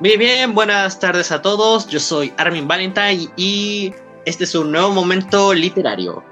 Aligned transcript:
Bien, 0.00 0.18
bien, 0.18 0.54
buenas 0.54 0.98
tardes 0.98 1.30
a 1.30 1.42
todos. 1.42 1.86
Yo 1.86 2.00
soy 2.00 2.32
Armin 2.38 2.66
Valentine 2.66 3.28
y 3.36 3.92
este 4.24 4.44
es 4.44 4.54
un 4.54 4.72
nuevo 4.72 4.92
momento 4.92 5.52
literario. 5.52 6.24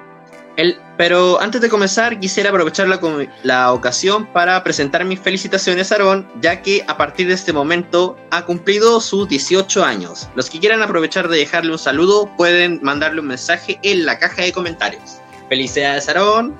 El, 0.57 0.79
pero 0.97 1.39
antes 1.39 1.61
de 1.61 1.69
comenzar, 1.69 2.19
quisiera 2.19 2.49
aprovechar 2.49 2.89
la, 2.89 2.99
la, 3.43 3.75
ocasión 3.75 4.25
para 4.33 4.65
presentar 4.65 5.05
mis 5.05 5.21
felicitaciones 5.21 5.93
a 5.93 5.97
Aaron, 5.97 6.27
ya 6.41 6.63
que 6.63 6.83
a 6.89 6.97
partir 6.97 7.29
de 7.29 7.35
este 7.35 7.53
momento 7.53 8.17
ha 8.31 8.43
cumplido 8.47 9.03
sus 9.03 9.29
18 9.29 9.85
años. 9.85 10.31
Los 10.35 10.49
que 10.49 10.61
quieran 10.61 10.81
aprovechar 10.81 11.29
de 11.29 11.37
dejarle 11.37 11.73
un 11.73 11.79
saludo 11.79 12.35
pueden 12.39 12.81
mandarle 12.83 13.21
un 13.21 13.27
mensaje 13.27 13.79
en 13.83 14.07
la 14.07 14.19
caja 14.19 14.45
de 14.45 14.53
comentarios. 14.53 15.19
Felicidades, 15.51 16.09
Aaron. 16.09 16.57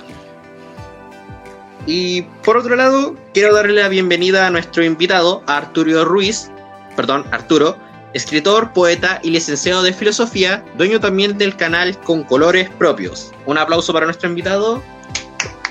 Y 1.87 2.21
por 2.45 2.59
otro 2.59 2.77
lado, 2.77 3.17
quiero 3.33 3.55
darle 3.55 3.81
la 3.81 3.89
bienvenida 3.89 4.47
a 4.47 4.51
nuestro 4.51 4.85
invitado, 4.85 5.43
Arturo 5.47 6.05
Ruiz, 6.05 6.51
perdón, 6.99 7.25
Arturo, 7.31 7.79
escritor, 8.13 8.73
poeta 8.73 9.21
y 9.23 9.31
licenciado 9.31 9.85
de 9.85 9.93
filosofía, 9.93 10.65
dueño 10.77 10.99
también 10.99 11.39
del 11.39 11.55
canal 11.55 11.97
Con 12.01 12.25
Colores 12.25 12.69
Propios. 12.77 13.31
Un 13.47 13.57
aplauso 13.57 13.93
para 13.93 14.05
nuestro 14.05 14.29
invitado. 14.29 14.83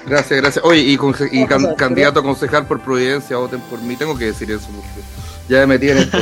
Gracias, 0.06 0.40
gracias. 0.40 0.64
Oye, 0.64 0.80
y, 0.84 1.46
candidato 1.76 2.22
a 2.22 2.24
concejal 2.24 2.66
por 2.66 2.80
Providencia, 2.80 3.36
voten 3.36 3.60
por 3.60 3.82
mí. 3.82 3.98
Tengo 3.98 4.18
que 4.18 4.28
decir 4.28 4.50
eso 4.50 4.70
porque 4.74 5.02
ya 5.50 5.60
me 5.68 5.78
metí 5.78 5.90
en 5.90 5.98
esto. 5.98 6.18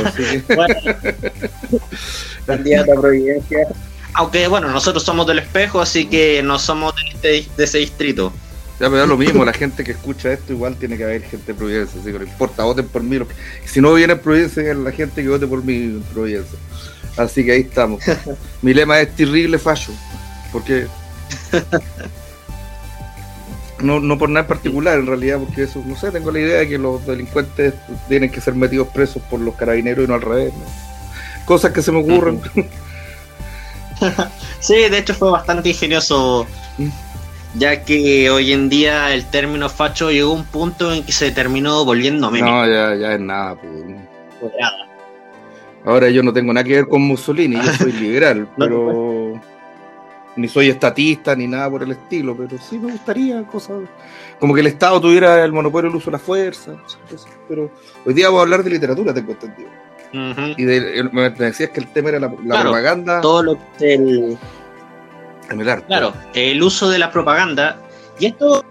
candidato 2.46 2.92
a 2.92 3.00
Providencia. 3.00 3.58
Aunque 4.14 4.48
bueno, 4.48 4.68
nosotros 4.72 5.04
somos 5.04 5.24
del 5.28 5.38
espejo, 5.38 5.80
así 5.80 6.06
que 6.06 6.42
no 6.42 6.58
somos 6.58 6.96
de, 6.96 7.38
este, 7.38 7.52
de 7.56 7.64
ese 7.64 7.78
distrito. 7.78 8.32
Ya 8.78 8.90
me 8.90 8.98
da 8.98 9.06
lo 9.06 9.16
mismo, 9.16 9.44
la 9.44 9.54
gente 9.54 9.82
que 9.84 9.92
escucha 9.92 10.32
esto 10.32 10.52
igual 10.52 10.76
tiene 10.76 10.98
que 10.98 11.04
haber 11.04 11.22
gente 11.22 11.52
de 11.52 11.54
Providencia, 11.54 11.98
así 11.98 12.12
que 12.12 12.18
no 12.18 12.24
importa, 12.24 12.64
voten 12.64 12.86
por 12.86 13.02
mí. 13.02 13.18
Si 13.64 13.80
no 13.80 13.94
viene 13.94 14.16
Providencia, 14.16 14.70
es 14.70 14.76
la 14.76 14.92
gente 14.92 15.22
que 15.22 15.28
vote 15.28 15.46
por 15.46 15.64
mí 15.64 15.74
en 15.74 16.02
Providencia. 16.12 16.58
Así 17.16 17.42
que 17.44 17.52
ahí 17.52 17.60
estamos. 17.62 18.02
Mi 18.62 18.74
lema 18.74 19.00
es 19.00 19.16
terrible 19.16 19.58
fallo, 19.58 19.94
porque 20.52 20.86
no, 23.80 23.98
no 23.98 24.18
por 24.18 24.28
nada 24.28 24.40
en 24.40 24.48
particular 24.48 24.98
en 24.98 25.06
realidad, 25.06 25.38
porque 25.38 25.62
eso, 25.62 25.82
no 25.86 25.96
sé, 25.96 26.10
tengo 26.10 26.30
la 26.30 26.40
idea 26.40 26.58
de 26.58 26.68
que 26.68 26.76
los 26.76 27.06
delincuentes 27.06 27.72
tienen 28.08 28.30
que 28.30 28.42
ser 28.42 28.54
metidos 28.54 28.88
presos 28.88 29.22
por 29.30 29.40
los 29.40 29.54
carabineros 29.54 30.04
y 30.04 30.08
no 30.08 30.14
al 30.14 30.22
revés. 30.22 30.52
Cosas 31.46 31.72
que 31.72 31.80
se 31.80 31.92
me 31.92 32.00
ocurren. 32.00 32.42
sí, 34.60 34.74
de 34.74 34.98
hecho 34.98 35.14
fue 35.14 35.30
bastante 35.30 35.70
ingenioso 35.70 36.46
mm 36.76 37.05
ya 37.58 37.84
que 37.84 38.30
hoy 38.30 38.52
en 38.52 38.68
día 38.68 39.12
el 39.14 39.24
término 39.26 39.68
facho 39.68 40.10
llegó 40.10 40.32
a 40.32 40.34
un 40.34 40.44
punto 40.44 40.92
en 40.92 41.04
que 41.04 41.12
se 41.12 41.30
terminó 41.30 41.84
volviendo 41.84 42.30
menos. 42.30 42.50
No, 42.50 42.66
ya, 42.66 42.94
ya 42.94 43.14
es 43.14 43.20
nada. 43.20 43.56
Pues. 43.56 44.52
Ahora 45.84 46.10
yo 46.10 46.22
no 46.22 46.32
tengo 46.32 46.52
nada 46.52 46.64
que 46.64 46.74
ver 46.74 46.88
con 46.88 47.02
Mussolini, 47.02 47.56
yo 47.56 47.72
soy 47.78 47.92
liberal, 47.92 48.48
pero 48.56 49.40
ni 50.36 50.48
soy 50.48 50.68
estatista 50.68 51.34
ni 51.34 51.46
nada 51.46 51.70
por 51.70 51.82
el 51.82 51.92
estilo, 51.92 52.36
pero 52.36 52.58
sí 52.58 52.78
me 52.78 52.92
gustaría 52.92 53.42
cosas 53.44 53.82
como 54.38 54.52
que 54.52 54.60
el 54.60 54.66
Estado 54.66 55.00
tuviera 55.00 55.42
el 55.44 55.52
monopolio 55.52 55.88
del 55.88 55.96
uso 55.96 56.10
de 56.10 56.12
la 56.12 56.18
fuerza, 56.18 56.72
pero 57.48 57.70
hoy 58.04 58.14
día 58.14 58.26
vamos 58.26 58.40
a 58.40 58.42
hablar 58.42 58.62
de 58.62 58.70
literatura, 58.70 59.14
tengo 59.14 59.32
entendido. 59.32 59.70
Y 60.56 60.64
me 61.12 61.30
decías 61.30 61.70
que 61.70 61.80
el 61.80 61.88
tema 61.88 62.10
era 62.10 62.20
la, 62.20 62.30
propaganda. 62.30 63.20
Todo 63.20 63.42
lo 63.42 63.58
que 63.78 63.94
el 63.94 64.38
Claro, 65.86 66.14
el 66.34 66.62
uso 66.62 66.88
de 66.88 66.98
la 66.98 67.10
propaganda. 67.10 67.78
Y 68.18 68.26
esto, 68.26 68.64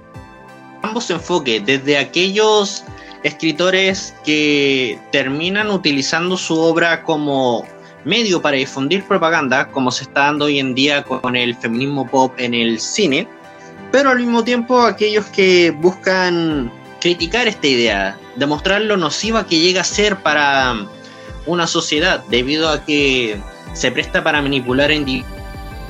ambos 0.82 1.10
enfoques, 1.10 1.66
desde 1.66 1.98
aquellos 1.98 2.84
escritores 3.24 4.14
que 4.24 5.00
terminan 5.12 5.72
utilizando 5.72 6.38
su 6.38 6.60
obra 6.60 7.04
como 7.04 7.66
medio 8.04 8.42
para 8.42 8.58
difundir 8.58 9.04
propaganda, 9.04 9.68
como 9.72 9.92
se 9.92 10.04
está 10.04 10.22
dando 10.22 10.46
hoy 10.46 10.60
en 10.60 10.76
día 10.76 11.04
con 11.04 11.36
el 11.36 11.56
feminismo 11.56 12.08
pop 12.08 12.34
en 12.38 12.54
el 12.54 12.80
cine, 12.80 13.28
pero 13.92 14.12
al 14.12 14.20
mismo 14.20 14.44
tiempo 14.44 14.82
aquellos 14.82 15.26
que 15.28 15.72
buscan 15.72 16.72
criticar 17.02 17.48
esta 17.48 17.66
idea, 17.66 18.18
demostrar 18.36 18.82
lo 18.82 18.96
nociva 18.96 19.48
que 19.48 19.60
llega 19.60 19.82
a 19.82 19.86
ser 19.86 20.18
para 20.18 20.76
una 21.48 21.66
sociedad, 21.66 22.24
debido 22.30 22.70
a 22.70 22.86
que 22.86 23.40
se 23.74 23.92
presta 23.92 24.24
para 24.24 24.42
manipular 24.42 24.92
individuos 24.92 25.35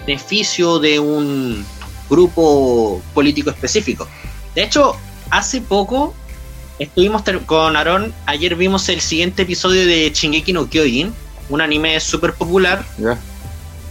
beneficio 0.05 0.79
de 0.79 0.99
un 0.99 1.65
grupo 2.09 3.01
político 3.13 3.49
específico. 3.49 4.07
De 4.53 4.63
hecho, 4.63 4.95
hace 5.31 5.61
poco 5.61 6.13
estuvimos 6.79 7.23
con 7.45 7.75
Aaron, 7.75 8.13
ayer 8.25 8.55
vimos 8.55 8.87
el 8.89 9.01
siguiente 9.01 9.43
episodio 9.43 9.85
de 9.85 10.11
Shingeki 10.13 10.53
no 10.53 10.69
Kyojin, 10.69 11.13
un 11.49 11.61
anime 11.61 11.99
súper 11.99 12.33
popular, 12.33 12.85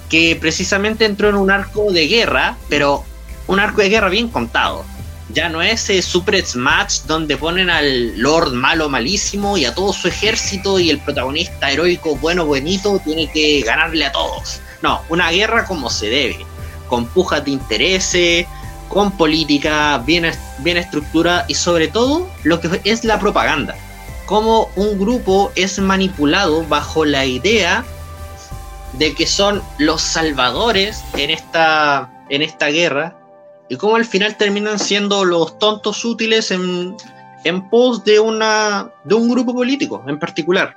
que 0.09 0.37
precisamente 0.41 1.05
entró 1.05 1.29
en 1.29 1.37
un 1.37 1.51
arco 1.51 1.93
de 1.93 2.07
guerra, 2.07 2.57
pero 2.69 3.05
un 3.47 3.59
arco 3.59 3.81
de 3.81 3.89
guerra 3.89 4.09
bien 4.09 4.29
contado. 4.29 4.85
Ya 5.31 5.49
no 5.49 5.63
es 5.63 5.89
ese 5.89 6.03
Super 6.03 6.45
Smash 6.45 7.01
donde 7.07 7.37
ponen 7.39 7.71
al 7.71 8.19
Lord 8.19 8.53
malo 8.53 8.91
malísimo 8.91 9.57
y 9.57 9.65
a 9.65 9.75
todo 9.75 9.93
su 9.93 10.07
ejército 10.07 10.79
y 10.79 10.91
el 10.91 11.01
protagonista 11.01 11.71
heroico 11.71 12.15
bueno 12.17 12.45
buenito 12.45 13.01
tiene 13.03 13.31
que 13.33 13.63
ganarle 13.63 14.05
a 14.05 14.13
todos. 14.13 14.61
No, 14.85 15.01
una 15.09 15.31
guerra 15.31 15.65
como 15.65 15.89
se 15.89 16.11
debe, 16.11 16.45
con 16.91 17.07
pujas 17.07 17.43
de 17.43 17.53
intereses, 17.53 18.47
con 18.91 19.13
política 19.13 19.97
bien, 20.05 20.31
bien 20.59 20.77
estructurada 20.77 21.47
y 21.49 21.55
sobre 21.55 21.89
todo 21.89 22.29
lo 22.43 22.61
que 22.61 22.83
es 22.85 23.03
la 23.03 23.19
propaganda. 23.19 23.75
Cómo 24.27 24.69
un 24.77 24.99
grupo 24.99 25.51
es 25.55 25.79
manipulado 25.79 26.67
bajo 26.69 27.07
la 27.07 27.25
idea 27.25 27.83
de 28.93 29.15
que 29.15 29.27
son 29.27 29.63
los 29.79 30.03
salvadores 30.03 31.03
en 31.15 31.31
esta, 31.31 32.11
en 32.29 32.43
esta 32.43 32.67
guerra 32.67 33.17
y 33.71 33.77
cómo 33.77 33.97
al 33.97 34.05
final 34.05 34.37
terminan 34.37 34.79
siendo 34.79 35.25
los 35.25 35.59
tontos 35.59 36.05
útiles 36.05 36.51
en, 36.51 36.95
en 37.45 37.71
pos 37.71 38.05
de, 38.05 38.21
una, 38.21 38.91
de 39.05 39.15
un 39.15 39.31
grupo 39.31 39.55
político 39.55 40.05
en 40.07 40.19
particular. 40.19 40.77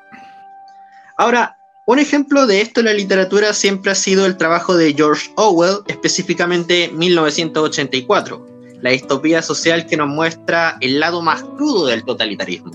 Ahora, 1.17 1.56
un 1.87 1.99
ejemplo 1.99 2.45
de 2.45 2.59
esto 2.59 2.81
en 2.81 2.87
la 2.87 2.93
literatura 2.93 3.53
siempre 3.53 3.91
ha 3.91 3.95
sido 3.95 4.25
el 4.25 4.35
trabajo 4.35 4.75
de 4.75 4.93
George 4.93 5.31
Orwell, 5.35 5.77
específicamente 5.87 6.91
1984, 6.93 8.45
la 8.81 8.89
distopía 8.89 9.41
social 9.41 9.87
que 9.87 9.95
nos 9.95 10.09
muestra 10.09 10.77
el 10.81 10.99
lado 10.99 11.21
más 11.21 11.43
crudo 11.55 11.87
del 11.87 12.03
totalitarismo. 12.03 12.71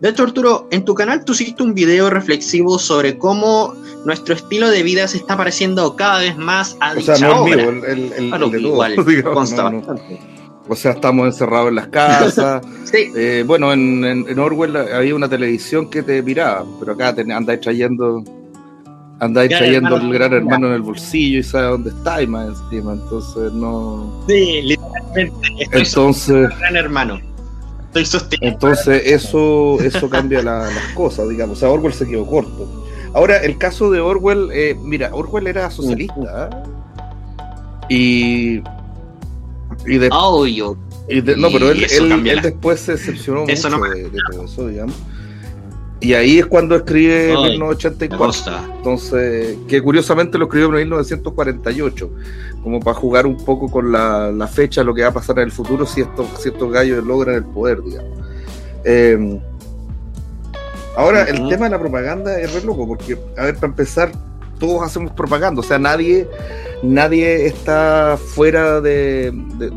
De 0.00 0.10
hecho, 0.10 0.22
Arturo, 0.22 0.68
en 0.70 0.84
tu 0.84 0.94
canal 0.94 1.24
tú 1.24 1.32
hiciste 1.32 1.60
un 1.64 1.74
video 1.74 2.08
reflexivo 2.08 2.78
sobre 2.78 3.18
cómo 3.18 3.74
nuestro 4.04 4.36
estilo 4.36 4.70
de 4.70 4.84
vida 4.84 5.08
se 5.08 5.16
está 5.16 5.36
pareciendo 5.36 5.96
cada 5.96 6.20
vez 6.20 6.36
más 6.36 6.76
a 6.78 6.94
dicha 6.94 7.14
o 7.14 7.16
sea, 7.16 7.28
no 7.28 7.42
obra. 7.42 7.64
el, 7.64 7.84
el, 7.84 8.32
el, 8.32 8.50
de 8.52 8.60
igual, 8.60 8.94
O 10.68 10.74
sea, 10.74 10.92
estamos 10.92 11.26
encerrados 11.26 11.68
en 11.68 11.76
las 11.76 11.88
casas. 11.88 12.62
sí. 12.84 13.12
Eh, 13.14 13.44
bueno, 13.46 13.72
en, 13.72 14.04
en, 14.04 14.38
Orwell 14.38 14.76
había 14.76 15.14
una 15.14 15.28
televisión 15.28 15.88
que 15.88 16.02
te 16.02 16.22
miraba, 16.22 16.64
pero 16.80 16.92
acá 16.92 17.14
andáis 17.18 17.60
trayendo 17.60 18.24
andáis 19.18 19.50
trayendo 19.50 19.96
el 19.96 20.12
gran 20.12 20.32
hermano 20.34 20.66
en 20.68 20.74
el 20.74 20.82
bolsillo 20.82 21.38
y 21.38 21.42
sabe 21.42 21.68
dónde 21.68 21.90
está 21.90 22.20
y 22.22 22.26
más 22.26 22.48
encima, 22.48 22.92
entonces 22.92 23.52
no. 23.52 24.24
Sí, 24.28 24.62
literalmente. 24.62 25.68
entonces. 25.72 26.48
Gran 26.58 26.76
hermano. 26.76 27.20
Estoy 27.94 28.38
Entonces 28.42 29.02
eso, 29.06 29.80
eso 29.80 30.10
cambia 30.10 30.42
las 30.42 30.70
cosas, 30.94 31.28
digamos. 31.30 31.56
O 31.56 31.60
sea, 31.60 31.70
Orwell 31.70 31.94
se 31.94 32.06
quedó 32.06 32.26
corto. 32.26 32.84
Ahora, 33.14 33.38
el 33.38 33.56
caso 33.56 33.90
de 33.90 34.00
Orwell, 34.00 34.50
eh, 34.52 34.76
mira, 34.78 35.08
Orwell 35.14 35.46
era 35.46 35.70
socialista. 35.70 36.50
¿eh? 36.50 36.56
Y 37.88 38.62
y 39.86 39.98
de, 41.20 41.36
no, 41.36 41.48
pero 41.52 41.70
él, 41.70 41.84
él, 41.84 42.42
después 42.42 42.80
se 42.80 42.92
decepcionó 42.92 43.40
mucho 43.46 43.68
de, 43.80 44.10
todo 44.30 44.44
eso, 44.44 44.66
digamos. 44.66 44.96
Y 46.00 46.12
ahí 46.12 46.38
es 46.38 46.46
cuando 46.46 46.76
escribe 46.76 47.32
en 47.32 47.42
1984. 47.42 48.76
Entonces, 48.76 49.56
que 49.66 49.80
curiosamente 49.80 50.36
lo 50.36 50.44
escribió 50.44 50.68
en 50.68 50.74
1948, 50.74 52.10
como 52.62 52.80
para 52.80 52.96
jugar 52.96 53.26
un 53.26 53.36
poco 53.36 53.70
con 53.70 53.90
la, 53.92 54.30
la 54.30 54.46
fecha, 54.46 54.84
lo 54.84 54.94
que 54.94 55.02
va 55.02 55.08
a 55.08 55.14
pasar 55.14 55.38
en 55.38 55.44
el 55.44 55.52
futuro 55.52 55.86
si 55.86 56.02
estos, 56.02 56.26
si 56.40 56.50
estos 56.50 56.70
gallos 56.70 57.04
logran 57.04 57.36
el 57.36 57.44
poder, 57.44 57.82
digamos. 57.82 58.18
Em, 58.84 59.40
ahora, 60.96 61.22
el 61.22 61.48
tema 61.48 61.64
de 61.64 61.70
la 61.70 61.78
propaganda 61.78 62.38
es 62.38 62.52
re 62.52 62.62
loco, 62.62 62.86
porque, 62.86 63.18
a 63.36 63.44
ver, 63.44 63.54
para 63.54 63.68
empezar, 63.68 64.12
todos 64.58 64.82
hacemos 64.82 65.12
propaganda, 65.12 65.60
o 65.60 65.64
sea, 65.64 65.78
nadie, 65.78 66.28
nadie 66.82 67.46
está 67.46 68.18
fuera 68.18 68.80
de, 68.80 69.32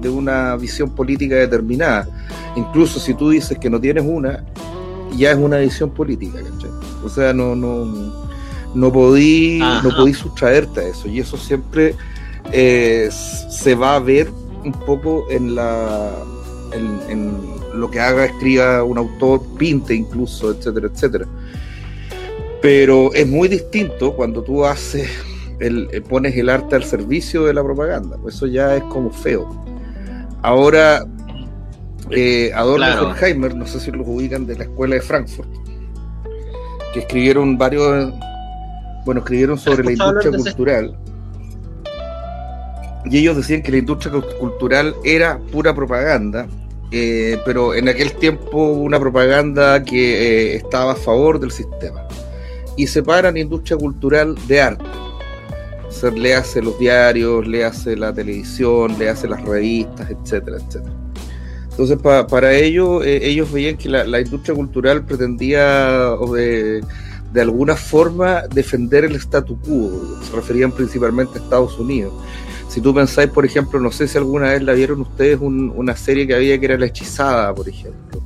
una 0.05 0.55
visión 0.55 0.89
política 0.89 1.35
determinada. 1.35 2.07
Incluso 2.55 2.99
si 2.99 3.13
tú 3.13 3.29
dices 3.29 3.57
que 3.57 3.69
no 3.69 3.79
tienes 3.79 4.03
una, 4.05 4.43
ya 5.15 5.31
es 5.31 5.37
una 5.37 5.57
visión 5.57 5.91
política, 5.91 6.39
¿cachai? 6.39 6.71
O 7.03 7.09
sea, 7.09 7.33
no, 7.33 7.55
no, 7.55 7.85
no 8.75 8.91
podí, 8.91 9.59
no 9.59 9.89
podí 9.95 10.13
sustraerte 10.13 10.81
a 10.81 10.87
eso. 10.87 11.07
Y 11.07 11.19
eso 11.19 11.37
siempre 11.37 11.95
eh, 12.51 13.09
se 13.11 13.75
va 13.75 13.95
a 13.95 13.99
ver 13.99 14.29
un 14.63 14.73
poco 14.73 15.25
en 15.29 15.55
la 15.55 16.11
en, 16.73 17.59
lo 17.73 17.89
que 17.89 17.99
haga, 17.99 18.25
escriba 18.25 18.83
un 18.83 18.97
autor, 18.97 19.41
pinte 19.57 19.95
incluso, 19.95 20.51
etcétera, 20.51 20.89
etcétera. 20.91 21.25
Pero 22.61 23.13
es 23.13 23.25
muy 23.27 23.47
distinto 23.47 24.13
cuando 24.13 24.41
tú 24.41 24.65
haces 24.65 25.07
el, 25.59 25.89
eh, 25.91 26.01
pones 26.01 26.35
el 26.35 26.49
arte 26.49 26.75
al 26.75 26.83
servicio 26.83 27.45
de 27.45 27.53
la 27.53 27.63
propaganda. 27.63 28.17
Pues 28.17 28.35
eso 28.35 28.47
ya 28.47 28.75
es 28.75 28.83
como 28.83 29.11
feo. 29.11 29.47
Ahora, 30.41 31.05
eh, 32.11 32.51
Adorno 32.55 32.87
y 32.87 33.05
Horkheimer, 33.05 33.55
no 33.55 33.67
sé 33.67 33.79
si 33.79 33.91
los 33.91 34.07
ubican 34.07 34.45
de 34.45 34.55
la 34.55 34.63
escuela 34.63 34.95
de 34.95 35.01
Frankfurt, 35.01 35.49
que 36.93 37.01
escribieron 37.01 37.57
varios, 37.57 38.13
bueno, 39.05 39.19
escribieron 39.19 39.57
sobre 39.57 39.83
la 39.83 39.91
industria 39.91 40.31
cultural. 40.31 40.97
Y 43.05 43.17
ellos 43.17 43.37
decían 43.37 43.61
que 43.61 43.71
la 43.71 43.77
industria 43.77 44.13
cultural 44.39 44.95
era 45.03 45.39
pura 45.51 45.73
propaganda, 45.73 46.47
eh, 46.91 47.37
pero 47.45 47.73
en 47.73 47.87
aquel 47.87 48.13
tiempo 48.13 48.71
una 48.71 48.99
propaganda 48.99 49.83
que 49.83 50.55
estaba 50.55 50.93
a 50.93 50.95
favor 50.95 51.39
del 51.39 51.51
sistema. 51.51 52.07
Y 52.77 52.87
separan 52.87 53.35
industria 53.35 53.77
cultural 53.77 54.35
de 54.47 54.61
arte 54.61 54.85
le 56.15 56.35
hace 56.35 56.61
los 56.61 56.77
diarios, 56.79 57.47
le 57.47 57.65
hace 57.65 57.95
la 57.95 58.13
televisión, 58.13 58.97
le 58.97 59.09
hace 59.09 59.27
las 59.27 59.41
revistas, 59.43 60.09
etcétera, 60.09 60.57
etcétera. 60.57 60.93
Entonces, 61.79 61.97
para 62.29 62.53
ellos, 62.53 63.05
eh, 63.05 63.21
ellos 63.23 63.51
veían 63.51 63.77
que 63.77 63.87
la, 63.87 64.19
industria 64.19 64.53
cultural 64.53 65.05
pretendía 65.05 66.11
de, 66.33 66.83
alguna 67.41 67.75
forma 67.75 68.43
defender 68.53 69.05
el 69.05 69.15
statu 69.15 69.57
quo, 69.61 70.19
se 70.21 70.35
referían 70.35 70.73
principalmente 70.73 71.39
a 71.39 71.41
Estados 71.41 71.79
Unidos. 71.79 72.13
Si 72.67 72.81
tú 72.81 72.93
pensáis, 72.93 73.29
por 73.29 73.45
ejemplo, 73.45 73.79
no 73.79 73.91
sé 73.91 74.07
si 74.07 74.17
alguna 74.17 74.51
vez 74.51 74.61
la 74.61 74.73
vieron 74.73 75.01
ustedes, 75.01 75.39
una 75.41 75.95
serie 75.95 76.27
que 76.27 76.35
había 76.35 76.59
que 76.59 76.65
era 76.65 76.77
La 76.77 76.87
Hechizada, 76.87 77.55
por 77.55 77.69
ejemplo. 77.69 78.21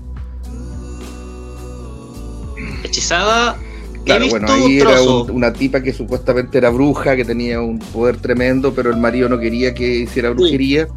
Hechizada, 2.84 3.56
Claro, 4.06 4.28
bueno, 4.30 4.48
ahí 4.52 4.80
era 4.80 5.02
una 5.02 5.54
tipa 5.54 5.82
que 5.82 5.94
supuestamente 5.94 6.58
era 6.58 6.70
bruja, 6.70 7.16
que 7.16 7.24
tenía 7.24 7.62
un 7.62 7.80
poder 7.80 8.18
tremendo, 8.18 8.74
pero 8.74 8.90
el 8.90 8.98
marido 8.98 9.30
no 9.30 9.40
quería 9.40 9.74
que 9.74 10.00
hiciera 10.00 10.32
brujería. 10.32 10.88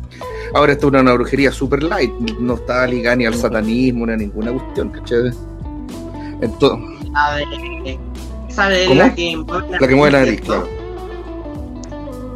Ahora 0.55 0.73
esto 0.73 0.89
es 0.89 1.01
una, 1.01 1.13
brujería 1.13 1.53
super 1.53 1.83
light, 1.83 2.13
no 2.41 2.55
estaba 2.55 2.87
ligada 2.87 3.17
ni 3.17 3.27
al 3.27 3.35
satanismo 3.35 4.07
ni 4.07 4.13
a 4.13 4.17
ninguna 4.17 4.53
cuestión, 4.53 4.91
¿cachai? 4.91 5.31
Entonces, 6.41 7.99
a 8.55 8.69
ver, 8.69 8.89
la 8.97 9.15
que 9.15 9.37
mueve 9.37 9.71
la, 9.71 9.81
la 9.81 9.89
que 9.89 9.95
mueve 9.95 10.13
la 10.13 10.19
nariz, 10.21 10.41
claro. 10.41 10.69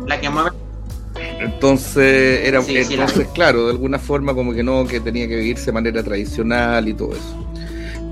La 0.06 0.20
que 0.20 0.30
mueve 0.30 0.50
entonces 1.40 2.46
era 2.46 2.60
entonces 2.60 3.28
claro 3.28 3.66
de 3.66 3.72
alguna 3.72 3.98
forma 3.98 4.34
como 4.34 4.52
que 4.52 4.62
no 4.62 4.86
que 4.86 5.00
tenía 5.00 5.26
que 5.26 5.36
vivirse 5.36 5.66
de 5.66 5.72
manera 5.72 6.02
tradicional 6.02 6.86
y 6.88 6.94
todo 6.94 7.12
eso 7.12 7.50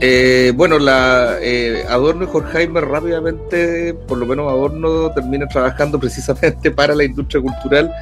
eh, 0.01 0.53
bueno, 0.55 0.79
la 0.79 1.39
eh, 1.41 1.85
Adorno 1.89 2.25
y 2.25 2.29
Horkheimer 2.33 2.85
rápidamente, 2.85 3.95
por 3.95 4.19
lo 4.19 4.27
menos 4.27 4.49
Adorno 4.49 5.11
termina 5.11 5.47
trabajando 5.49 5.99
precisamente 6.01 6.71
para 6.71 6.95
la 6.95 7.05
industria 7.05 7.43
cultural 7.43 7.93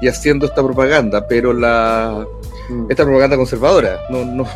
y 0.00 0.08
haciendo 0.08 0.46
esta 0.46 0.62
propaganda, 0.62 1.26
pero 1.26 1.52
la 1.52 2.26
mm. 2.70 2.86
esta 2.90 3.04
propaganda 3.04 3.36
conservadora, 3.36 4.00
no, 4.08 4.24
no, 4.24 4.46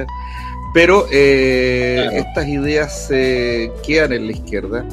pero 0.74 1.06
eh, 1.12 2.08
estas 2.12 2.48
ideas 2.48 3.06
se 3.06 3.70
quedan 3.86 4.14
en 4.14 4.26
la 4.26 4.32
izquierda 4.32 4.84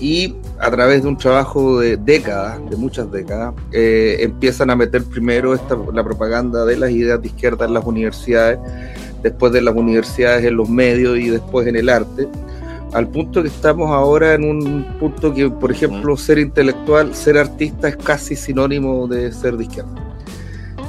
y 0.00 0.34
a 0.58 0.70
través 0.70 1.02
de 1.02 1.08
un 1.08 1.16
trabajo 1.16 1.78
de 1.78 1.96
décadas, 1.96 2.58
de 2.68 2.76
muchas 2.76 3.10
décadas, 3.12 3.54
empiezan 3.70 4.70
a 4.70 4.76
meter 4.76 5.04
primero 5.04 5.54
esta, 5.54 5.76
la 5.92 6.02
propaganda 6.02 6.64
de 6.64 6.76
las 6.76 6.90
ideas 6.90 7.20
de 7.20 7.28
izquierda 7.28 7.66
en 7.66 7.74
las 7.74 7.84
universidades 7.84 8.58
después 9.22 9.52
de 9.52 9.62
las 9.62 9.74
universidades, 9.74 10.44
en 10.44 10.56
los 10.56 10.68
medios 10.68 11.18
y 11.18 11.28
después 11.28 11.66
en 11.66 11.76
el 11.76 11.88
arte, 11.88 12.28
al 12.92 13.08
punto 13.08 13.42
que 13.42 13.48
estamos 13.48 13.90
ahora 13.90 14.34
en 14.34 14.44
un 14.44 14.84
punto 14.98 15.32
que, 15.32 15.48
por 15.48 15.70
ejemplo, 15.70 16.16
ser 16.16 16.38
intelectual, 16.38 17.14
ser 17.14 17.38
artista 17.38 17.88
es 17.88 17.96
casi 17.96 18.34
sinónimo 18.34 19.06
de 19.06 19.32
ser 19.32 19.56
de 19.56 19.64
izquierda. 19.64 19.94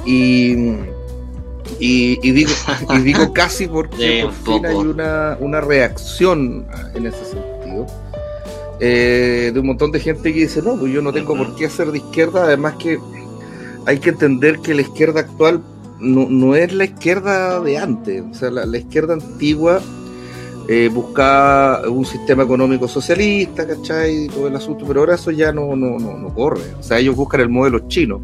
Y, 0.04 0.74
y, 1.78 2.30
digo, 2.32 2.50
y 2.90 2.98
digo 3.02 3.32
casi 3.34 3.68
porque 3.68 4.22
por 4.24 4.32
fin 4.32 4.66
hay 4.66 4.76
una, 4.76 5.36
una, 5.40 5.60
reacción 5.60 6.66
en 6.94 7.06
ese 7.06 7.24
sentido. 7.24 7.86
Eh, 8.80 9.52
de 9.54 9.60
un 9.60 9.66
montón 9.66 9.92
de 9.92 10.00
gente 10.00 10.32
que 10.32 10.40
dice, 10.40 10.60
no, 10.60 10.76
pues 10.76 10.92
yo 10.92 11.02
no 11.02 11.12
tengo 11.12 11.36
por 11.36 11.54
qué 11.54 11.70
ser 11.70 11.92
de 11.92 11.98
izquierda, 11.98 12.44
además 12.44 12.74
que 12.80 12.98
hay 13.86 13.98
que 13.98 14.10
entender 14.10 14.58
que 14.58 14.74
la 14.74 14.82
izquierda 14.82 15.20
actual 15.20 15.62
no, 16.02 16.26
no, 16.28 16.54
es 16.54 16.72
la 16.72 16.84
izquierda 16.84 17.60
de 17.60 17.78
antes, 17.78 18.22
o 18.30 18.34
sea, 18.34 18.50
la, 18.50 18.76
izquierda 18.76 19.14
antigua 19.14 19.80
eh, 20.68 20.90
buscaba 20.92 21.88
un 21.88 22.04
sistema 22.04 22.42
económico 22.42 22.88
socialista, 22.88 23.66
¿cachai? 23.66 24.28
Todo 24.28 24.48
el 24.48 24.56
asunto, 24.56 24.84
pero 24.86 25.00
ahora 25.00 25.14
eso 25.14 25.30
ya 25.30 25.52
no, 25.52 25.74
no, 25.76 25.98
no, 25.98 26.34
corre, 26.34 26.62
o 26.78 26.82
sea, 26.82 26.98
ellos 26.98 27.16
buscan 27.16 27.40
el 27.40 27.48
modelo 27.48 27.88
chino, 27.88 28.20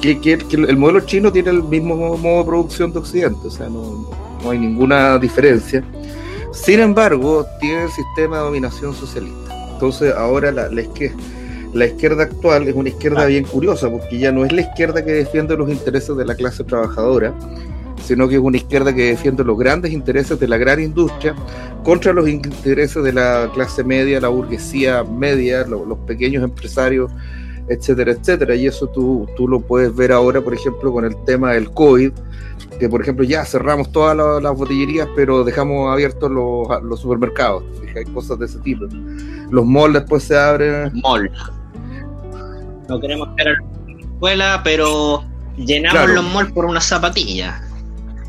que, 0.00 0.20
que, 0.20 0.34
el 0.34 0.76
modelo 0.76 1.00
chino 1.00 1.32
tiene 1.32 1.50
el 1.50 1.62
mismo 1.62 1.96
modo 2.16 2.38
de 2.38 2.44
producción 2.44 2.92
de 2.92 2.98
Occidente, 2.98 3.46
o 3.46 3.50
sea, 3.50 3.68
no, 3.68 4.10
no 4.42 4.50
hay 4.50 4.58
ninguna 4.58 5.18
diferencia. 5.18 5.82
Sin 6.52 6.80
embargo, 6.80 7.46
tiene 7.60 7.84
el 7.84 7.90
sistema 7.90 8.38
de 8.38 8.42
dominación 8.44 8.94
socialista. 8.94 9.72
Entonces, 9.72 10.14
ahora 10.14 10.50
la, 10.50 10.68
la 10.70 10.80
izquierda 10.82 11.16
la 11.76 11.86
izquierda 11.86 12.24
actual 12.24 12.66
es 12.68 12.74
una 12.74 12.88
izquierda 12.88 13.26
bien 13.26 13.44
curiosa, 13.44 13.90
porque 13.90 14.18
ya 14.18 14.32
no 14.32 14.44
es 14.44 14.52
la 14.52 14.62
izquierda 14.62 15.04
que 15.04 15.12
defiende 15.12 15.56
los 15.56 15.70
intereses 15.70 16.16
de 16.16 16.24
la 16.24 16.34
clase 16.34 16.64
trabajadora, 16.64 17.34
sino 18.02 18.28
que 18.28 18.36
es 18.36 18.40
una 18.40 18.56
izquierda 18.56 18.94
que 18.94 19.08
defiende 19.08 19.44
los 19.44 19.58
grandes 19.58 19.92
intereses 19.92 20.38
de 20.40 20.48
la 20.48 20.56
gran 20.56 20.80
industria 20.80 21.34
contra 21.84 22.12
los 22.12 22.28
intereses 22.28 23.02
de 23.02 23.12
la 23.12 23.50
clase 23.52 23.84
media, 23.84 24.20
la 24.20 24.28
burguesía 24.28 25.04
media, 25.04 25.66
los, 25.66 25.98
pequeños 26.06 26.42
empresarios, 26.42 27.10
etcétera, 27.68 28.12
etcétera. 28.12 28.54
Y 28.54 28.66
eso 28.66 28.86
tú, 28.88 29.28
tú 29.36 29.46
lo 29.46 29.60
puedes 29.60 29.94
ver 29.94 30.12
ahora, 30.12 30.40
por 30.40 30.54
ejemplo, 30.54 30.92
con 30.92 31.04
el 31.04 31.14
tema 31.24 31.52
del 31.52 31.70
COVID, 31.70 32.12
que 32.78 32.88
por 32.88 33.02
ejemplo 33.02 33.24
ya 33.24 33.44
cerramos 33.44 33.92
todas 33.92 34.16
las, 34.42 34.56
botillerías, 34.56 35.08
pero 35.14 35.44
dejamos 35.44 35.92
abiertos 35.92 36.30
los, 36.30 36.68
los 36.82 37.00
supermercados, 37.00 37.64
hay 37.94 38.04
cosas 38.12 38.38
de 38.38 38.46
ese 38.46 38.58
tipo. 38.60 38.86
Los 39.50 39.66
malls 39.66 39.94
después 39.94 40.22
se 40.24 40.36
abren. 40.36 40.92
Mall 41.02 41.30
no 42.88 43.00
queremos 43.00 43.34
ver 43.34 43.48
a 43.48 43.52
la 43.52 44.00
escuela, 44.00 44.60
pero 44.64 45.24
llenamos 45.56 46.10
los 46.10 46.24
malls 46.24 46.52
por 46.52 46.64
una 46.64 46.80
zapatilla. 46.80 47.62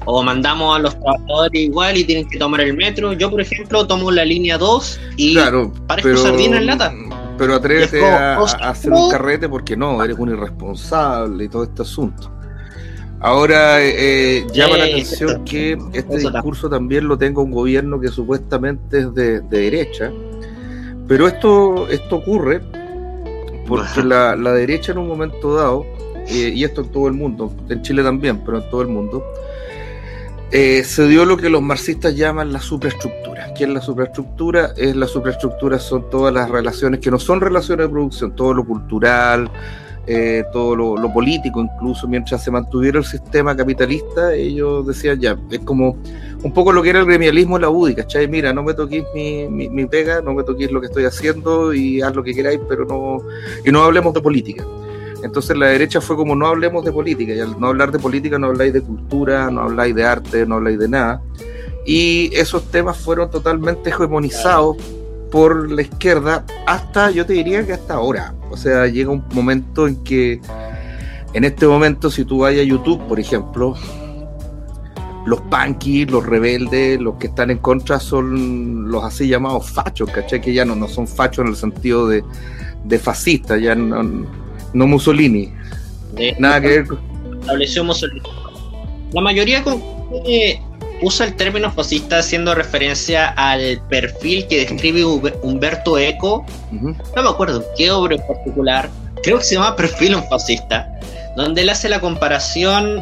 O 0.06 0.24
mandamos 0.24 0.78
a 0.78 0.80
los 0.80 0.98
trabajadores 0.98 1.62
igual 1.62 1.98
y 1.98 2.06
tienen 2.06 2.30
que 2.30 2.40
tomar 2.40 2.62
el 2.62 2.76
metro. 2.76 3.12
Yo, 3.14 3.30
por 3.30 3.42
ejemplo, 3.42 3.86
tomo 3.86 4.10
la 4.10 4.24
línea 4.24 4.58
2 4.58 5.00
y 5.18 5.34
claro, 5.34 5.74
parezco 5.86 6.16
sardina 6.16 6.58
en 6.58 6.66
lata. 6.66 6.94
Pero 7.38 7.56
atrévete 7.56 8.06
a, 8.06 8.38
hacer 8.38 8.94
un 8.94 9.12
carrete 9.12 9.50
porque 9.50 9.76
no, 9.76 10.02
eres 10.02 10.18
un 10.18 10.30
irresponsable 10.30 11.44
y 11.44 11.50
todo 11.50 11.64
este 11.64 11.82
asunto. 11.82 12.32
Ahora 13.20 13.82
eh, 13.82 13.96
eh, 14.38 14.48
llama 14.54 14.78
la 14.78 14.86
atención 14.86 15.44
que 15.44 15.78
este 15.94 16.20
discurso 16.20 16.70
también 16.70 17.08
lo 17.08 17.18
tenga 17.18 17.42
un 17.42 17.52
gobierno 17.52 18.00
que 18.00 18.10
supuestamente 18.10 19.00
es 19.00 19.14
de, 19.14 19.42
de 19.42 19.60
derecha, 19.60 20.12
pero 21.08 21.28
esto, 21.28 21.88
esto 21.90 22.18
ocurre 22.18 22.62
porque 23.68 24.04
la, 24.04 24.36
derecha 24.36 24.92
en 24.92 25.00
un 25.00 25.08
momento 25.08 25.56
dado, 25.56 25.86
eh, 26.28 26.52
y 26.56 26.64
esto 26.64 26.82
en 26.82 26.90
todo 26.90 27.08
el 27.08 27.14
mundo, 27.14 27.54
en 27.70 27.82
Chile 27.82 28.04
también, 28.04 28.44
pero 28.46 28.60
en 28.60 28.70
todo 28.70 28.82
el 28.82 28.88
mundo, 28.88 29.24
eh, 30.52 30.84
se 30.84 31.08
dio 31.08 31.26
lo 31.26 31.38
que 31.38 31.50
los 31.50 31.62
marxistas 31.62 32.16
llaman 32.16 32.54
la 32.54 32.62
superestructura. 32.62 33.54
¿Qué 33.54 33.66
es 33.66 33.70
la 33.70 33.82
superestructura? 33.82 34.74
Es 34.78 34.96
la 34.96 35.08
superestructura 35.08 35.78
son 35.80 36.10
todas 36.10 36.34
las 36.34 36.50
relaciones 36.50 37.02
que 37.02 37.12
no 37.12 37.20
son 37.20 37.42
relaciones 37.42 37.88
de 37.88 37.92
producción, 37.92 38.36
todo 38.36 38.54
lo 38.54 38.66
cultural, 38.66 39.52
eh, 40.10 40.46
todo 40.54 40.74
lo, 40.74 41.14
político, 41.14 41.60
incluso 41.60 42.08
mientras 42.08 42.42
se 42.42 42.50
mantuviera 42.50 42.98
el 42.98 43.04
sistema 43.04 43.56
capitalista, 43.56 44.34
ellos 44.34 44.88
decían 44.88 45.20
ya, 45.20 45.38
es 45.52 45.60
como 45.60 45.98
un 46.44 46.54
poco 46.54 46.72
lo 46.72 46.82
que 46.82 46.92
era 46.92 47.00
el 47.00 47.06
gremialismo 47.06 47.58
en 47.58 47.64
la 47.64 47.70
UDI, 47.70 47.96
¿cachai? 47.96 48.28
Mira, 48.28 48.54
no 48.54 48.64
me 48.64 48.74
toquéis 48.74 49.04
mi, 49.14 49.48
mi, 49.50 49.86
pega, 49.86 50.22
no 50.22 50.34
me 50.34 50.44
toquéis 50.44 50.72
lo 50.72 50.80
que 50.80 50.88
estoy 50.88 51.04
haciendo 51.04 51.74
y 51.74 52.02
haz 52.02 52.16
lo 52.16 52.24
que 52.24 52.34
queráis, 52.34 52.60
pero 52.70 52.86
no, 52.86 53.18
y 53.66 53.72
no 53.72 53.84
hablemos 53.84 54.14
de 54.14 54.22
política. 54.22 54.66
Entonces 55.24 55.58
la 55.58 55.68
derecha 55.68 56.00
fue 56.00 56.16
como 56.16 56.36
no 56.36 56.48
hablemos 56.48 56.86
de 56.86 56.92
política, 56.94 57.34
y 57.34 57.40
al 57.42 57.60
no 57.60 57.68
hablar 57.68 57.92
de 57.92 58.00
política 58.00 58.40
no 58.40 58.48
habláis 58.48 58.72
de 58.72 58.82
cultura, 58.82 59.52
no 59.52 59.64
habláis 59.64 59.94
de 59.94 60.06
arte, 60.06 60.46
no 60.46 60.56
habláis 60.56 60.80
de 60.80 60.88
nada. 60.88 61.22
Y 61.86 62.34
esos 62.34 62.64
temas 62.72 62.98
fueron 62.98 63.30
totalmente 63.30 63.90
hegemonizados 63.90 64.78
por 65.32 65.70
la 65.70 65.82
izquierda 65.82 66.46
hasta, 66.66 67.12
yo 67.12 67.26
te 67.26 67.34
diría 67.34 67.66
que 67.66 67.74
hasta 67.74 67.96
ahora. 67.96 68.34
O 68.50 68.58
sea, 68.58 68.88
llega 68.88 69.12
un 69.12 69.24
momento 69.34 69.88
en 69.88 70.04
que, 70.04 70.40
en 71.34 71.44
este 71.44 71.68
momento, 71.68 72.10
si 72.10 72.26
tú 72.26 72.40
vas 72.40 72.54
a 72.54 72.64
YouTube, 72.64 73.06
por 73.08 73.20
ejemplo, 73.20 73.76
los 75.26 75.42
punkies, 75.42 76.10
los 76.10 76.26
rebeldes, 76.26 77.00
los 77.00 77.16
que 77.16 77.28
están 77.28 77.52
en 77.52 77.58
contra 77.58 78.00
son 78.00 78.90
los 78.90 79.04
así 79.04 79.28
llamados 79.28 79.70
fachos, 79.70 80.10
¿cachai? 80.10 80.40
Que 80.40 80.54
ya 80.54 80.64
no, 80.64 80.76
no 80.76 80.88
son 80.88 81.08
fachos 81.08 81.44
en 81.44 81.52
el 81.52 81.56
sentido 81.58 82.08
de, 82.08 82.24
de 82.86 83.00
fascistas, 83.00 83.62
ya 83.62 83.76
no, 83.76 84.26
no 84.74 84.88
Mussolini. 84.88 85.54
Nada 86.40 86.62
que 86.62 86.68
ver 86.68 86.88
Estableció 87.42 87.84
Mussolini. 87.84 88.22
La 89.14 89.22
mayoría 89.22 89.64
usa 91.02 91.26
el 91.26 91.36
término 91.36 91.72
fascista 91.72 92.20
haciendo 92.20 92.56
referencia 92.56 93.30
al 93.30 93.82
perfil 93.90 94.48
que 94.48 94.66
describe 94.66 95.04
Humberto 95.06 95.98
Eco. 95.98 96.46
No 96.72 97.24
me 97.24 97.30
acuerdo 97.30 97.64
qué 97.78 97.92
obra 97.92 98.16
en 98.16 98.28
particular. 98.28 98.90
Creo 99.24 99.40
que 99.40 99.44
se 99.44 99.56
llama 99.56 99.76
Perfil 99.76 100.16
un 100.16 100.24
fascista, 100.30 100.88
donde 101.36 101.62
él 101.62 101.70
hace 101.70 101.90
la 101.90 102.00
comparación 102.00 103.02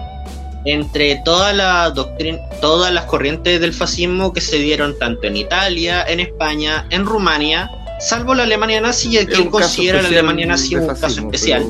entre 0.65 1.21
toda 1.23 1.53
la 1.53 1.91
doctrina, 1.91 2.39
todas 2.59 2.91
las 2.91 3.05
corrientes 3.05 3.61
del 3.61 3.73
fascismo 3.73 4.33
que 4.33 4.41
se 4.41 4.57
dieron 4.57 4.97
tanto 4.97 5.27
en 5.27 5.37
Italia, 5.37 6.03
en 6.07 6.19
España, 6.19 6.87
en 6.89 7.05
Rumania, 7.05 7.69
salvo 7.99 8.33
la 8.33 8.43
Alemania 8.43 8.81
nazi, 8.81 9.17
y 9.17 9.25
que 9.25 9.35
él 9.35 9.49
considera 9.49 10.01
la 10.01 10.07
Alemania 10.07 10.47
nazi 10.47 10.75
un 10.75 10.87
caso 10.87 11.07
especial. 11.07 11.65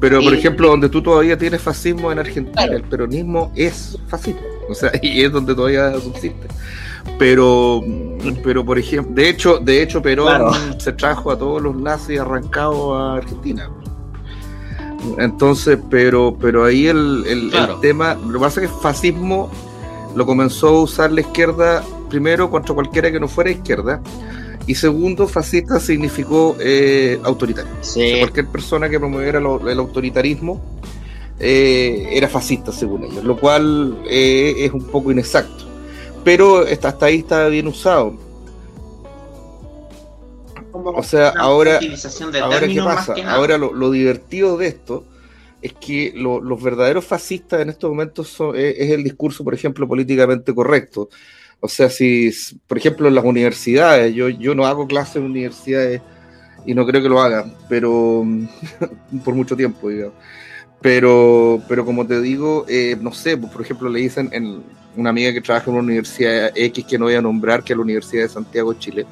Pero, 0.00 0.20
por 0.20 0.34
ejemplo, 0.34 0.68
donde 0.68 0.88
tú 0.88 1.02
todavía 1.02 1.36
tienes 1.36 1.62
fascismo 1.62 2.10
en 2.12 2.18
Argentina, 2.18 2.64
el 2.64 2.82
peronismo 2.82 3.52
es 3.54 3.96
fascismo, 4.08 4.40
o 4.72 4.74
sea, 4.74 4.90
y 5.02 5.22
es 5.22 5.32
donde 5.32 5.54
todavía 5.54 5.92
subsiste. 6.00 6.48
Pero, 7.18 7.82
pero 8.42 8.64
por 8.64 8.78
ejemplo, 8.78 9.14
de 9.14 9.28
hecho, 9.28 9.58
de 9.58 9.82
hecho, 9.82 10.02
Perón 10.02 10.52
se 10.78 10.92
trajo 10.92 11.30
a 11.30 11.38
todos 11.38 11.60
los 11.60 11.74
nazis 11.76 12.20
arrancados 12.20 13.00
a 13.00 13.14
Argentina. 13.16 13.70
Entonces, 15.18 15.78
pero, 15.90 16.36
pero 16.40 16.64
ahí 16.64 16.86
el, 16.86 17.24
el, 17.26 17.80
tema, 17.80 18.14
lo 18.14 18.34
que 18.34 18.38
pasa 18.38 18.62
es 18.62 18.70
que 18.70 18.76
fascismo 18.80 19.50
lo 20.14 20.24
comenzó 20.26 20.68
a 20.68 20.82
usar 20.82 21.10
la 21.10 21.22
izquierda 21.22 21.82
primero 22.08 22.50
contra 22.50 22.74
cualquiera 22.74 23.10
que 23.10 23.18
no 23.18 23.26
fuera 23.26 23.50
izquierda. 23.50 24.00
Y 24.66 24.76
segundo, 24.76 25.26
fascista 25.26 25.80
significó 25.80 26.56
eh, 26.60 27.20
autoritario. 27.24 27.72
cualquier 28.20 28.46
persona 28.46 28.88
que 28.88 29.00
promoviera 29.00 29.40
el 29.40 29.78
autoritarismo 29.78 30.62
eh, 31.38 32.08
era 32.12 32.28
fascista, 32.28 32.72
según 32.72 33.04
ellos, 33.04 33.24
lo 33.24 33.36
cual 33.36 33.98
eh, 34.08 34.54
es 34.58 34.72
un 34.72 34.84
poco 34.84 35.10
inexacto. 35.10 35.64
Pero 36.24 36.64
hasta 36.66 37.06
ahí 37.06 37.18
está 37.18 37.48
bien 37.48 37.66
usado 37.66 38.16
o 40.72 41.02
sea, 41.02 41.30
ahora, 41.30 41.80
ahora 42.42 42.68
¿qué 42.68 42.82
pasa? 42.82 43.14
Ahora 43.26 43.58
lo, 43.58 43.90
divertido 43.90 44.56
de 44.56 44.68
esto 44.68 45.04
es 45.60 45.72
que 45.74 46.12
los 46.16 46.62
verdaderos 46.62 47.04
fascistas 47.04 47.60
en 47.60 47.70
estos 47.70 47.90
momentos 47.90 48.28
son, 48.28 48.56
es, 48.56 48.90
el 48.90 49.04
discurso, 49.04 49.44
por 49.44 49.54
ejemplo, 49.54 49.86
políticamente 49.86 50.54
correcto. 50.54 51.08
O 51.60 51.68
sea, 51.68 51.88
si, 51.88 52.32
por 52.66 52.78
ejemplo, 52.78 53.06
en 53.06 53.14
las 53.14 53.24
universidades, 53.24 54.14
yo, 54.14 54.28
yo 54.28 54.54
no 54.54 54.66
hago 54.66 54.86
clases 54.86 55.16
en 55.16 55.24
universidades 55.24 56.02
y 56.66 56.74
no 56.74 56.84
creo 56.86 57.02
que 57.02 57.08
lo 57.08 57.20
hagan, 57.20 57.54
pero 57.68 58.24
por 59.24 59.34
mucho 59.34 59.56
tiempo, 59.56 59.88
digamos. 59.88 60.14
Pero, 60.82 61.62
pero 61.68 61.84
como 61.84 62.06
te 62.06 62.20
digo, 62.20 62.66
eh, 62.68 62.96
no 63.00 63.12
sé, 63.12 63.36
pues, 63.36 63.52
por 63.52 63.62
ejemplo, 63.62 63.88
le 63.88 64.00
dicen 64.00 64.28
en 64.32 64.62
una 64.96 65.10
amiga 65.10 65.32
que 65.32 65.40
trabaja 65.40 65.70
en 65.70 65.76
una 65.76 65.84
universidad 65.84 66.52
X 66.54 66.84
que 66.84 66.98
no 66.98 67.06
voy 67.06 67.14
a 67.14 67.22
nombrar, 67.22 67.62
que 67.62 67.72
es 67.72 67.76
la 67.76 67.82
Universidad 67.82 68.24
de 68.24 68.28
Santiago 68.28 68.74
Chile, 68.74 69.06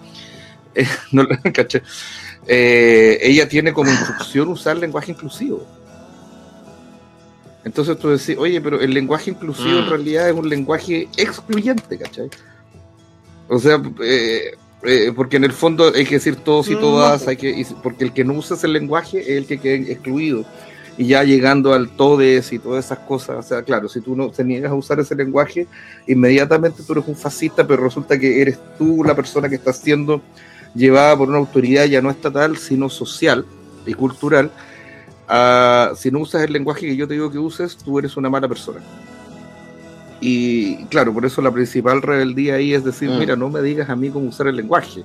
no 1.12 1.26
caché. 1.54 1.82
Eh, 2.46 3.18
ella 3.22 3.48
tiene 3.48 3.72
como 3.72 3.90
instrucción 3.90 4.48
usar 4.48 4.76
lenguaje 4.76 5.12
inclusivo. 5.12 5.64
Entonces 7.64 7.98
tú 7.98 8.08
decís, 8.08 8.36
oye, 8.38 8.60
pero 8.60 8.80
el 8.80 8.92
lenguaje 8.92 9.30
inclusivo 9.30 9.78
en 9.78 9.86
mm. 9.86 9.90
realidad 9.90 10.28
es 10.28 10.34
un 10.34 10.48
lenguaje 10.48 11.08
excluyente, 11.16 11.98
¿cachai? 11.98 12.30
O 13.48 13.58
sea, 13.58 13.82
eh, 14.02 14.52
eh, 14.82 15.12
porque 15.14 15.36
en 15.36 15.44
el 15.44 15.52
fondo 15.52 15.92
hay 15.94 16.04
que 16.04 16.14
decir 16.14 16.36
todos 16.36 16.68
y 16.68 16.76
mm, 16.76 16.80
todas, 16.80 17.28
hay 17.28 17.36
que, 17.36 17.66
porque 17.82 18.04
el 18.04 18.12
que 18.12 18.24
no 18.24 18.32
usa 18.32 18.56
ese 18.56 18.66
lenguaje 18.66 19.20
es 19.20 19.28
el 19.28 19.46
que 19.46 19.58
queda 19.58 19.92
excluido. 19.92 20.46
Y 21.00 21.06
ya 21.06 21.24
llegando 21.24 21.72
al 21.72 21.88
todes 21.88 22.52
y 22.52 22.58
todas 22.58 22.84
esas 22.84 22.98
cosas, 22.98 23.38
o 23.38 23.42
sea, 23.42 23.62
claro, 23.62 23.88
si 23.88 24.02
tú 24.02 24.14
no 24.14 24.30
te 24.30 24.44
niegas 24.44 24.70
a 24.70 24.74
usar 24.74 25.00
ese 25.00 25.14
lenguaje, 25.14 25.66
inmediatamente 26.06 26.82
tú 26.82 26.92
eres 26.92 27.08
un 27.08 27.16
fascista, 27.16 27.66
pero 27.66 27.82
resulta 27.82 28.18
que 28.18 28.42
eres 28.42 28.58
tú 28.76 29.02
la 29.02 29.14
persona 29.14 29.48
que 29.48 29.54
está 29.54 29.70
haciendo 29.70 30.20
llevada 30.74 31.16
por 31.16 31.30
una 31.30 31.38
autoridad 31.38 31.86
ya 31.86 32.02
no 32.02 32.10
estatal, 32.10 32.58
sino 32.58 32.90
social 32.90 33.46
y 33.86 33.94
cultural, 33.94 34.50
si 35.96 36.10
no 36.10 36.18
usas 36.18 36.42
el 36.42 36.52
lenguaje 36.52 36.86
que 36.86 36.96
yo 36.96 37.08
te 37.08 37.14
digo 37.14 37.30
que 37.30 37.38
uses, 37.38 37.78
tú 37.78 37.98
eres 37.98 38.18
una 38.18 38.28
mala 38.28 38.46
persona. 38.46 38.80
Y 40.20 40.84
claro, 40.88 41.14
por 41.14 41.24
eso 41.24 41.40
la 41.40 41.50
principal 41.50 42.02
rebeldía 42.02 42.56
ahí 42.56 42.74
es 42.74 42.84
decir, 42.84 43.08
mm. 43.08 43.18
mira, 43.18 43.36
no 43.36 43.48
me 43.48 43.62
digas 43.62 43.88
a 43.88 43.96
mí 43.96 44.10
cómo 44.10 44.28
usar 44.28 44.48
el 44.48 44.56
lenguaje. 44.56 45.02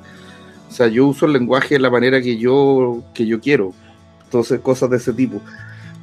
O 0.67 0.73
sea, 0.73 0.87
yo 0.87 1.05
uso 1.05 1.25
el 1.25 1.31
lenguaje 1.31 1.75
de 1.75 1.79
la 1.79 1.89
manera 1.89 2.21
que 2.21 2.35
yo, 2.35 3.01
que 3.13 3.25
yo 3.25 3.39
quiero. 3.39 3.71
Entonces, 4.25 4.59
cosas 4.59 4.89
de 4.89 4.97
ese 4.97 5.13
tipo. 5.13 5.39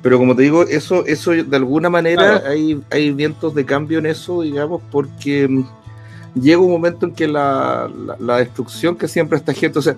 Pero 0.02 0.18
como 0.18 0.34
te 0.34 0.42
digo, 0.42 0.64
eso, 0.64 1.06
eso 1.06 1.30
de 1.30 1.56
alguna 1.56 1.88
manera 1.88 2.42
hay, 2.46 2.82
hay 2.90 3.12
vientos 3.12 3.54
de 3.54 3.64
cambio 3.64 4.00
en 4.00 4.06
eso, 4.06 4.42
digamos, 4.42 4.82
porque 4.90 5.64
llega 6.34 6.58
un 6.58 6.72
momento 6.72 7.06
en 7.06 7.12
que 7.12 7.28
la, 7.28 7.88
la, 8.18 8.38
destrucción 8.38 8.96
que 8.96 9.06
siempre 9.06 9.38
está 9.38 9.54
gente, 9.54 9.78
o 9.78 9.82
sea, 9.82 9.96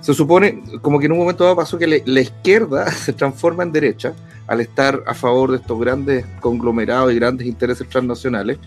se 0.00 0.12
supone 0.12 0.62
como 0.82 0.98
que 0.98 1.06
en 1.06 1.12
un 1.12 1.18
momento 1.18 1.44
dado 1.44 1.56
pasó 1.56 1.78
que 1.78 2.02
la 2.04 2.20
izquierda 2.20 2.90
se 2.90 3.12
transforma 3.12 3.62
en 3.62 3.72
derecha 3.72 4.12
al 4.46 4.60
estar 4.60 5.02
a 5.06 5.14
favor 5.14 5.52
de 5.52 5.58
estos 5.58 5.78
grandes 5.78 6.26
conglomerados 6.40 7.12
y 7.12 7.16
grandes 7.16 7.46
intereses 7.46 7.88
transnacionales, 7.88 8.58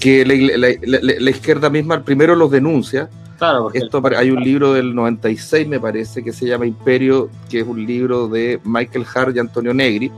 que 0.00 0.24
la, 0.24 1.30
izquierda 1.30 1.70
misma 1.70 2.02
primero 2.02 2.34
los 2.34 2.50
denuncia. 2.50 3.08
Claro, 3.38 3.70
Esto, 3.72 4.02
hay 4.16 4.30
un 4.30 4.42
libro 4.42 4.74
del 4.74 4.94
96, 4.94 5.66
me 5.68 5.80
parece, 5.80 6.22
que 6.22 6.32
se 6.32 6.46
llama 6.46 6.66
Imperio, 6.66 7.30
que 7.48 7.60
es 7.60 7.66
un 7.66 7.86
libro 7.86 8.28
de 8.28 8.60
Michael 8.64 9.06
Hart 9.14 9.36
y 9.36 9.38
Antonio 9.38 9.72
Negri. 9.72 10.10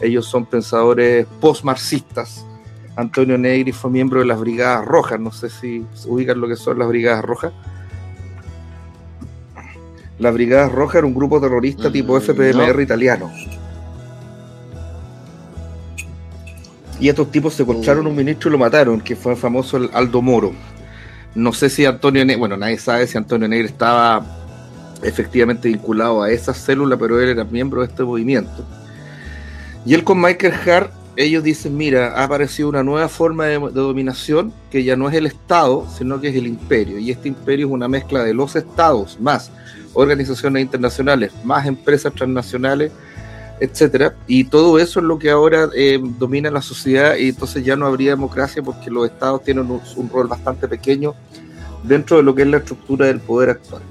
Ellos 0.00 0.26
son 0.26 0.46
pensadores 0.46 1.26
post-marxistas 1.40 2.46
Antonio 2.96 3.36
Negri 3.36 3.72
fue 3.72 3.90
miembro 3.90 4.20
de 4.20 4.26
las 4.26 4.38
Brigadas 4.38 4.84
Rojas, 4.84 5.18
no 5.18 5.32
sé 5.32 5.50
si 5.50 5.84
ubican 6.06 6.40
lo 6.40 6.46
que 6.46 6.56
son 6.56 6.78
las 6.78 6.88
Brigadas 6.88 7.24
Rojas. 7.24 7.52
Las 10.18 10.32
Brigadas 10.32 10.70
Rojas 10.70 10.96
era 10.96 11.06
un 11.06 11.14
grupo 11.14 11.40
terrorista 11.40 11.90
tipo 11.90 12.14
mm, 12.16 12.20
FPMR 12.20 12.80
italiano. 12.80 13.32
Y 17.00 17.08
estos 17.08 17.30
tipos 17.30 17.54
secuestraron 17.54 18.06
a 18.06 18.08
un 18.08 18.16
ministro 18.16 18.48
y 18.48 18.52
lo 18.52 18.58
mataron, 18.58 19.00
que 19.00 19.16
fue 19.16 19.32
el 19.32 19.38
famoso 19.38 19.88
Aldo 19.92 20.22
Moro. 20.22 20.52
No 21.34 21.52
sé 21.52 21.68
si 21.68 21.84
Antonio 21.84 22.24
Negri, 22.24 22.38
bueno, 22.38 22.56
nadie 22.56 22.78
sabe 22.78 23.06
si 23.06 23.18
Antonio 23.18 23.48
Negri 23.48 23.66
estaba 23.66 24.24
efectivamente 25.02 25.68
vinculado 25.68 26.22
a 26.22 26.30
esa 26.30 26.54
célula, 26.54 26.96
pero 26.96 27.20
él 27.20 27.30
era 27.30 27.44
miembro 27.44 27.80
de 27.80 27.88
este 27.88 28.04
movimiento. 28.04 28.64
Y 29.84 29.94
él 29.94 30.04
con 30.04 30.20
Michael 30.20 30.54
Hart 30.66 30.92
ellos 31.16 31.44
dicen, 31.44 31.76
mira, 31.76 32.12
ha 32.16 32.24
aparecido 32.24 32.68
una 32.68 32.82
nueva 32.82 33.08
forma 33.08 33.46
de, 33.46 33.58
dominación 33.58 34.52
que 34.70 34.82
ya 34.82 34.96
no 34.96 35.08
es 35.08 35.14
el 35.14 35.26
Estado, 35.26 35.86
sino 35.96 36.20
que 36.20 36.28
es 36.28 36.36
el 36.36 36.46
imperio. 36.46 36.98
Y 36.98 37.10
este 37.10 37.28
imperio 37.28 37.66
es 37.66 37.72
una 37.72 37.88
mezcla 37.88 38.24
de 38.24 38.34
los 38.34 38.56
estados, 38.56 39.18
más 39.20 39.50
organizaciones 39.92 40.62
internacionales, 40.62 41.32
más 41.44 41.66
empresas 41.66 42.12
transnacionales, 42.12 42.90
etcétera. 43.60 44.14
Y 44.26 44.44
todo 44.44 44.78
eso 44.78 45.00
es 45.00 45.06
lo 45.06 45.18
que 45.18 45.30
ahora 45.30 45.68
eh, 45.74 46.00
domina 46.18 46.50
la 46.50 46.62
sociedad 46.62 47.16
y 47.16 47.28
entonces 47.28 47.64
ya 47.64 47.76
no 47.76 47.86
habría 47.86 48.10
democracia 48.10 48.62
porque 48.62 48.90
los 48.90 49.06
estados 49.06 49.42
tienen 49.42 49.70
un, 49.70 50.10
rol 50.10 50.26
bastante 50.26 50.68
pequeño 50.68 51.14
dentro 51.82 52.16
de 52.16 52.22
lo 52.22 52.34
que 52.34 52.42
es 52.42 52.48
la 52.48 52.58
estructura 52.58 53.06
del 53.06 53.20
poder 53.20 53.50
actual. 53.50 53.82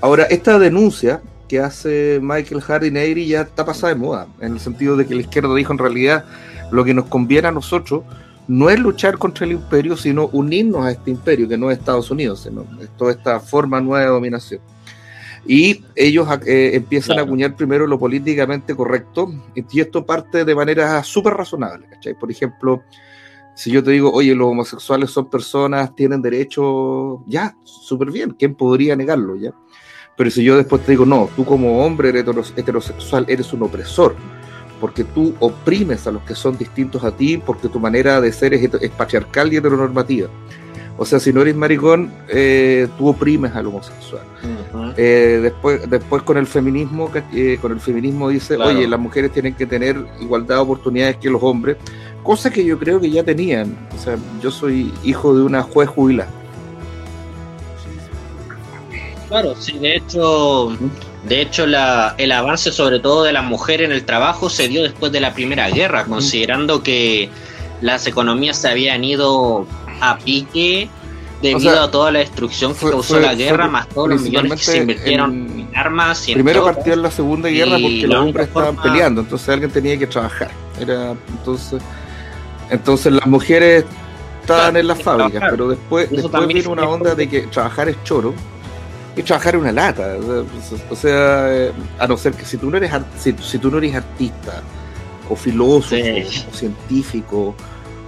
Ahora, 0.00 0.24
esta 0.24 0.58
denuncia 0.58 1.22
que 1.48 1.60
hace 1.60 2.18
Michael 2.22 2.62
Hardy 2.62 3.26
ya 3.26 3.42
está 3.42 3.64
pasada 3.64 3.92
de 3.92 4.00
moda, 4.00 4.26
en 4.40 4.54
el 4.54 4.60
sentido 4.60 4.96
de 4.96 5.06
que 5.06 5.14
la 5.14 5.20
izquierda 5.20 5.54
dijo 5.54 5.72
en 5.72 5.78
realidad 5.78 6.24
lo 6.70 6.84
que 6.84 6.94
nos 6.94 7.06
conviene 7.06 7.48
a 7.48 7.52
nosotros 7.52 8.02
no 8.48 8.70
es 8.70 8.78
luchar 8.78 9.18
contra 9.18 9.46
el 9.46 9.52
imperio, 9.52 9.96
sino 9.96 10.26
unirnos 10.32 10.84
a 10.84 10.90
este 10.90 11.10
imperio, 11.10 11.48
que 11.48 11.56
no 11.56 11.70
es 11.70 11.78
Estados 11.78 12.10
Unidos, 12.10 12.42
sino 12.42 12.66
es 12.80 12.88
toda 12.96 13.12
esta 13.12 13.38
forma 13.40 13.80
nueva 13.80 14.04
de 14.04 14.10
dominación. 14.10 14.60
Y 15.46 15.84
ellos 15.96 16.28
eh, 16.46 16.70
empiezan 16.74 17.18
a 17.18 17.22
acuñar 17.22 17.56
primero 17.56 17.86
lo 17.86 17.98
políticamente 17.98 18.76
correcto, 18.76 19.32
y 19.54 19.80
esto 19.80 20.06
parte 20.06 20.44
de 20.44 20.54
manera 20.54 21.02
súper 21.02 21.34
razonable. 21.34 21.86
Por 22.18 22.30
ejemplo, 22.30 22.82
si 23.54 23.70
yo 23.70 23.82
te 23.82 23.90
digo, 23.90 24.10
oye, 24.12 24.34
los 24.34 24.48
homosexuales 24.48 25.10
son 25.10 25.28
personas, 25.28 25.94
tienen 25.94 26.22
derecho, 26.22 27.22
ya, 27.26 27.56
súper 27.64 28.10
bien, 28.10 28.34
¿quién 28.38 28.54
podría 28.54 28.96
negarlo? 28.96 29.36
ya 29.36 29.52
Pero 30.16 30.30
si 30.30 30.42
yo 30.44 30.56
después 30.56 30.82
te 30.82 30.92
digo, 30.92 31.04
no, 31.04 31.28
tú 31.36 31.44
como 31.44 31.84
hombre 31.84 32.10
heterosexual 32.10 33.26
eres 33.28 33.52
un 33.52 33.64
opresor, 33.64 34.14
porque 34.80 35.04
tú 35.04 35.34
oprimes 35.38 36.06
a 36.06 36.12
los 36.12 36.22
que 36.22 36.34
son 36.34 36.56
distintos 36.56 37.04
a 37.04 37.16
ti, 37.16 37.36
porque 37.38 37.68
tu 37.68 37.78
manera 37.78 38.20
de 38.20 38.32
ser 38.32 38.54
es, 38.54 38.68
patriarcal 38.90 39.52
y 39.52 39.56
heteronormativa. 39.56 40.28
O 40.98 41.04
sea, 41.04 41.20
si 41.20 41.32
no 41.32 41.42
eres 41.42 41.56
maricón, 41.56 42.12
eh, 42.28 42.88
tú 42.96 43.08
oprimes 43.08 43.54
al 43.54 43.66
homosexual. 43.66 44.22
Eh, 44.96 45.40
después, 45.42 45.88
después 45.88 46.22
con 46.22 46.36
el 46.38 46.46
feminismo, 46.46 47.10
eh, 47.32 47.58
con 47.60 47.72
el 47.72 47.80
feminismo 47.80 48.28
dice, 48.28 48.56
oye, 48.56 48.86
las 48.86 48.98
mujeres 48.98 49.32
tienen 49.32 49.54
que 49.54 49.66
tener 49.66 49.96
igualdad 50.20 50.56
de 50.56 50.60
oportunidades 50.62 51.16
que 51.18 51.28
los 51.28 51.42
hombres, 51.42 51.76
cosa 52.22 52.50
que 52.50 52.64
yo 52.64 52.78
creo 52.78 53.00
que 53.00 53.10
ya 53.10 53.22
tenían. 53.22 53.76
O 53.94 53.98
sea, 53.98 54.16
yo 54.40 54.50
soy 54.50 54.92
hijo 55.02 55.34
de 55.34 55.42
una 55.42 55.62
juez 55.62 55.88
jubilada. 55.88 56.30
Claro, 59.28 59.54
sí, 59.58 59.78
de 59.78 59.96
hecho, 59.96 60.76
de 61.26 61.40
hecho, 61.40 61.66
la, 61.66 62.14
el 62.18 62.32
avance 62.32 62.72
sobre 62.72 63.00
todo 63.00 63.24
de 63.24 63.32
las 63.32 63.44
mujeres 63.44 63.86
en 63.86 63.92
el 63.92 64.04
trabajo 64.04 64.50
se 64.50 64.68
dio 64.68 64.82
después 64.82 65.12
de 65.12 65.20
la 65.20 65.32
Primera 65.32 65.70
Guerra, 65.70 66.04
considerando 66.04 66.82
que 66.82 67.30
las 67.80 68.06
economías 68.06 68.58
se 68.58 68.68
habían 68.68 69.04
ido 69.04 69.66
a 70.00 70.18
pique 70.18 70.88
debido 71.42 71.82
a 71.82 71.90
toda 71.90 72.10
la 72.12 72.20
destrucción 72.20 72.74
que 72.74 72.88
causó 72.88 73.20
la 73.20 73.34
guerra, 73.34 73.68
más 73.68 73.88
todos 73.88 74.08
los 74.08 74.22
millones 74.22 74.52
que 74.52 74.64
se 74.64 74.76
invirtieron 74.78 75.32
en, 75.32 75.68
armas. 75.74 76.28
Y 76.28 76.34
primero 76.34 76.64
partió 76.64 76.92
en 76.94 77.02
la 77.02 77.10
Segunda 77.10 77.48
Guerra 77.48 77.72
porque 77.72 78.06
los 78.06 78.20
hombres 78.20 78.48
estaban 78.48 78.76
peleando, 78.76 79.20
entonces 79.20 79.48
alguien 79.48 79.70
tenía 79.70 79.98
que 79.98 80.06
trabajar. 80.06 80.50
Era 80.80 81.14
entonces, 81.28 81.82
entonces 82.70 83.12
las 83.12 83.26
mujeres 83.26 83.84
estaban 84.40 84.76
en 84.76 84.86
las 84.86 85.02
fábricas, 85.02 85.42
pero 85.50 85.68
después, 85.68 86.10
después 86.10 86.46
vino 86.46 86.70
una 86.70 86.88
onda 86.88 87.14
de 87.14 87.28
que 87.28 87.42
trabajar 87.42 87.88
es 87.88 88.02
choro 88.04 88.34
y 89.16 89.22
trabajar 89.22 89.56
es 89.56 89.60
una 89.60 89.72
lata. 89.72 90.16
O 90.90 90.96
sea, 90.96 91.52
eh, 91.52 91.72
a 91.98 92.06
no 92.06 92.16
ser 92.16 92.32
que 92.32 92.44
si 92.44 92.56
tú 92.56 92.70
no 92.70 92.76
eres, 92.76 92.92
si, 93.18 93.34
si 93.42 93.58
tú 93.58 93.70
no 93.70 93.78
eres 93.78 93.94
artista 93.94 94.62
o 95.28 95.36
filósofo 95.36 95.96
o 95.96 96.54
científico 96.54 97.54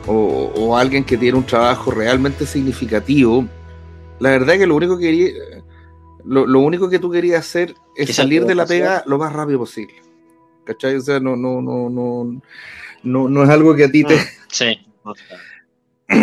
o, 0.06 0.76
alguien 0.76 1.04
que 1.04 1.16
tiene 1.16 1.38
un 1.38 1.46
trabajo 1.46 1.90
realmente 1.90 2.46
significativo, 2.46 3.46
la 4.20 4.30
verdad 4.30 4.58
que 4.58 4.66
lo 4.66 4.76
único 4.76 4.98
que 4.98 5.04
quería, 5.04 5.32
lo, 6.24 6.60
único 6.60 6.88
que 6.88 6.98
tú 6.98 7.10
querías 7.10 7.40
hacer 7.40 7.74
es 7.96 8.14
salir 8.14 8.44
de 8.44 8.54
la 8.54 8.66
pega 8.66 9.02
lo 9.06 9.18
más 9.18 9.32
rápido 9.32 9.58
posible. 9.60 9.94
¿Cachai? 10.64 10.96
O 10.96 11.00
sea, 11.00 11.20
no, 11.20 11.36
no, 11.36 11.60
no, 11.60 11.90
no, 11.90 12.40
no, 13.02 13.28
no 13.28 13.44
es 13.44 13.50
algo 13.50 13.74
que 13.74 13.84
a 13.84 13.90
ti 13.90 14.04
te. 14.04 14.14
Mm, 14.14 14.18
sí. 14.50 14.78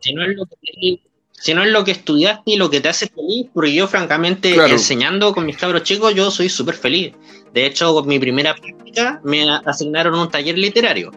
si 0.00 0.14
no 0.14 0.24
es 0.24 0.36
lo 0.36 0.46
que 0.46 1.00
si 1.30 1.52
no 1.52 1.62
es 1.62 1.70
lo 1.70 1.84
que 1.84 1.90
estudiaste 1.90 2.52
y 2.52 2.56
lo 2.56 2.70
que 2.70 2.80
te 2.80 2.88
hace 2.88 3.06
feliz, 3.06 3.48
porque 3.52 3.74
yo 3.74 3.86
francamente 3.86 4.54
enseñando 4.54 5.34
con 5.34 5.44
mis 5.44 5.58
cabros 5.58 5.82
chicos, 5.82 6.14
yo 6.14 6.30
soy 6.30 6.48
súper 6.48 6.74
feliz. 6.74 7.12
De 7.52 7.66
hecho, 7.66 7.92
con 7.92 8.08
mi 8.08 8.18
primera 8.18 8.54
práctica 8.54 9.20
me 9.24 9.46
asignaron 9.66 10.18
un 10.18 10.30
taller 10.30 10.56
literario. 10.56 11.10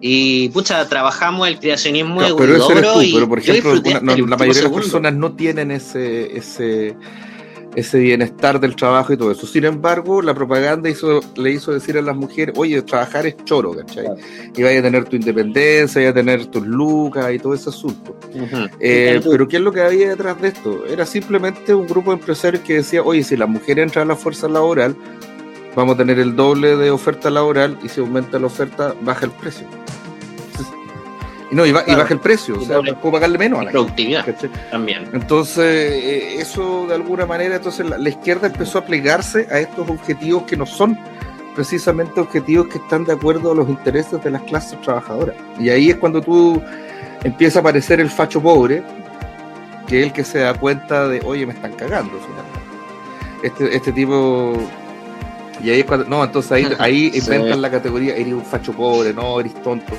Y 0.00 0.48
pucha, 0.50 0.88
trabajamos 0.88 1.46
el 1.46 1.58
creacionismo 1.58 2.22
de 2.22 2.34
pero 2.34 2.56
eso 2.56 2.72
eres 2.72 2.92
tú, 2.92 3.00
pero 3.12 3.28
por 3.28 3.38
ejemplo, 3.38 3.74
la 3.74 4.00
mayoría 4.36 4.62
de 4.62 4.68
las 4.68 4.72
personas 4.72 5.14
no 5.14 5.32
tienen 5.32 5.70
ese, 5.70 6.36
ese, 6.36 6.96
ese 7.74 7.98
bienestar 7.98 8.58
del 8.60 8.76
trabajo 8.76 9.12
y 9.12 9.18
todo 9.18 9.30
eso. 9.30 9.46
Sin 9.46 9.64
embargo, 9.64 10.22
la 10.22 10.34
propaganda 10.34 10.88
hizo, 10.88 11.20
le 11.36 11.52
hizo 11.52 11.72
decir 11.72 11.98
a 11.98 12.02
las 12.02 12.16
mujeres, 12.16 12.54
oye, 12.56 12.80
trabajar 12.80 13.26
es 13.26 13.36
choro, 13.44 13.72
¿cachai? 13.72 14.06
Y 14.56 14.62
vaya 14.62 14.80
a 14.80 14.82
tener 14.82 15.04
tu 15.04 15.16
independencia, 15.16 16.00
vaya 16.00 16.10
a 16.10 16.14
tener 16.14 16.46
tus 16.46 16.66
lucas 16.66 17.32
y 17.34 17.38
todo 17.38 17.52
ese 17.52 17.68
asunto. 17.68 18.16
Eh, 18.80 19.20
pero 19.22 19.46
¿qué 19.48 19.56
es 19.56 19.62
lo 19.62 19.70
que 19.70 19.82
había 19.82 20.08
detrás 20.08 20.40
de 20.40 20.48
esto? 20.48 20.86
Era 20.86 21.04
simplemente 21.04 21.74
un 21.74 21.86
grupo 21.86 22.10
de 22.10 22.18
empresarios 22.18 22.62
que 22.62 22.74
decía, 22.76 23.02
oye, 23.02 23.22
si 23.22 23.36
las 23.36 23.48
mujeres 23.48 23.84
entran 23.84 24.06
a 24.06 24.14
la 24.14 24.16
fuerza 24.16 24.48
laboral, 24.48 24.96
vamos 25.74 25.94
a 25.94 25.98
tener 25.98 26.18
el 26.18 26.36
doble 26.36 26.76
de 26.76 26.90
oferta 26.90 27.30
laboral 27.30 27.78
y 27.82 27.88
si 27.88 28.00
aumenta 28.00 28.38
la 28.38 28.46
oferta, 28.46 28.94
baja 29.02 29.26
el 29.26 29.32
precio. 29.32 29.66
Y 31.50 31.54
no, 31.56 31.66
y, 31.66 31.72
baja 31.72 32.14
el 32.14 32.20
precio, 32.20 32.58
o 32.60 32.64
sea, 32.64 32.78
puedo 32.80 33.12
pagarle 33.14 33.36
menos 33.36 33.58
a 33.58 33.64
la 33.64 33.70
productividad 33.72 34.24
también. 34.70 35.08
Entonces, 35.12 35.64
eh, 35.64 36.40
eso 36.40 36.86
de 36.86 36.94
alguna 36.94 37.26
manera, 37.26 37.56
entonces 37.56 37.86
la, 37.86 38.08
izquierda 38.08 38.46
empezó 38.46 38.78
a 38.78 38.84
plegarse 38.84 39.48
a 39.50 39.58
estos 39.58 39.90
objetivos 39.90 40.44
que 40.44 40.56
no 40.56 40.64
son 40.64 40.96
precisamente 41.56 42.20
objetivos 42.20 42.68
que 42.68 42.78
están 42.78 43.04
de 43.04 43.14
acuerdo 43.14 43.50
a 43.50 43.54
los 43.56 43.68
intereses 43.68 44.22
de 44.22 44.30
las 44.30 44.42
clases 44.42 44.80
trabajadoras. 44.80 45.34
Y 45.58 45.70
ahí 45.70 45.90
es 45.90 45.96
cuando 45.96 46.20
tú 46.20 46.62
empieza 47.24 47.58
a 47.58 47.62
aparecer 47.62 47.98
el 47.98 48.10
facho 48.10 48.40
pobre, 48.40 48.84
que 49.88 50.00
es 50.00 50.06
el 50.06 50.12
que 50.12 50.22
se 50.22 50.38
da 50.38 50.54
cuenta 50.54 51.08
de, 51.08 51.20
oye, 51.24 51.46
me 51.46 51.52
están 51.52 51.72
cagando, 51.72 52.12
Este, 53.42 53.74
este 53.74 53.90
tipo 53.90 54.56
y 55.62 55.70
ahí 55.70 55.80
es 55.80 55.86
cuando, 55.86 56.06
no, 56.08 56.24
entonces 56.24 56.52
ahí, 56.52 56.66
ahí 56.78 57.10
inventan 57.14 57.60
la 57.60 57.70
categoría, 57.70 58.14
eres 58.14 58.32
un 58.32 58.44
facho 58.44 58.72
pobre, 58.72 59.12
no, 59.12 59.40
eres 59.40 59.54
tonto. 59.62 59.92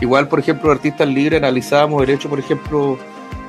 Igual, 0.00 0.28
por 0.28 0.40
ejemplo, 0.40 0.70
artistas 0.70 1.08
libres 1.08 1.38
analizábamos 1.38 2.02
el 2.02 2.10
hecho, 2.10 2.28
por 2.28 2.38
ejemplo, 2.38 2.98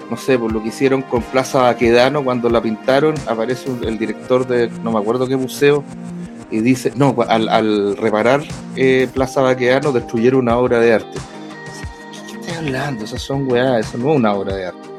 no 0.09 0.17
sé, 0.17 0.37
por 0.37 0.51
lo 0.51 0.61
que 0.61 0.69
hicieron 0.69 1.01
con 1.01 1.21
Plaza 1.23 1.61
Baquedano 1.61 2.23
cuando 2.23 2.49
la 2.49 2.61
pintaron, 2.61 3.15
aparece 3.27 3.69
el 3.83 3.97
director 3.97 4.47
de 4.47 4.69
no 4.83 4.91
me 4.91 4.99
acuerdo 4.99 5.27
qué 5.27 5.35
museo 5.35 5.83
y 6.51 6.59
dice, 6.59 6.93
no, 6.95 7.15
al, 7.27 7.97
reparar 7.97 8.43
eh, 8.75 9.09
Plaza 9.13 9.41
Baquedano 9.41 9.91
destruyeron 9.91 10.41
una 10.41 10.57
obra 10.57 10.79
de 10.79 10.93
arte. 10.93 11.19
¿Qué, 12.29 12.39
estás 12.39 12.57
hablando? 12.57 13.03
Esas 13.03 13.21
son 13.21 13.51
weá, 13.51 13.79
eso 13.79 13.97
no 13.97 14.11
es 14.11 14.17
una 14.17 14.33
obra 14.33 14.55
de 14.55 14.65
arte. 14.67 14.89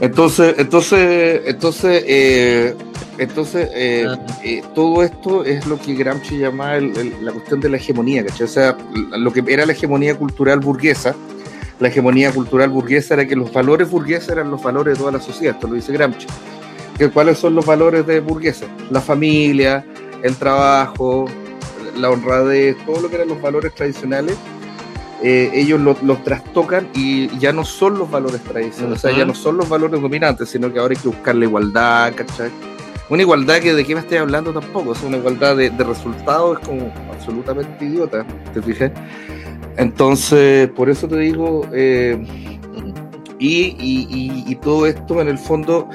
Entonces, 0.00 0.54
entonces, 0.58 1.42
entonces, 1.46 2.04
eh, 2.06 2.74
entonces, 3.18 3.70
eh, 3.72 4.06
eh, 4.42 4.62
todo 4.74 5.02
esto 5.02 5.44
es 5.44 5.66
lo 5.66 5.78
que 5.78 5.94
Gramsci 5.94 6.38
llamaba 6.38 6.80
la 6.80 7.32
cuestión 7.32 7.60
de 7.60 7.68
la 7.68 7.76
hegemonía, 7.76 8.24
¿cachai? 8.24 8.44
O 8.44 8.48
sea, 8.48 8.76
lo 9.16 9.32
que 9.32 9.42
era 9.46 9.64
la 9.66 9.72
hegemonía 9.72 10.16
cultural 10.16 10.60
burguesa, 10.60 11.14
la 11.78 11.88
hegemonía 11.88 12.32
cultural 12.32 12.70
burguesa 12.70 13.14
era 13.14 13.26
que 13.26 13.36
los 13.36 13.52
valores 13.52 13.90
burgueses 13.90 14.30
eran 14.30 14.50
los 14.50 14.62
valores 14.62 14.94
de 14.94 15.00
toda 15.00 15.12
la 15.12 15.20
sociedad, 15.20 15.54
esto 15.54 15.68
lo 15.68 15.74
dice 15.74 15.92
Gramsci. 15.92 16.26
¿Cuáles 17.12 17.38
son 17.38 17.54
los 17.54 17.66
valores 17.66 18.06
de 18.06 18.20
burguesa? 18.20 18.66
La 18.90 19.00
familia, 19.00 19.84
el 20.22 20.36
trabajo, 20.36 21.26
la 21.96 22.10
honradez, 22.10 22.76
todo 22.86 23.00
lo 23.00 23.08
que 23.08 23.16
eran 23.16 23.28
los 23.28 23.40
valores 23.40 23.74
tradicionales, 23.74 24.36
eh, 25.22 25.50
ellos 25.54 25.80
los 25.80 26.22
trastocan 26.22 26.88
y 26.94 27.36
ya 27.38 27.52
no 27.52 27.64
son 27.64 27.98
los 27.98 28.10
valores 28.10 28.42
tradicionales, 28.42 28.98
o 28.98 29.08
sea, 29.08 29.16
ya 29.16 29.24
no 29.24 29.34
son 29.34 29.56
los 29.56 29.68
valores 29.68 30.00
dominantes, 30.00 30.48
sino 30.50 30.72
que 30.72 30.78
ahora 30.78 30.94
hay 30.94 31.00
que 31.00 31.08
buscar 31.08 31.34
la 31.34 31.44
igualdad, 31.46 32.12
¿cachai? 32.14 32.50
Una 33.10 33.22
igualdad 33.22 33.60
que 33.60 33.74
de 33.74 33.84
qué 33.84 33.94
me 33.94 34.00
estoy 34.00 34.18
hablando 34.18 34.52
tampoco, 34.52 34.92
es 34.92 35.02
una 35.02 35.18
igualdad 35.18 35.56
de, 35.56 35.70
resultados, 35.70 36.58
es 36.58 36.66
como 36.66 36.92
absolutamente 37.12 37.84
idiota, 37.84 38.24
¿te 38.52 38.62
fijas? 38.62 38.92
Entonces, 39.76 40.68
por 40.70 40.88
eso 40.88 41.08
te 41.08 41.18
digo, 41.18 41.66
eh, 41.72 42.16
y, 43.38 44.54
todo 44.62 44.86
esto 44.86 45.20
en 45.20 45.28
el 45.28 45.38
fondo, 45.38 45.88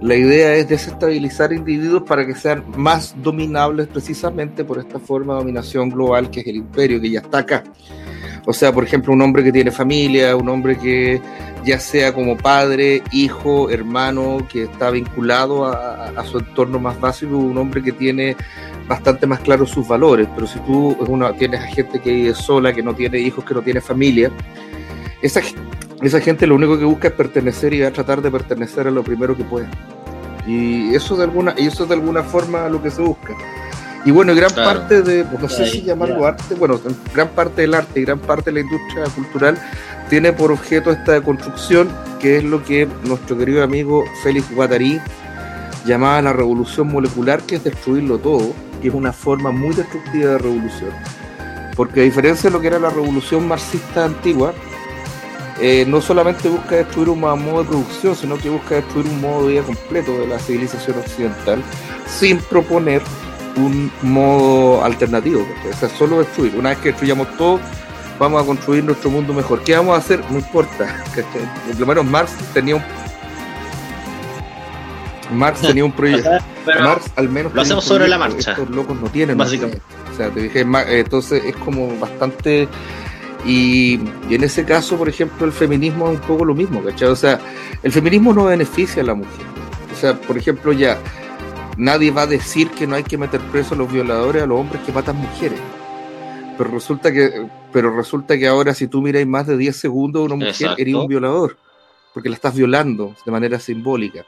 la 0.00 0.14
idea 0.14 0.54
es 0.54 0.68
desestabilizar 0.68 1.52
individuos 1.52 2.04
para 2.04 2.26
que 2.26 2.34
sean 2.34 2.64
más 2.76 3.14
dominables 3.22 3.88
precisamente 3.88 4.64
por 4.64 4.78
esta 4.78 4.98
forma 4.98 5.34
de 5.34 5.40
dominación 5.40 5.90
global 5.90 6.30
que 6.30 6.40
es 6.40 6.46
el 6.46 6.56
imperio, 6.56 7.00
que 7.00 7.10
ya 7.10 7.20
está 7.20 7.38
acá. 7.38 7.64
O 8.46 8.52
sea, 8.52 8.72
por 8.72 8.84
ejemplo, 8.84 9.12
un 9.12 9.20
hombre 9.22 9.44
que 9.44 9.52
tiene 9.52 9.70
familia, 9.70 10.36
un 10.36 10.48
hombre 10.48 10.76
que 10.78 11.20
ya 11.64 11.78
sea 11.78 12.12
como 12.12 12.36
padre, 12.36 13.02
hijo, 13.12 13.70
hermano, 13.70 14.46
que 14.50 14.64
está 14.64 14.90
vinculado 14.90 15.66
a, 15.66 16.24
su 16.24 16.38
entorno 16.38 16.78
más 16.78 16.98
básico, 17.00 17.36
un 17.36 17.56
hombre 17.58 17.82
que 17.82 17.92
tiene 17.92 18.36
bastante 18.86 19.26
más 19.26 19.40
claros 19.40 19.70
sus 19.70 19.86
valores. 19.86 20.28
Pero 20.34 20.46
si 20.46 20.58
tú 20.60 20.96
tienes 21.38 21.60
a 21.60 21.66
gente 21.66 22.00
que 22.00 22.10
vive 22.10 22.34
sola, 22.34 22.72
que 22.72 22.82
no 22.82 22.94
tiene 22.94 23.18
hijos, 23.18 23.44
que 23.44 23.54
no 23.54 23.62
tiene 23.62 23.80
familia, 23.80 24.30
esa, 25.20 25.40
esa 26.00 26.20
gente 26.20 26.46
lo 26.46 26.54
único 26.54 26.78
que 26.78 26.84
busca 26.84 27.08
es 27.08 27.14
pertenecer 27.14 27.74
y 27.74 27.80
va 27.80 27.88
a 27.88 27.92
tratar 27.92 28.22
de 28.22 28.30
pertenecer 28.30 28.86
a 28.86 28.90
lo 28.90 29.02
primero 29.02 29.36
que 29.36 29.44
pueda. 29.44 29.70
Y 30.46 30.94
eso 30.94 31.16
de 31.16 31.24
alguna, 31.24 31.54
y 31.58 31.66
eso 31.66 31.84
de 31.84 31.94
alguna 31.94 32.22
forma 32.22 32.68
lo 32.68 32.82
que 32.82 32.90
se 32.90 33.02
busca. 33.02 33.34
Y 34.04 34.10
bueno, 34.10 34.34
gran 34.34 34.54
parte 34.54 35.02
de, 35.02 35.24
no 35.24 35.48
sé 35.48 35.66
si 35.66 35.82
llamarlo 35.82 36.26
arte, 36.26 36.54
bueno, 36.54 36.80
gran 37.14 37.28
parte 37.30 37.62
del 37.62 37.74
arte 37.74 38.00
y 38.00 38.04
gran 38.04 38.18
parte 38.18 38.50
de 38.50 38.54
la 38.54 38.60
industria 38.60 39.04
cultural 39.14 39.58
tiene 40.08 40.32
por 40.32 40.52
objeto 40.52 40.90
esta 40.90 41.20
construcción, 41.20 41.88
que 42.20 42.38
es 42.38 42.44
lo 42.44 42.64
que 42.64 42.88
nuestro 43.04 43.36
querido 43.36 43.62
amigo 43.62 44.04
Félix 44.22 44.50
Guattari 44.54 45.00
llamaba 45.84 46.22
la 46.22 46.32
revolución 46.32 46.88
molecular, 46.88 47.42
que 47.42 47.56
es 47.56 47.64
destruirlo 47.64 48.18
todo, 48.18 48.52
que 48.80 48.88
es 48.88 48.94
una 48.94 49.12
forma 49.12 49.50
muy 49.50 49.74
destructiva 49.74 50.32
de 50.32 50.38
revolución. 50.38 50.90
Porque 51.76 52.00
a 52.00 52.04
diferencia 52.04 52.50
de 52.50 52.54
lo 52.56 52.60
que 52.60 52.68
era 52.68 52.78
la 52.78 52.90
revolución 52.90 53.46
marxista 53.46 54.04
antigua, 54.04 54.52
eh, 55.60 55.84
no 55.88 56.00
solamente 56.00 56.48
busca 56.48 56.76
destruir 56.76 57.08
un 57.08 57.20
modo 57.20 57.62
de 57.62 57.68
producción, 57.68 58.14
sino 58.14 58.38
que 58.38 58.48
busca 58.48 58.76
destruir 58.76 59.06
un 59.06 59.20
modo 59.20 59.46
de 59.46 59.54
vida 59.54 59.62
completo 59.62 60.12
de 60.18 60.26
la 60.26 60.38
civilización 60.38 60.98
occidental, 60.98 61.62
sin 62.06 62.38
proponer 62.38 63.02
un 63.58 63.90
modo 64.02 64.84
alternativo. 64.84 65.46
O 65.70 65.76
sea, 65.76 65.88
solo 65.88 66.18
destruir. 66.18 66.54
Una 66.56 66.70
vez 66.70 66.78
que 66.78 66.88
destruyamos 66.90 67.28
todo, 67.36 67.60
vamos 68.18 68.42
a 68.42 68.46
construir 68.46 68.84
nuestro 68.84 69.10
mundo 69.10 69.32
mejor. 69.32 69.62
¿Qué 69.62 69.76
vamos 69.76 69.94
a 69.94 69.98
hacer? 69.98 70.22
No 70.30 70.38
importa. 70.38 71.04
Por 71.66 71.78
lo 71.78 71.86
menos 71.86 72.04
Marx 72.04 72.32
tenía 72.52 72.76
un 72.76 72.82
Marx 75.32 75.60
tenía 75.60 75.84
un 75.84 75.92
proyecto. 75.92 76.30
Marx 76.66 77.10
al 77.16 77.28
menos 77.28 77.52
lo 77.52 77.62
hacemos 77.62 77.84
sobre 77.84 78.08
la 78.08 78.18
marcha. 78.18 78.52
Estos 78.52 78.70
locos 78.70 78.98
no 79.00 79.08
tienen. 79.08 79.36
Básicamente. 79.36 79.82
O 80.12 80.16
sea, 80.16 80.30
te 80.30 80.42
dije, 80.42 80.66
entonces 80.88 81.44
es 81.44 81.56
como 81.56 81.96
bastante 81.98 82.68
y, 83.44 83.94
en 84.30 84.44
ese 84.44 84.64
caso, 84.64 84.96
por 84.96 85.08
ejemplo, 85.08 85.46
el 85.46 85.52
feminismo 85.52 86.10
es 86.10 86.18
un 86.18 86.26
poco 86.26 86.44
lo 86.44 86.54
mismo, 86.54 86.82
¿cachai? 86.82 87.08
O 87.08 87.16
sea, 87.16 87.38
el 87.82 87.92
feminismo 87.92 88.32
no 88.32 88.46
beneficia 88.46 89.02
a 89.02 89.06
la 89.06 89.14
mujer. 89.14 89.46
O 89.92 90.00
sea, 90.00 90.14
por 90.14 90.36
ejemplo, 90.36 90.72
ya 90.72 90.98
nadie 91.78 92.10
va 92.10 92.22
a 92.22 92.26
decir 92.26 92.70
que 92.70 92.86
no 92.86 92.96
hay 92.96 93.04
que 93.04 93.16
meter 93.16 93.40
preso 93.52 93.74
a 93.74 93.78
los 93.78 93.90
violadores, 93.90 94.42
a 94.42 94.46
los 94.46 94.60
hombres 94.60 94.82
que 94.84 94.92
matan 94.92 95.16
mujeres. 95.16 95.60
Pero 96.58 96.70
resulta 96.70 97.12
que, 97.12 97.46
pero 97.72 97.94
resulta 97.96 98.36
que 98.36 98.48
ahora 98.48 98.74
si 98.74 98.88
tú 98.88 99.00
miráis 99.00 99.26
más 99.26 99.46
de 99.46 99.56
10 99.56 99.76
segundos 99.76 100.22
a 100.22 100.24
una 100.34 100.46
mujer, 100.46 100.74
eres 100.76 100.94
un 100.94 101.06
violador, 101.06 101.56
porque 102.12 102.28
la 102.28 102.34
estás 102.34 102.54
violando 102.54 103.14
de 103.24 103.32
manera 103.32 103.60
simbólica. 103.60 104.26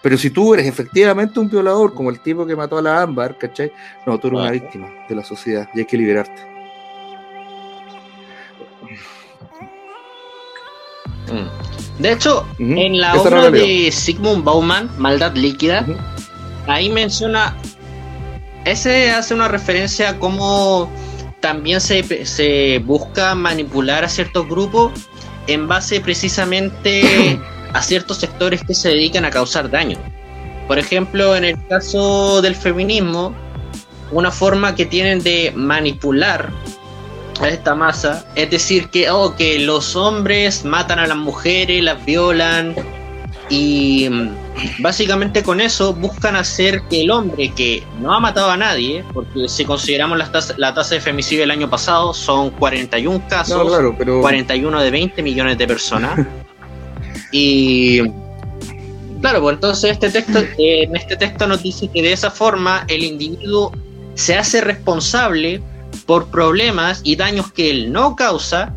Pero 0.00 0.16
si 0.16 0.30
tú 0.30 0.54
eres 0.54 0.66
efectivamente 0.66 1.38
un 1.38 1.50
violador, 1.50 1.92
como 1.92 2.08
el 2.10 2.20
tipo 2.20 2.46
que 2.46 2.56
mató 2.56 2.78
a 2.78 2.82
la 2.82 3.02
Ámbar, 3.02 3.36
¿cachai? 3.36 3.70
No, 4.06 4.18
tú 4.18 4.28
eres 4.28 4.40
una 4.40 4.50
víctima 4.50 4.88
de 5.08 5.14
la 5.14 5.24
sociedad 5.24 5.68
y 5.74 5.80
hay 5.80 5.84
que 5.84 5.96
liberarte. 5.98 6.40
Mm. 11.26 12.02
De 12.02 12.12
hecho, 12.12 12.46
en 12.58 13.00
la 13.00 13.14
obra 13.14 13.50
de 13.50 13.90
Sigmund 13.92 14.44
Bauman, 14.44 14.88
Maldad 14.98 15.34
Líquida, 15.34 15.84
ahí 16.68 16.90
menciona, 16.90 17.56
ese 18.64 19.10
hace 19.10 19.34
una 19.34 19.48
referencia 19.48 20.10
a 20.10 20.18
cómo 20.18 20.90
también 21.40 21.80
se, 21.80 22.26
se 22.26 22.78
busca 22.84 23.34
manipular 23.34 24.04
a 24.04 24.08
ciertos 24.08 24.48
grupos 24.48 24.92
en 25.46 25.66
base 25.66 26.00
precisamente 26.00 27.40
a 27.72 27.82
ciertos 27.82 28.18
sectores 28.18 28.62
que 28.62 28.74
se 28.74 28.90
dedican 28.90 29.24
a 29.24 29.30
causar 29.30 29.70
daño. 29.70 29.98
Por 30.68 30.78
ejemplo, 30.78 31.34
en 31.34 31.44
el 31.44 31.66
caso 31.66 32.42
del 32.42 32.54
feminismo, 32.54 33.34
una 34.12 34.30
forma 34.30 34.74
que 34.74 34.86
tienen 34.86 35.22
de 35.22 35.52
manipular 35.54 36.50
a 37.40 37.48
esta 37.48 37.74
masa 37.74 38.26
es 38.34 38.50
decir 38.50 38.88
que, 38.90 39.10
oh, 39.10 39.36
que 39.36 39.60
los 39.60 39.96
hombres 39.96 40.64
matan 40.64 40.98
a 40.98 41.06
las 41.06 41.16
mujeres, 41.16 41.82
las 41.82 42.04
violan 42.04 42.74
y 43.48 44.10
básicamente 44.78 45.42
con 45.42 45.60
eso 45.60 45.94
buscan 45.94 46.36
hacer 46.36 46.82
que 46.90 47.02
el 47.02 47.10
hombre 47.10 47.52
que 47.54 47.82
no 48.00 48.12
ha 48.12 48.20
matado 48.20 48.50
a 48.50 48.56
nadie, 48.56 49.04
porque 49.12 49.48
si 49.48 49.64
consideramos 49.64 50.18
la 50.18 50.30
tasa, 50.30 50.54
la 50.56 50.74
tasa 50.74 50.94
de 50.94 51.00
femicidio 51.00 51.42
del 51.42 51.50
año 51.50 51.68
pasado 51.68 52.12
son 52.14 52.50
41 52.50 53.24
casos, 53.28 53.70
41 54.20 54.82
de 54.82 54.90
20 54.90 55.22
millones 55.22 55.58
de 55.58 55.66
personas. 55.66 56.26
y 57.32 58.00
claro, 59.20 59.42
pues 59.42 59.54
entonces 59.54 59.92
este 59.92 60.10
texto, 60.10 60.40
en 60.58 60.96
este 60.96 61.16
texto 61.16 61.46
nos 61.46 61.62
dice 61.62 61.88
que 61.88 62.02
de 62.02 62.12
esa 62.12 62.30
forma 62.30 62.84
el 62.88 63.04
individuo 63.04 63.72
se 64.14 64.36
hace 64.36 64.60
responsable 64.60 65.62
por 66.06 66.28
problemas 66.28 67.00
y 67.04 67.16
daños 67.16 67.52
que 67.52 67.70
él 67.70 67.92
no 67.92 68.16
causa 68.16 68.74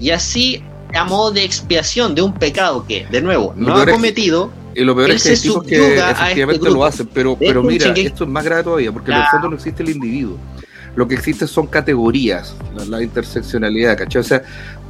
y 0.00 0.10
así 0.10 0.62
a 0.94 1.04
modo 1.04 1.32
de 1.32 1.44
expiación 1.44 2.14
de 2.14 2.22
un 2.22 2.34
pecado 2.34 2.86
que, 2.86 3.06
de 3.06 3.20
nuevo, 3.20 3.52
no 3.56 3.76
ha 3.76 3.86
cometido. 3.86 4.50
Y 4.74 4.84
lo 4.84 4.96
peor 4.96 5.10
es 5.10 5.22
que 5.22 5.30
hay 5.30 5.36
tipos 5.38 5.64
que 5.64 5.76
este 5.76 6.10
efectivamente 6.10 6.70
lo 6.70 6.84
hacen, 6.84 7.08
pero, 7.12 7.36
pero 7.38 7.62
mira, 7.62 7.92
esto 7.92 8.24
es 8.24 8.30
más 8.30 8.44
grave 8.44 8.64
todavía, 8.64 8.92
porque 8.92 9.10
en 9.10 9.18
el 9.18 9.26
fondo 9.26 9.48
no 9.48 9.56
existe 9.56 9.82
el 9.82 9.90
individuo. 9.90 10.38
Lo 10.96 11.08
que 11.08 11.14
existe 11.16 11.48
son 11.48 11.66
categorías, 11.66 12.54
la, 12.88 13.02
interseccionalidad, 13.02 13.98
¿cachai? 13.98 14.20
O 14.20 14.24
sea, 14.24 14.42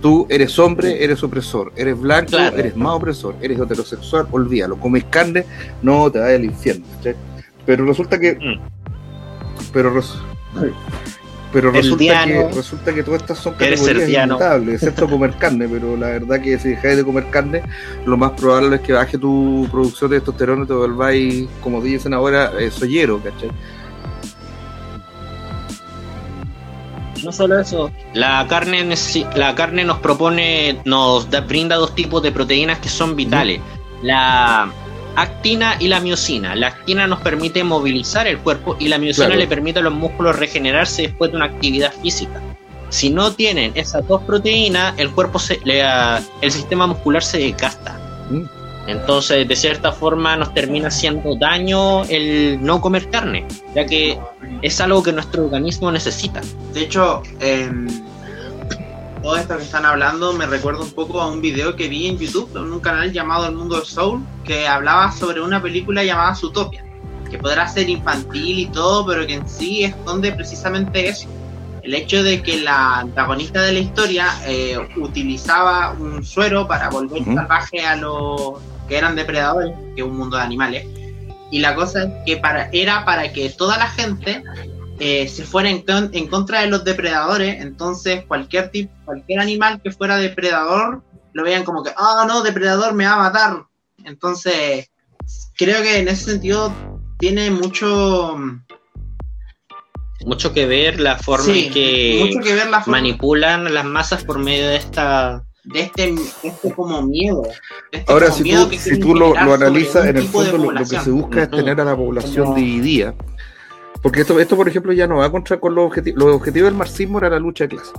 tú 0.03 0.27
eres 0.29 0.59
hombre, 0.59 1.03
eres 1.03 1.23
opresor, 1.23 1.73
eres 1.77 1.99
blanco, 1.99 2.37
eres 2.37 2.77
más 2.77 2.95
opresor, 2.95 3.37
eres 3.41 3.59
heterosexual, 3.59 4.29
olvídalo, 4.31 4.79
comes 4.79 5.05
carne, 5.05 5.47
no 5.81 6.11
te 6.11 6.19
vayas 6.19 6.39
al 6.41 6.45
infierno, 6.45 6.85
¿cachai? 6.97 7.17
Pero 7.65 7.87
resulta 7.87 8.19
que... 8.19 8.35
Mm. 8.35 8.61
Pero 9.73 9.93
pero 11.55 11.71
resulta 11.71 12.25
que, 12.27 12.49
resulta 12.53 12.93
que 12.93 13.03
todas 13.05 13.21
estas 13.23 13.39
son 13.39 13.55
categorías 13.55 14.27
inmutables, 14.27 14.75
excepto 14.75 15.09
comer 15.09 15.35
carne, 15.39 15.69
pero 15.69 15.97
la 15.97 16.09
verdad 16.09 16.41
que 16.41 16.59
si 16.59 16.71
dejáis 16.71 16.97
de 16.97 17.05
comer 17.05 17.31
carne, 17.31 17.63
lo 18.05 18.17
más 18.17 18.33
probable 18.33 18.75
es 18.75 18.83
que 18.83 18.93
baje 18.93 19.17
tu 19.17 19.69
producción 19.71 20.11
de 20.11 20.17
testosterona 20.17 20.65
y 20.65 20.67
te 20.67 20.73
volváis, 20.73 21.49
como 21.61 21.81
dicen 21.81 22.13
ahora, 22.13 22.51
eh, 22.59 22.73
soyero, 22.73 23.23
¿cachai? 23.23 23.51
No 27.23 27.31
solo 27.31 27.61
eso, 27.61 27.93
la 28.15 28.45
carne, 28.49 28.85
la 29.37 29.55
carne 29.55 29.85
nos 29.85 30.01
propone, 30.01 30.81
nos 30.85 31.29
brinda 31.47 31.77
dos 31.77 31.95
tipos 31.95 32.21
de 32.21 32.33
proteínas 32.33 32.81
que 32.81 32.89
son 32.89 33.15
vitales. 33.15 33.61
La 34.03 34.73
actina 35.17 35.77
y 35.79 35.89
la 35.89 36.01
miocina. 36.01 36.55
La 36.55 36.69
actina 36.69 37.07
nos 37.07 37.21
permite 37.21 37.65
movilizar 37.65 38.27
el 38.27 38.39
cuerpo 38.39 38.77
y 38.79 38.89
la 38.89 38.99
miocina 38.99 39.37
le 39.37 39.47
permite 39.47 39.79
a 39.81 39.83
los 39.83 39.95
músculos 39.95 40.39
regenerarse 40.39 41.03
después 41.03 41.31
de 41.31 41.37
una 41.37 41.47
actividad 41.47 41.93
física. 42.03 42.41
Si 42.89 43.11
no 43.11 43.33
tienen 43.33 43.73
esas 43.75 44.07
dos 44.07 44.23
proteínas, 44.23 44.95
el 44.99 45.11
cuerpo 45.11 45.39
se, 45.39 45.59
el 45.65 46.51
sistema 46.51 46.87
muscular 46.87 47.23
se 47.23 47.39
desgasta. 47.39 47.99
Mm. 48.31 48.43
Entonces, 48.87 49.49
de 49.49 49.57
cierta 49.57 49.93
forma, 49.93 50.37
nos 50.37 50.53
termina 50.53 50.89
haciendo 50.89 51.35
daño 51.37 52.05
el 52.05 52.63
no 52.63 52.81
comer 52.81 53.09
carne, 53.09 53.47
ya 53.75 53.87
que 53.87 54.19
es 54.61 54.81
algo 54.81 55.03
que 55.03 55.13
nuestro 55.13 55.45
organismo 55.45 55.91
necesita. 55.91 56.43
De 56.75 56.83
hecho, 56.83 57.23
eh, 57.41 57.71
todo 59.25 59.37
esto 59.37 59.57
que 59.57 59.63
están 59.63 59.87
hablando 59.87 60.35
me 60.35 60.45
recuerda 60.45 60.83
un 60.83 60.93
poco 60.93 61.19
a 61.19 61.27
un 61.29 61.41
video 61.41 61.75
que 61.75 61.89
vi 61.89 62.09
en 62.09 62.19
YouTube, 62.19 62.55
en 62.55 62.71
un 62.71 62.81
canal 62.81 63.11
llamado 63.11 63.47
El 63.47 63.55
Mundo 63.55 63.77
del 63.77 63.87
Soul, 63.87 64.23
que 64.45 64.69
hablaba 64.69 65.11
sobre 65.13 65.41
una 65.41 65.63
película 65.63 66.05
llamada 66.05 66.35
Zootopia, 66.35 66.85
que 67.31 67.39
podrá 67.39 67.67
ser 67.67 67.89
infantil 67.89 68.59
y 68.59 68.67
todo, 68.67 69.07
pero 69.07 69.27
que 69.27 69.33
en 69.33 69.49
sí 69.49 69.83
esconde 69.83 70.31
precisamente 70.33 71.09
eso. 71.09 71.27
El 71.83 71.95
hecho 71.95 72.23
de 72.23 72.43
que 72.43 72.59
la 72.59 72.99
antagonista 72.99 73.63
de 73.63 73.73
la 73.73 73.79
historia 73.79 74.27
eh, 74.45 74.77
utilizaba 74.99 75.93
un 75.99 76.23
suero 76.23 76.69
para 76.69 76.91
volver 76.91 77.25
salvaje 77.25 77.81
a 77.81 77.97
los 77.97 78.59
que 78.89 78.99
eran 78.99 79.17
depredadores, 79.17 79.75
que 79.97 80.03
es 80.03 80.07
un 80.07 80.19
mundo 80.19 80.37
de 80.37 80.43
animales. 80.43 80.87
Y 81.51 81.61
la 81.61 81.75
cosa 81.75 82.03
es 82.03 82.11
que 82.27 82.37
para, 82.37 82.69
era 82.73 83.07
para 83.07 83.33
que 83.33 83.49
toda 83.49 83.79
la 83.79 83.87
gente 83.89 84.43
eh, 85.01 85.27
se 85.29 85.45
fuera 85.45 85.71
en, 85.71 86.29
contra 86.29 86.61
de 86.61 86.69
los 86.69 86.85
depredadores, 86.85 87.61
entonces 87.61 88.25
cualquier 88.27 88.71
tipo, 88.71 88.93
cualquier 89.05 89.41
animal 89.41 89.81
que 89.83 89.91
fuera 89.91 90.17
depredador 90.17 91.03
lo 91.33 91.43
veían 91.43 91.65
como 91.65 91.83
que, 91.83 91.91
ah, 91.97 92.25
no, 92.29 92.43
depredador 92.43 92.95
me 92.95 93.05
va 93.05 93.15
a 93.15 93.19
matar. 93.19 93.65
Entonces, 94.05 94.89
creo 95.57 95.83
que 95.83 95.99
en 95.99 96.09
ese 96.09 96.33
sentido 96.33 96.73
tiene 97.19 97.51
mucho 97.51 98.37
mucho 100.25 100.53
que 100.55 100.67
ver 100.67 101.01
la 101.01 101.19
forma 101.19 101.53
en 101.53 101.73
que, 101.73 102.41
manipulan 102.87 103.75
las 103.75 103.85
masas 103.85 104.25
por 104.25 104.39
medio 104.39 104.69
de 104.69 104.77
esta 104.77 105.45
de 105.65 105.81
este, 105.81 106.15
este 106.43 106.73
como 106.73 107.03
miedo. 107.03 107.43
Este 107.91 108.13
Ahora, 108.13 108.31
si, 108.31 108.45
tú, 108.45 108.71
si 108.79 109.01
tú 109.01 109.15
lo, 109.15 109.37
analizas, 109.37 110.07
en 110.07 110.19
el 110.19 110.29
fondo 110.29 110.59
lo, 110.59 110.75
que 110.75 110.85
se 110.85 111.11
busca 111.11 111.43
es 111.43 111.51
tener 111.51 111.81
a 111.81 111.85
la 111.85 111.97
población 111.97 112.55
dividida 112.55 113.15
porque 114.05 114.21
esto, 114.21 114.39
esto, 114.39 114.55
por 114.55 114.69
ejemplo, 114.69 114.93
ya 114.93 115.07
no 115.07 115.17
va 115.17 115.33
contra 115.33 115.59
con 115.59 115.75
los 115.75 115.87
objetivos. 115.87 116.23
Los 116.23 116.35
objetivos 116.37 116.69
del 116.69 116.77
marxismo 116.77 117.17
era 117.17 117.31
la 117.31 117.39
lucha 117.39 117.65
de 117.65 117.69
clase. 117.69 117.93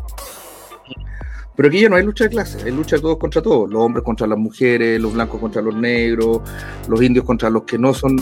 Pero 1.56 1.68
aquí 1.68 1.82
ya 1.82 1.90
no 1.90 1.96
hay 1.96 2.04
lucha 2.04 2.26
de 2.26 2.30
clase, 2.30 2.60
hay 2.64 2.72
lucha 2.72 2.98
de 2.98 3.02
todos 3.02 3.18
contra 3.18 3.42
todos. 3.42 3.72
Los 3.72 3.82
hombres 3.82 4.06
contra 4.06 4.28
las 4.28 4.38
mujeres, 4.38 5.02
los 5.02 5.14
blancos 5.14 5.42
contra 5.42 5.64
los 5.64 5.76
negros, 5.76 6.42
los 6.88 7.02
indios 7.02 7.26
contra 7.26 7.50
los 7.50 7.64
que 7.64 7.80
no 7.80 7.92
son 7.92 8.18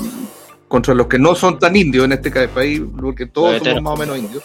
contra 0.70 0.94
los 0.94 1.08
que 1.08 1.20
no 1.20 1.36
son 1.36 1.60
tan 1.60 1.76
indios 1.76 2.06
en 2.06 2.14
este 2.14 2.48
país, 2.48 2.82
porque 3.02 3.26
todos 3.26 3.62
somos 3.62 3.82
más 3.82 3.94
o 3.96 3.98
menos 3.98 4.18
indios. 4.18 4.44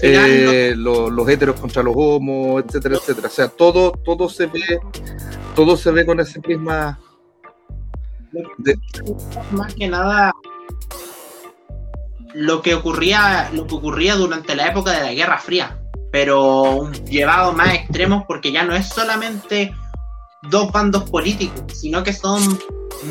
Eh, 0.00 0.74
los, 0.76 1.10
los, 1.10 1.28
heteros 1.28 1.58
contra 1.58 1.82
los 1.82 1.94
homos, 1.96 2.62
etcétera, 2.64 2.94
etcétera. 2.94 3.26
O 3.26 3.30
sea, 3.30 3.48
todo, 3.48 3.90
todo 3.90 4.28
se 4.28 4.46
ve, 4.46 4.78
todo 5.56 5.76
se 5.76 5.90
ve 5.90 6.06
con 6.06 6.20
esa 6.20 6.40
misma. 6.46 7.00
Más 9.50 9.74
que 9.74 9.88
nada, 9.88 10.32
lo 12.34 12.62
que 12.62 12.74
ocurría, 12.74 13.50
lo 13.52 13.66
que 13.66 13.74
ocurría 13.74 14.16
durante 14.16 14.54
la 14.54 14.68
época 14.68 14.92
de 14.92 15.02
la 15.02 15.12
Guerra 15.12 15.38
Fría, 15.38 15.78
pero 16.12 16.90
llevado 17.08 17.52
más 17.52 17.74
extremos 17.74 18.24
porque 18.26 18.52
ya 18.52 18.64
no 18.64 18.74
es 18.74 18.88
solamente 18.88 19.74
dos 20.42 20.70
bandos 20.72 21.08
políticos, 21.10 21.64
sino 21.74 22.02
que 22.02 22.12
son 22.12 22.40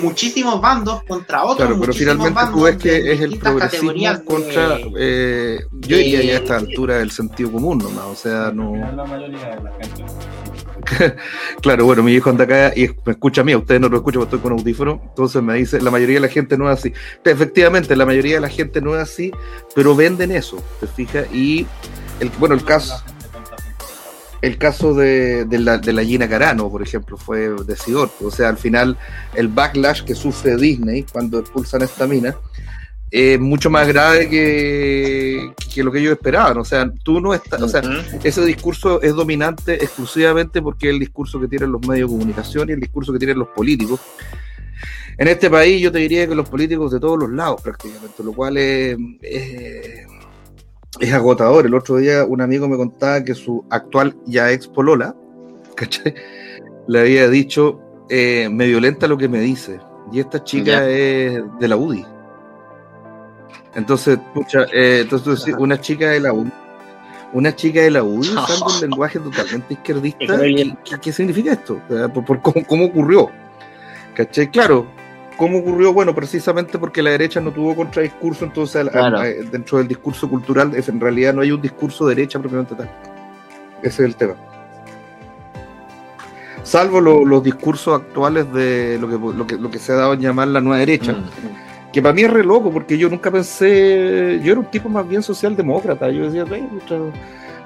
muchísimos 0.01 0.61
bandos 0.61 1.03
contra 1.03 1.43
otros. 1.43 1.67
Claro, 1.67 1.79
pero 1.79 1.93
finalmente 1.93 2.41
tú 2.51 2.63
ves 2.63 2.77
que 2.77 3.11
es 3.11 3.21
el 3.21 3.37
progresismo 3.37 4.23
contra, 4.25 4.79
eh, 4.97 5.59
yo 5.71 5.97
diría 5.97 6.23
ya 6.23 6.33
a 6.33 6.37
esta 6.37 6.57
altura 6.57 6.97
del 6.97 7.11
sentido 7.11 7.51
común 7.51 7.79
nomás, 7.79 8.05
o 8.05 8.15
sea, 8.15 8.51
no... 8.53 8.75
La 8.75 9.03
mayoría 9.05 9.55
de 9.55 9.63
la 9.63 9.71
gente. 9.73 10.05
claro, 11.61 11.85
bueno, 11.85 12.03
mi 12.03 12.13
hijo 12.13 12.29
anda 12.29 12.43
acá 12.43 12.73
y 12.75 12.87
me 13.05 13.13
escucha 13.13 13.41
a 13.41 13.43
mí, 13.43 13.55
ustedes 13.55 13.81
no 13.81 13.89
lo 13.89 13.97
escuchan 13.97 14.21
porque 14.21 14.35
estoy 14.35 14.49
con 14.49 14.59
audífono, 14.59 15.01
entonces 15.09 15.41
me 15.41 15.55
dice, 15.55 15.81
la 15.81 15.91
mayoría 15.91 16.15
de 16.15 16.21
la 16.21 16.27
gente 16.29 16.57
no 16.57 16.71
es 16.71 16.79
así. 16.79 16.93
Efectivamente, 17.23 17.95
la 17.95 18.05
mayoría 18.05 18.35
de 18.35 18.41
la 18.41 18.49
gente 18.49 18.81
no 18.81 18.95
es 18.95 19.01
así, 19.01 19.31
pero 19.75 19.95
venden 19.95 20.31
eso, 20.31 20.63
¿te 20.79 20.87
fijas? 20.87 21.27
Y, 21.33 21.65
el, 22.19 22.29
bueno, 22.39 22.55
el 22.55 22.63
caso... 22.63 23.01
El 24.39 24.59
caso 24.59 24.93
de, 24.93 25.47
la, 25.49 25.79
de 25.79 25.91
la 25.93 26.03
Gina 26.03 26.29
Carano, 26.29 26.69
por 26.69 26.83
ejemplo, 26.83 27.17
fue 27.17 27.49
decidor. 27.65 28.11
O 28.21 28.29
sea, 28.29 28.49
al 28.49 28.57
final, 28.57 28.95
el 29.33 29.47
backlash 29.47 30.03
que 30.03 30.13
sufre 30.13 30.55
Disney 30.55 31.07
cuando 31.11 31.39
expulsan 31.39 31.81
a 31.81 31.85
esta 31.85 32.05
mina, 32.05 32.35
es 33.09 33.39
mucho 33.39 33.69
más 33.69 33.87
grave 33.87 34.29
que, 34.29 35.53
lo 35.83 35.91
que 35.91 35.99
ellos 35.99 36.13
esperaban. 36.13 36.57
O 36.57 36.65
sea, 36.65 36.91
tú 37.03 37.21
no 37.21 37.33
estás, 37.33 37.61
o 37.61 37.67
sea, 37.67 37.81
ese 38.23 38.45
discurso 38.45 39.01
es 39.01 39.13
dominante 39.13 39.75
exclusivamente 39.75 40.61
porque 40.61 40.87
es 40.87 40.93
el 40.93 40.99
discurso 40.99 41.39
que 41.39 41.47
tienen 41.47 41.71
los 41.71 41.85
medios 41.87 42.09
de 42.09 42.17
comunicación 42.17 42.69
y 42.69 42.73
el 42.73 42.79
discurso 42.79 43.13
que 43.13 43.19
tienen 43.19 43.39
los 43.39 43.49
políticos. 43.49 43.99
En 45.17 45.27
este 45.27 45.49
país 45.49 45.81
yo 45.81 45.91
te 45.91 45.99
diría 45.99 46.27
que 46.27 46.35
los 46.35 46.47
políticos 46.47 46.91
de 46.91 46.99
todos 46.99 47.17
los 47.17 47.31
lados 47.31 47.61
prácticamente, 47.61 48.23
lo 48.23 48.33
cual 48.33 48.57
es, 48.57 48.97
es, 49.21 51.13
agotador. 51.13 51.65
El 51.65 51.73
otro 51.73 51.97
día 51.97 52.23
un 52.25 52.41
amigo 52.41 52.67
me 52.67 52.77
contaba 52.77 53.23
que 53.23 53.33
su 53.33 53.65
actual 53.69 54.15
ya 54.25 54.51
ex 54.51 54.67
polola, 54.67 55.15
¿cachai? 55.75 56.13
Le 56.87 56.99
había 56.99 57.29
dicho, 57.29 57.79
eh, 58.09 58.47
me 58.51 58.67
violenta 58.67 59.07
lo 59.07 59.17
que 59.17 59.27
me 59.27 59.39
dice. 59.39 59.79
Y 60.11 60.19
esta 60.19 60.43
chica 60.43 60.87
es 60.89 61.41
de 61.59 61.67
la 61.67 61.75
UDI. 61.75 62.16
Entonces, 63.77 64.17
eh, 64.73 65.01
entonces 65.03 65.53
una 65.59 65.79
chica 65.79 66.09
de 66.09 66.19
la 66.19 66.33
UDI, 66.33 66.51
una 67.31 67.55
chica 67.55 67.81
de 67.81 67.91
la 67.91 68.03
U 68.03 68.19
usando 68.19 68.65
un 68.65 68.81
lenguaje 68.81 69.19
totalmente 69.19 69.75
izquierdista. 69.75 70.39
¿Qué, 70.99 71.13
significa 71.13 71.53
esto? 71.53 71.79
¿Por, 72.11 72.41
cómo, 72.41 72.85
ocurrió? 72.85 73.29
¿Cachai? 74.15 74.49
Claro, 74.49 74.87
¿cómo 75.37 75.59
ocurrió? 75.59 75.93
Bueno, 75.93 76.15
precisamente 76.15 76.79
porque 76.79 77.03
la 77.03 77.11
derecha 77.11 77.39
no 77.39 77.51
tuvo 77.51 77.75
contradiscurso, 77.75 78.45
entonces 78.45 78.87
dentro 79.51 79.77
del 79.77 79.87
discurso 79.87 80.27
cultural 80.27 80.71
en 80.75 80.99
realidad 80.99 81.35
no 81.35 81.41
hay 81.41 81.51
un 81.51 81.61
discurso 81.61 82.07
derecha 82.07 82.39
propiamente 82.39 82.73
tal. 82.73 82.89
Ese 83.83 84.01
es 84.01 84.09
el 84.09 84.15
tema. 84.15 84.33
Salvo 86.63 86.99
los 86.99 87.43
discursos 87.43 88.01
actuales 88.01 88.51
de 88.51 88.97
lo 88.99 89.07
que, 89.07 89.37
lo 89.37 89.45
que, 89.45 89.55
lo 89.55 89.69
que 89.69 89.77
se 89.77 89.91
ha 89.91 89.97
dado 89.97 90.13
en 90.13 90.21
llamar 90.21 90.47
la 90.47 90.61
nueva 90.61 90.79
derecha. 90.79 91.13
Mm, 91.13 91.17
mm 91.17 91.66
que 91.97 92.01
para 92.03 92.13
mí 92.13 92.21
es 92.21 92.29
re 92.29 92.43
loco, 92.43 92.71
porque 92.71 92.95
yo 92.95 93.09
nunca 93.09 93.31
pensé, 93.31 94.39
yo 94.43 94.51
era 94.51 94.59
un 94.59 94.69
tipo 94.69 94.87
más 94.87 95.09
bien 95.09 95.23
socialdemócrata, 95.23 96.11
yo 96.11 96.29
decía, 96.29 96.45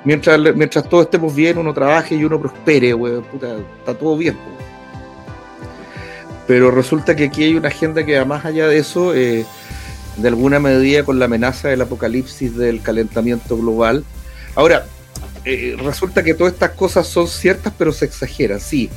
mientras, 0.05 0.55
mientras, 0.55 0.87
todos 0.87 1.03
estemos 1.03 1.35
bien, 1.35 1.57
uno 1.57 1.73
trabaje 1.73 2.15
y 2.15 2.23
uno 2.23 2.39
prospere, 2.39 2.95
está 3.79 3.93
todo 3.93 4.15
bien. 4.15 4.37
Pero 6.47 6.71
resulta 6.71 7.13
que 7.13 7.25
aquí 7.25 7.43
hay 7.43 7.55
una 7.55 7.67
agenda 7.67 8.05
que 8.05 8.23
más 8.23 8.45
allá 8.45 8.69
de 8.69 8.77
eso, 8.77 9.13
eh, 9.13 9.45
de 10.15 10.27
alguna 10.29 10.61
medida 10.61 11.03
con 11.03 11.19
la 11.19 11.25
amenaza 11.25 11.67
del 11.67 11.81
apocalipsis 11.81 12.55
del 12.55 12.81
calentamiento 12.81 13.57
global. 13.57 14.05
Ahora, 14.55 14.85
eh, 15.43 15.75
resulta 15.77 16.23
que 16.23 16.35
todas 16.35 16.53
estas 16.53 16.69
cosas 16.69 17.05
son 17.05 17.27
ciertas, 17.27 17.73
pero 17.77 17.91
se 17.91 18.05
exageran. 18.05 18.61
Sí, 18.61 18.89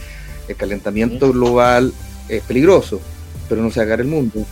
el 0.46 0.54
calentamiento 0.54 1.32
global 1.32 1.92
es 2.28 2.40
peligroso, 2.44 3.00
pero 3.48 3.62
no 3.62 3.72
se 3.72 3.80
haga 3.80 3.96
el 3.96 4.04
mundo. 4.04 4.46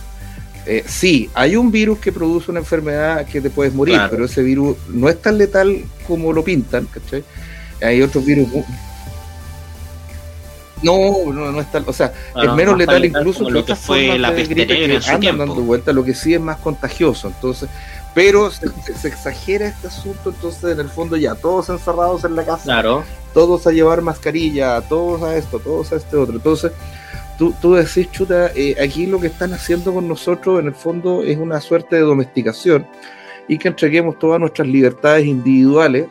Eh, 0.65 0.83
sí, 0.87 1.29
hay 1.33 1.55
un 1.55 1.71
virus 1.71 1.99
que 1.99 2.11
produce 2.11 2.49
una 2.49 2.61
enfermedad 2.61 3.25
que 3.25 3.41
te 3.41 3.49
puedes 3.49 3.73
morir, 3.73 3.99
pero 4.09 4.25
ese 4.25 4.41
virus 4.41 4.77
no 4.89 5.09
es 5.09 5.21
tan 5.21 5.37
letal 5.37 5.83
como 6.07 6.31
lo 6.31 6.43
pintan, 6.43 6.85
¿cachai? 6.85 7.23
Hay 7.81 8.01
otros 8.01 8.25
virus. 8.25 8.47
No, 10.81 11.31
no, 11.33 11.51
no 11.51 11.61
es 11.61 11.71
tal, 11.71 11.83
o 11.87 11.93
sea, 11.93 12.13
es 12.41 12.53
menos 12.53 12.77
letal, 12.77 13.03
incluso 13.03 13.45
que 13.45 13.51
lo 13.51 13.65
que 13.65 13.75
fue 13.75 14.17
la 14.17 14.33
peste 14.33 14.67
que 14.67 15.01
andan 15.07 15.37
dando 15.37 15.55
vuelta, 15.55 15.93
lo 15.93 16.03
que 16.03 16.13
sí 16.13 16.33
es 16.33 16.41
más 16.41 16.57
contagioso, 16.57 17.27
entonces, 17.27 17.69
pero 18.13 18.51
se, 18.51 18.67
exagera 19.07 19.67
este 19.67 19.87
asunto, 19.87 20.31
entonces 20.31 20.63
en 20.73 20.79
el 20.81 20.89
fondo 20.89 21.15
ya 21.15 21.35
todos 21.35 21.69
encerrados 21.69 22.25
en 22.25 22.35
la 22.35 22.45
casa, 22.45 22.65
claro. 22.65 23.03
todos 23.33 23.65
a 23.65 23.71
llevar 23.71 24.01
mascarilla, 24.01 24.81
todos 24.81 25.23
a 25.23 25.37
esto, 25.37 25.59
todos 25.59 25.93
a 25.93 25.95
este 25.95 26.17
otro, 26.17 26.35
entonces 26.35 26.73
tú, 27.37 27.53
tú 27.61 27.73
decís, 27.73 28.09
chuta, 28.11 28.51
eh, 28.55 28.75
aquí 28.81 29.05
lo 29.05 29.19
que 29.19 29.27
están 29.27 29.53
haciendo 29.53 29.93
con 29.93 30.07
nosotros 30.07 30.59
en 30.59 30.67
el 30.67 30.75
fondo 30.75 31.23
es 31.23 31.37
una 31.37 31.59
suerte 31.59 31.95
de 31.95 32.01
domesticación 32.01 32.85
y 33.47 33.57
que 33.57 33.67
entreguemos 33.67 34.17
todas 34.19 34.39
nuestras 34.39 34.67
libertades 34.67 35.25
individuales 35.25 36.07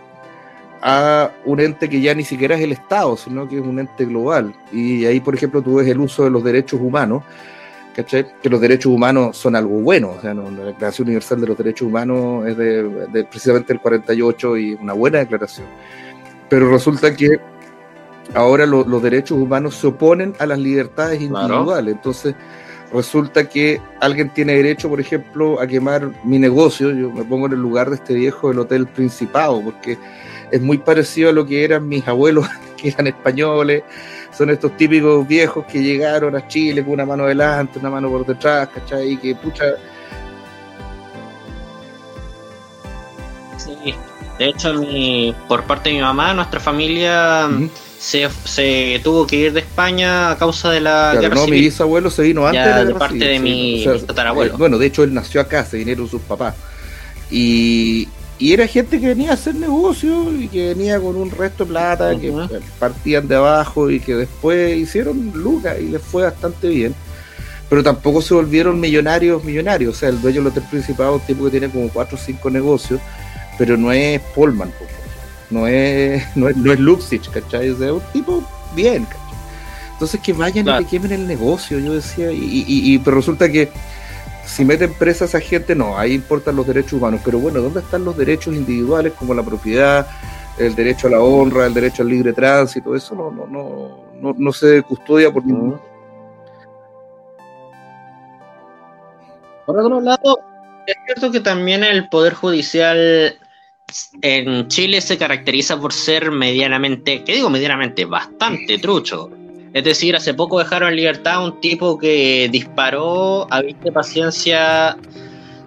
a 0.83 1.31
un 1.45 1.61
ente 1.61 1.89
que 1.89 2.01
ya 2.01 2.15
ni 2.15 2.25
siquiera 2.25 2.57
es 2.57 2.63
el 2.63 2.73
Estado, 2.73 3.17
sino 3.17 3.49
que 3.49 3.59
es 3.59 3.63
un 3.63 3.79
ente 3.79 4.05
global. 4.05 4.53
Y 4.73 5.05
ahí, 5.05 5.21
por 5.21 5.35
ejemplo, 5.35 5.63
tú 5.63 5.77
ves 5.77 5.87
el 5.89 6.01
uso 6.01 6.25
de 6.25 6.31
los 6.31 6.43
derechos 6.43 6.81
humanos, 6.81 7.23
¿cachai? 7.95 8.27
Que 8.43 8.51
los 8.51 8.61
derechos 8.61 8.93
humanos 8.93 9.37
son 9.37 9.55
algo 9.55 9.81
bueno, 9.81 10.15
o 10.19 10.21
sea, 10.21 10.35
la 10.35 10.65
Declaración 10.65 11.07
Universal 11.07 11.41
de 11.41 11.47
los 11.47 11.57
Derechos 11.57 11.87
Humanos 11.87 12.49
es 12.49 12.57
de, 12.57 12.83
de 13.09 13.25
precisamente 13.25 13.73
el 13.73 13.81
48 13.81 14.57
y 14.59 14.75
una 14.75 14.93
buena 14.93 15.19
declaración. 15.19 15.67
Pero 16.49 16.69
resulta 16.69 17.15
que 17.15 17.39
ahora 18.35 18.67
los 18.67 19.03
derechos 19.03 19.39
humanos 19.39 19.75
se 19.75 19.89
oponen 19.89 20.35
a 20.39 20.47
las 20.47 20.59
libertades 20.59 21.21
individuales. 21.21 21.95
Entonces, 21.95 22.35
resulta 22.93 23.49
que 23.49 23.81
alguien 24.01 24.31
tiene 24.31 24.55
derecho, 24.55 24.89
por 24.89 25.01
ejemplo, 25.01 25.61
a 25.61 25.67
quemar 25.67 26.11
mi 26.25 26.39
negocio. 26.39 26.91
Yo 26.91 27.11
me 27.11 27.25
pongo 27.25 27.47
en 27.47 27.53
el 27.53 27.61
lugar 27.61 27.91
de 27.91 27.97
este 27.97 28.15
viejo 28.15 28.49
del 28.49 28.61
Hotel 28.61 28.87
Principado, 28.87 29.61
porque 29.63 29.99
es 30.51 30.61
muy 30.61 30.79
parecido 30.79 31.31
a 31.31 31.33
lo 31.33 31.47
que 31.47 31.65
eran 31.65 31.89
mis 31.89 32.07
abuelos, 32.07 32.47
que 32.77 32.89
eran 32.89 33.07
españoles. 33.07 33.83
Son 34.33 34.49
estos 34.51 34.77
típicos 34.77 35.27
viejos 35.27 35.65
que 35.67 35.83
llegaron 35.83 36.35
a 36.35 36.47
Chile 36.49 36.83
con 36.83 36.95
una 36.95 37.05
mano 37.05 37.27
delante, 37.27 37.79
una 37.79 37.91
mano 37.91 38.09
por 38.09 38.25
detrás, 38.25 38.69
¿cachai? 38.69 39.13
Y 39.13 39.17
que 39.19 39.35
pucha. 39.35 39.65
Sí, 43.59 43.95
de 44.39 44.47
hecho, 44.47 44.75
mi, 44.75 45.35
por 45.49 45.65
parte 45.65 45.91
de 45.91 45.97
mi 45.97 46.01
mamá, 46.01 46.33
nuestra 46.33 46.59
familia 46.59 47.49
se, 48.03 49.01
tuvo 49.03 49.27
que 49.27 49.37
ir 49.37 49.53
de 49.53 49.61
España 49.61 50.33
a 50.33 50.37
causa 50.37 50.71
de 50.71 50.81
la 50.81 51.15
guerra 51.15 51.37
no, 51.37 51.47
mi 51.47 51.61
bisabuelo 51.61 52.11
se 52.11 52.23
vino 52.23 52.47
antes 52.47 52.87
de, 52.89 52.95
parte 52.95 53.17
de 53.17 53.39
mi, 53.39 53.85
tatarabuelo. 54.07 54.55
Eh, 54.55 54.57
bueno, 54.59 54.77
de 54.77 54.87
hecho 54.87 55.05
él 55.05 55.15
nació 55.15 55.41
acá, 55.41 55.65
se 55.65 55.77
vinieron 55.77 56.09
sus 56.09 56.21
papás. 56.23 56.55
Y, 57.31 58.09
era 58.41 58.67
gente 58.67 59.01
que 59.01 59.07
venía 59.07 59.31
a 59.31 59.35
hacer 59.35 59.55
negocio 59.55 60.33
y 60.37 60.49
que 60.49 60.75
venía 60.75 60.99
con 60.99 61.15
un 61.15 61.31
resto 61.31 61.65
de 61.65 61.71
plata, 61.71 62.19
que 62.19 62.35
partían 62.81 63.29
de 63.29 63.37
abajo 63.37 63.89
y 63.89 64.01
que 64.01 64.17
después 64.17 64.77
hicieron 64.77 65.31
lucas 65.33 65.77
y 65.81 65.85
les 65.85 66.03
fue 66.03 66.25
bastante 66.25 66.69
bien. 66.69 66.93
Pero 67.71 67.85
tampoco 67.85 68.21
se 68.21 68.35
volvieron 68.35 68.81
millonarios, 68.81 69.45
millonarios. 69.45 69.95
O 69.95 69.99
sea, 69.99 70.09
el 70.09 70.21
dueño 70.21 70.39
del 70.39 70.49
hotel 70.49 70.65
principal 70.69 71.11
es 71.11 71.21
un 71.21 71.21
tipo 71.21 71.45
que 71.45 71.53
tiene 71.53 71.71
como 71.71 71.89
4 71.89 72.19
o 72.19 72.21
5 72.21 72.51
negocios, 72.51 73.01
pero 73.57 73.77
no 73.77 73.93
es 73.93 74.21
Polman, 74.35 74.73
no 75.53 75.67
es, 75.67 76.25
no 76.37 76.49
es, 76.49 76.57
no 76.57 76.73
es 76.73 76.81
Luxich, 76.81 77.31
¿cachai? 77.31 77.69
Es 77.69 77.79
un 77.79 78.03
tipo 78.13 78.43
bien, 78.75 79.05
¿cachai? 79.05 79.23
Entonces 79.93 80.21
que 80.21 80.33
vayan 80.33 80.69
y 80.69 80.85
que 80.85 80.91
quemen 80.91 81.13
el 81.13 81.29
negocio, 81.29 81.79
yo 81.79 81.95
decía, 81.95 82.33
y, 82.33 82.65
y, 82.67 82.99
pero 82.99 83.17
resulta 83.19 83.49
que 83.49 83.69
si 84.45 84.65
meten 84.65 84.93
presas 84.95 85.35
a 85.35 85.41
gente, 85.41 85.75
no, 85.75 85.97
ahí 85.97 86.15
importan 86.15 86.57
los 86.57 86.67
derechos 86.67 86.95
humanos, 86.95 87.21
pero 87.25 87.39
bueno, 87.39 87.61
¿dónde 87.61 87.81
están 87.81 88.05
los 88.05 88.17
derechos 88.17 88.55
individuales 88.55 89.13
como 89.13 89.33
la 89.33 89.43
propiedad, 89.43 90.07
el 90.59 90.75
derecho 90.75 91.07
a 91.07 91.11
la 91.11 91.21
honra, 91.21 91.67
el 91.67 91.75
derecho 91.75 92.03
al 92.03 92.09
libre 92.09 92.33
tránsito? 92.33 92.97
Eso 92.97 93.15
no, 93.15 93.31
no, 93.31 93.47
no, 93.47 94.05
no, 94.21 94.35
no 94.37 94.53
se 94.53 94.83
custodia 94.83 95.31
por 95.33 95.45
ningún... 95.47 95.81
Por 99.65 99.79
otro 99.79 100.01
lado, 100.01 100.41
es 100.87 100.97
cierto 101.07 101.31
que 101.31 101.39
también 101.39 101.85
el 101.85 102.09
Poder 102.09 102.35
Judicial 102.35 103.39
en 104.21 104.69
Chile 104.69 105.01
se 105.01 105.19
caracteriza 105.19 105.81
por 105.81 105.93
ser 105.93 106.31
medianamente, 106.31 107.23
¿qué 107.25 107.35
digo 107.35 107.51
medianamente? 107.51 108.05
Bastante 108.05 108.79
trucho. 108.79 109.31
Es 109.73 109.85
decir, 109.85 110.15
hace 110.15 110.35
poco 110.35 110.59
dejaron 110.59 110.91
en 110.91 110.97
libertad 110.97 111.35
a 111.35 111.45
un 111.45 111.61
tipo 111.61 111.99
que 111.99 112.49
disparó 112.53 113.47
a 113.51 113.63
vista 113.63 113.91
paciencia 113.91 114.97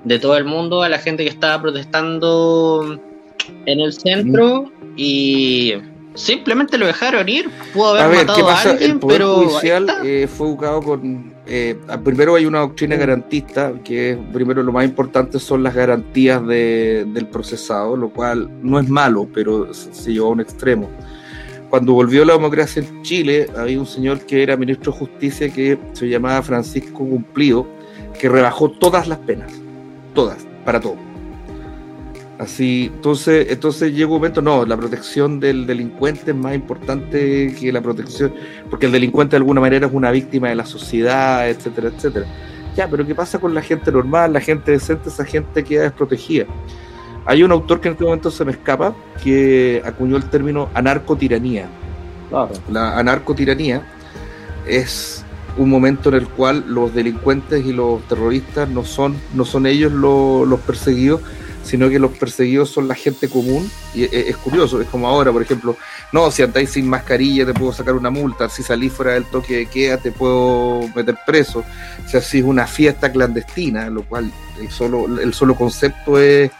de 0.04 0.20
todo 0.20 0.38
el 0.38 0.46
mundo 0.46 0.84
a 0.84 0.90
la 0.90 1.00
gente 1.00 1.24
que 1.24 1.30
estaba 1.30 1.60
protestando 1.62 3.00
en 3.66 3.80
el 3.80 3.94
centro 3.94 4.72
y 4.96 5.74
simplemente 6.14 6.78
lo 6.78 6.86
dejaron 6.86 7.28
ir. 7.28 7.50
Pudo 7.74 7.96
haber 7.96 8.26
matado 8.26 8.50
a 8.50 8.62
alguien, 8.62 9.00
pero 9.00 9.36
judicial 9.36 9.88
eh, 10.04 10.28
fue 10.28 10.48
buscado 10.48 10.82
con 10.82 11.35
eh, 11.48 11.78
primero 12.04 12.36
hay 12.36 12.46
una 12.46 12.60
doctrina 12.60 12.96
garantista, 12.96 13.74
que 13.84 14.18
primero 14.34 14.64
lo 14.64 14.72
más 14.72 14.86
importante 14.86 15.40
son 15.40 15.64
las 15.64 15.76
garantías 15.76 16.46
del 16.46 17.28
procesado, 17.32 17.96
lo 17.96 18.10
cual 18.10 18.50
no 18.62 18.80
es 18.80 18.90
malo, 18.90 19.28
pero 19.34 19.74
se 19.74 20.14
llevó 20.14 20.28
a 20.28 20.32
un 20.32 20.42
extremo. 20.42 20.90
Cuando 21.70 21.94
volvió 21.94 22.26
la 22.26 22.34
democracia 22.34 22.82
en 22.82 23.02
Chile, 23.04 23.48
había 23.58 23.80
un 23.80 23.86
señor 23.86 24.22
que 24.22 24.44
era 24.44 24.56
ministro 24.56 24.92
de 24.92 25.00
Justicia 25.00 25.50
que 25.50 25.78
se 25.94 26.08
llamaba 26.08 26.42
Francisco 26.42 27.00
Cumplido, 27.00 27.68
que 28.20 28.30
rebajó 28.30 28.72
todas 28.72 29.08
las 29.08 29.20
penas, 29.20 29.52
todas, 30.14 30.46
para 30.64 30.80
todo 30.80 31.05
Así, 32.38 32.92
entonces, 32.94 33.48
entonces 33.50 33.94
llega 33.94 34.08
un 34.08 34.16
momento, 34.16 34.42
no, 34.42 34.66
la 34.66 34.76
protección 34.76 35.40
del 35.40 35.66
delincuente 35.66 36.32
es 36.32 36.38
más 36.38 36.54
importante 36.54 37.56
que 37.58 37.72
la 37.72 37.82
protección, 37.82 38.34
porque 38.70 38.88
el 38.88 38.92
delincuente 38.92 39.32
de 39.32 39.38
alguna 39.38 39.62
manera 39.62 39.88
es 39.88 39.94
una 39.94 40.12
víctima 40.12 40.50
de 40.50 40.56
la 40.56 40.66
sociedad, 40.66 41.50
etcétera, 41.50 41.92
etcétera. 41.96 42.26
Ya, 42.76 42.90
pero 42.90 43.08
¿qué 43.08 43.16
pasa 43.16 43.40
con 43.40 43.54
la 43.54 43.62
gente 43.62 43.90
normal, 43.90 44.34
la 44.34 44.42
gente 44.42 44.72
decente, 44.72 45.08
esa 45.08 45.24
gente 45.24 45.64
queda 45.64 45.84
desprotegida? 45.84 46.46
Hay 47.26 47.42
un 47.42 47.54
autor 47.54 47.80
que 47.80 47.88
en 47.88 47.94
este 47.94 48.04
momento 48.04 48.30
se 48.30 48.44
me 48.44 48.52
escapa, 48.52 48.94
que 49.24 49.82
acuñó 49.86 50.18
el 50.18 50.30
término 50.30 50.70
anarcotiranía. 50.74 51.68
Claro. 52.30 52.52
La 52.70 53.00
anarcotiranía 53.00 53.82
es 54.68 55.24
un 55.58 55.70
momento 55.70 56.10
en 56.10 56.16
el 56.16 56.28
cual 56.28 56.66
los 56.68 56.94
delincuentes 56.94 57.66
y 57.66 57.72
los 57.72 58.02
terroristas 58.10 58.68
no 58.70 58.84
son, 58.84 59.16
no 59.34 59.46
son 59.46 59.66
ellos 59.66 59.94
los 59.94 60.60
perseguidos, 60.62 61.22
sino 61.66 61.90
que 61.90 62.00
los 62.00 62.12
perseguidos 62.12 62.70
son 62.70 62.88
la 62.88 62.96
gente 62.96 63.28
común. 63.28 63.70
Y 63.94 64.04
es, 64.04 64.38
curioso, 64.38 64.80
es 64.82 64.88
como 64.88 65.08
ahora, 65.08 65.32
por 65.32 65.42
ejemplo, 65.42 65.76
no, 66.12 66.32
si 66.32 66.44
andáis 66.44 66.70
sin 66.72 66.88
mascarilla 66.88 67.46
te 67.46 67.54
puedo 67.54 67.74
sacar 67.74 67.96
una 67.96 68.10
multa, 68.10 68.48
si 68.48 68.64
salís 68.64 68.94
fuera 68.94 69.14
del 69.14 69.26
toque 69.26 69.58
de 69.58 69.66
queda 69.66 69.98
te 69.98 70.12
puedo 70.12 70.88
meter 70.96 71.18
preso, 71.26 71.64
si 72.08 72.18
es 72.18 72.34
una 72.44 72.68
fiesta 72.68 73.12
clandestina, 73.12 73.90
lo 73.90 74.04
cual 74.04 74.32
el 74.60 74.70
solo, 74.70 75.20
el 75.20 75.34
solo 75.34 75.56
concepto 75.56 76.20
es 76.20 76.52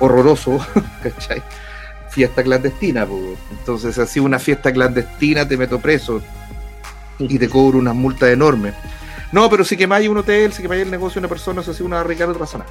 horroroso, 0.00 0.58
¿cachai? 1.02 1.42
Fiesta 2.10 2.42
clandestina, 2.42 3.06
entonces 3.50 3.94
si 3.94 4.00
así 4.00 4.20
una 4.20 4.38
fiesta 4.38 4.72
clandestina 4.72 5.46
te 5.46 5.56
meto 5.56 5.80
preso 5.80 6.22
y 7.18 7.38
te 7.38 7.48
cobro 7.48 7.78
una 7.78 7.92
multa 7.92 8.30
enorme. 8.30 8.72
No, 9.32 9.50
pero 9.50 9.64
si 9.64 9.76
quemáis 9.76 10.08
un 10.08 10.18
hotel, 10.18 10.52
si 10.52 10.62
quemáis 10.62 10.82
el 10.82 10.90
negocio 10.90 11.14
de 11.14 11.26
una 11.26 11.28
persona, 11.28 11.60
eso 11.60 11.74
sí 11.74 11.82
una 11.82 11.96
barricada 11.96 12.32
otra 12.32 12.46
zona. 12.46 12.66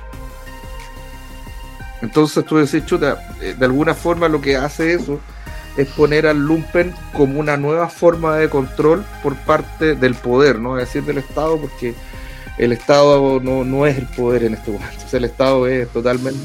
Entonces 2.03 2.43
tú 2.45 2.57
decís, 2.57 2.85
chuta, 2.85 3.17
eh, 3.41 3.55
de 3.57 3.65
alguna 3.65 3.93
forma 3.93 4.27
lo 4.27 4.41
que 4.41 4.57
hace 4.57 4.93
eso 4.93 5.21
es 5.77 5.87
poner 5.87 6.27
al 6.27 6.37
lumpen 6.37 6.93
como 7.13 7.39
una 7.39 7.55
nueva 7.55 7.87
forma 7.87 8.35
de 8.35 8.49
control 8.49 9.05
por 9.23 9.35
parte 9.37 9.95
del 9.95 10.13
poder, 10.13 10.59
no 10.59 10.77
es 10.77 10.87
decir 10.87 11.03
del 11.03 11.19
Estado, 11.19 11.57
porque 11.57 11.95
el 12.57 12.73
Estado 12.73 13.39
no, 13.39 13.63
no 13.63 13.87
es 13.87 13.97
el 13.97 14.05
poder 14.07 14.43
en 14.43 14.55
este 14.55 14.71
momento. 14.71 15.03
el 15.13 15.23
Estado 15.23 15.65
es 15.65 15.87
totalmente, 15.89 16.39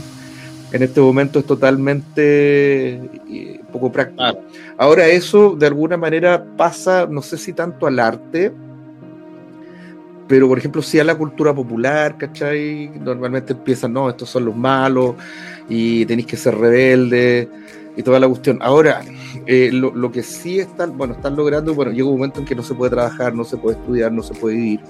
en 0.71 0.83
este 0.85 1.01
momento 1.01 1.41
es 1.41 1.45
totalmente 1.45 2.95
eh, 3.29 3.61
poco 3.73 3.91
práctico. 3.91 4.41
Ahora 4.79 5.09
eso 5.09 5.57
de 5.59 5.67
alguna 5.67 5.97
manera 5.97 6.47
pasa, 6.57 7.09
no 7.11 7.21
sé 7.21 7.37
si 7.37 7.53
tanto 7.53 7.89
al 7.89 7.99
arte, 7.99 8.53
pero 10.29 10.47
por 10.47 10.59
ejemplo 10.59 10.83
sí 10.83 10.99
a 11.01 11.05
la 11.05 11.17
cultura 11.17 11.55
popular, 11.55 12.17
¿cachai? 12.19 12.91
Normalmente 13.01 13.55
empiezan, 13.55 13.95
no, 13.95 14.11
estos 14.11 14.29
son 14.29 14.45
los 14.45 14.55
malos 14.55 15.15
y 15.69 16.05
tenéis 16.07 16.27
que 16.27 16.37
ser 16.37 16.57
rebeldes 16.57 17.49
y 17.97 18.03
toda 18.03 18.21
la 18.21 18.29
cuestión. 18.29 18.59
Ahora, 18.61 19.01
eh, 19.47 19.71
lo, 19.73 20.13
que 20.13 20.23
sí 20.23 20.61
están, 20.61 20.97
bueno, 20.97 21.15
están 21.15 21.35
logrando, 21.35 21.75
bueno, 21.75 21.91
llega 21.91 22.07
un 22.07 22.15
momento 22.15 22.41
en 22.41 22.47
que 22.47 22.55
no 22.55 22.63
se 22.63 22.75
puede 22.75 22.91
trabajar, 22.91 23.35
no 23.35 23.45
se 23.45 23.57
puede 23.57 23.77
estudiar, 23.77 24.13
no 24.13 24.23
se 24.23 24.35
puede 24.35 24.57
vivir. 24.57 24.81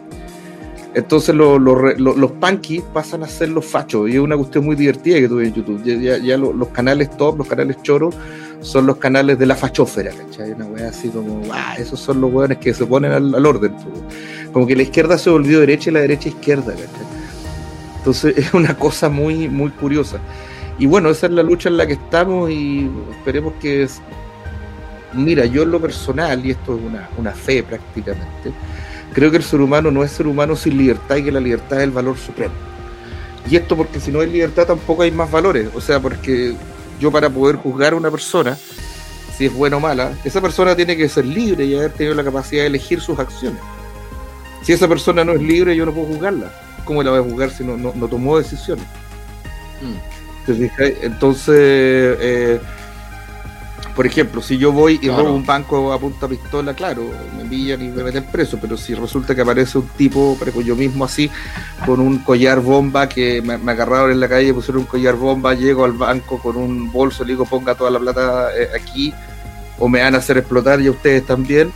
Entonces 0.94 1.34
los 1.34 2.32
punkies 2.32 2.82
pasan 2.92 3.22
a 3.22 3.28
ser 3.28 3.50
los 3.50 3.64
fachos 3.64 4.08
y 4.08 4.14
es 4.14 4.18
una 4.18 4.36
cuestión 4.36 4.64
muy 4.64 4.74
divertida 4.74 5.20
que 5.20 5.28
tuve 5.28 5.46
en 5.46 5.54
YouTube. 5.54 5.82
Ya, 5.84 6.36
los 6.36 6.68
canales 6.68 7.16
top, 7.16 7.38
los 7.38 7.46
canales 7.46 7.80
choros, 7.82 8.14
son 8.60 8.86
los 8.86 8.96
canales 8.96 9.38
de 9.38 9.46
la 9.46 9.54
fachófera, 9.54 10.10
¿cachai? 10.12 10.52
Una 10.52 10.66
wea 10.66 10.88
así 10.88 11.08
como, 11.08 11.42
ah, 11.52 11.76
esos 11.78 12.00
son 12.00 12.20
los 12.20 12.32
weones 12.32 12.58
que 12.58 12.74
se 12.74 12.86
ponen 12.86 13.12
al, 13.12 13.46
orden. 13.46 13.74
Como 14.52 14.66
que 14.66 14.74
la 14.74 14.82
izquierda 14.82 15.18
se 15.18 15.30
volvió 15.30 15.60
derecha 15.60 15.90
y 15.90 15.92
la 15.92 16.00
derecha 16.00 16.28
izquierda, 16.28 16.72
¿cachai? 16.72 17.06
Entonces 17.98 18.34
es 18.38 18.54
una 18.54 18.76
cosa 18.76 19.08
muy, 19.08 19.48
muy 19.48 19.70
curiosa. 19.70 20.18
Y 20.78 20.86
bueno, 20.86 21.10
esa 21.10 21.26
es 21.26 21.32
la 21.32 21.42
lucha 21.42 21.68
en 21.68 21.76
la 21.76 21.86
que 21.86 21.94
estamos 21.94 22.50
y 22.50 22.90
esperemos 23.10 23.54
que... 23.60 23.88
Mira, 25.14 25.46
yo 25.46 25.62
en 25.62 25.70
lo 25.70 25.80
personal, 25.80 26.44
y 26.44 26.50
esto 26.50 26.76
es 26.76 26.82
una, 26.82 27.08
una 27.16 27.32
fe 27.32 27.62
prácticamente, 27.62 28.52
creo 29.14 29.30
que 29.30 29.38
el 29.38 29.42
ser 29.42 29.60
humano 29.62 29.90
no 29.90 30.04
es 30.04 30.10
ser 30.12 30.26
humano 30.26 30.54
sin 30.54 30.76
libertad 30.76 31.16
y 31.16 31.24
que 31.24 31.32
la 31.32 31.40
libertad 31.40 31.78
es 31.78 31.84
el 31.84 31.90
valor 31.92 32.18
supremo. 32.18 32.52
Y 33.50 33.56
esto 33.56 33.74
porque 33.76 34.00
si 34.00 34.12
no 34.12 34.20
hay 34.20 34.30
libertad 34.30 34.66
tampoco 34.66 35.02
hay 35.02 35.10
más 35.10 35.30
valores. 35.30 35.70
O 35.74 35.80
sea, 35.80 36.00
porque 36.00 36.54
yo 36.98 37.10
para 37.10 37.30
poder 37.30 37.56
juzgar 37.56 37.92
a 37.92 37.96
una 37.96 38.10
persona, 38.10 38.56
si 39.36 39.46
es 39.46 39.54
buena 39.54 39.76
o 39.76 39.80
mala, 39.80 40.12
esa 40.24 40.40
persona 40.40 40.74
tiene 40.74 40.96
que 40.96 41.08
ser 41.08 41.24
libre 41.24 41.64
y 41.64 41.76
haber 41.76 41.92
tenido 41.92 42.14
la 42.14 42.24
capacidad 42.24 42.62
de 42.62 42.68
elegir 42.68 43.00
sus 43.00 43.18
acciones. 43.18 43.60
Si 44.62 44.72
esa 44.72 44.88
persona 44.88 45.24
no 45.24 45.32
es 45.32 45.40
libre, 45.40 45.76
yo 45.76 45.86
no 45.86 45.92
puedo 45.92 46.08
juzgarla. 46.08 46.52
¿Cómo 46.84 47.02
la 47.02 47.10
voy 47.10 47.20
a 47.20 47.22
juzgar 47.22 47.50
si 47.50 47.64
no, 47.64 47.76
no, 47.76 48.08
tomó 48.08 48.38
decisiones? 48.38 48.84
Mm. 49.80 50.18
Entonces, 51.02 51.56
eh, 52.20 52.60
por 53.98 54.06
ejemplo, 54.06 54.40
si 54.40 54.58
yo 54.58 54.70
voy 54.70 55.00
y 55.02 55.08
robo 55.08 55.32
un 55.32 55.44
banco 55.44 55.92
a 55.92 55.98
punta 55.98 56.28
pistola, 56.28 56.72
claro, 56.72 57.02
me 57.36 57.44
pillan 57.46 57.82
y 57.82 57.88
me 57.88 58.04
meten 58.04 58.22
preso, 58.30 58.56
pero 58.60 58.76
si 58.76 58.94
resulta 58.94 59.34
que 59.34 59.40
aparece 59.40 59.76
un 59.76 59.88
tipo, 59.88 60.36
pero 60.38 60.60
yo 60.60 60.76
mismo 60.76 61.04
así, 61.04 61.28
con 61.84 61.98
un 61.98 62.18
collar 62.18 62.60
bomba 62.60 63.08
que 63.08 63.42
me, 63.42 63.54
agarraron 63.54 64.12
en 64.12 64.20
la 64.20 64.28
calle, 64.28 64.54
pusieron 64.54 64.82
un 64.82 64.86
collar 64.86 65.16
bomba, 65.16 65.52
llego 65.54 65.84
al 65.84 65.94
banco 65.94 66.38
con 66.38 66.56
un 66.56 66.92
bolso, 66.92 67.24
le 67.24 67.32
digo 67.32 67.44
ponga 67.44 67.74
toda 67.74 67.90
la 67.90 67.98
plata 67.98 68.56
eh, 68.56 68.68
aquí, 68.72 69.12
o 69.80 69.88
me 69.88 70.00
van 70.00 70.14
a 70.14 70.18
hacer 70.18 70.38
explotar 70.38 70.80
y 70.80 70.86
a 70.86 70.92
ustedes 70.92 71.26
también, 71.26 71.72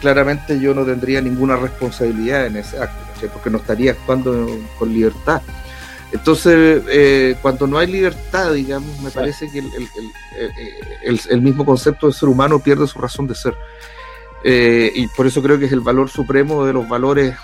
claramente 0.00 0.58
yo 0.58 0.72
no 0.72 0.86
tendría 0.86 1.20
ninguna 1.20 1.56
responsabilidad 1.56 2.46
en 2.46 2.56
ese 2.56 2.78
acto, 2.78 3.28
porque 3.30 3.50
no 3.50 3.58
estaría 3.58 3.90
actuando 3.90 4.48
con 4.78 4.90
libertad. 4.90 5.42
Entonces, 6.12 6.82
eh, 6.90 7.36
cuando 7.42 7.66
no 7.66 7.78
hay 7.78 7.86
libertad, 7.86 8.54
digamos, 8.54 9.00
me 9.02 9.10
parece 9.10 9.50
que 9.50 9.62
el, 11.28 11.42
mismo 11.42 11.66
concepto 11.66 12.06
de 12.06 12.14
ser 12.14 12.28
humano 12.28 12.58
pierde 12.60 12.86
su 12.86 12.98
razón 12.98 13.26
de 13.26 13.34
ser. 13.34 13.54
Eh, 14.44 14.90
y 14.94 15.06
por 15.08 15.26
eso 15.26 15.42
creo 15.42 15.58
que 15.58 15.66
es 15.66 15.72
el 15.72 15.80
valor 15.80 16.08
supremo 16.08 16.64
de 16.64 16.72
los 16.72 16.88
valores, 16.88 17.34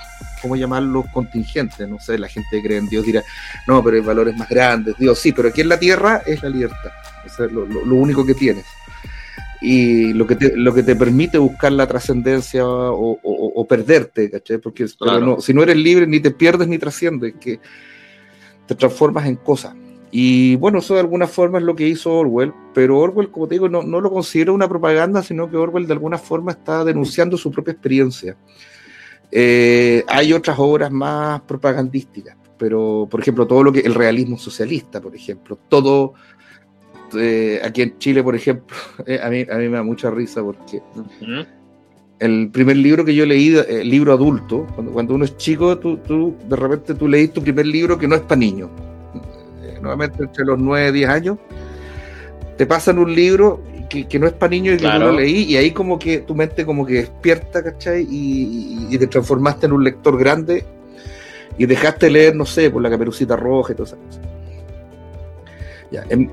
¿cómo 0.40 0.56
llamarlos? 0.56 1.04
Contingentes. 1.12 1.86
No 1.86 1.98
sé, 2.00 2.18
la 2.18 2.28
gente 2.28 2.62
cree 2.62 2.78
en 2.78 2.88
Dios 2.88 3.04
dirá, 3.04 3.22
no, 3.66 3.84
pero 3.84 3.96
hay 3.96 4.02
valores 4.02 4.34
más 4.36 4.48
grandes. 4.48 4.96
Dios, 4.96 5.18
sí, 5.18 5.32
pero 5.32 5.48
aquí 5.48 5.60
en 5.60 5.68
la 5.68 5.78
tierra 5.78 6.22
es 6.24 6.42
la 6.42 6.48
libertad. 6.48 6.92
es 7.26 7.38
lo, 7.52 7.64
único 7.94 8.24
que 8.24 8.34
tienes. 8.34 8.64
Y 9.60 10.14
lo 10.14 10.26
que 10.26 10.36
te, 10.36 10.56
lo 10.56 10.72
que 10.72 10.82
te 10.82 10.96
permite 10.96 11.36
buscar 11.36 11.72
la 11.72 11.86
trascendencia 11.86 12.62
o, 12.66 13.66
perderte, 13.68 14.30
¿cachai? 14.30 14.58
Porque 14.58 14.86
si 14.88 15.54
no 15.54 15.62
eres 15.62 15.76
libre, 15.76 16.06
ni 16.06 16.20
te 16.20 16.30
pierdes 16.30 16.68
ni 16.68 16.78
trasciendes. 16.78 17.34
Que, 17.40 17.60
te 18.66 18.74
transformas 18.74 19.26
en 19.26 19.36
cosas. 19.36 19.74
Y 20.10 20.54
bueno, 20.56 20.78
eso 20.78 20.94
de 20.94 21.00
alguna 21.00 21.26
forma 21.26 21.58
es 21.58 21.64
lo 21.64 21.74
que 21.74 21.88
hizo 21.88 22.12
Orwell, 22.12 22.52
pero 22.72 23.00
Orwell, 23.00 23.30
como 23.30 23.48
te 23.48 23.56
digo, 23.56 23.68
no, 23.68 23.82
no 23.82 24.00
lo 24.00 24.12
considero 24.12 24.54
una 24.54 24.68
propaganda, 24.68 25.22
sino 25.22 25.50
que 25.50 25.56
Orwell 25.56 25.88
de 25.88 25.92
alguna 25.92 26.18
forma 26.18 26.52
está 26.52 26.84
denunciando 26.84 27.36
su 27.36 27.50
propia 27.50 27.72
experiencia. 27.72 28.36
Eh, 29.32 30.04
hay 30.06 30.32
otras 30.32 30.56
obras 30.60 30.92
más 30.92 31.40
propagandísticas, 31.40 32.36
pero 32.56 33.08
por 33.10 33.20
ejemplo, 33.20 33.46
todo 33.46 33.64
lo 33.64 33.72
que 33.72 33.80
el 33.80 33.94
realismo 33.94 34.38
socialista, 34.38 35.00
por 35.00 35.16
ejemplo, 35.16 35.58
todo 35.68 36.14
eh, 37.18 37.60
aquí 37.64 37.82
en 37.82 37.98
Chile, 37.98 38.22
por 38.22 38.36
ejemplo, 38.36 38.76
eh, 39.06 39.18
a, 39.20 39.28
mí, 39.28 39.44
a 39.50 39.56
mí 39.56 39.68
me 39.68 39.78
da 39.78 39.82
mucha 39.82 40.10
risa 40.12 40.42
porque 40.42 40.80
el 42.18 42.50
primer 42.50 42.76
libro 42.76 43.04
que 43.04 43.14
yo 43.14 43.26
leí, 43.26 43.48
el 43.48 43.66
eh, 43.68 43.84
libro 43.84 44.12
adulto, 44.12 44.66
cuando, 44.74 44.92
cuando 44.92 45.14
uno 45.14 45.24
es 45.24 45.36
chico, 45.36 45.78
tú, 45.78 45.98
tú, 45.98 46.34
de 46.48 46.56
repente 46.56 46.94
tú 46.94 47.08
leís 47.08 47.32
tu 47.32 47.42
primer 47.42 47.66
libro 47.66 47.98
que 47.98 48.06
no 48.06 48.14
es 48.14 48.22
para 48.22 48.36
niños. 48.36 48.70
Eh, 49.62 49.78
nuevamente 49.80 50.22
entre 50.22 50.44
los 50.44 50.58
9 50.58 50.88
y 50.90 50.92
10 50.92 51.08
años, 51.08 51.38
te 52.56 52.66
pasan 52.66 52.98
un 52.98 53.14
libro 53.14 53.60
que, 53.90 54.06
que 54.06 54.18
no 54.18 54.26
es 54.26 54.32
para 54.32 54.50
niños 54.50 54.76
y 54.76 54.78
que 54.78 54.84
yo 54.84 54.98
lo 54.98 55.12
leí, 55.12 55.42
y 55.42 55.56
ahí 55.56 55.72
como 55.72 55.98
que 55.98 56.18
tu 56.18 56.34
mente 56.34 56.64
como 56.64 56.86
que 56.86 56.94
despierta, 56.94 57.62
¿cachai? 57.62 58.06
Y, 58.08 58.88
y, 58.90 58.98
te 58.98 59.06
transformaste 59.06 59.66
en 59.66 59.72
un 59.72 59.82
lector 59.82 60.16
grande 60.16 60.64
y 61.58 61.66
dejaste 61.66 62.10
leer, 62.10 62.34
no 62.36 62.46
sé, 62.46 62.70
por 62.70 62.80
la 62.80 62.90
caperucita 62.90 63.36
roja 63.36 63.72
y 63.72 63.76
todas 63.76 63.92
esas 63.92 64.04
cosas. 64.06 64.22
Ya, 65.90 66.04
en, 66.08 66.30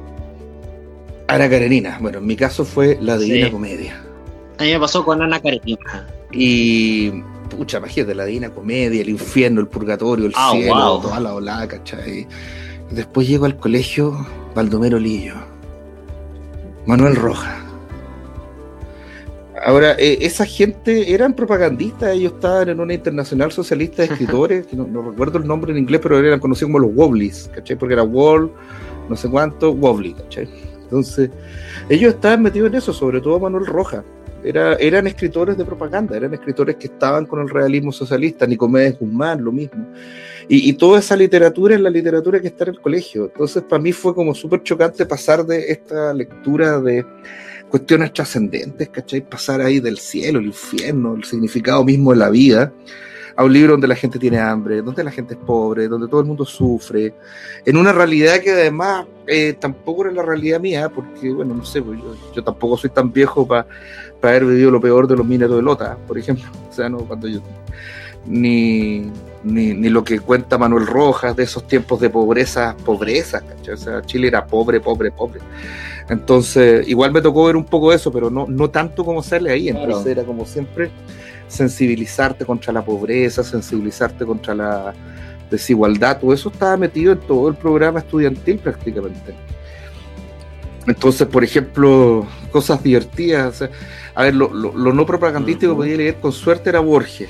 Ana 1.27 1.49
Karenina, 1.49 1.97
bueno, 1.99 2.19
en 2.19 2.25
mi 2.25 2.35
caso 2.35 2.65
fue 2.65 2.97
la 3.01 3.17
Divina 3.17 3.49
Comedia 3.49 4.10
a 4.57 4.63
mí 4.63 4.71
me 4.71 4.79
pasó 4.79 5.03
con 5.03 5.21
Ana 5.21 5.39
Karenina. 5.39 6.07
Y, 6.31 7.11
pucha, 7.49 7.79
imagínate, 7.79 8.15
la 8.15 8.25
Divina 8.25 8.49
Comedia, 8.49 9.01
el 9.01 9.09
infierno, 9.09 9.61
el 9.61 9.67
purgatorio, 9.67 10.25
el 10.25 10.33
ah, 10.35 10.51
cielo, 10.51 10.99
toda 11.01 11.19
la 11.19 11.33
olada, 11.33 11.67
¿cachai? 11.67 12.27
Después 12.91 13.27
llego 13.27 13.45
al 13.45 13.57
colegio 13.57 14.25
Baldomero 14.55 14.99
Lillo, 14.99 15.35
Manuel 16.85 17.15
Roja. 17.15 17.57
Ahora, 19.63 19.95
eh, 19.99 20.17
esa 20.21 20.45
gente 20.45 21.13
eran 21.13 21.33
propagandistas, 21.33 22.15
ellos 22.15 22.33
estaban 22.33 22.69
en 22.69 22.79
una 22.79 22.93
internacional 22.93 23.51
socialista 23.51 24.01
de 24.01 24.07
escritores, 24.13 24.65
que 24.67 24.75
no, 24.75 25.01
recuerdo 25.01 25.37
el 25.37 25.45
nombre 25.45 25.71
en 25.71 25.77
inglés, 25.77 26.01
pero 26.01 26.17
eran 26.17 26.39
conocidos 26.39 26.69
como 26.69 26.79
los 26.79 26.95
Wobblies, 26.95 27.49
¿cachai? 27.53 27.77
Porque 27.77 27.93
era 27.93 28.03
Wall, 28.03 28.51
no 29.07 29.15
sé 29.15 29.29
cuánto, 29.29 29.71
Wobbly, 29.71 30.13
¿cachai? 30.13 30.49
Entonces, 30.83 31.29
ellos 31.89 32.15
estaban 32.15 32.41
metidos 32.41 32.69
en 32.69 32.75
eso, 32.75 32.91
sobre 32.91 33.21
todo 33.21 33.39
Manuel 33.39 33.65
Roja 33.65 34.03
eran 34.43 35.07
escritores 35.07 35.57
de 35.57 35.65
propaganda, 35.65 36.15
eran 36.17 36.33
escritores 36.33 36.75
que 36.75 36.87
estaban 36.87 37.25
con 37.25 37.41
el 37.41 37.49
realismo 37.49 37.91
socialista, 37.91 38.47
Nicomedes 38.47 38.99
Guzmán, 38.99 39.43
lo 39.43 39.51
mismo. 39.51 39.87
Y, 40.47 40.73
toda 40.73 40.99
esa 40.99 41.15
literatura 41.15 41.75
es 41.75 41.81
la 41.81 41.89
literatura 41.89 42.41
que 42.41 42.47
está 42.47 42.65
en 42.65 42.71
el 42.71 42.81
colegio. 42.81 43.25
Entonces, 43.25 43.63
para 43.63 43.81
mí 43.81 43.93
fue 43.93 44.13
como 44.13 44.35
súper 44.35 44.63
chocante 44.63 45.05
pasar 45.05 45.45
de 45.45 45.71
esta 45.71 46.13
lectura 46.13 46.81
de 46.81 47.05
cuestiones 47.69 48.11
trascendentes, 48.11 48.89
¿cachai? 48.89 49.21
Pasar 49.21 49.61
ahí 49.61 49.79
del 49.79 49.97
cielo, 49.97 50.39
el 50.39 50.47
infierno, 50.47 51.15
el 51.15 51.23
significado 51.23 51.85
mismo 51.85 52.11
de 52.11 52.17
la 52.17 52.29
vida, 52.29 52.73
a 53.41 53.45
un 53.45 53.53
libro 53.53 53.73
donde 53.73 53.87
la 53.87 53.95
gente 53.95 54.19
tiene 54.19 54.39
hambre, 54.39 54.81
donde 54.81 55.03
la 55.03 55.11
gente 55.11 55.33
es 55.33 55.39
pobre, 55.39 55.87
donde 55.87 56.07
todo 56.07 56.21
el 56.21 56.27
mundo 56.27 56.45
sufre, 56.45 57.13
en 57.65 57.75
una 57.75 57.91
realidad 57.91 58.39
que 58.39 58.51
además 58.51 59.05
eh, 59.25 59.53
tampoco 59.59 60.05
era 60.05 60.13
la 60.13 60.21
realidad 60.21 60.59
mía, 60.59 60.89
porque, 60.89 61.31
bueno, 61.31 61.55
no 61.55 61.65
sé, 61.65 61.81
pues 61.81 61.99
yo, 62.35 62.43
tampoco 62.43 62.77
soy 62.77 62.91
tan 62.91 63.11
viejo 63.11 63.47
para 63.47 63.65
haber 64.21 64.45
vivido 64.45 64.69
lo 64.69 64.79
peor 64.79 65.07
de 65.07 65.17
los 65.17 65.25
mineros 65.25 65.55
de 65.55 65.63
Lota, 65.63 65.97
por 66.07 66.17
ejemplo. 66.17 66.45
O 66.69 66.73
sea, 66.73 66.87
no, 66.87 66.99
cuando 66.99 67.27
yo. 67.27 67.41
Ni, 68.25 69.11
ni, 69.43 69.89
lo 69.89 70.03
que 70.05 70.19
cuenta 70.19 70.57
Manuel 70.57 70.87
Rojas 70.87 71.35
de 71.35 71.43
esos 71.43 71.67
tiempos 71.67 71.99
de 71.99 72.09
pobreza, 72.09 72.77
pobreza, 72.85 73.41
¿cachai? 73.41 73.73
O 73.73 73.77
sea, 73.77 74.01
Chile 74.03 74.27
era 74.27 74.45
pobre, 74.45 74.79
pobre, 74.79 75.11
pobre. 75.11 75.41
Entonces, 76.07 76.87
igual 76.87 77.11
me 77.11 77.21
tocó 77.21 77.45
ver 77.45 77.57
un 77.57 77.65
poco 77.65 77.91
eso, 77.91 78.11
pero 78.11 78.29
no, 78.29 78.45
no 78.47 78.69
tanto 78.69 79.03
como 79.03 79.21
serle 79.21 79.51
ahí. 79.51 79.67
Entonces 79.67 80.11
era 80.11 80.23
como 80.23 80.45
siempre 80.45 80.91
sensibilizarte 81.51 82.45
contra 82.45 82.71
la 82.71 82.83
pobreza, 82.83 83.43
sensibilizarte 83.43 84.25
contra 84.25 84.55
la 84.55 84.93
desigualdad, 85.49 86.19
todo 86.19 86.33
eso 86.33 86.49
estaba 86.49 86.77
metido 86.77 87.11
en 87.11 87.19
todo 87.19 87.49
el 87.49 87.55
programa 87.55 87.99
estudiantil 87.99 88.57
prácticamente. 88.57 89.35
Entonces, 90.87 91.27
por 91.27 91.43
ejemplo, 91.43 92.25
cosas 92.51 92.81
divertidas. 92.81 93.63
a 94.15 94.23
ver, 94.23 94.33
lo, 94.33 94.49
no 94.49 95.05
propagandístico 95.05 95.73
que 95.73 95.77
podía 95.77 95.97
leer 95.97 96.15
con 96.15 96.31
suerte 96.31 96.69
era 96.69 96.79
Borges. 96.79 97.29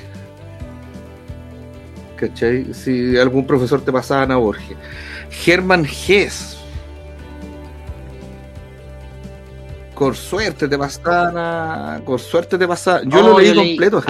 ¿Cachai? 2.15 2.73
Si 2.73 3.17
algún 3.17 3.47
profesor 3.47 3.81
te 3.81 3.91
pasaba 3.91 4.31
a 4.33 4.37
Borges. 4.37 4.77
Germán 5.31 5.85
Hess. 5.85 6.60
Con 10.01 10.15
suerte 10.15 10.67
te 10.67 10.79
pasaba, 10.79 12.01
con 12.03 12.17
suerte 12.17 12.57
te 12.57 12.67
pasaba. 12.67 13.03
Yo 13.03 13.21
lo 13.21 13.35
oh, 13.35 13.39
leí 13.39 13.53
completo 13.53 14.01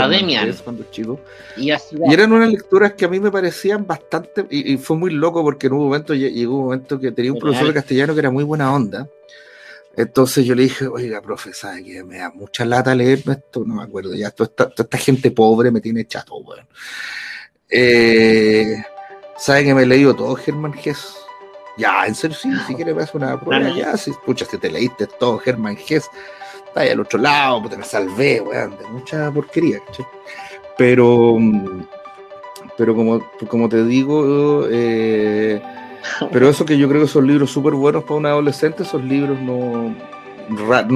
cuando 0.64 0.86
chico. 0.90 1.20
Y, 1.58 1.70
eran 1.70 2.32
unas 2.32 2.50
lecturas 2.50 2.94
que 2.94 3.04
a 3.04 3.10
mí 3.10 3.20
me 3.20 3.30
parecían 3.30 3.86
bastante, 3.86 4.46
y, 4.50 4.78
fue 4.78 4.96
muy 4.96 5.12
loco 5.12 5.44
porque 5.44 5.68
en 5.68 5.74
un 5.74 5.84
momento 5.84 6.14
llegó 6.14 6.60
un 6.60 6.64
momento 6.64 6.98
que 6.98 7.12
tenía 7.12 7.34
un 7.34 7.40
profesor 7.40 7.68
de 7.68 7.74
castellano 7.74 8.14
que 8.14 8.22
era 8.22 8.32
muy 8.32 8.46
buena 8.46 8.74
onda. 8.74 9.10
Entonces 9.98 10.46
yo 10.46 10.56
le 10.56 10.64
dije, 10.64 10.88
oiga, 10.88 11.22
profe, 11.22 11.54
¿sabe 11.54 11.84
que 11.84 12.06
me 12.06 12.20
da 12.20 12.30
mucha 12.30 12.64
lata 12.64 12.96
leerme 12.96 13.34
esto? 13.34 13.66
No 13.66 13.76
me 13.76 13.84
acuerdo, 13.84 14.16
ya 14.16 14.32
toda 14.32 14.70
esta, 14.70 14.98
gente 14.98 15.32
pobre 15.32 15.72
me 15.72 15.82
tiene 15.82 16.08
chato, 16.08 16.38
weón. 16.38 16.66
Eh, 17.70 18.82
¿Sabe 19.38 19.66
que 19.66 19.76
me 19.76 19.84
he 19.84 19.86
leído 19.86 20.16
todo 20.16 20.36
Germán 20.36 20.72
Gess? 20.72 21.21
Ya, 21.82 22.06
en 22.06 22.14
serio, 22.14 22.38
sí, 22.40 22.52
si 22.68 22.76
quieres 22.76 22.96
me 22.96 23.02
hace 23.02 23.18
una 23.18 23.40
prueba, 23.40 23.76
ya, 23.76 23.98
si 23.98 24.12
escuchas 24.12 24.48
que 24.48 24.60
te 24.60 24.70
leíste 24.70 25.08
todo 25.08 25.40
Germán 25.40 25.76
Gess, 25.76 26.08
está 26.68 26.82
ahí 26.82 26.90
al 26.90 27.00
otro 27.00 27.18
lado, 27.18 27.68
te 27.68 27.76
me 27.76 27.84
salvé, 27.84 28.40
weón, 28.40 28.78
de 28.78 28.88
mucha 28.90 29.32
porquería, 29.32 29.80
¿cachai? 29.80 30.06
Pero, 30.78 31.38
pero 32.78 32.96
como, 32.96 33.28
como 33.48 33.68
te 33.68 33.84
digo, 33.84 34.68
eh, 34.70 35.60
pero 36.32 36.50
eso 36.50 36.66
que 36.66 36.78
yo 36.78 36.88
creo 36.88 37.02
que 37.02 37.08
son 37.08 37.26
libros 37.26 37.50
súper 37.50 37.74
buenos 37.74 38.04
para 38.04 38.16
un 38.16 38.28
adolescente, 38.28 38.84
esos 38.84 39.04
libros 39.04 39.40
no, 39.42 39.96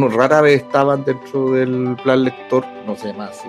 rara 0.09 0.41
vez 0.41 0.61
estaban 0.61 1.03
dentro 1.03 1.53
del 1.53 1.95
plan 2.03 2.23
lector, 2.23 2.63
no 2.85 2.95
sé 2.95 3.11
más 3.13 3.31
así. 3.31 3.47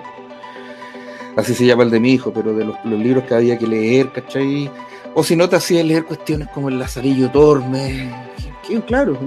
Así 1.35 1.53
se 1.53 1.67
llama 1.67 1.83
el 1.83 1.91
de 1.91 1.99
mi 1.99 2.13
hijo, 2.13 2.33
pero 2.33 2.55
de 2.55 2.65
los, 2.65 2.75
los 2.83 2.99
libros 2.99 3.25
que 3.25 3.35
había 3.35 3.59
que 3.59 3.67
leer, 3.67 4.11
¿cachai? 4.11 4.71
O 5.19 5.23
si 5.23 5.35
no 5.35 5.49
te 5.49 5.55
hacía 5.55 5.83
leer 5.83 6.05
cuestiones 6.05 6.47
como 6.49 6.69
el 6.69 6.77
Lazarillo 6.77 7.31
Tormes. 7.31 8.07
Que, 8.67 8.79
claro, 8.81 9.17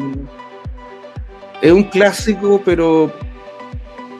es 1.60 1.72
un 1.72 1.82
clásico, 1.82 2.62
pero 2.64 3.12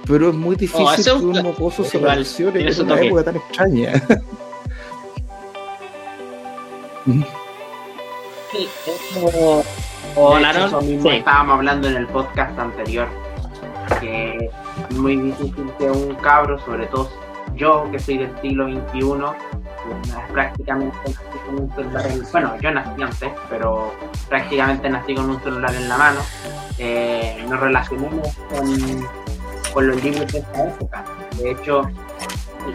pero 0.04 0.30
es 0.30 0.34
muy 0.34 0.56
difícil 0.56 1.04
que 1.04 1.12
un 1.12 1.40
mocoso 1.44 1.84
se 1.84 1.98
relacione 1.98 2.68
en 2.68 2.80
una 2.82 3.00
época 3.00 3.22
tan 3.22 3.36
extraña. 3.36 4.02
sí, 8.50 8.68
eso, 8.86 9.62
o 10.16 10.38
estábamos 10.38 11.54
hablando 11.54 11.86
en 11.86 11.98
el 11.98 12.08
podcast 12.08 12.58
anterior 12.58 13.06
que 14.00 14.50
es 14.90 14.96
muy 14.96 15.14
difícil 15.14 15.70
que 15.78 15.88
un 15.88 16.16
cabro, 16.16 16.58
sobre 16.64 16.86
todo 16.86 17.08
yo 17.54 17.88
que 17.92 18.00
soy 18.00 18.18
del 18.18 18.40
siglo 18.40 18.66
XXI, 18.66 19.02
prácticamente 20.32 20.96
nací 21.06 21.29
con 21.50 21.64
un 21.64 21.74
celular 21.74 22.06
en, 22.06 22.22
bueno 22.30 22.56
yo 22.60 22.70
nací 22.70 23.02
antes 23.02 23.30
pero 23.48 23.92
prácticamente 24.28 24.88
nací 24.88 25.14
con 25.14 25.30
un 25.30 25.42
celular 25.42 25.74
en 25.74 25.88
la 25.88 25.98
mano. 25.98 26.20
Eh, 26.78 27.44
nos 27.48 27.60
relacionamos 27.60 28.28
con, 28.48 29.06
con, 29.74 29.86
los 29.86 30.02
libros 30.02 30.32
de 30.32 30.38
esta 30.38 30.68
época. 30.68 31.04
De 31.36 31.50
hecho 31.50 31.82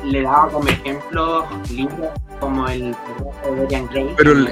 le 0.03 0.21
daba 0.21 0.49
como 0.49 0.67
ejemplo 0.67 1.45
libros 1.71 2.09
como 2.39 2.67
el 2.67 2.93
retrato 2.93 3.49
de 3.49 3.61
Dorian 3.61 3.87
Gray 3.87 4.13
pero 4.17 4.31
el, 4.31 4.49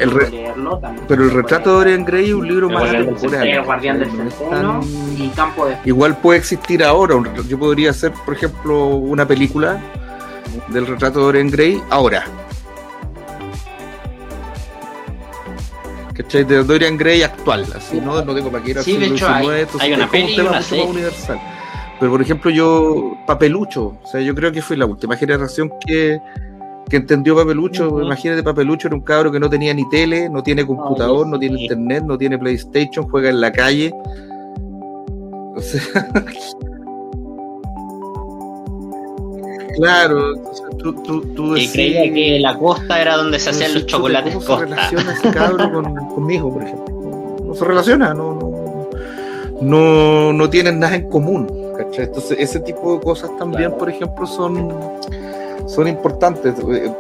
pero 1.08 1.24
el 1.24 1.32
retrato 1.32 1.70
de 1.72 1.76
Dorian 1.78 2.06
Gray 2.06 2.26
es 2.30 2.34
un 2.34 2.48
libro 2.48 2.70
más 2.70 2.92
temporal 2.92 3.48
el 3.48 3.64
guardián 3.64 4.00
del 4.00 4.12
centeno 4.12 4.80
y 5.18 5.28
campo 5.30 5.66
de 5.66 5.78
igual 5.86 6.16
puede 6.18 6.40
existir 6.40 6.84
ahora 6.84 7.16
yo 7.48 7.60
podría 7.60 7.90
hacer 7.90 8.14
por 8.26 8.36
ejemplo 8.36 8.86
una 8.86 9.28
película 9.28 9.82
del 10.70 10.86
retrato 10.86 11.20
de 11.20 11.26
Dorian 11.26 11.50
Gray 11.50 11.82
ahora 11.90 12.26
¿cachai? 16.14 16.44
De 16.44 16.64
Dorian 16.64 16.98
Gray 16.98 17.24
actual, 17.24 17.66
así, 17.76 18.00
¿no? 18.00 18.24
No 18.24 18.34
tengo 18.36 18.52
para 18.52 18.64
qué 18.64 18.72
ir 18.72 18.80
a 18.80 18.84
Sí, 18.84 18.98
de 18.98 19.08
hecho, 19.08 19.28
hay, 19.28 19.66
hay 19.80 19.94
una 19.94 20.10
peli 20.10 20.40
un 20.40 20.48
tema 20.48 20.62
universal. 20.86 21.40
Pero, 22.00 22.12
por 22.12 22.22
ejemplo, 22.22 22.52
yo, 22.52 23.18
Papelucho, 23.26 23.98
o 24.04 24.08
sea, 24.08 24.20
yo 24.22 24.36
creo 24.36 24.52
que 24.52 24.62
fui 24.62 24.76
la 24.76 24.86
última 24.86 25.16
generación 25.16 25.72
que, 25.86 26.20
que 26.90 26.98
entendió 26.98 27.36
Papelucho. 27.36 28.02
Imagínate, 28.02 28.44
Papelucho 28.44 28.88
era 28.88 28.96
un 28.96 29.04
cabro 29.04 29.32
que 29.32 29.40
no 29.40 29.50
tenía 29.50 29.74
ni 29.74 29.88
tele, 29.90 30.30
no 30.30 30.44
tiene 30.44 30.66
computador, 30.66 31.28
no 31.28 31.40
tiene 31.40 31.62
internet, 31.62 32.04
no 32.06 32.18
tiene 32.18 32.38
PlayStation, 32.38 33.08
juega 33.08 33.30
en 33.30 33.40
la 33.40 33.52
calle. 33.52 33.94
O 35.56 35.62
sea, 35.62 36.12
Claro, 39.76 40.34
tú, 40.84 40.94
tú, 41.02 41.22
tú 41.34 41.58
Y 41.58 41.68
creía 41.70 42.14
que 42.14 42.40
la 42.40 42.58
costa 42.58 43.02
era 43.02 43.16
donde 43.16 43.40
se 43.40 43.50
hacían 43.50 43.74
los 43.74 43.86
chocolates 43.86 44.36
¿cómo 44.36 44.46
se 44.46 44.66
relaciona 44.66 45.14
ese 45.14 45.32
cabro 45.32 45.72
con, 45.72 45.96
conmigo, 46.10 46.54
por 46.54 46.64
ejemplo? 46.64 47.40
No, 47.44 47.56
se 47.56 47.66
relaciona, 47.66 48.14
no, 48.14 48.36
no, 48.36 48.90
no, 49.62 50.34
no 50.34 50.50
tienen 50.50 50.80
nada 50.80 50.96
en 50.96 51.10
común. 51.10 51.48
¿cachai? 51.78 52.06
Entonces, 52.06 52.38
ese 52.40 52.60
tipo 52.60 52.96
de 52.96 53.02
cosas 53.02 53.36
también, 53.38 53.72
por 53.72 53.90
ejemplo, 53.90 54.28
son, 54.28 54.72
son 55.68 55.88
importantes. 55.88 56.54
Eh, 56.60 56.92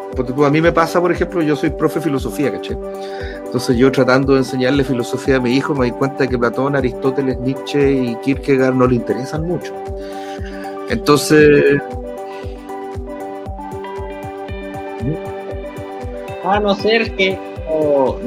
a 0.45 0.49
mí 0.49 0.61
me 0.61 0.71
pasa, 0.71 0.99
por 0.99 1.11
ejemplo, 1.11 1.41
yo 1.41 1.55
soy 1.55 1.69
profe 1.69 1.99
de 1.99 2.05
filosofía, 2.05 2.51
¿cachai? 2.51 2.77
Entonces 3.45 3.77
yo 3.77 3.91
tratando 3.91 4.33
de 4.33 4.39
enseñarle 4.39 4.83
filosofía 4.83 5.35
a 5.35 5.39
mi 5.39 5.51
hijo 5.53 5.75
me 5.75 5.85
di 5.85 5.91
cuenta 5.91 6.23
de 6.23 6.29
que 6.29 6.39
Platón, 6.39 6.75
Aristóteles, 6.75 7.37
Nietzsche 7.39 7.91
y 7.91 8.15
Kierkegaard 8.15 8.73
no 8.73 8.87
le 8.87 8.95
interesan 8.95 9.45
mucho. 9.45 9.75
Entonces, 10.89 11.79
A 16.43 16.59
no 16.59 16.75
ser 16.75 17.15
que 17.15 17.39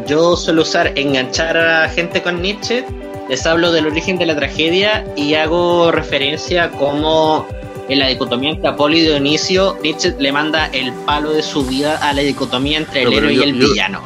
yo 0.06 0.36
suelo 0.36 0.62
usar 0.62 0.92
enganchar 0.96 1.56
a 1.56 1.88
gente 1.88 2.22
con 2.22 2.40
Nietzsche, 2.40 2.84
les 3.28 3.44
hablo 3.46 3.72
del 3.72 3.86
origen 3.86 4.18
de 4.18 4.26
la 4.26 4.36
tragedia 4.36 5.04
y 5.16 5.34
hago 5.34 5.90
referencia 5.90 6.70
como 6.70 7.46
en 7.88 7.98
la 7.98 8.08
dicotomía 8.08 8.50
entre 8.50 8.68
Apolo 8.68 8.96
y 8.96 9.00
Dionisio, 9.00 9.76
Nietzsche 9.82 10.14
le 10.18 10.32
manda 10.32 10.66
el 10.66 10.92
palo 11.04 11.32
de 11.32 11.42
su 11.42 11.64
vida 11.64 11.98
a 11.98 12.12
la 12.12 12.22
dicotomía 12.22 12.78
entre 12.78 13.02
el 13.02 13.12
héroe 13.12 13.34
y 13.34 13.42
el 13.42 13.52
villano. 13.52 14.00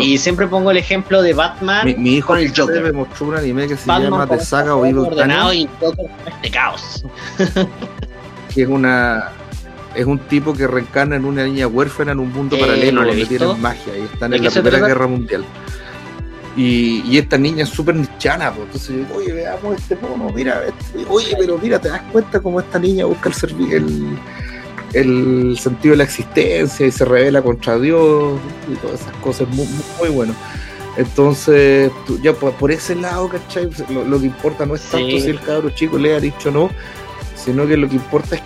y 0.00 0.16
siempre 0.18 0.46
pongo 0.46 0.70
el 0.70 0.78
ejemplo 0.78 1.20
de 1.20 1.34
Batman 1.34 1.94
mi, 1.98 2.14
hijo 2.14 2.28
con 2.28 2.38
el 2.38 2.56
Joker. 2.56 2.82
me 2.82 2.92
mostró 2.92 3.26
un 3.26 3.36
anime 3.36 3.68
que 3.68 3.76
se 3.76 3.86
llama 3.86 4.26
The 4.26 4.40
Saga 4.40 4.74
o 4.76 4.86
Evil 4.86 4.98
ordenado 4.98 5.52
y 5.52 5.68
Joker 5.80 6.06
este 6.26 6.50
caos. 6.50 7.04
que 8.54 8.62
es 8.62 8.68
una 8.68 9.30
es 9.96 10.06
un 10.06 10.18
tipo 10.18 10.52
que 10.52 10.66
reencarna 10.66 11.16
en 11.16 11.24
una 11.24 11.44
niña 11.44 11.66
huérfana 11.66 12.12
en 12.12 12.20
un 12.20 12.32
mundo 12.32 12.56
eh, 12.56 12.60
paralelo 12.60 13.04
donde 13.04 13.26
tienen 13.26 13.60
magia 13.60 13.98
y 13.98 14.02
están 14.02 14.34
en 14.34 14.44
la 14.44 14.50
Primera 14.50 14.86
Guerra 14.86 15.06
Mundial. 15.06 15.44
Y, 16.56 17.02
y, 17.06 17.18
esta 17.18 17.36
niña 17.36 17.64
es 17.64 17.68
súper 17.68 17.96
nichana, 17.96 18.50
pues. 18.50 18.66
entonces, 18.66 19.06
oye, 19.14 19.32
veamos 19.34 19.76
este 19.76 19.94
mono, 19.96 20.32
mira, 20.34 20.62
este, 20.64 21.04
oye, 21.06 21.36
pero 21.38 21.58
mira, 21.58 21.78
te 21.78 21.88
das 21.90 22.00
cuenta 22.10 22.40
cómo 22.40 22.60
esta 22.60 22.78
niña 22.78 23.04
busca 23.04 23.30
el, 23.30 23.72
el, 23.74 24.18
el 24.94 25.58
sentido 25.58 25.92
de 25.92 25.98
la 25.98 26.04
existencia 26.04 26.86
y 26.86 26.90
se 26.90 27.04
revela 27.04 27.42
contra 27.42 27.78
Dios 27.78 28.40
y 28.72 28.74
todas 28.76 29.02
esas 29.02 29.14
cosas, 29.16 29.48
muy, 29.48 29.68
muy, 30.00 30.08
bueno. 30.08 30.34
Entonces, 30.96 31.92
ya 32.22 32.32
por, 32.32 32.72
ese 32.72 32.94
lado, 32.94 33.28
¿cachai? 33.28 33.68
Lo, 33.90 34.18
que 34.18 34.24
importa 34.24 34.64
no 34.64 34.76
es 34.76 34.82
tanto 34.82 35.20
si 35.20 35.28
el 35.28 35.40
cabro 35.40 35.68
chico 35.68 35.98
le 35.98 36.14
ha 36.14 36.20
dicho 36.20 36.50
no, 36.50 36.70
sino 37.34 37.66
que 37.66 37.76
lo 37.76 37.86
que 37.86 37.96
importa 37.96 38.36
es 38.36 38.42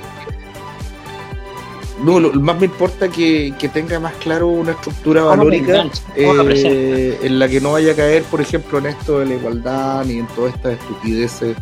no, 2.02 2.20
lo, 2.20 2.32
más 2.32 2.58
me 2.58 2.66
importa 2.66 3.08
que, 3.08 3.52
que, 3.58 3.68
tenga 3.68 4.00
más 4.00 4.14
claro 4.14 4.48
una 4.48 4.72
estructura 4.72 5.24
valórica 5.24 5.86
eh, 6.16 7.18
en 7.22 7.38
la 7.38 7.48
que 7.48 7.60
no 7.60 7.72
vaya 7.72 7.92
a 7.92 7.96
caer, 7.96 8.22
por 8.24 8.40
ejemplo, 8.40 8.78
en 8.78 8.86
esto 8.86 9.20
de 9.20 9.26
la 9.26 9.34
igualdad 9.34 10.04
ni 10.04 10.18
en 10.18 10.26
todas 10.28 10.54
estas 10.54 10.72
estupideces 10.74 11.56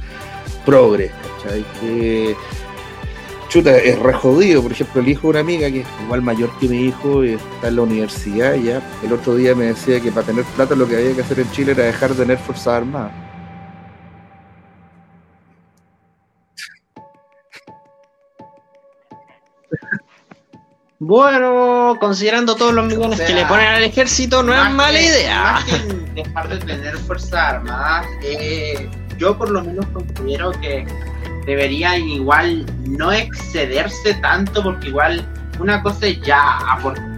progres, 0.64 1.10
¿cachai? 1.42 1.64
Que, 1.80 2.36
chuta, 3.48 3.76
es 3.76 3.98
re 3.98 4.12
jodido. 4.12 4.62
Por 4.62 4.72
ejemplo, 4.72 5.00
el 5.00 5.08
hijo 5.08 5.22
de 5.22 5.28
una 5.28 5.40
amiga 5.40 5.70
que 5.70 5.80
es 5.80 5.86
igual 6.04 6.22
mayor 6.22 6.50
que 6.58 6.68
mi 6.68 6.86
hijo 6.86 7.24
y 7.24 7.34
está 7.34 7.68
en 7.68 7.76
la 7.76 7.82
universidad 7.82 8.54
ya, 8.54 8.82
el 9.04 9.12
otro 9.12 9.34
día 9.34 9.54
me 9.54 9.66
decía 9.66 10.00
que 10.00 10.12
para 10.12 10.26
tener 10.26 10.44
plata 10.44 10.74
lo 10.74 10.86
que 10.86 10.96
había 10.96 11.14
que 11.14 11.22
hacer 11.22 11.40
en 11.40 11.50
Chile 11.50 11.72
era 11.72 11.84
dejar 11.84 12.10
de 12.10 12.16
tener 12.16 12.38
Fuerzas 12.38 12.68
Armadas. 12.68 13.27
Bueno, 21.00 21.96
considerando 22.00 22.56
todos 22.56 22.74
los 22.74 22.84
millones 22.86 23.20
que 23.20 23.32
le 23.32 23.44
ponen 23.46 23.66
al 23.66 23.84
ejército, 23.84 24.42
no 24.42 24.52
es 24.52 24.70
mala 24.72 25.00
idea. 25.00 25.60
dejar 26.14 26.48
de 26.48 26.58
tener 26.58 26.96
fuerzas 26.98 27.34
armadas, 27.34 28.04
eh, 28.24 28.90
yo 29.16 29.38
por 29.38 29.48
lo 29.50 29.62
menos 29.62 29.86
considero 29.92 30.50
que 30.60 30.84
debería 31.46 31.96
igual 31.96 32.66
no 32.88 33.12
excederse 33.12 34.14
tanto, 34.14 34.60
porque 34.60 34.88
igual 34.88 35.24
una 35.60 35.80
cosa 35.84 36.08
es 36.08 36.20
ya, 36.22 36.58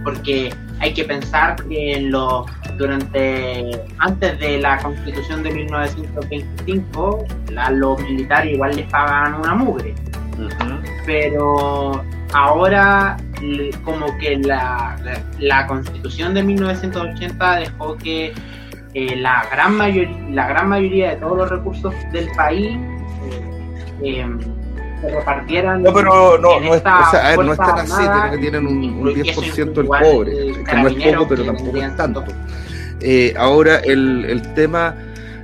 porque 0.03 0.53
hay 0.79 0.93
que 0.93 1.03
pensar 1.03 1.55
que 1.67 1.93
en 1.93 2.11
los 2.11 2.45
durante 2.77 3.81
antes 3.97 4.39
de 4.39 4.59
la 4.59 4.77
constitución 4.77 5.43
de 5.43 5.51
1925 5.51 7.25
los 7.71 8.01
militares 8.01 8.53
igual 8.53 8.75
les 8.75 8.89
pagaban 8.89 9.35
una 9.35 9.53
mugre 9.53 9.93
pero 11.05 12.03
ahora 12.33 13.17
como 13.83 14.17
que 14.17 14.37
la, 14.37 14.97
la, 15.39 15.67
constitución 15.67 16.33
de 16.33 16.43
1980 16.43 17.55
dejó 17.55 17.97
que 17.97 18.33
eh, 18.93 19.15
la, 19.15 19.47
gran 19.51 19.75
mayoría, 19.75 20.29
la 20.29 20.47
gran 20.47 20.69
mayoría 20.69 21.11
de 21.11 21.15
todos 21.17 21.37
los 21.37 21.49
recursos 21.49 21.93
del 22.11 22.29
país 22.35 22.77
eh, 24.03 24.25
se 25.01 25.09
repartieran. 25.09 25.83
No, 25.83 25.93
pero 25.93 26.37
no, 26.37 26.59
no, 26.59 26.75
es, 26.75 26.81
o 26.81 27.11
sea, 27.11 27.35
no 27.35 27.51
es 27.51 27.57
tan 27.57 27.79
así, 27.79 28.39
tienen, 28.39 28.67
un, 28.67 28.83
un 28.83 29.07
10% 29.07 29.73
del 29.73 29.87
cobre, 29.87 30.63
que 30.63 30.75
no 30.75 30.87
es 30.87 31.15
poco, 31.15 31.27
pero 31.27 31.45
tampoco 31.45 31.77
es 31.77 31.95
tanto. 31.95 32.23
Eh, 33.01 33.33
ahora, 33.37 33.77
el, 33.79 34.25
el 34.25 34.53
tema. 34.53 34.95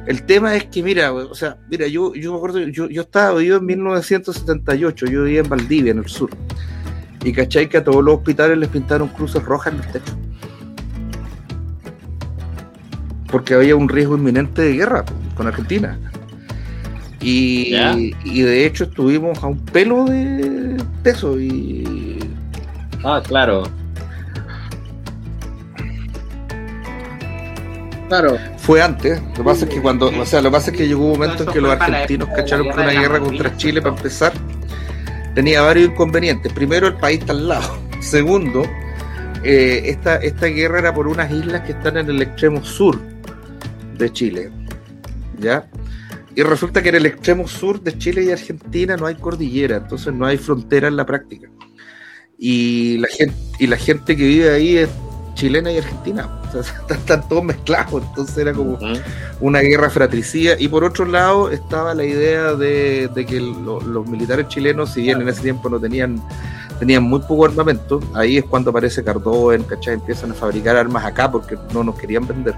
El 0.05 0.23
tema 0.23 0.55
es 0.55 0.63
que, 0.63 0.81
mira, 0.81 1.11
o 1.11 1.35
sea, 1.35 1.57
mira, 1.69 1.85
yo, 1.85 2.13
yo 2.13 2.31
me 2.31 2.37
acuerdo, 2.37 2.59
yo, 2.59 2.87
yo 2.87 3.01
estaba 3.01 3.39
vivo 3.39 3.57
en 3.57 3.65
1978, 3.65 5.05
yo 5.05 5.23
vivía 5.23 5.41
en 5.41 5.49
Valdivia, 5.49 5.91
en 5.91 5.97
el 5.97 6.07
sur. 6.07 6.29
Y 7.28 7.34
cachai 7.34 7.67
que 7.67 7.75
a 7.80 7.84
todos 7.84 8.01
los 8.01 8.15
hospitales 8.15 8.57
les 8.57 8.69
pintaron 8.69 9.09
cruces 9.09 9.43
rojas 9.43 9.73
en 9.73 9.80
los 9.80 9.91
techos. 9.91 10.15
Porque 13.30 13.53
había 13.53 13.75
un 13.75 13.89
riesgo 13.89 14.15
inminente 14.15 14.61
de 14.61 14.78
guerra 14.78 15.03
con 15.36 15.45
Argentina. 15.45 15.99
Y, 17.19 17.75
y 18.23 18.41
de 18.43 18.65
hecho 18.65 18.86
estuvimos 18.86 19.43
a 19.43 19.47
un 19.47 19.59
pelo 19.59 20.05
de, 20.05 20.78
de 21.03 21.09
eso. 21.11 21.38
Y... 21.38 22.17
Ah, 23.03 23.21
claro. 23.21 23.63
Claro. 28.07 28.38
Fue 28.55 28.82
antes. 28.82 29.21
Lo 29.21 29.34
que 29.34 29.43
pasa 29.43 29.65
es 29.65 29.71
que 29.71 29.82
cuando, 29.82 30.17
o 30.17 30.25
sea, 30.25 30.41
lo 30.41 30.49
que 30.49 30.53
pasa 30.53 30.71
es 30.71 30.78
que 30.78 30.88
llegó 30.88 31.07
un 31.07 31.19
momento 31.19 31.43
en 31.43 31.49
que 31.49 31.59
los 31.59 31.73
argentinos 31.73 32.30
cacharon 32.34 32.69
que 32.69 32.73
una 32.73 32.91
guerra 32.91 33.19
contra 33.19 33.53
Chile 33.57 33.82
para 33.82 33.97
empezar 33.97 34.32
tenía 35.38 35.61
varios 35.61 35.91
inconvenientes. 35.91 36.51
Primero, 36.51 36.88
el 36.88 36.95
país 36.95 37.19
está 37.19 37.31
al 37.31 37.47
lado. 37.47 37.77
Segundo, 37.99 38.63
eh, 39.43 39.83
esta, 39.85 40.15
esta 40.15 40.47
guerra 40.47 40.79
era 40.79 40.95
por 40.95 41.07
unas 41.07 41.31
islas 41.31 41.61
que 41.61 41.73
están 41.73 41.95
en 41.97 42.09
el 42.09 42.23
extremo 42.23 42.65
sur 42.65 42.99
de 43.99 44.11
Chile. 44.11 44.49
¿Ya? 45.38 45.69
Y 46.35 46.41
resulta 46.41 46.81
que 46.81 46.89
en 46.89 46.95
el 46.95 47.05
extremo 47.05 47.47
sur 47.47 47.79
de 47.79 47.95
Chile 47.99 48.23
y 48.23 48.31
Argentina 48.31 48.97
no 48.97 49.05
hay 49.05 49.13
cordillera, 49.13 49.77
entonces 49.77 50.11
no 50.11 50.25
hay 50.25 50.38
frontera 50.38 50.88
en 50.88 50.95
la 50.95 51.05
práctica. 51.05 51.47
Y 52.39 52.97
la 52.97 53.07
gente, 53.07 53.35
y 53.59 53.67
la 53.67 53.77
gente 53.77 54.17
que 54.17 54.23
vive 54.23 54.49
ahí 54.49 54.77
es 54.77 54.89
chilena 55.38 55.71
y 55.71 55.77
argentina. 55.77 56.27
O 56.47 56.63
sea, 56.63 56.73
están, 56.89 57.27
todos 57.27 57.43
mezclados, 57.43 58.01
entonces 58.01 58.38
era 58.38 58.53
como 58.53 58.79
una 59.41 59.59
guerra 59.59 59.89
fratricida. 59.89 60.55
Y 60.57 60.69
por 60.69 60.83
otro 60.85 61.05
lado 61.05 61.51
estaba 61.51 61.93
la 61.93 62.05
idea 62.05 62.53
de, 62.53 63.25
que 63.27 63.39
los 63.41 64.07
militares 64.07 64.47
chilenos, 64.47 64.93
si 64.93 65.01
bien 65.01 65.21
en 65.21 65.27
ese 65.27 65.41
tiempo 65.41 65.69
no 65.69 65.77
tenían, 65.77 66.23
tenían 66.79 67.03
muy 67.03 67.19
poco 67.19 67.45
armamento, 67.45 67.99
ahí 68.15 68.38
es 68.38 68.45
cuando 68.45 68.71
aparece 68.71 69.03
Cardoen, 69.03 69.63
¿cachai? 69.63 69.95
Empiezan 69.95 70.31
a 70.31 70.33
fabricar 70.33 70.77
armas 70.77 71.05
acá 71.05 71.29
porque 71.29 71.57
no 71.73 71.83
nos 71.83 71.95
querían 71.99 72.25
vender. 72.25 72.55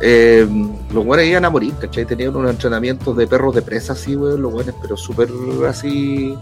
Eh, 0.00 0.48
los 0.92 1.04
buenos 1.04 1.26
iban 1.26 1.44
a 1.44 1.50
morir, 1.50 1.74
¿cachai? 1.78 2.06
Tenían 2.06 2.34
unos 2.34 2.50
entrenamientos 2.50 3.16
de 3.16 3.26
perros 3.26 3.54
de 3.54 3.62
presa 3.62 3.92
así, 3.92 4.16
weón, 4.16 4.42
los 4.42 4.50
buenos, 4.50 4.74
pero 4.80 4.96
súper 4.96 5.28
así 5.68 6.36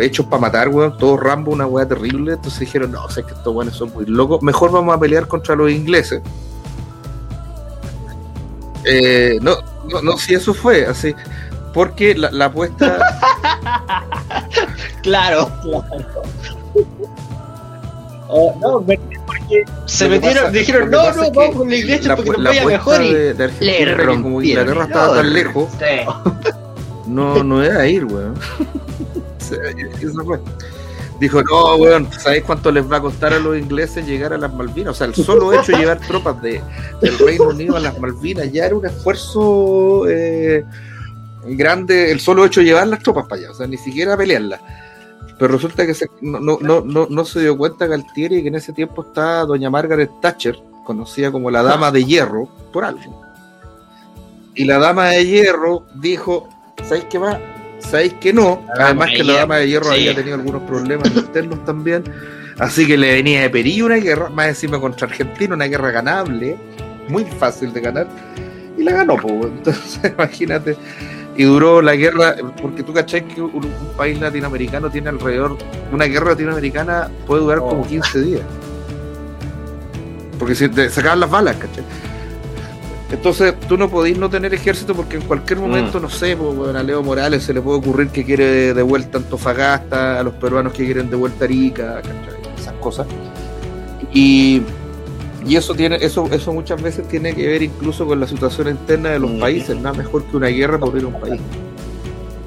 hechos 0.00 0.26
para 0.26 0.40
matar, 0.40 0.68
weón, 0.68 0.96
todos 0.96 1.20
Rambo, 1.20 1.52
una 1.52 1.66
weá 1.66 1.86
terrible. 1.86 2.34
Entonces 2.34 2.60
dijeron, 2.60 2.92
no, 2.92 3.04
o 3.04 3.10
sea, 3.10 3.22
que 3.22 3.32
estos 3.32 3.54
weones 3.54 3.74
son 3.74 3.92
muy 3.92 4.06
locos, 4.06 4.42
mejor 4.42 4.72
vamos 4.72 4.94
a 4.94 5.00
pelear 5.00 5.28
contra 5.28 5.56
los 5.56 5.70
ingleses. 5.70 6.22
Eh, 8.84 9.38
no, 9.42 9.56
no, 9.90 10.02
no, 10.02 10.16
si 10.16 10.34
eso 10.34 10.54
fue 10.54 10.86
así, 10.86 11.14
porque 11.74 12.14
la, 12.14 12.30
la 12.30 12.46
apuesta. 12.46 12.98
claro, 15.02 15.50
claro. 15.62 16.22
Oh, 18.28 18.54
no, 18.60 18.80
porque 18.80 19.64
se 19.86 20.08
metieron, 20.08 20.52
dijeron, 20.52 20.90
no, 20.90 21.12
no, 21.12 21.30
vamos 21.30 21.56
con 21.56 21.70
la 21.70 21.76
iglesia 21.76 22.16
porque 22.16 22.32
nos 22.32 22.42
vaya 22.42 22.66
mejor 22.66 23.02
y 23.02 23.14
de, 23.14 23.34
de 23.34 23.44
Argentina, 23.44 24.20
como 24.20 24.42
Inglaterra 24.42 24.84
estaba 24.84 25.14
tan 25.14 25.32
lejos, 25.32 25.68
no, 27.06 27.44
no 27.44 27.62
era 27.62 27.86
ir, 27.86 28.04
weón. 28.04 28.34
Eso 29.52 30.24
fue. 30.24 30.40
Dijo, 31.20 31.42
no, 31.42 31.76
weón, 31.76 32.08
¿sabéis 32.12 32.44
cuánto 32.44 32.70
les 32.70 32.90
va 32.90 32.98
a 32.98 33.00
costar 33.00 33.32
a 33.32 33.38
los 33.38 33.56
ingleses 33.56 34.06
llegar 34.06 34.34
a 34.34 34.38
las 34.38 34.52
Malvinas? 34.52 34.90
O 34.90 34.94
sea, 34.94 35.06
el 35.06 35.14
solo 35.14 35.52
hecho 35.58 35.72
de 35.72 35.78
llevar 35.78 35.98
tropas 36.00 36.40
de, 36.42 36.60
del 37.00 37.18
Reino 37.18 37.48
Unido 37.48 37.76
a 37.76 37.80
las 37.80 37.98
Malvinas 37.98 38.52
ya 38.52 38.66
era 38.66 38.76
un 38.76 38.84
esfuerzo 38.84 40.06
eh, 40.08 40.64
grande, 41.44 42.10
el 42.12 42.20
solo 42.20 42.44
hecho 42.44 42.60
de 42.60 42.66
llevar 42.66 42.86
las 42.88 43.02
tropas 43.02 43.24
para 43.26 43.40
allá, 43.40 43.50
o 43.50 43.54
sea, 43.54 43.66
ni 43.66 43.78
siquiera 43.78 44.16
pelearlas. 44.16 44.60
Pero 45.38 45.52
resulta 45.54 45.86
que 45.86 45.94
se, 45.94 46.10
no, 46.20 46.40
no, 46.40 46.80
no, 46.80 47.06
no, 47.08 47.24
se 47.24 47.40
dio 47.40 47.56
cuenta 47.56 47.86
Galtieri 47.86 48.42
que 48.42 48.48
en 48.48 48.54
ese 48.54 48.72
tiempo 48.72 49.02
estaba 49.02 49.44
doña 49.44 49.70
Margaret 49.70 50.10
Thatcher, 50.20 50.58
conocida 50.84 51.30
como 51.30 51.50
la 51.50 51.62
Dama 51.62 51.90
de 51.90 52.04
Hierro, 52.04 52.48
por 52.72 52.84
algo. 52.84 53.22
Y 54.54 54.64
la 54.64 54.78
Dama 54.78 55.08
de 55.08 55.26
Hierro 55.26 55.84
dijo, 55.94 56.48
¿sabéis 56.84 57.04
qué 57.10 57.18
va? 57.18 57.38
¿Sabéis 57.90 58.14
que 58.14 58.32
no? 58.32 58.64
Además 58.78 59.10
que 59.16 59.24
la 59.24 59.34
Dama 59.34 59.56
de 59.58 59.68
Hierro 59.68 59.90
había 59.90 60.14
tenido 60.14 60.36
algunos 60.36 60.62
problemas 60.62 61.14
internos 61.14 61.64
también. 61.64 62.04
Así 62.58 62.86
que 62.86 62.96
le 62.96 63.14
venía 63.14 63.42
de 63.42 63.50
perillo 63.50 63.86
una 63.86 63.96
guerra, 63.96 64.30
más 64.30 64.48
encima 64.48 64.80
contra 64.80 65.06
Argentina, 65.06 65.54
una 65.54 65.66
guerra 65.66 65.90
ganable, 65.90 66.56
muy 67.08 67.24
fácil 67.24 67.72
de 67.72 67.80
ganar. 67.80 68.08
Y 68.76 68.82
la 68.82 68.92
ganó, 68.92 69.16
pues. 69.16 69.32
Entonces, 69.44 70.12
imagínate 70.12 70.76
y 71.36 71.44
duró 71.44 71.82
la 71.82 71.94
guerra, 71.94 72.36
porque 72.60 72.82
tú 72.82 72.92
cachás 72.92 73.22
que 73.22 73.42
un, 73.42 73.66
país 73.96 74.20
latinoamericano 74.20 74.90
tiene 74.90 75.10
alrededor, 75.10 75.56
una 75.92 76.06
guerra 76.06 76.30
latinoamericana 76.30 77.10
puede 77.26 77.42
durar 77.42 77.58
como 77.58 77.86
15 77.86 78.20
días. 78.22 78.42
Porque 80.38 80.54
si 80.54 80.68
te 80.68 80.88
sacaban 80.90 81.20
las 81.20 81.30
balas, 81.30 81.56
¿cachai? 81.56 81.84
Entonces 83.10 83.54
tú 83.68 83.76
no 83.76 83.88
podís 83.88 84.18
no 84.18 84.28
tener 84.28 84.52
ejército 84.52 84.94
porque 84.94 85.16
en 85.16 85.22
cualquier 85.22 85.60
momento, 85.60 85.98
mm. 85.98 86.02
no 86.02 86.10
sé, 86.10 86.36
pues, 86.36 86.74
a 86.74 86.82
Leo 86.82 87.02
Morales 87.02 87.44
se 87.44 87.54
le 87.54 87.60
puede 87.60 87.78
ocurrir 87.78 88.08
que 88.08 88.24
quiere 88.24 88.74
de 88.74 88.82
vuelta 88.82 89.18
Antofagasta, 89.18 90.18
a 90.18 90.22
los 90.22 90.34
peruanos 90.34 90.72
que 90.72 90.84
quieren 90.84 91.08
de 91.08 91.16
vuelta 91.16 91.44
Arica, 91.44 92.02
esas 92.58 92.74
cosas. 92.74 93.06
Y 94.12 94.62
y 95.46 95.54
eso 95.54 95.74
tiene, 95.74 95.96
eso, 96.00 96.28
eso 96.32 96.52
muchas 96.52 96.82
veces 96.82 97.06
tiene 97.06 97.32
que 97.32 97.46
ver 97.46 97.62
incluso 97.62 98.04
con 98.04 98.18
la 98.18 98.26
situación 98.26 98.68
interna 98.68 99.10
de 99.10 99.20
los 99.20 99.30
países, 99.32 99.76
nada 99.76 99.96
mejor 99.96 100.24
que 100.24 100.36
una 100.36 100.48
guerra 100.48 100.78
por 100.78 100.96
ir 100.96 101.04
a 101.04 101.06
un 101.06 101.20
país. 101.20 101.40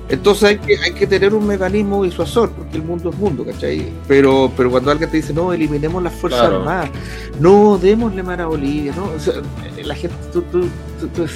Entonces 0.09 0.43
hay 0.43 0.57
que, 0.57 0.77
hay 0.77 0.91
que 0.91 1.05
tener 1.05 1.35
un 1.35 1.45
mecanismo 1.45 2.03
disuasor, 2.03 2.49
porque 2.51 2.77
el 2.77 2.83
mundo 2.83 3.11
es 3.11 3.17
mundo, 3.17 3.45
¿cachai? 3.45 3.91
Pero, 4.07 4.51
pero 4.57 4.71
cuando 4.71 4.89
alguien 4.89 5.09
te 5.09 5.17
dice, 5.17 5.33
no, 5.33 5.53
eliminemos 5.53 6.01
las 6.01 6.13
fuerzas 6.13 6.41
armadas, 6.41 6.89
no, 7.39 7.77
démosle 7.77 8.23
mar 8.23 8.41
a 8.41 8.47
Bolivia, 8.47 8.91
¿no? 8.95 9.05
O 9.05 9.19
sea, 9.19 9.35
la 9.83 9.93
gente, 9.93 10.15
tú, 10.33 10.41
tú, 10.41 10.67
tú, 11.15 11.27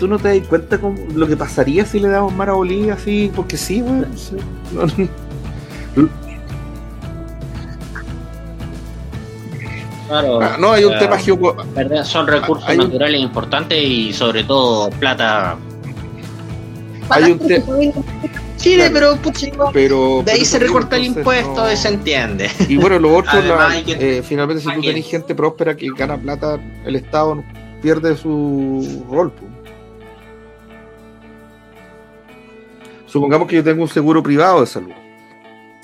tú, 0.00 0.08
no 0.08 0.18
te 0.18 0.36
das 0.36 0.48
cuenta 0.48 0.78
con 0.78 0.96
lo 1.14 1.28
que 1.28 1.36
pasaría 1.36 1.86
si 1.86 2.00
le 2.00 2.08
damos 2.08 2.34
mar 2.34 2.50
a 2.50 2.54
Bolivia 2.54 2.94
así, 2.94 3.30
porque 3.34 3.56
sí, 3.56 3.82
bueno, 3.82 4.06
Claro, 10.08 10.40
ah, 10.42 10.56
no, 10.58 10.72
hay 10.72 10.84
un 10.84 10.98
tema 10.98 11.18
geopolítico. 11.18 12.04
Son 12.04 12.26
recursos 12.26 12.76
naturales 12.76 13.20
importantes 13.20 13.82
y 13.82 14.12
sobre 14.12 14.44
todo 14.44 14.90
plata. 14.90 15.56
Hay 17.10 17.32
un 17.32 17.38
tema. 17.38 17.66
Chile, 18.56 18.90
pero, 18.90 19.18
pero, 19.72 20.22
de 20.24 20.32
ahí 20.32 20.44
se 20.44 20.58
recorta 20.58 20.96
el 20.96 21.04
impuesto, 21.04 21.66
se 21.76 21.88
entiende. 21.88 22.50
Y 22.68 22.76
bueno, 22.76 22.98
lo 22.98 23.14
otro, 23.14 23.32
eh, 23.86 24.22
finalmente, 24.24 24.62
si 24.62 24.74
tú 24.74 24.80
tenés 24.80 25.06
gente 25.06 25.34
próspera 25.34 25.76
que 25.76 25.88
gana 25.96 26.16
plata, 26.16 26.58
el 26.86 26.96
Estado 26.96 27.44
pierde 27.82 28.16
su 28.16 29.04
rol. 29.10 29.32
Supongamos 33.06 33.46
que 33.46 33.56
yo 33.56 33.64
tengo 33.64 33.82
un 33.82 33.88
seguro 33.88 34.22
privado 34.22 34.60
de 34.60 34.66
salud. 34.66 34.92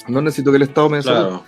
No 0.09 0.23
necesito 0.23 0.51
que 0.51 0.57
el 0.57 0.63
Estado 0.63 0.89
me 0.89 1.01
claro. 1.01 1.45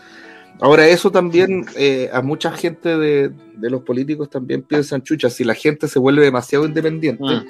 Ahora, 0.60 0.86
eso 0.86 1.10
también 1.10 1.66
eh, 1.74 2.08
a 2.12 2.22
mucha 2.22 2.52
gente 2.52 2.96
de, 2.96 3.32
los 3.58 3.82
políticos 3.82 4.30
también 4.30 4.62
piensan, 4.62 5.02
chucha, 5.02 5.28
si 5.28 5.42
la 5.42 5.54
gente 5.54 5.88
se 5.88 5.98
vuelve 5.98 6.22
demasiado 6.22 6.66
independiente, 6.66 7.24
ah. 7.26 7.42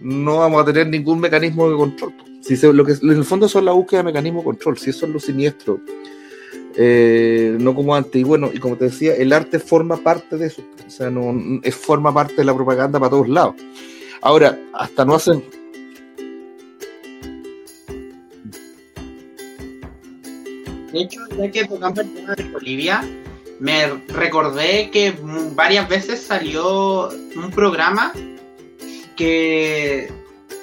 No 0.00 0.38
vamos 0.38 0.62
a 0.62 0.64
tener 0.64 0.88
ningún 0.88 1.20
mecanismo 1.20 1.68
de 1.70 1.76
control. 1.76 2.14
Si 2.40 2.56
lo 2.72 2.84
que 2.84 2.92
en 2.92 3.10
el 3.10 3.24
fondo 3.24 3.48
son 3.48 3.64
la 3.64 3.72
búsqueda 3.72 4.00
de 4.00 4.04
mecanismo 4.04 4.40
de 4.40 4.44
control, 4.44 4.78
si 4.78 4.90
eso 4.90 5.06
es 5.06 5.12
lo 5.12 5.20
siniestro, 5.20 5.80
eh, 6.76 7.56
no 7.58 7.74
como 7.74 7.94
antes. 7.94 8.20
Y 8.20 8.24
bueno, 8.24 8.50
y 8.52 8.58
como 8.58 8.76
te 8.76 8.86
decía, 8.86 9.14
el 9.16 9.32
arte 9.32 9.58
forma 9.58 9.96
parte 9.96 10.36
de 10.36 10.46
eso, 10.46 10.62
o 10.86 10.90
sea, 10.90 11.10
no, 11.10 11.60
es, 11.62 11.74
forma 11.74 12.14
parte 12.14 12.36
de 12.36 12.44
la 12.44 12.54
propaganda 12.54 12.98
para 12.98 13.10
todos 13.10 13.28
lados. 13.28 13.56
Ahora, 14.20 14.58
hasta 14.72 15.04
no 15.04 15.14
hacen 15.14 15.42
De 20.92 21.00
hecho, 21.00 21.20
ya 21.36 21.50
que 21.50 21.66
tocamos 21.66 21.98
el 21.98 22.14
tema 22.14 22.34
de 22.34 22.44
Bolivia, 22.44 23.06
me 23.60 23.88
recordé 24.08 24.90
que 24.90 25.14
varias 25.54 25.86
veces 25.88 26.20
salió 26.20 27.10
un 27.10 27.50
programa 27.50 28.12
que 29.18 30.08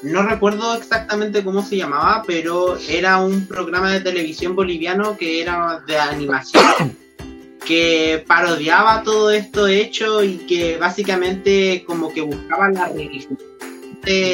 no 0.02 0.24
recuerdo 0.24 0.74
exactamente 0.76 1.44
cómo 1.44 1.62
se 1.62 1.76
llamaba, 1.76 2.24
pero 2.26 2.78
era 2.90 3.20
un 3.20 3.46
programa 3.46 3.92
de 3.92 4.00
televisión 4.00 4.56
boliviano 4.56 5.18
que 5.18 5.42
era 5.42 5.84
de 5.86 6.00
animación, 6.00 6.98
que 7.66 8.24
parodiaba 8.26 9.04
todo 9.04 9.30
esto 9.30 9.68
hecho 9.68 10.24
y 10.24 10.38
que 10.38 10.78
básicamente 10.78 11.84
como 11.86 12.14
que 12.14 12.22
buscaba 12.22 12.70
la 12.70 12.88
religión. 12.88 13.38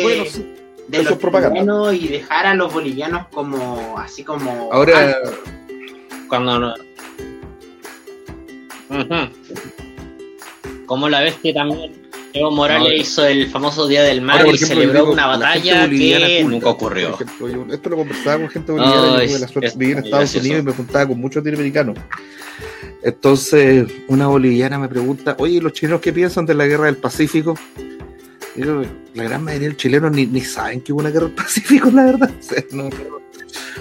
Bueno, 0.03 0.23
de 0.87 1.03
los 1.03 1.17
propaganda. 1.17 1.93
y 1.93 2.07
dejar 2.09 2.45
a 2.45 2.53
los 2.53 2.71
bolivianos 2.73 3.27
como 3.31 3.97
así 3.97 4.25
como 4.25 4.69
ahora 4.73 5.15
cuando 6.27 6.59
no... 6.59 6.73
como 10.85 11.07
la 11.07 11.21
vez 11.21 11.35
que 11.35 11.53
también 11.53 12.00
Evo 12.33 12.51
Morales 12.51 13.01
hizo 13.01 13.25
el 13.25 13.47
famoso 13.49 13.87
Día 13.87 14.03
del 14.03 14.21
Mar 14.21 14.45
y 14.47 14.57
celebró 14.57 15.11
una 15.11 15.27
batalla 15.27 15.89
que 15.89 16.43
nunca 16.43 16.69
ocurrió. 16.69 17.17
esto 17.71 17.89
lo 17.89 17.97
conversaba 17.97 18.39
con 18.39 18.49
gente 18.49 18.71
boliviana, 18.71 19.17
de 19.17 19.39
la 19.39 19.47
suerte 19.47 19.73
vivir 19.75 19.97
en 19.97 20.05
Estados 20.05 20.35
Unidos 20.35 20.59
y 20.59 20.63
me 20.63 20.71
juntaba 20.71 21.07
con 21.07 21.19
muchos 21.19 21.43
latinoamericanos. 21.43 21.97
Entonces, 23.03 23.91
una 24.07 24.27
boliviana 24.27 24.77
me 24.77 24.87
pregunta, 24.87 25.35
oye, 25.39 25.59
¿los 25.59 25.73
chilenos 25.73 26.01
qué 26.01 26.13
piensan 26.13 26.45
de 26.45 26.53
la 26.53 26.67
guerra 26.67 26.85
del 26.85 26.97
Pacífico? 26.97 27.55
la 29.13 29.23
gran 29.23 29.43
mayoría 29.43 29.67
de 29.67 29.73
los 29.73 29.77
chilenos 29.77 30.11
ni, 30.11 30.25
ni, 30.25 30.41
saben 30.41 30.81
que 30.81 30.91
hubo 30.91 30.99
una 30.99 31.09
guerra 31.09 31.27
del 31.27 31.35
Pacífico, 31.35 31.89
la 31.91 32.03
verdad. 32.03 32.31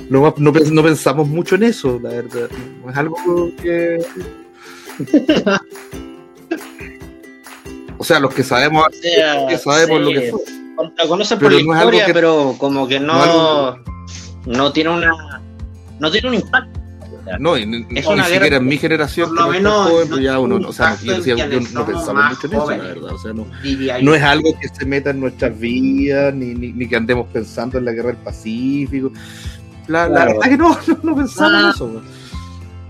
no, 0.09 0.34
no, 0.38 0.82
pensamos 0.82 1.28
mucho 1.28 1.57
en 1.57 1.64
eso, 1.64 2.01
la 2.03 2.11
verdad. 2.11 2.48
es 2.88 2.96
algo 2.96 3.16
que... 3.61 3.98
o 8.01 8.05
sea, 8.05 8.18
los 8.18 8.32
que 8.32 8.42
sabemos, 8.42 8.86
que 9.48 9.59
sabemos 9.59 10.01
lo 10.01 10.09
que 10.09 10.30
fue. 10.30 10.40
Conocen 11.07 11.38
por 11.38 11.53
la 11.53 11.61
historia, 11.61 12.07
pero 12.14 12.55
como 12.57 12.88
que 12.88 12.98
no, 12.98 13.76
no 14.46 14.72
tiene 14.72 14.88
una 14.88 15.42
no 15.98 16.11
tiene 16.11 16.28
un 16.28 16.34
impacto 16.36 16.80
no, 17.38 17.59
y, 17.59 17.66
ni 17.66 17.84
siquiera 18.03 18.57
en 18.57 18.64
mi 18.64 18.78
generación, 18.78 19.28
por 19.28 19.44
lo 19.44 19.53
menos, 19.53 19.90
joven, 19.90 20.09
pues 20.09 20.22
ya 20.22 20.38
uno, 20.38 20.57
o 20.66 20.72
sea, 20.72 20.96
no, 21.05 21.18
yo, 21.18 21.36
no 21.72 21.86
pensamos 21.86 22.24
mucho 22.30 22.46
en 22.46 22.53
eso, 22.55 22.70
la 22.70 22.76
verdad. 22.78 23.12
O 23.12 23.18
sea, 23.18 23.32
no, 23.34 23.46
no 24.03 24.14
es 24.14 24.22
algo 24.22 24.59
que 24.59 24.68
se 24.68 24.86
meta 24.86 25.11
en 25.11 25.20
nuestras 25.20 25.59
vidas, 25.59 26.34
ni, 26.34 26.55
ni, 26.55 26.72
ni, 26.72 26.88
que 26.88 26.96
andemos 26.96 27.26
pensando 27.32 27.78
en 27.78 27.84
la 27.84 27.92
guerra 27.92 28.09
del 28.09 28.16
Pacífico. 28.16 29.12
La, 29.86 30.09
la 30.09 30.24
verdad 30.24 30.48
que 30.48 30.57
no, 30.57 30.78
no, 31.03 31.14
pensamos 31.14 31.53
en 31.53 31.66
ah. 31.66 31.72
eso. 31.74 32.03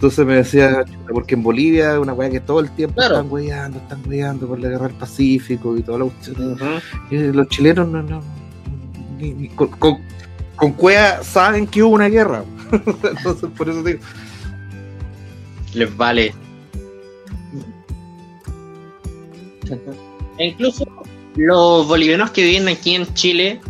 Entonces 0.00 0.24
me 0.24 0.36
decía, 0.36 0.82
porque 1.12 1.34
en 1.34 1.42
Bolivia 1.42 1.92
es 1.92 1.98
una 1.98 2.14
weá 2.14 2.30
que 2.30 2.40
todo 2.40 2.60
el 2.60 2.70
tiempo 2.70 3.02
están 3.02 3.30
weyando, 3.30 3.76
están 3.76 4.00
weyando 4.08 4.48
por 4.48 4.58
la 4.58 4.70
guerra 4.70 4.86
del 4.88 4.96
Pacífico 4.96 5.76
y 5.76 5.82
toda 5.82 5.98
la 5.98 6.04
cuestión. 6.06 6.56
y 7.10 7.16
los 7.18 7.46
chilenos 7.48 7.86
no, 7.86 8.02
no, 8.02 8.22
ni, 9.18 9.48
con, 9.50 9.68
con, 9.72 9.98
con 10.56 10.72
cuea 10.72 11.22
saben 11.22 11.66
que 11.66 11.82
hubo 11.82 11.94
una 11.94 12.08
guerra. 12.08 12.44
Entonces, 12.72 13.50
por 13.54 13.68
eso 13.68 13.82
digo, 13.82 13.98
les 15.74 15.94
vale. 15.94 16.34
E 20.38 20.46
incluso 20.46 20.86
los 21.36 21.86
bolivianos 21.86 22.30
que 22.30 22.42
viven 22.42 22.68
aquí 22.68 22.94
en 22.94 23.12
Chile 23.12 23.60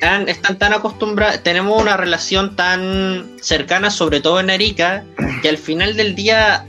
están, 0.00 0.28
están 0.30 0.58
tan 0.58 0.72
acostumbrados, 0.72 1.42
tenemos 1.42 1.80
una 1.80 1.94
relación 1.94 2.56
tan 2.56 3.36
cercana, 3.42 3.90
sobre 3.90 4.20
todo 4.20 4.40
en 4.40 4.48
Arica, 4.48 5.04
que 5.42 5.50
al 5.50 5.58
final 5.58 5.94
del 5.94 6.14
día, 6.14 6.64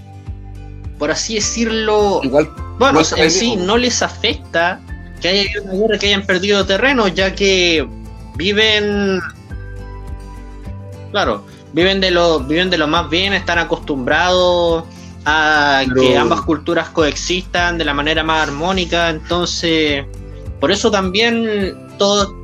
por 0.99 1.11
así 1.11 1.35
decirlo, 1.35 2.19
Igual, 2.23 2.49
bueno, 2.77 2.99
en 3.15 3.31
sí 3.31 3.55
no 3.55 3.77
les 3.77 4.01
afecta 4.01 4.81
que 5.21 5.29
haya 5.29 5.61
una 5.63 5.73
guerra, 5.73 5.97
que 5.97 6.07
hayan 6.07 6.25
perdido 6.25 6.65
terreno, 6.65 7.07
ya 7.07 7.33
que 7.33 7.87
viven, 8.35 9.21
claro, 11.11 11.45
viven 11.71 12.01
de 12.01 12.11
lo, 12.11 12.41
viven 12.41 12.69
de 12.69 12.77
lo 12.77 12.87
más 12.87 13.09
bien, 13.09 13.31
están 13.31 13.59
acostumbrados 13.59 14.83
a 15.23 15.85
que 15.95 16.17
ambas 16.17 16.41
culturas 16.41 16.89
coexistan 16.89 17.77
de 17.77 17.85
la 17.85 17.93
manera 17.93 18.25
más 18.25 18.49
armónica, 18.49 19.09
entonces 19.09 20.03
por 20.59 20.69
eso 20.69 20.91
también 20.91 21.90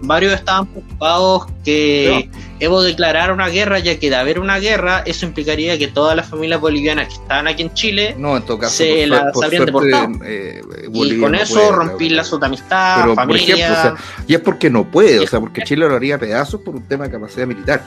varios 0.02 0.34
estaban 0.34 0.68
preocupados 0.68 1.48
que 1.64 2.30
Evo 2.60 2.82
declarara 2.82 3.34
una 3.34 3.50
guerra, 3.50 3.80
ya 3.80 4.00
que 4.00 4.10
de 4.10 4.16
haber 4.16 4.40
una 4.40 4.58
guerra, 4.58 5.04
eso 5.06 5.26
implicaría 5.26 5.78
que 5.78 5.88
todas 5.88 6.16
las 6.16 6.28
familias 6.28 6.60
bolivianas 6.60 7.08
que 7.08 7.14
estaban 7.14 7.48
aquí 7.48 7.62
en 7.62 7.74
Chile 7.74 8.16
no, 8.18 8.36
en 8.36 8.44
todo 8.44 8.58
caso, 8.58 8.78
se 8.78 9.06
las 9.06 9.36
habrían 9.44 9.66
deportado. 9.66 10.10
Eh, 10.26 10.62
y 10.92 11.20
con 11.20 11.36
eso 11.36 11.72
rompí 11.72 12.10
la 12.10 12.24
de 12.24 12.46
amistad, 12.46 13.14
familia. 13.14 13.96
y 14.28 14.34
es 14.34 14.40
porque 14.42 14.70
no 14.70 14.90
puede, 14.90 15.20
o 15.20 15.28
sea, 15.28 15.40
porque 15.40 15.62
Chile 15.64 15.88
lo 15.88 15.96
haría 15.96 16.18
pedazos 16.18 16.62
por 16.62 16.76
un 16.76 16.84
tema 16.84 17.06
de 17.06 17.12
capacidad 17.12 17.46
militar. 17.46 17.84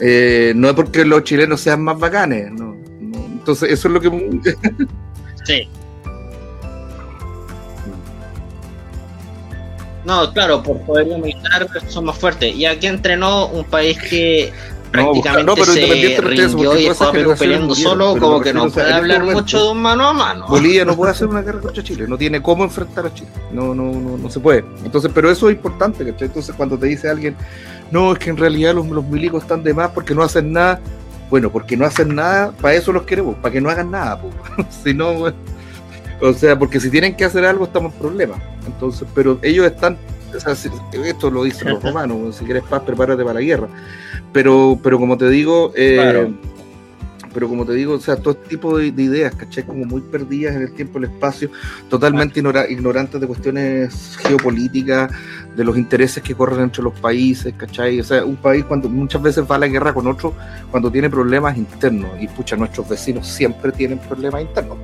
Eh, 0.00 0.52
no 0.54 0.68
es 0.68 0.74
porque 0.74 1.04
los 1.04 1.24
chilenos 1.24 1.60
sean 1.60 1.82
más 1.82 1.98
bacanes, 1.98 2.52
no, 2.52 2.76
entonces 3.00 3.70
eso 3.70 3.88
es 3.88 3.94
lo 3.94 4.00
que... 4.00 4.10
sí. 5.44 5.68
No, 10.06 10.32
claro, 10.32 10.62
por 10.62 10.80
poder 10.82 11.06
militar 11.18 11.66
son 11.88 12.04
más 12.04 12.16
fuertes. 12.16 12.54
Y 12.54 12.64
aquí 12.64 12.86
entrenó 12.86 13.48
un 13.48 13.64
país 13.64 13.98
que 13.98 14.52
prácticamente 14.92 15.44
no, 15.44 15.54
pero 15.54 15.72
se 15.72 16.20
rindió 16.20 16.78
y 16.78 16.86
estaba 16.86 17.12
peleando 17.34 17.74
solo, 17.74 18.16
como 18.16 18.40
que 18.40 18.54
no 18.54 18.70
puede 18.70 18.92
hablar 18.92 19.24
mucho 19.24 19.64
de 19.64 19.70
un 19.72 19.82
mano 19.82 20.06
a 20.06 20.12
mano. 20.12 20.46
Bolivia 20.46 20.84
no 20.84 20.94
puede 20.94 21.10
hacer 21.10 21.26
una 21.26 21.42
guerra 21.42 21.60
contra 21.60 21.82
Chile, 21.82 22.06
no 22.06 22.16
tiene 22.16 22.40
cómo 22.40 22.62
enfrentar 22.62 23.06
a 23.06 23.12
Chile, 23.12 23.28
no, 23.50 23.74
no, 23.74 23.92
no, 23.92 24.16
no 24.16 24.30
se 24.30 24.38
puede. 24.38 24.64
Entonces, 24.84 25.10
pero 25.12 25.28
eso 25.28 25.48
es 25.48 25.56
importante, 25.56 26.04
¿cachai? 26.04 26.28
Entonces 26.28 26.54
cuando 26.54 26.78
te 26.78 26.86
dice 26.86 27.10
alguien, 27.10 27.34
no, 27.90 28.12
es 28.12 28.20
que 28.20 28.30
en 28.30 28.36
realidad 28.36 28.74
los, 28.74 28.86
los 28.86 29.04
milicos 29.04 29.42
están 29.42 29.64
de 29.64 29.74
más 29.74 29.90
porque 29.90 30.14
no 30.14 30.22
hacen 30.22 30.52
nada, 30.52 30.80
bueno, 31.30 31.50
porque 31.50 31.76
no 31.76 31.84
hacen 31.84 32.14
nada, 32.14 32.52
para 32.52 32.74
eso 32.74 32.92
los 32.92 33.02
queremos, 33.02 33.34
para 33.36 33.52
que 33.52 33.60
no 33.60 33.70
hagan 33.70 33.90
nada, 33.90 34.20
si 34.84 34.94
no, 34.94 35.26
o 36.20 36.32
sea, 36.32 36.58
porque 36.58 36.80
si 36.80 36.90
tienen 36.90 37.16
que 37.16 37.24
hacer 37.24 37.44
algo 37.44 37.64
estamos 37.64 37.92
en 37.92 37.98
problemas. 37.98 38.40
Entonces, 38.66 39.06
pero 39.14 39.38
ellos 39.42 39.66
están, 39.66 39.96
o 40.34 40.40
sea, 40.40 40.52
esto 41.04 41.30
lo 41.30 41.44
dicen 41.44 41.68
los 41.68 41.82
romanos, 41.82 42.36
si 42.36 42.44
quieres 42.44 42.62
paz, 42.64 42.82
prepárate 42.82 43.22
para 43.22 43.34
la 43.34 43.40
guerra. 43.40 43.68
Pero, 44.32 44.78
pero 44.82 44.98
como 44.98 45.16
te 45.16 45.28
digo, 45.28 45.72
eh, 45.74 46.32
pero 47.36 47.50
como 47.50 47.66
te 47.66 47.74
digo, 47.74 47.92
o 47.92 48.00
sea, 48.00 48.16
todo 48.16 48.32
este 48.32 48.48
tipo 48.48 48.78
de, 48.78 48.86
ideas, 48.86 49.34
¿cachai? 49.34 49.62
Como 49.64 49.84
muy 49.84 50.00
perdidas 50.00 50.56
en 50.56 50.62
el 50.62 50.72
tiempo 50.72 50.98
y 50.98 51.04
el 51.04 51.10
espacio, 51.10 51.50
totalmente 51.90 52.40
ignorantes 52.40 53.20
de 53.20 53.26
cuestiones 53.26 54.16
geopolíticas, 54.22 55.12
de 55.54 55.62
los 55.62 55.76
intereses 55.76 56.22
que 56.22 56.34
corren 56.34 56.60
entre 56.60 56.82
los 56.82 56.98
países, 56.98 57.52
¿cachai? 57.54 58.00
O 58.00 58.04
sea, 58.04 58.24
un 58.24 58.36
país 58.36 58.64
cuando 58.64 58.88
muchas 58.88 59.20
veces 59.20 59.44
va 59.44 59.56
a 59.56 59.58
la 59.58 59.66
guerra 59.66 59.92
con 59.92 60.06
otro 60.06 60.32
cuando 60.70 60.90
tiene 60.90 61.10
problemas 61.10 61.58
internos, 61.58 62.10
y 62.18 62.26
pucha, 62.26 62.56
nuestros 62.56 62.88
vecinos 62.88 63.28
siempre 63.28 63.70
tienen 63.70 63.98
problemas 63.98 64.40
internos. 64.40 64.78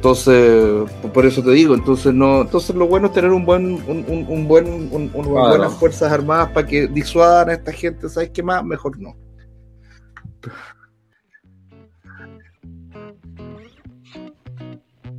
Entonces, 0.00 0.90
por 1.12 1.26
eso 1.26 1.42
te 1.42 1.50
digo, 1.50 1.74
entonces 1.74 2.14
no, 2.14 2.40
entonces 2.40 2.74
lo 2.74 2.86
bueno 2.86 3.08
es 3.08 3.12
tener 3.12 3.30
un 3.32 3.44
buen, 3.44 3.74
un, 3.86 4.24
un, 4.28 4.48
buen, 4.48 4.66
un, 4.90 5.10
buenas 5.12 5.74
fuerzas 5.74 6.10
armadas 6.10 6.48
para 6.52 6.66
que 6.66 6.86
disuadan 6.86 7.50
a 7.50 7.52
esta 7.52 7.70
gente, 7.70 8.08
¿sabes 8.08 8.30
qué 8.30 8.42
más? 8.42 8.64
Mejor 8.64 8.98
no. 8.98 9.14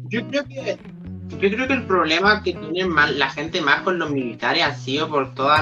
Yo 0.09 0.27
creo 0.27 0.45
que 0.45 0.77
yo 1.29 1.49
creo 1.49 1.67
que 1.67 1.73
el 1.73 1.85
problema 1.85 2.43
que 2.43 2.53
tiene 2.53 2.89
la 3.15 3.29
gente 3.29 3.61
más 3.61 3.81
con 3.81 3.97
los 3.97 4.11
militares 4.11 4.63
ha 4.63 4.75
sido 4.75 5.07
por 5.09 5.33
todos 5.33 5.59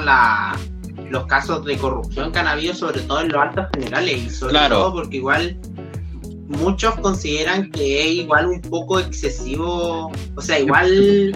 los 1.09 1.25
casos 1.27 1.63
de 1.65 1.77
corrupción 1.77 2.32
que 2.32 2.39
han 2.39 2.47
habido, 2.47 2.73
sobre 2.73 3.01
todo 3.01 3.21
en 3.21 3.32
los 3.32 3.41
altos 3.41 3.67
generales, 3.73 4.23
y 4.23 4.30
sobre 4.30 4.59
todo 4.69 4.93
porque 4.93 5.17
igual 5.17 5.59
muchos 6.50 6.95
consideran 6.95 7.72
que 7.72 8.02
es 8.02 8.08
igual 8.08 8.47
un 8.47 8.62
poco 8.62 9.00
excesivo, 9.00 10.12
o 10.36 10.41
sea, 10.41 10.60
igual 10.60 11.34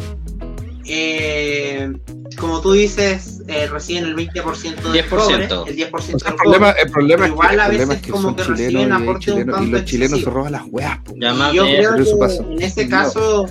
eh, 0.85 1.93
como 2.37 2.61
tú 2.61 2.73
dices, 2.73 3.41
eh, 3.47 3.67
reciben 3.67 4.05
el 4.05 4.15
20% 4.15 4.91
del 4.91 5.05
10%. 5.05 5.09
cobre, 5.09 5.71
el 5.71 5.91
10% 5.91 6.05
del 6.07 6.27
el 6.27 6.35
problema, 6.35 6.71
el 6.71 6.91
problema 6.91 7.27
igual 7.27 7.51
es 7.51 7.55
que, 7.55 7.61
a 7.61 7.69
veces 7.69 8.01
que 8.01 8.11
como 8.11 8.35
que 8.35 8.43
reciben 8.43 8.91
aporte 8.91 9.31
un 9.31 9.45
tanto 9.45 9.63
Y 9.63 9.67
los 9.67 9.85
chilenos 9.85 10.19
se 10.19 10.29
roban 10.29 10.51
las 10.51 10.63
weas. 10.69 10.99
Y 11.15 11.55
yo 11.55 11.63
creo 11.63 11.95
que 11.95 12.53
en 12.53 12.61
este 12.61 12.89
caso... 12.89 13.47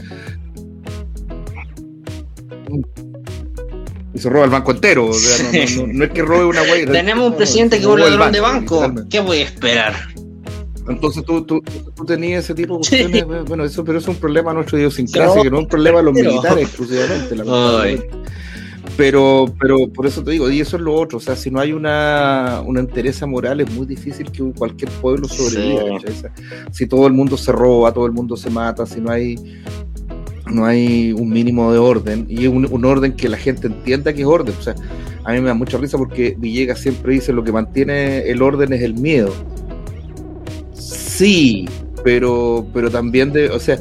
Y 4.15 4.19
se 4.19 4.29
roba 4.29 4.45
el 4.45 4.51
banco 4.51 4.73
entero. 4.73 5.07
O 5.07 5.15
sea, 5.15 5.51
no, 5.53 5.87
no, 5.87 5.93
no, 5.95 6.05
es 6.05 6.11
que 6.11 6.21
robe 6.21 6.45
una 6.45 6.63
wea. 6.63 6.87
Tenemos 6.93 7.31
un 7.31 7.37
presidente 7.37 7.77
que 7.77 7.83
es 7.83 7.89
un 7.89 7.99
ladrón 7.99 8.31
de 8.31 8.41
banco. 8.41 8.93
¿Qué 9.09 9.21
voy 9.21 9.39
a 9.39 9.45
esperar? 9.45 10.12
Entonces 10.89 11.25
tú, 11.25 11.43
tú, 11.43 11.63
tú 11.95 12.05
tenías 12.05 12.45
ese 12.45 12.55
tipo 12.55 12.75
de 12.75 12.79
cuestiones, 12.81 13.45
bueno, 13.47 13.65
eso, 13.65 13.85
pero 13.85 13.99
es 13.99 14.09
un 14.09 14.17
problema 14.17 14.53
nuestro 14.53 14.79
idiosincrasia, 14.79 15.43
que 15.43 15.51
no 15.51 15.59
es 15.59 15.63
un 15.63 15.69
problema 15.69 15.99
de 15.99 16.05
los 16.05 16.15
militares 16.15 16.65
exclusivamente, 16.65 17.37
pero, 18.97 19.47
pero 19.61 19.89
por 19.89 20.07
eso 20.07 20.23
te 20.23 20.33
digo, 20.33 20.51
y 20.51 20.61
eso 20.61 20.77
es 20.77 20.83
lo 20.83 20.95
otro, 20.95 21.19
o 21.19 21.21
sea, 21.21 21.37
si 21.37 21.51
no 21.51 21.61
hay 21.61 21.73
una, 21.73 22.63
una 22.67 22.81
entereza 22.81 23.27
moral 23.27 23.61
es 23.61 23.71
muy 23.71 23.87
difícil 23.87 24.31
que 24.31 24.43
cualquier 24.53 24.91
pueblo 24.91 25.29
sobreviva. 25.29 25.99
Si 26.73 26.87
todo 26.87 27.07
el 27.07 27.13
mundo 27.13 27.37
se 27.37 27.53
roba, 27.53 27.93
todo 27.93 28.07
el 28.07 28.13
mundo 28.13 28.37
se 28.37 28.51
mata, 28.51 28.85
si 28.85 29.01
no 29.01 29.11
hay 29.11 29.37
no 30.51 30.67
hay 30.67 31.13
un 31.13 31.31
mínimo 31.31 31.73
de 31.73 31.79
orden 31.79 32.27
y 32.29 32.47
un, 32.47 32.67
un 32.71 32.85
orden 32.85 33.15
que 33.15 33.29
la 33.29 33.39
gente 33.39 33.69
entienda 33.69 34.13
que 34.13 34.23
es 34.23 34.27
orden. 34.27 34.55
O 34.59 34.63
sea, 34.63 34.75
a 35.25 35.33
mí 35.33 35.41
me 35.41 35.47
da 35.47 35.55
mucha 35.55 35.79
risa 35.79 35.97
porque 35.97 36.35
Villegas 36.39 36.81
siempre 36.81 37.15
dice 37.15 37.33
lo 37.33 37.45
que 37.45 37.53
mantiene 37.53 38.29
el 38.29 38.43
orden 38.43 38.73
es 38.73 38.83
el 38.83 38.95
miedo. 38.95 39.33
Sí, 41.15 41.69
pero, 42.03 42.67
pero 42.73 42.91
también 42.91 43.33
de, 43.33 43.51
o 43.51 43.61
sea, 43.61 43.79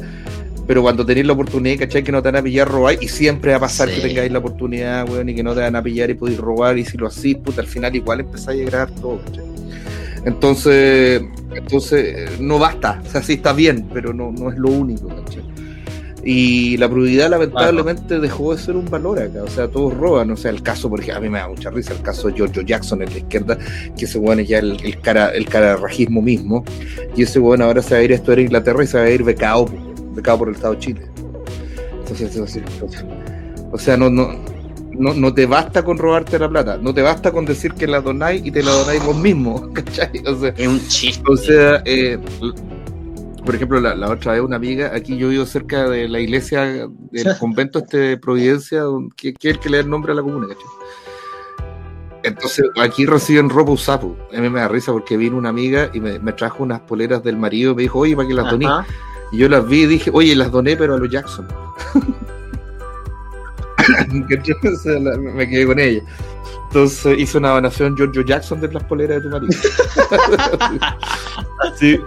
pero 0.66 0.82
cuando 0.82 1.04
tenéis 1.04 1.26
la 1.26 1.32
oportunidad, 1.32 1.78
¿cachai? 1.80 2.04
Que 2.04 2.12
no 2.12 2.22
te 2.22 2.28
van 2.28 2.36
a 2.36 2.42
pillar, 2.42 2.68
robar, 2.68 2.96
y 3.00 3.08
siempre 3.08 3.52
va 3.52 3.56
a 3.56 3.60
pasar 3.60 3.88
que 3.88 4.00
tengáis 4.00 4.30
la 4.30 4.38
oportunidad, 4.38 5.08
weón, 5.08 5.28
y 5.30 5.34
que 5.34 5.42
no 5.42 5.54
te 5.54 5.60
van 5.60 5.74
a 5.74 5.82
pillar 5.82 6.10
y 6.10 6.14
podéis 6.14 6.38
robar, 6.38 6.76
y 6.76 6.84
si 6.84 6.98
lo 6.98 7.06
hacís, 7.06 7.36
puta, 7.36 7.62
al 7.62 7.66
final 7.66 7.96
igual 7.96 8.20
empezáis 8.20 8.62
a 8.62 8.70
grabar 8.70 8.90
todo, 8.92 9.20
¿cachai? 9.24 9.44
Entonces, 10.24 11.22
entonces, 11.54 12.38
no 12.38 12.58
basta, 12.58 13.02
o 13.04 13.10
sea, 13.10 13.22
sí 13.22 13.34
está 13.34 13.52
bien, 13.52 13.88
pero 13.92 14.12
no, 14.12 14.30
no 14.30 14.50
es 14.50 14.58
lo 14.58 14.68
único, 14.68 15.08
¿cachai? 15.08 15.42
Y 16.24 16.76
la 16.76 16.88
probidad 16.88 17.30
lamentablemente 17.30 18.20
dejó 18.20 18.54
de 18.54 18.62
ser 18.62 18.76
un 18.76 18.88
valor 18.88 19.18
acá, 19.18 19.42
o 19.42 19.48
sea, 19.48 19.66
todos 19.66 19.92
roban, 19.94 20.30
o 20.30 20.36
sea, 20.36 20.52
el 20.52 20.62
caso, 20.62 20.88
por 20.88 21.00
ejemplo, 21.00 21.18
a 21.18 21.20
mí 21.20 21.28
me 21.28 21.38
da 21.38 21.48
mucha 21.48 21.70
risa, 21.70 21.94
el 21.94 22.02
caso 22.02 22.28
de 22.28 22.34
Giorgio 22.34 22.62
Jackson 22.62 23.02
en 23.02 23.10
la 23.10 23.18
izquierda, 23.18 23.58
que 23.98 24.04
ese 24.04 24.18
weón 24.18 24.38
es 24.38 24.48
ya 24.48 24.58
el, 24.60 24.78
el 24.84 25.00
cara 25.00 25.30
el 25.30 25.46
rajismo 25.46 26.22
mismo, 26.22 26.64
y 27.16 27.22
ese 27.22 27.40
weón 27.40 27.60
ahora 27.60 27.82
se 27.82 27.94
va 27.94 28.00
a 28.00 28.04
ir 28.04 28.12
a 28.12 28.14
estudiar 28.14 28.38
a 28.38 28.42
Inglaterra 28.42 28.84
y 28.84 28.86
se 28.86 28.98
va 28.98 29.04
a 29.04 29.10
ir 29.10 29.24
becado, 29.24 29.66
becado 30.14 30.38
por 30.38 30.48
el 30.48 30.54
Estado 30.54 30.74
de 30.74 30.78
Chile. 30.78 31.02
Entonces, 31.98 32.62
o 33.72 33.78
sea, 33.78 33.96
no, 33.96 34.08
no, 34.08 34.36
no, 34.92 35.14
no 35.14 35.34
te 35.34 35.46
basta 35.46 35.82
con 35.82 35.98
robarte 35.98 36.38
la 36.38 36.48
plata, 36.48 36.78
no 36.80 36.92
te 36.94 37.02
basta 37.02 37.32
con 37.32 37.44
decir 37.44 37.72
que 37.72 37.86
la 37.86 38.00
donáis 38.00 38.44
y 38.44 38.50
te 38.50 38.62
la 38.62 38.72
donáis 38.72 39.04
vos 39.04 39.16
mismo, 39.16 39.70
¿cachai? 39.74 40.22
O 40.26 40.38
sea, 40.38 40.54
es 40.56 40.68
un 40.68 40.86
chiste. 40.88 41.24
O 41.26 41.36
sea, 41.36 41.82
eh, 41.84 42.18
por 43.44 43.54
ejemplo, 43.54 43.80
la, 43.80 44.08
otra 44.08 44.32
vez 44.32 44.40
una 44.40 44.56
amiga, 44.56 44.92
aquí 44.94 45.16
yo 45.16 45.28
vivo 45.28 45.44
cerca 45.46 45.88
de 45.88 46.08
la 46.08 46.20
iglesia 46.20 46.88
del 47.10 47.38
convento 47.38 47.80
este 47.80 47.98
de 47.98 48.16
Providencia, 48.16 48.84
que, 49.16 49.34
que 49.34 49.50
es 49.50 49.56
el 49.56 49.60
que 49.60 49.68
le 49.68 49.78
da 49.78 49.82
el 49.82 49.90
nombre 49.90 50.12
a 50.12 50.14
la 50.14 50.22
comuna, 50.22 50.46
¿cachai? 50.48 50.64
Entonces, 52.24 52.64
aquí 52.80 53.04
reciben 53.04 53.50
ropa 53.50 53.72
usada. 53.72 54.06
A 54.32 54.40
mí 54.40 54.48
me 54.48 54.60
da 54.60 54.68
risa 54.68 54.92
porque 54.92 55.16
vino 55.16 55.36
una 55.36 55.48
amiga 55.48 55.90
y 55.92 55.98
me, 56.00 56.20
trajo 56.32 56.62
unas 56.62 56.78
poleras 56.80 57.24
del 57.24 57.36
marido 57.36 57.72
y 57.72 57.74
me 57.74 57.82
dijo, 57.82 57.98
oye, 57.98 58.14
¿para 58.14 58.28
qué 58.28 58.34
las 58.34 58.48
doné? 58.50 58.66
Y 59.32 59.38
yo 59.38 59.48
las 59.48 59.66
vi 59.66 59.82
y 59.82 59.86
dije, 59.86 60.10
oye, 60.12 60.36
las 60.36 60.52
doné, 60.52 60.76
pero 60.76 60.94
a 60.94 60.98
los 60.98 61.10
Jackson. 61.10 61.48
me 65.34 65.48
quedé 65.48 65.66
con 65.66 65.78
ella. 65.78 66.02
Entonces 66.66 67.18
hice 67.18 67.38
una 67.38 67.50
donación 67.50 67.96
Giorgio 67.96 68.22
Jackson 68.22 68.60
de 68.60 68.72
las 68.72 68.84
poleras 68.84 69.16
de 69.16 69.28
tu 69.28 69.30
marido. 69.30 69.52
sí. 71.76 71.98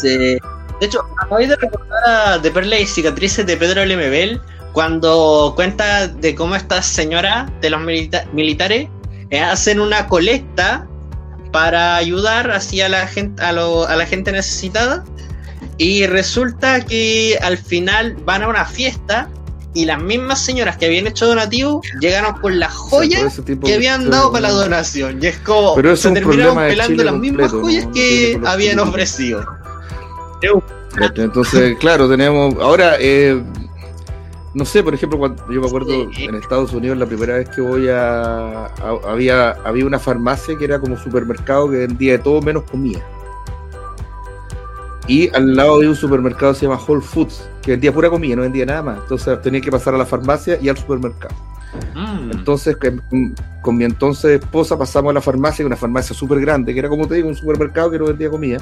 De 0.00 0.40
hecho, 0.80 1.00
acabo 1.20 1.38
de 1.38 1.54
recordar 1.56 2.08
a 2.08 2.38
De 2.38 2.50
Perla 2.50 2.78
y 2.78 2.86
Cicatrices 2.86 3.46
de 3.46 3.56
Pedro 3.56 3.84
Lemebel 3.84 4.40
cuando 4.72 5.52
cuenta 5.54 6.08
de 6.08 6.34
cómo 6.34 6.56
estas 6.56 6.86
señoras 6.86 7.50
de 7.60 7.70
los 7.70 7.80
militares 8.32 8.88
eh, 9.30 9.40
hacen 9.40 9.80
una 9.80 10.06
colecta 10.08 10.86
para 11.52 11.96
ayudar 11.96 12.50
así 12.50 12.80
a 12.80 12.88
la 12.88 13.06
gente, 13.06 13.42
a, 13.42 13.52
la 13.52 14.06
gente 14.06 14.32
necesitada. 14.32 15.04
Y 15.78 16.06
resulta 16.06 16.84
que 16.84 17.38
al 17.42 17.58
final 17.58 18.16
van 18.24 18.42
a 18.42 18.48
una 18.48 18.64
fiesta 18.64 19.28
y 19.74 19.84
las 19.84 20.02
mismas 20.02 20.40
señoras 20.40 20.76
que 20.76 20.86
habían 20.86 21.06
hecho 21.06 21.26
donativo 21.26 21.80
llegaron 22.00 22.34
con 22.40 22.60
las 22.60 22.72
joyas 22.72 23.40
que 23.64 23.74
habían 23.74 24.10
dado 24.10 24.32
para 24.32 24.48
la 24.48 24.50
donación. 24.50 25.18
Y 25.22 25.26
es 25.28 25.38
como 25.38 25.74
se 25.96 26.10
terminaron 26.10 26.56
pelando 26.56 27.04
las 27.04 27.14
mismas 27.14 27.50
joyas 27.52 27.86
que 27.94 28.40
habían 28.44 28.78
ofrecido. 28.80 29.46
Entonces, 31.16 31.76
claro, 31.78 32.08
tenemos. 32.08 32.54
Ahora, 32.60 32.96
eh, 32.98 33.42
no 34.54 34.64
sé, 34.64 34.82
por 34.82 34.94
ejemplo, 34.94 35.18
cuando 35.18 35.50
yo 35.50 35.60
me 35.60 35.66
acuerdo 35.66 36.10
en 36.16 36.34
Estados 36.34 36.72
Unidos 36.72 36.98
la 36.98 37.06
primera 37.06 37.34
vez 37.34 37.48
que 37.48 37.62
voy 37.62 37.88
a, 37.88 38.66
había 39.06 39.52
había 39.64 39.86
una 39.86 39.98
farmacia 39.98 40.56
que 40.56 40.64
era 40.64 40.78
como 40.78 40.96
supermercado 40.98 41.70
que 41.70 41.78
vendía 41.78 42.12
de 42.12 42.18
todo 42.18 42.42
menos 42.42 42.64
comida. 42.64 43.00
Y 45.08 45.34
al 45.34 45.56
lado 45.56 45.80
de 45.80 45.88
un 45.88 45.96
supermercado 45.96 46.54
se 46.54 46.66
llama 46.66 46.80
Whole 46.86 47.02
Foods, 47.02 47.48
que 47.62 47.72
vendía 47.72 47.92
pura 47.92 48.08
comida, 48.08 48.36
no 48.36 48.42
vendía 48.42 48.66
nada 48.66 48.82
más. 48.82 48.98
Entonces 48.98 49.40
tenía 49.42 49.60
que 49.60 49.70
pasar 49.70 49.94
a 49.94 49.98
la 49.98 50.06
farmacia 50.06 50.58
y 50.60 50.68
al 50.68 50.76
supermercado. 50.76 51.34
Mm. 51.94 52.32
Entonces 52.32 52.76
con, 52.76 53.76
mi 53.76 53.84
entonces 53.84 54.40
esposa 54.40 54.78
pasamos 54.78 55.10
a 55.10 55.14
la 55.14 55.20
farmacia, 55.20 55.64
una 55.64 55.76
farmacia 55.76 56.14
súper 56.14 56.40
grande, 56.40 56.72
que 56.72 56.78
era 56.78 56.88
como 56.88 57.08
te 57.08 57.14
digo, 57.14 57.28
un 57.28 57.34
supermercado 57.34 57.90
que 57.90 57.98
no 57.98 58.04
vendía 58.04 58.30
comida. 58.30 58.58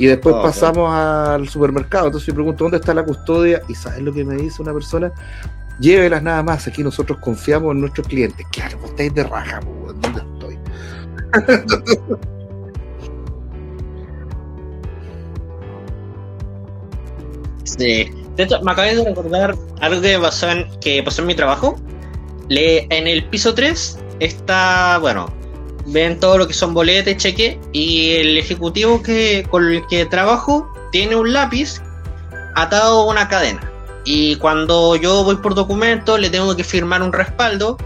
Y 0.00 0.06
después 0.06 0.34
pasamos 0.36 0.90
al 0.90 1.46
supermercado. 1.46 2.06
Entonces 2.06 2.26
yo 2.28 2.34
pregunto, 2.34 2.64
¿dónde 2.64 2.78
está 2.78 2.94
la 2.94 3.04
custodia? 3.04 3.60
Y 3.68 3.74
¿sabes 3.74 4.00
lo 4.00 4.14
que 4.14 4.24
me 4.24 4.34
dice 4.34 4.62
una 4.62 4.72
persona? 4.72 5.12
Llévelas 5.78 6.22
nada 6.22 6.42
más. 6.42 6.66
Aquí 6.66 6.82
nosotros 6.82 7.18
confiamos 7.20 7.74
en 7.74 7.82
nuestros 7.82 8.08
clientes. 8.08 8.46
Claro, 8.50 8.78
vos 8.78 8.88
estáis 8.88 9.14
de 9.14 9.24
raja, 9.24 9.60
¿dónde 10.00 10.22
estoy? 10.32 10.58
sí. 17.64 18.10
De 18.36 18.44
hecho, 18.44 18.62
me 18.62 18.72
acabé 18.72 18.94
de 18.94 19.04
recordar 19.04 19.54
algo 19.82 20.00
que 20.00 20.18
pasó 20.18 20.50
en, 20.50 20.66
que 20.80 21.02
pasó 21.02 21.20
en 21.20 21.26
mi 21.26 21.34
trabajo. 21.34 21.76
Le, 22.48 22.86
en 22.88 23.06
el 23.06 23.26
piso 23.26 23.54
3 23.54 23.98
está, 24.18 24.96
bueno, 24.96 25.30
ven 25.90 26.18
todo 26.20 26.38
lo 26.38 26.46
que 26.46 26.54
son 26.54 26.74
boletes, 26.74 27.16
cheque, 27.16 27.60
y 27.72 28.12
el 28.12 28.38
ejecutivo 28.38 29.02
que, 29.02 29.46
con 29.50 29.68
el 29.68 29.86
que 29.86 30.06
trabajo 30.06 30.72
tiene 30.92 31.16
un 31.16 31.32
lápiz 31.32 31.80
atado 32.54 33.02
a 33.02 33.06
una 33.06 33.28
cadena. 33.28 33.70
Y 34.04 34.36
cuando 34.36 34.96
yo 34.96 35.24
voy 35.24 35.36
por 35.36 35.54
documento, 35.54 36.18
le 36.18 36.30
tengo 36.30 36.56
que 36.56 36.64
firmar 36.64 37.02
un 37.02 37.12
respaldo. 37.12 37.76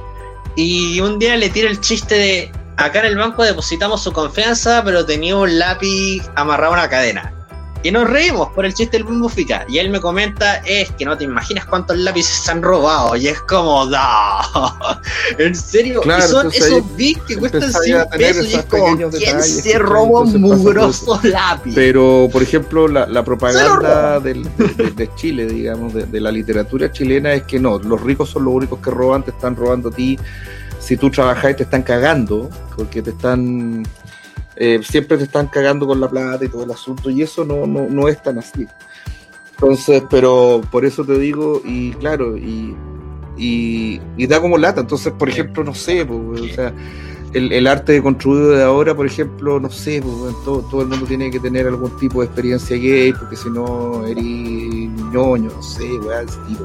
Y 0.56 1.00
un 1.00 1.18
día 1.18 1.36
le 1.36 1.50
tiro 1.50 1.68
el 1.68 1.80
chiste 1.80 2.14
de 2.14 2.52
acá 2.76 3.00
en 3.00 3.06
el 3.06 3.16
banco 3.16 3.42
depositamos 3.42 4.02
su 4.02 4.12
confianza, 4.12 4.82
pero 4.84 5.04
tenía 5.04 5.36
un 5.36 5.58
lápiz 5.58 6.22
amarrado 6.36 6.74
a 6.74 6.78
una 6.78 6.88
cadena. 6.88 7.33
Y 7.84 7.90
nos 7.90 8.08
reímos 8.08 8.48
por 8.54 8.64
el 8.64 8.72
chiste 8.72 8.96
del 8.96 9.06
mismo 9.06 9.28
Fica. 9.28 9.66
Y 9.68 9.76
él 9.76 9.90
me 9.90 10.00
comenta, 10.00 10.56
es 10.64 10.90
que 10.92 11.04
no 11.04 11.18
te 11.18 11.24
imaginas 11.24 11.66
cuántos 11.66 11.98
lápices 11.98 12.42
se 12.42 12.50
han 12.50 12.62
robado. 12.62 13.14
Y 13.14 13.28
es 13.28 13.38
como, 13.42 13.86
da. 13.86 14.40
en 15.38 15.54
serio, 15.54 16.00
claro, 16.00 16.26
son 16.26 16.46
esos 16.50 16.96
bits 16.96 17.20
que 17.28 17.36
cuestan 17.36 17.70
100 17.70 18.04
pesos. 18.16 18.46
Y 18.46 18.54
es 18.54 18.64
como, 18.64 19.10
¿quién 19.10 19.42
se 19.42 19.78
robó 19.78 20.22
un 20.22 20.40
mugroso 20.40 21.20
lápiz? 21.24 21.74
Pero, 21.74 22.30
por 22.32 22.42
ejemplo, 22.42 22.88
la, 22.88 23.22
propaganda 23.22 24.18
del, 24.18 24.48
de, 24.96 25.10
Chile, 25.16 25.44
digamos, 25.44 25.92
de, 25.92 26.20
la 26.22 26.32
literatura 26.32 26.90
chilena 26.90 27.34
es 27.34 27.42
que 27.42 27.60
no, 27.60 27.78
los 27.78 28.00
ricos 28.00 28.30
son 28.30 28.46
los 28.46 28.54
únicos 28.54 28.78
que 28.78 28.90
roban, 28.90 29.22
te 29.22 29.30
están 29.30 29.56
robando 29.56 29.90
a 29.90 29.92
ti. 29.92 30.18
Si 30.78 30.96
tú 30.96 31.10
trabajas 31.10 31.50
y 31.50 31.54
te 31.54 31.62
están 31.64 31.82
cagando, 31.82 32.48
porque 32.74 33.02
te 33.02 33.10
están 33.10 33.82
eh, 34.56 34.80
siempre 34.82 35.16
te 35.18 35.24
están 35.24 35.48
cagando 35.48 35.86
con 35.86 36.00
la 36.00 36.08
plata 36.08 36.44
y 36.44 36.48
todo 36.48 36.64
el 36.64 36.70
asunto, 36.70 37.10
y 37.10 37.22
eso 37.22 37.44
no, 37.44 37.66
no, 37.66 37.86
no 37.88 38.08
es 38.08 38.22
tan 38.22 38.38
así. 38.38 38.66
Entonces, 39.52 40.02
pero 40.10 40.60
por 40.70 40.84
eso 40.84 41.04
te 41.04 41.18
digo, 41.18 41.62
y 41.64 41.92
claro, 41.92 42.36
y, 42.36 42.74
y, 43.36 44.26
da 44.26 44.40
como 44.40 44.58
lata. 44.58 44.80
Entonces, 44.80 45.12
por 45.12 45.28
ejemplo, 45.28 45.64
no 45.64 45.74
sé, 45.74 46.04
pues, 46.04 46.40
o 46.40 46.54
sea, 46.54 46.72
el, 47.32 47.52
el, 47.52 47.66
arte 47.66 48.02
construido 48.02 48.50
de 48.50 48.62
ahora, 48.62 48.94
por 48.94 49.06
ejemplo, 49.06 49.60
no 49.60 49.70
sé, 49.70 50.02
pues, 50.02 50.34
todo, 50.44 50.60
todo, 50.70 50.82
el 50.82 50.88
mundo 50.88 51.06
tiene 51.06 51.30
que 51.30 51.40
tener 51.40 51.66
algún 51.66 51.96
tipo 51.98 52.20
de 52.20 52.26
experiencia 52.26 52.76
gay, 52.76 53.12
porque 53.12 53.36
si 53.36 53.50
no, 53.50 54.06
eres 54.06 54.24
ñoño, 54.24 55.50
no 55.50 55.62
sé, 55.62 55.84
weá, 56.00 56.22
ese 56.22 56.38
tipo, 56.48 56.64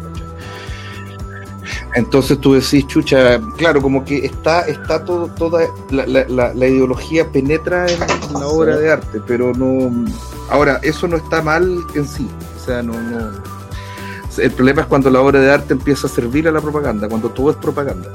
entonces 1.95 2.39
tú 2.39 2.53
decís, 2.53 2.85
chucha, 2.87 3.39
claro, 3.57 3.81
como 3.81 4.05
que 4.05 4.25
está, 4.25 4.61
está 4.61 5.03
todo, 5.03 5.27
toda 5.27 5.67
la, 5.89 6.05
la, 6.05 6.67
ideología 6.67 7.31
penetra 7.31 7.87
en 7.87 8.33
la 8.33 8.47
obra 8.47 8.77
de 8.77 8.91
arte, 8.91 9.19
pero 9.25 9.53
no. 9.53 10.05
Ahora, 10.49 10.79
eso 10.83 11.07
no 11.07 11.17
está 11.17 11.41
mal 11.41 11.79
en 11.95 12.07
sí. 12.07 12.27
O 12.55 12.59
sea, 12.65 12.83
no, 12.83 12.93
no. 12.93 13.31
El 14.37 14.51
problema 14.51 14.81
es 14.81 14.87
cuando 14.87 15.09
la 15.09 15.19
obra 15.19 15.39
de 15.39 15.51
arte 15.51 15.73
empieza 15.73 16.07
a 16.07 16.09
servir 16.09 16.47
a 16.47 16.51
la 16.51 16.61
propaganda, 16.61 17.09
cuando 17.09 17.29
todo 17.29 17.51
es 17.51 17.57
propaganda. 17.57 18.11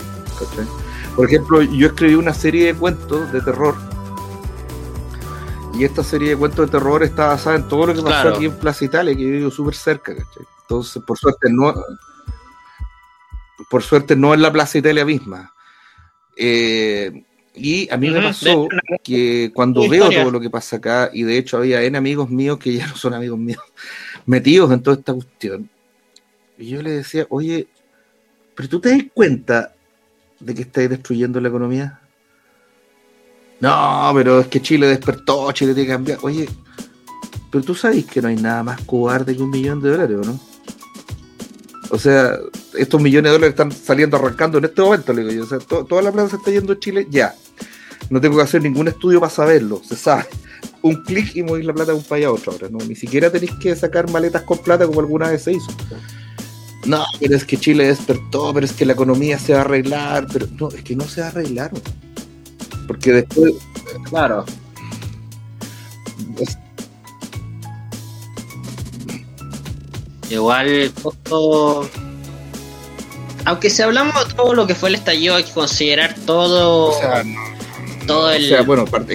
Por 1.17 1.27
ejemplo, 1.27 1.63
yo 1.63 1.89
escribí 1.89 2.15
una 2.15 2.33
serie 2.33 2.67
de 2.67 2.75
cuentos 2.75 3.33
de 3.33 3.41
terror. 3.41 3.75
Y 5.75 5.83
esta 5.83 6.05
serie 6.05 6.31
de 6.31 6.37
cuentos 6.37 6.67
de 6.67 6.79
terror 6.79 7.03
está 7.03 7.27
basada 7.27 7.57
en 7.57 7.67
todo 7.69 7.89
lo 7.89 7.95
que 7.95 8.03
pasó 8.03 8.29
aquí 8.29 8.47
en 8.47 8.53
Plaza 8.53 8.85
Italia, 8.85 9.17
que 9.17 9.23
yo 9.23 9.31
vivo 9.31 9.51
súper 9.51 9.75
cerca, 9.75 10.15
¿cachai? 10.15 10.47
Entonces, 10.63 11.03
por 11.03 11.19
suerte, 11.19 11.49
no, 11.51 11.75
por 13.71 13.83
suerte 13.83 14.17
no 14.17 14.35
en 14.35 14.43
la 14.43 14.53
Plaza 14.53 14.79
Italia 14.79 15.05
misma. 15.05 15.53
Eh, 16.37 17.25
y 17.55 17.89
a 17.93 17.97
mí 17.97 18.11
me 18.11 18.21
pasó 18.21 18.69
que 19.03 19.53
cuando 19.55 19.89
veo 19.89 20.11
todo 20.11 20.31
lo 20.31 20.41
que 20.41 20.51
pasa 20.51 20.77
acá, 20.77 21.11
y 21.13 21.23
de 21.23 21.39
hecho 21.39 21.59
había 21.59 21.83
en 21.83 21.95
amigos 21.95 22.29
míos 22.29 22.59
que 22.59 22.75
ya 22.75 22.87
no 22.87 22.97
son 22.97 23.15
amigos 23.15 23.39
míos, 23.39 23.63
metidos 24.27 24.73
en 24.73 24.83
toda 24.83 24.97
esta 24.97 25.15
cuestión, 25.15 25.71
y 26.59 26.69
yo 26.69 26.83
le 26.83 26.91
decía, 26.91 27.27
oye, 27.31 27.69
pero 28.55 28.69
tú 28.69 28.81
te 28.81 28.91
das 28.91 29.03
cuenta 29.13 29.75
de 30.41 30.55
que 30.55 30.63
estáis 30.63 30.91
destruyendo 30.91 31.41
la 31.41 31.49
economía. 31.49 32.01
No, 33.61 34.11
pero 34.15 34.41
es 34.41 34.49
que 34.49 34.61
Chile 34.61 34.87
despertó, 34.87 35.51
Chile 35.53 35.75
tiene 35.75 35.87
que 35.87 35.93
cambiar. 35.95 36.19
Oye, 36.23 36.49
pero 37.51 37.65
tú 37.65 37.75
sabes 37.75 38.05
que 38.05 38.21
no 38.21 38.29
hay 38.29 38.37
nada 38.37 38.63
más 38.63 38.83
cobarde 38.83 39.35
que 39.37 39.43
un 39.43 39.51
millón 39.51 39.81
de 39.81 39.91
dólares, 39.91 40.19
¿o 40.19 40.25
no? 40.25 40.41
O 41.95 41.99
sea, 41.99 42.37
estos 42.77 43.01
millones 43.01 43.31
de 43.31 43.35
dólares 43.35 43.53
están 43.53 43.71
saliendo 43.71 44.17
arrancando 44.17 44.59
en 44.59 44.65
este 44.65 44.83
momento, 44.83 45.13
le 45.13 45.23
digo 45.23 45.33
yo. 45.33 45.45
O 45.45 45.47
sea, 45.47 45.59
toda 45.61 46.03
la 46.03 46.11
plata 46.11 46.31
se 46.31 46.37
está 46.37 46.51
yendo 46.51 46.73
a 46.73 46.79
Chile 46.81 47.07
ya. 47.09 47.37
No 48.11 48.21
tengo 48.21 48.37
que 48.37 48.43
hacer 48.43 48.63
ningún 48.63 48.89
estudio 48.89 49.21
para 49.21 49.31
saberlo, 49.31 49.81
se 49.85 49.95
sabe. 49.95 50.27
un 50.83 51.03
clic 51.05 51.37
y 51.37 51.43
mover 51.45 51.65
la 51.65 51.73
plata 51.73 51.93
de 51.93 51.99
un 51.99 52.05
país 52.05 52.27
a 52.27 52.33
otro 52.33 52.53
ahora, 52.53 52.69
¿no? 52.69 52.79
Ni 52.79 52.97
siquiera 52.97 53.31
tenéis 53.31 53.53
que 53.61 53.77
sacar 53.77 54.11
maletas 54.11 54.43
con 54.43 54.59
plata 54.59 54.87
como 54.87 55.01
alguna 55.01 55.31
vez 55.31 55.43
se 55.45 55.53
hizo. 55.53 55.71
No, 56.85 57.05
pero 57.21 57.37
es 57.37 57.45
que 57.45 57.57
Chile 57.57 57.87
despertó, 57.87 58.53
pero 58.53 58.67
es 58.67 58.73
que 58.73 58.85
la 58.85 58.93
economía 58.93 59.39
se 59.39 59.53
va 59.53 59.61
a 59.61 59.63
arreglar, 59.63 60.27
pero 60.33 60.49
no, 60.59 60.69
es 60.71 60.83
que 60.83 60.97
no 60.97 61.05
se 61.05 61.21
va 61.21 61.29
a 61.29 61.31
arreglar. 61.31 61.71
Porque 62.89 63.13
después. 63.13 63.55
Claro. 64.11 64.45
Igual 70.31 70.69
el 70.69 70.93
costo. 70.93 71.89
Aunque 73.45 73.71
si 73.71 73.83
hablamos 73.83 74.29
de 74.29 74.35
todo 74.35 74.55
lo 74.55 74.67
que 74.67 74.75
fue 74.75 74.89
el 74.89 74.95
estallido, 74.95 75.37
hay 75.37 75.45
que 75.45 75.53
considerar 75.53 76.15
todo. 76.27 76.93
todo 78.07 78.31
el 78.33 78.49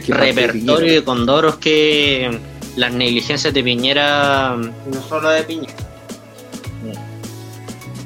repertorio 0.08 0.94
de 0.94 1.04
condoros 1.04 1.58
que 1.58 2.40
las 2.76 2.94
negligencias 2.94 3.54
de 3.54 3.64
Piñera. 3.64 4.56
No 4.56 5.04
solo 5.08 5.30
de 5.30 5.44
Piñera 5.44 5.90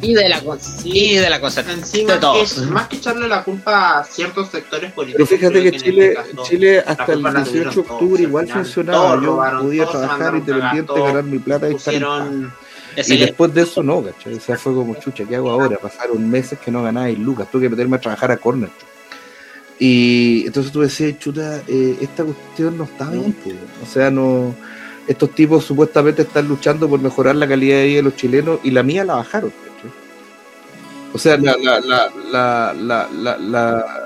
y 0.03 0.13
de 0.13 0.29
la, 0.29 0.41
y 0.83 1.15
de 1.15 1.29
la 1.29 1.39
cosa 1.39 1.63
de 1.63 2.17
todos. 2.19 2.57
más 2.67 2.87
que 2.87 2.97
echarle 2.97 3.27
la 3.27 3.43
culpa 3.43 3.99
a 3.99 4.03
ciertos 4.03 4.49
sectores 4.49 4.91
políticos. 4.91 5.27
Pero 5.29 5.39
fíjate 5.39 5.63
que, 5.63 5.79
Chile, 5.79 6.13
este 6.13 6.43
Chile 6.43 6.83
hasta 6.85 7.13
el 7.13 7.23
18 7.23 7.71
de 7.71 7.79
octubre 7.79 8.23
igual 8.23 8.47
funcionaba. 8.47 9.21
Yo 9.21 9.41
podía 9.61 9.85
trabajar 9.87 10.35
independiente, 10.35 10.93
ganar 10.93 11.23
mi 11.23 11.39
plata 11.39 11.71
y 11.71 11.75
estar 11.75 11.93
y 12.95 13.17
después 13.17 13.53
de 13.53 13.61
eso 13.63 13.83
no, 13.83 14.03
¿cachai? 14.03 14.35
O 14.35 14.39
sea, 14.39 14.57
fue 14.57 14.73
como 14.73 14.95
chucha, 14.95 15.25
¿qué 15.25 15.35
hago 15.35 15.49
ahora? 15.49 15.77
Pasaron 15.77 16.29
meses 16.29 16.59
que 16.59 16.71
no 16.71 16.83
ganaba 16.83 17.09
y 17.09 17.15
lucas, 17.15 17.49
tuve 17.51 17.63
que 17.63 17.69
meterme 17.69 17.97
a 17.97 18.01
trabajar 18.01 18.31
a 18.31 18.37
Corner. 18.37 18.69
Y 19.79 20.43
entonces 20.45 20.71
tú 20.71 20.81
decías, 20.81 21.17
chuta, 21.19 21.61
eh, 21.67 21.97
esta 22.01 22.23
cuestión 22.23 22.77
no 22.77 22.83
está 22.85 23.09
bien, 23.09 23.33
pues. 23.43 23.55
o 23.81 23.91
sea, 23.91 24.11
no 24.11 24.53
estos 25.07 25.31
tipos 25.31 25.65
supuestamente 25.65 26.21
están 26.21 26.47
luchando 26.47 26.87
por 26.87 27.01
mejorar 27.01 27.35
la 27.35 27.47
calidad 27.47 27.77
de 27.77 27.85
vida 27.85 27.97
de 27.97 28.03
los 28.03 28.15
chilenos 28.15 28.59
y 28.63 28.71
la 28.71 28.83
mía 28.83 29.03
la 29.03 29.15
bajaron. 29.15 29.51
O 31.13 31.19
sea, 31.19 31.37
la, 31.37 31.55
la, 31.57 31.79
la, 32.31 33.09
la, 33.37 34.02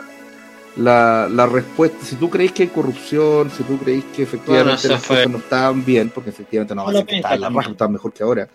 la, 0.77 1.27
la, 1.29 1.45
respuesta, 1.45 1.97
si 2.05 2.15
tú 2.15 2.29
creéis 2.29 2.51
que 2.51 2.63
hay 2.63 2.69
corrupción, 2.69 3.49
si 3.49 3.63
tú 3.63 3.77
creéis 3.79 4.05
que 4.15 4.23
efectivamente 4.23 4.87
las 4.87 5.03
cosas 5.03 5.29
no 5.29 5.37
estaban 5.39 5.83
bien, 5.83 6.09
porque 6.09 6.29
efectivamente 6.29 6.75
no, 6.75 6.89
no 6.91 6.99
estaban 6.99 7.41
la 7.41 7.49
raja, 7.49 7.71
estaban 7.71 7.93
mejor 7.93 8.13
que 8.13 8.23
ahora, 8.23 8.47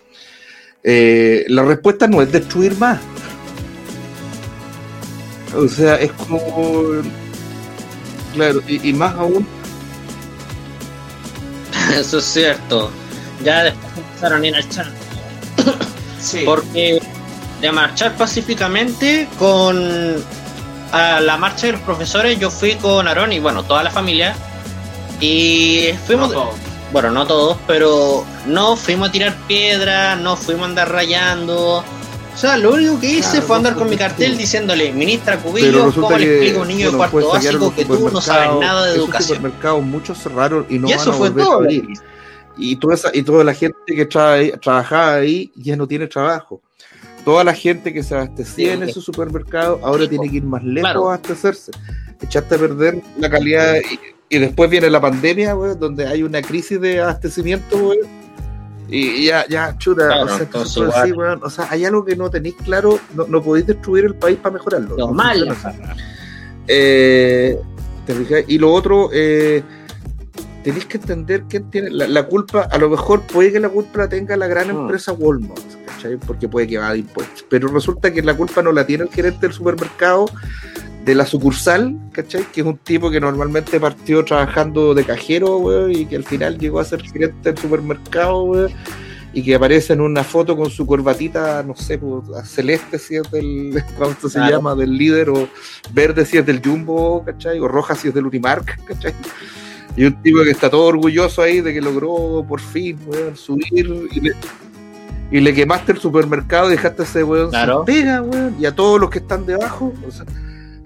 eh, 0.82 1.44
la 1.48 1.62
respuesta 1.62 2.06
no 2.06 2.22
es 2.22 2.30
destruir 2.30 2.76
más. 2.78 3.00
O 5.54 5.68
sea, 5.68 5.96
es 5.96 6.10
como. 6.12 7.02
Claro, 8.34 8.60
y, 8.66 8.92
más 8.92 9.14
aún. 9.14 9.46
Eso 11.94 12.18
es 12.18 12.24
cierto. 12.24 12.90
Ya 13.44 13.64
después 13.64 13.92
empezaron 13.98 14.42
a 14.42 14.46
ir 14.46 14.54
al 14.56 14.68
chat. 14.68 14.86
Sí. 16.20 16.42
Porque 16.44 17.00
de 17.60 17.72
marchar 17.72 18.16
pacíficamente 18.16 19.28
con 19.38 20.16
a 20.92 21.20
la 21.20 21.36
marcha 21.36 21.66
de 21.66 21.72
los 21.72 21.80
profesores 21.82 22.38
yo 22.38 22.50
fui 22.50 22.74
con 22.76 23.08
Aaron 23.08 23.32
y 23.32 23.40
bueno, 23.40 23.64
toda 23.64 23.82
la 23.82 23.90
familia 23.90 24.36
y 25.20 25.90
fuimos 26.06 26.32
bueno, 26.92 27.10
no 27.10 27.26
todos, 27.26 27.56
pero 27.66 28.24
no 28.46 28.76
fuimos 28.76 29.08
a 29.08 29.12
tirar 29.12 29.34
piedra, 29.48 30.14
no 30.14 30.36
fuimos 30.36 30.64
a 30.64 30.68
andar 30.68 30.92
rayando. 30.92 31.78
O 31.78 32.36
sea, 32.36 32.58
lo 32.58 32.74
único 32.74 33.00
que 33.00 33.06
hice 33.06 33.40
fue 33.40 33.56
andar 33.56 33.74
con 33.74 33.88
mi 33.88 33.96
cartel 33.96 34.36
diciéndole, 34.36 34.92
ministra 34.92 35.38
Cubillo, 35.38 35.90
¿cómo 35.92 36.10
le 36.18 36.24
explico 36.24 36.58
a 36.58 36.62
un 36.62 36.68
niño 36.68 36.90
de 36.90 36.96
cuarto 36.98 37.28
básico 37.28 37.74
que 37.74 37.86
tú 37.86 38.10
no 38.10 38.20
sabes 38.20 38.50
nada 38.60 38.84
de 38.86 38.96
educación? 38.96 39.38
supermercados 39.38 39.82
muchos 39.82 40.18
cerraron 40.18 40.66
y 40.68 40.78
no 40.78 40.88
y 40.88 40.92
eso 40.92 41.12
fue 41.14 41.30
todo. 41.30 41.66
Y 42.58 42.76
toda, 42.76 42.94
esa, 42.94 43.10
y 43.14 43.22
toda 43.22 43.42
la 43.44 43.54
gente 43.54 43.78
que 43.86 44.04
trabajaba 44.04 45.14
ahí 45.14 45.50
ya 45.56 45.74
no 45.74 45.86
tiene 45.88 46.06
trabajo 46.06 46.60
toda 47.24 47.44
la 47.44 47.54
gente 47.54 47.92
que 47.92 48.02
se 48.02 48.14
abastecía 48.14 48.74
en 48.74 48.82
esos 48.82 49.04
supermercados 49.04 49.80
ahora 49.82 50.08
tiene 50.08 50.28
que 50.28 50.36
ir 50.36 50.44
más 50.44 50.62
lejos 50.64 50.94
a 50.94 51.14
abastecerse. 51.14 51.72
Echaste 52.20 52.54
a 52.54 52.58
perder 52.58 53.02
la 53.18 53.28
calidad 53.30 53.76
y, 54.28 54.38
después 54.38 54.70
viene 54.70 54.88
la 54.88 55.00
pandemia, 55.00 55.54
donde 55.54 56.06
hay 56.06 56.22
una 56.22 56.40
crisis 56.40 56.80
de 56.80 57.00
abastecimiento, 57.00 57.92
Y 58.88 59.26
ya, 59.26 59.46
ya, 59.48 59.76
chuta, 59.78 60.24
o, 60.24 61.50
sea, 61.50 61.66
hay 61.70 61.84
algo 61.84 62.04
que 62.04 62.16
no 62.16 62.30
tenéis 62.30 62.54
claro, 62.64 62.98
no, 63.14 63.42
podéis 63.42 63.66
destruir 63.66 64.04
el 64.04 64.14
país 64.14 64.38
para 64.38 64.54
mejorarlo. 64.54 64.96
Lo 64.96 65.08
mal. 65.08 65.54
Eh, 66.68 67.58
y 68.46 68.58
lo 68.58 68.72
otro, 68.72 69.10
eh, 69.12 69.62
tenéis 70.62 70.86
que 70.86 70.98
entender 70.98 71.44
quién 71.48 71.70
tiene 71.70 71.90
la, 71.90 72.26
culpa, 72.26 72.62
a 72.70 72.78
lo 72.78 72.88
mejor 72.88 73.22
puede 73.22 73.52
que 73.52 73.60
la 73.60 73.68
culpa 73.68 74.00
la 74.00 74.08
tenga 74.08 74.36
la 74.36 74.46
gran 74.46 74.70
ah. 74.70 74.72
empresa 74.72 75.12
Walmart, 75.12 75.60
¿cachai? 75.86 76.16
Porque 76.16 76.48
puede 76.48 76.66
que 76.66 76.78
va 76.78 76.92
de 76.92 76.98
impuestos, 76.98 77.44
pero 77.48 77.68
resulta 77.68 78.12
que 78.12 78.22
la 78.22 78.36
culpa 78.36 78.62
no 78.62 78.72
la 78.72 78.86
tiene 78.86 79.04
el 79.04 79.10
gerente 79.10 79.46
del 79.46 79.52
supermercado 79.52 80.26
de 81.04 81.14
la 81.14 81.26
sucursal, 81.26 81.98
¿cachai? 82.12 82.44
Que 82.52 82.60
es 82.60 82.66
un 82.66 82.78
tipo 82.78 83.10
que 83.10 83.20
normalmente 83.20 83.80
partió 83.80 84.24
trabajando 84.24 84.94
de 84.94 85.04
cajero, 85.04 85.88
y 85.88 86.06
que 86.06 86.16
al 86.16 86.24
final 86.24 86.58
llegó 86.58 86.78
a 86.78 86.84
ser 86.84 87.02
gerente 87.02 87.52
del 87.52 87.58
supermercado, 87.58 88.68
y 89.34 89.42
que 89.42 89.54
aparece 89.54 89.94
en 89.94 90.00
una 90.00 90.22
foto 90.22 90.56
con 90.56 90.70
su 90.70 90.86
corbatita, 90.86 91.62
no 91.62 91.74
sé, 91.74 91.98
pues, 91.98 92.24
celeste 92.44 92.98
si 92.98 93.16
es 93.16 93.30
del, 93.30 93.82
¿cómo 93.98 94.28
se 94.28 94.38
llama? 94.38 94.74
Del 94.74 94.96
líder, 94.96 95.30
o 95.30 95.48
verde 95.92 96.24
si 96.24 96.38
es 96.38 96.46
del 96.46 96.62
Jumbo, 96.62 97.24
¿cachai? 97.24 97.58
O 97.58 97.66
roja 97.66 97.94
si 97.94 98.08
es 98.08 98.14
del 98.14 98.26
Unimark, 98.26 98.84
¿cachai? 98.84 99.14
Y 99.96 100.04
un 100.04 100.22
tipo 100.22 100.42
que 100.42 100.50
está 100.50 100.70
todo 100.70 100.86
orgulloso 100.86 101.42
ahí 101.42 101.60
de 101.60 101.74
que 101.74 101.80
logró 101.80 102.44
por 102.48 102.60
fin 102.60 102.98
subir 103.34 104.08
y 105.30 105.40
le, 105.40 105.54
quemaste 105.54 105.92
el 105.92 105.98
supermercado 105.98 106.68
y 106.68 106.72
dejaste 106.72 107.02
a 107.02 107.04
ese 107.06 107.24
weón 107.24 107.50
claro. 107.50 107.84
pega, 107.86 108.20
weón. 108.20 108.54
Y 108.60 108.66
a 108.66 108.74
todos 108.74 109.00
los 109.00 109.08
que 109.08 109.18
están 109.18 109.46
debajo. 109.46 109.92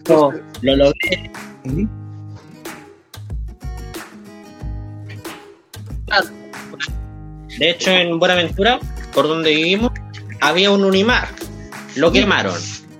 O 0.08 0.32
lo 0.62 0.76
logré. 0.76 1.30
De 7.58 7.70
hecho, 7.70 7.90
en 7.90 8.18
Buenaventura, 8.20 8.78
por 9.12 9.26
donde 9.26 9.50
vivimos, 9.50 9.90
había 10.40 10.70
un 10.70 10.84
Unimar. 10.84 11.28
Lo 11.96 12.12
quemaron 12.12 12.54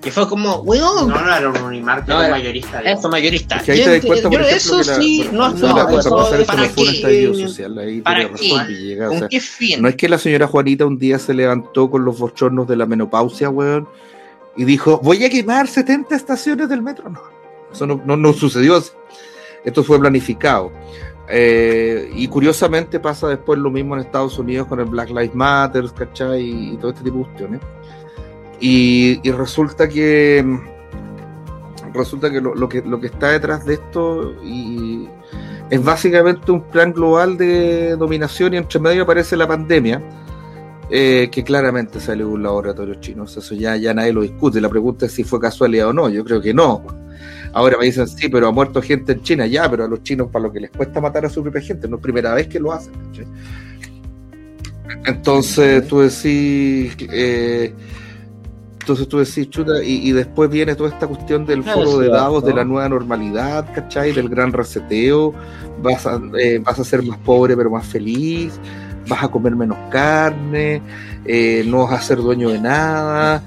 y 0.07 0.11
fue 0.11 0.29
como, 0.29 0.57
weón. 0.59 1.09
No, 1.09 1.21
no 1.21 1.35
era 1.35 1.49
un 1.49 1.61
Unimark, 1.61 2.07
no, 2.07 2.23
era 2.23 2.31
mayorista. 2.31 2.81
Eso, 2.81 3.09
mayorista. 3.09 3.61
Que 3.61 3.73
ahí 3.73 3.83
te 3.83 3.91
das 3.91 4.07
cuenta, 4.07 4.31
por 4.31 4.41
ejemplo, 4.41 4.57
eso 4.57 4.85
sí, 4.85 5.29
no, 5.33 5.49
no, 5.53 5.89
no, 5.89 5.99
eso, 5.99 6.47
para 6.47 6.69
qué. 6.69 6.83
estallido 6.83 7.35
social, 7.35 7.77
ahí 7.79 8.01
¿Para 8.01 8.29
qué? 8.33 8.97
¿Con 8.99 9.17
o 9.17 9.19
sea, 9.19 9.29
qué 9.29 9.41
fin? 9.41 9.83
No 9.83 9.89
es 9.89 9.97
que 9.97 10.09
la 10.09 10.19
señora 10.19 10.47
Juanita 10.47 10.87
un 10.87 10.97
día 10.97 11.19
se 11.19 11.35
levantó 11.35 11.91
con 11.91 12.05
los 12.05 12.21
bochornos 12.21 12.69
de 12.69 12.77
la 12.77 12.87
menopausia, 12.87 13.51
weón, 13.51 13.89
y 14.57 14.65
dijo, 14.65 15.01
voy 15.03 15.25
a 15.25 15.31
quemar 15.31 15.67
70 15.67 16.15
estaciones 16.15 16.69
del 16.69 16.83
metro. 16.83 17.11
No, 17.11 17.21
eso 17.73 17.85
no, 17.85 18.01
no, 18.05 18.17
no 18.17 18.33
sucedió 18.33 18.77
así. 18.77 18.93
Esto 19.65 19.83
fue 19.83 19.99
planificado. 19.99 20.71
Eh, 21.29 22.13
y 22.15 22.29
curiosamente 22.29 23.01
pasa 23.01 23.27
después 23.27 23.59
lo 23.59 23.71
mismo 23.71 23.97
en 23.97 24.03
Estados 24.03 24.39
Unidos 24.39 24.69
con 24.69 24.79
el 24.79 24.87
Black 24.87 25.09
Lives 25.09 25.35
Matter, 25.35 25.87
¿cachai? 25.93 26.43
Y, 26.43 26.75
y 26.75 26.77
todo 26.77 26.93
este 26.93 27.03
tipo 27.03 27.19
de 27.19 27.25
cuestiones. 27.25 27.61
Y, 28.61 29.21
resulta 29.31 29.89
que 29.89 30.45
resulta 31.93 32.31
que 32.31 32.41
lo, 32.41 32.69
que 32.69 32.83
lo 32.83 33.01
que 33.01 33.07
está 33.07 33.31
detrás 33.31 33.65
de 33.65 33.75
esto 33.75 34.35
y 34.45 35.09
es 35.71 35.83
básicamente 35.83 36.53
un 36.53 36.63
plan 36.63 36.93
global 36.93 37.37
de 37.37 37.97
dominación 37.97 38.55
y 38.55 38.57
entre 38.59 38.79
medio 38.79 39.03
aparece 39.03 39.37
la 39.37 39.49
pandemia. 39.49 40.03
Eh, 40.89 41.31
que 41.33 41.43
claramente 41.43 41.99
sale 41.99 42.19
de 42.19 42.31
un 42.31 42.45
laboratorio 42.45 42.95
chino. 43.01 43.25
Eso 43.25 43.55
ya, 43.57 43.75
ya 43.77 43.93
nadie 43.93 44.13
lo 44.13 44.23
discute. 44.23 44.61
La 44.61 44.69
pregunta 44.69 45.07
es 45.07 45.13
si 45.13 45.25
fue 45.25 45.41
casualidad 45.41 45.89
o 45.89 45.93
no. 45.93 46.09
Yo 46.09 46.25
creo 46.25 46.41
que 46.41 46.55
no. 46.55 46.85
Ahora 47.53 47.77
me 47.77 47.87
dicen, 47.87 48.07
sí, 48.07 48.29
pero 48.29 48.47
ha 48.47 48.53
muerto 48.53 48.81
gente 48.81 49.13
en 49.13 49.23
China. 49.23 49.47
Ya, 49.47 49.69
pero 49.69 49.85
a 49.85 49.89
los 49.89 50.05
chinos, 50.05 50.29
para 50.31 50.45
lo 50.45 50.53
que 50.53 50.61
les 50.61 50.71
cuesta 50.71 51.01
matar 51.01 51.27
a 51.27 51.29
su 51.29 51.43
propia 51.43 51.61
gente, 51.61 51.89
no 51.89 51.97
es 51.97 52.03
primera 52.03 52.35
vez 52.35 52.47
que 52.47 52.61
lo 52.61 52.73
hacen. 52.73 52.93
Entonces, 55.07 55.89
tú 55.89 56.01
decís. 56.01 56.97
Eh, 57.11 57.75
entonces 58.87 59.09
tú 59.09 59.18
decís, 59.18 59.51
chuta, 59.51 59.82
y, 59.82 60.12
después 60.12 60.49
viene 60.49 60.76
toda 60.76 60.91
esta 60.91 61.09
cuestión 61.09 61.45
del 61.45 61.64
foro 61.64 61.99
de 61.99 62.09
dados, 62.09 62.45
de 62.45 62.55
la 62.55 62.64
nueva 62.64 62.89
normalidad, 62.89 63.66
¿cachai? 63.74 64.12
Del 64.12 64.28
gran 64.28 64.53
reseteo, 64.53 65.34
vas 65.82 66.07
a, 66.07 66.20
eh, 66.39 66.61
vas 66.62 66.78
a 66.78 66.84
ser 66.84 67.03
más 67.03 67.18
pobre 67.18 67.57
pero 67.57 67.68
más 67.68 67.84
feliz, 67.84 68.61
vas 69.09 69.24
a 69.24 69.28
comer 69.28 69.57
menos 69.57 69.76
carne, 69.91 70.80
eh, 71.24 71.64
no 71.66 71.78
vas 71.78 71.95
a 71.95 72.01
ser 72.01 72.18
dueño 72.18 72.49
de 72.51 72.61
nada. 72.61 73.43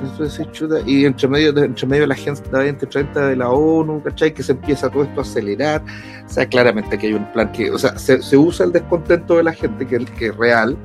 Entonces, 0.00 0.46
chuta, 0.52 0.76
y 0.86 1.04
entre 1.04 1.26
medio, 1.26 1.52
de, 1.52 1.64
entre 1.64 1.88
medio 1.88 2.02
de 2.02 2.06
la 2.06 2.14
Agenda 2.14 2.40
2030 2.40 3.26
de 3.26 3.34
la 3.34 3.50
ONU, 3.50 4.00
¿cachai? 4.04 4.32
Que 4.32 4.44
se 4.44 4.52
empieza 4.52 4.88
todo 4.88 5.02
esto 5.02 5.18
a 5.18 5.24
acelerar. 5.24 5.82
O 6.24 6.32
sea, 6.32 6.46
claramente 6.46 6.96
que 6.96 7.08
hay 7.08 7.14
un 7.14 7.24
plan 7.32 7.50
que, 7.50 7.72
o 7.72 7.78
sea, 7.78 7.98
se, 7.98 8.22
se 8.22 8.36
usa 8.36 8.66
el 8.66 8.70
descontento 8.70 9.36
de 9.36 9.42
la 9.42 9.52
gente, 9.52 9.84
que, 9.84 10.04
que 10.04 10.26
es 10.28 10.36
real, 10.36 10.76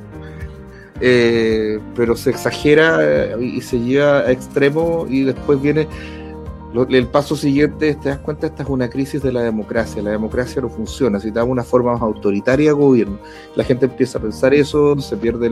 eh, 1.02 1.80
pero 1.96 2.16
se 2.16 2.30
exagera 2.30 3.00
eh, 3.02 3.36
y 3.41 3.62
se 3.62 3.80
lleva 3.80 4.20
a 4.20 4.32
extremo 4.32 5.06
y 5.10 5.24
después 5.24 5.62
viene 5.62 5.88
el 6.84 7.08
paso 7.08 7.36
siguiente, 7.36 7.96
te 7.96 8.10
das 8.10 8.20
cuenta, 8.20 8.48
esta 8.48 8.64
es 8.64 8.70
una 8.70 8.89
crisis 8.89 9.22
de 9.22 9.32
la 9.32 9.43
democracia. 9.43 10.02
La 10.02 10.12
democracia 10.12 10.62
no 10.62 10.70
funciona, 10.70 11.20
si 11.20 11.28
necesitamos 11.28 11.52
una 11.52 11.64
forma 11.64 11.93
más 11.93 12.02
autoritaria 12.02 12.70
de 12.70 12.74
gobierno. 12.74 13.18
La 13.56 13.64
gente 13.64 13.86
empieza 13.86 14.18
a 14.18 14.22
pensar 14.22 14.54
eso, 14.54 15.00
se 15.00 15.16
pierde 15.16 15.50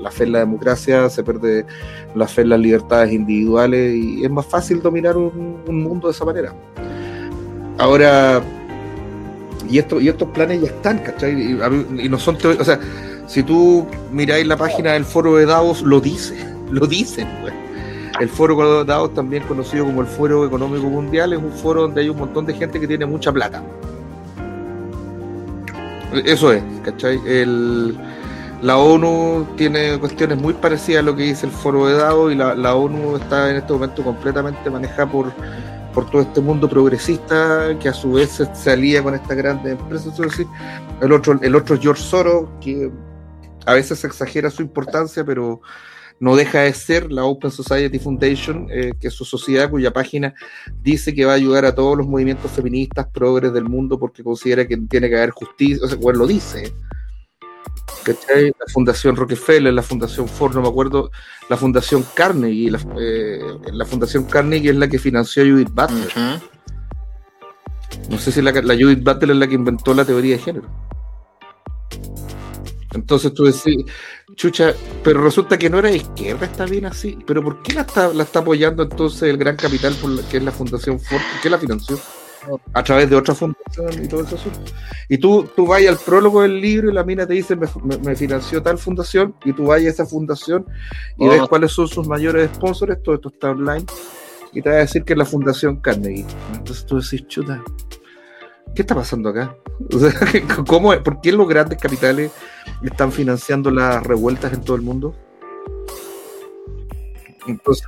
la 0.00 0.10
fe 0.10 0.24
en 0.24 0.32
la 0.32 0.38
democracia, 0.40 1.08
se 1.10 1.24
pierde 1.24 1.66
la 2.14 2.28
fe 2.28 2.42
en 2.42 2.50
las 2.50 2.60
libertades 2.60 3.12
individuales 3.12 3.96
y 3.96 4.24
es 4.24 4.30
más 4.30 4.46
fácil 4.46 4.80
dominar 4.80 5.16
un, 5.16 5.64
mundo 5.66 6.08
de 6.08 6.12
esa 6.12 6.24
manera. 6.24 6.54
Ahora, 7.78 8.40
y, 9.68 9.78
esto, 9.78 10.00
y 10.00 10.08
estos 10.08 10.28
planes 10.28 10.60
ya 10.60 10.68
están, 10.68 10.98
¿cachai? 10.98 11.32
Y, 11.32 12.08
no 12.08 12.18
son, 12.18 12.36
o 12.36 12.64
sea, 12.64 12.78
si 13.26 13.42
tú 13.42 13.86
miráis 14.12 14.46
la 14.46 14.56
página 14.56 14.92
del 14.92 15.04
foro 15.04 15.36
de 15.36 15.46
Davos, 15.46 15.82
lo 15.82 16.00
dice, 16.00 16.36
lo 16.70 16.86
dicen, 16.86 17.28
el 18.20 18.28
Foro 18.28 18.78
de 18.78 18.84
Davos, 18.84 19.12
también 19.14 19.42
conocido 19.44 19.84
como 19.84 20.00
el 20.00 20.06
Foro 20.06 20.46
Económico 20.46 20.86
Mundial, 20.86 21.32
es 21.32 21.38
un 21.38 21.50
foro 21.50 21.82
donde 21.82 22.02
hay 22.02 22.08
un 22.08 22.18
montón 22.18 22.46
de 22.46 22.54
gente 22.54 22.78
que 22.78 22.86
tiene 22.86 23.06
mucha 23.06 23.32
plata. 23.32 23.62
Eso 26.24 26.52
es, 26.52 26.62
¿cachai? 26.84 27.18
la 28.62 28.78
ONU 28.78 29.46
tiene 29.56 29.98
cuestiones 29.98 30.40
muy 30.40 30.54
parecidas 30.54 31.00
a 31.00 31.02
lo 31.02 31.14
que 31.14 31.24
dice 31.24 31.44
el 31.46 31.52
Foro 31.52 31.86
de 31.86 31.94
Davos 31.94 32.32
y 32.32 32.36
la, 32.36 32.74
ONU 32.74 33.16
está 33.16 33.50
en 33.50 33.56
este 33.56 33.72
momento 33.72 34.02
completamente 34.02 34.70
manejada 34.70 35.06
por, 35.10 35.32
por 35.92 36.08
todo 36.08 36.22
este 36.22 36.40
mundo 36.40 36.68
progresista 36.68 37.76
que 37.80 37.88
a 37.88 37.92
su 37.92 38.12
vez 38.12 38.40
se, 38.54 38.70
alía 38.70 39.02
con 39.02 39.14
estas 39.14 39.36
grandes 39.36 39.72
empresas. 39.72 40.18
el 41.00 41.12
otro, 41.12 41.38
el 41.42 41.54
otro 41.54 41.76
George 41.78 42.02
Soros, 42.02 42.46
que 42.60 42.90
a 43.66 43.74
veces 43.74 44.04
exagera 44.04 44.50
su 44.50 44.62
importancia, 44.62 45.24
pero 45.24 45.60
no 46.20 46.36
deja 46.36 46.60
de 46.60 46.72
ser 46.72 47.10
la 47.10 47.24
Open 47.24 47.50
Society 47.50 47.98
Foundation, 47.98 48.68
eh, 48.70 48.92
que 48.98 49.08
es 49.08 49.14
su 49.14 49.24
sociedad 49.24 49.70
cuya 49.70 49.92
página 49.92 50.34
dice 50.80 51.14
que 51.14 51.24
va 51.24 51.32
a 51.32 51.36
ayudar 51.36 51.64
a 51.64 51.74
todos 51.74 51.98
los 51.98 52.06
movimientos 52.06 52.50
feministas 52.50 53.06
progres 53.12 53.52
del 53.52 53.64
mundo 53.64 53.98
porque 53.98 54.22
considera 54.22 54.66
que 54.66 54.76
tiene 54.76 55.08
que 55.08 55.16
haber 55.16 55.30
justicia, 55.30 55.84
o 55.84 55.88
sea, 55.88 55.98
bueno, 55.98 56.20
lo 56.20 56.26
dice. 56.26 56.72
¿Cachai? 58.04 58.46
La 58.46 58.72
Fundación 58.72 59.16
Rockefeller, 59.16 59.72
la 59.72 59.82
Fundación 59.82 60.28
Ford, 60.28 60.54
no 60.54 60.62
me 60.62 60.68
acuerdo, 60.68 61.10
la 61.48 61.56
Fundación 61.56 62.04
Carnegie, 62.14 62.70
la, 62.70 62.80
eh, 62.98 63.40
la 63.72 63.84
Fundación 63.84 64.24
Carnegie 64.24 64.70
es 64.70 64.76
la 64.76 64.88
que 64.88 64.98
financió 64.98 65.42
a 65.42 65.46
Judith 65.46 65.70
Butler. 65.70 66.40
No 68.10 68.18
sé 68.18 68.30
si 68.32 68.42
la, 68.42 68.52
la 68.52 68.74
Judith 68.74 69.02
Butler 69.02 69.30
es 69.30 69.36
la 69.36 69.46
que 69.46 69.54
inventó 69.54 69.94
la 69.94 70.04
teoría 70.04 70.36
de 70.36 70.42
género. 70.42 70.68
Entonces 72.94 73.34
tú 73.34 73.44
decís, 73.44 73.84
chucha, 74.34 74.72
pero 75.02 75.22
resulta 75.22 75.58
que 75.58 75.68
no 75.68 75.78
era 75.78 75.90
de 75.90 75.96
izquierda, 75.96 76.46
está 76.46 76.64
bien 76.64 76.86
así. 76.86 77.18
Pero 77.26 77.42
¿por 77.42 77.62
qué 77.62 77.74
la 77.74 77.82
está, 77.82 78.08
la 78.12 78.22
está 78.22 78.38
apoyando 78.38 78.82
entonces 78.82 79.22
el 79.22 79.36
gran 79.36 79.56
capital, 79.56 79.94
por 80.00 80.22
que 80.24 80.38
es 80.38 80.42
la 80.42 80.52
Fundación 80.52 80.98
Ford? 81.00 81.20
¿Por 81.20 81.42
qué 81.42 81.50
la 81.50 81.58
financió? 81.58 81.98
A 82.74 82.82
través 82.82 83.08
de 83.08 83.16
otra 83.16 83.34
fundación 83.34 84.04
y 84.04 84.06
todo 84.06 84.22
eso. 84.22 84.36
Y 85.08 85.16
tú, 85.16 85.48
tú 85.56 85.66
vas 85.66 85.84
al 85.86 85.96
prólogo 85.96 86.42
del 86.42 86.60
libro 86.60 86.90
y 86.90 86.92
la 86.92 87.02
mina 87.02 87.26
te 87.26 87.34
dice, 87.34 87.56
me, 87.56 88.16
financió 88.16 88.62
tal 88.62 88.78
fundación, 88.78 89.34
y 89.44 89.52
tú 89.52 89.66
vas 89.66 89.80
a 89.80 89.88
esa 89.88 90.04
fundación 90.04 90.66
y 91.18 91.26
ves 91.26 91.40
oh. 91.40 91.48
cuáles 91.48 91.72
son 91.72 91.88
sus 91.88 92.06
mayores 92.06 92.50
sponsors, 92.54 93.02
todo 93.02 93.14
esto 93.14 93.28
está 93.30 93.50
online, 93.50 93.86
y 94.52 94.60
te 94.60 94.68
va 94.68 94.76
a 94.76 94.78
decir 94.80 95.04
que 95.04 95.14
es 95.14 95.18
la 95.18 95.24
Fundación 95.24 95.76
Carnegie. 95.76 96.26
Entonces 96.52 96.84
tú 96.84 97.00
decís, 97.00 97.26
chuta, 97.28 97.62
¿qué 98.74 98.82
está 98.82 98.94
pasando 98.94 99.28
acá? 99.28 99.56
¿cómo, 100.66 100.92
¿Por 101.02 101.20
qué 101.20 101.32
los 101.32 101.48
grandes 101.48 101.78
capitales 101.78 102.32
están 102.82 103.12
financiando 103.12 103.70
las 103.70 104.02
revueltas 104.02 104.52
en 104.52 104.62
todo 104.62 104.76
el 104.76 104.82
mundo? 104.82 105.14
Entonces, 107.46 107.86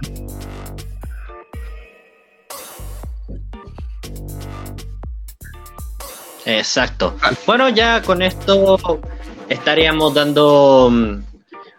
Exacto. 6.47 7.17
Bueno, 7.45 7.69
ya 7.69 8.01
con 8.03 8.23
esto 8.23 8.79
estaríamos 9.49 10.15
dando 10.15 10.89
mm, 10.93 11.25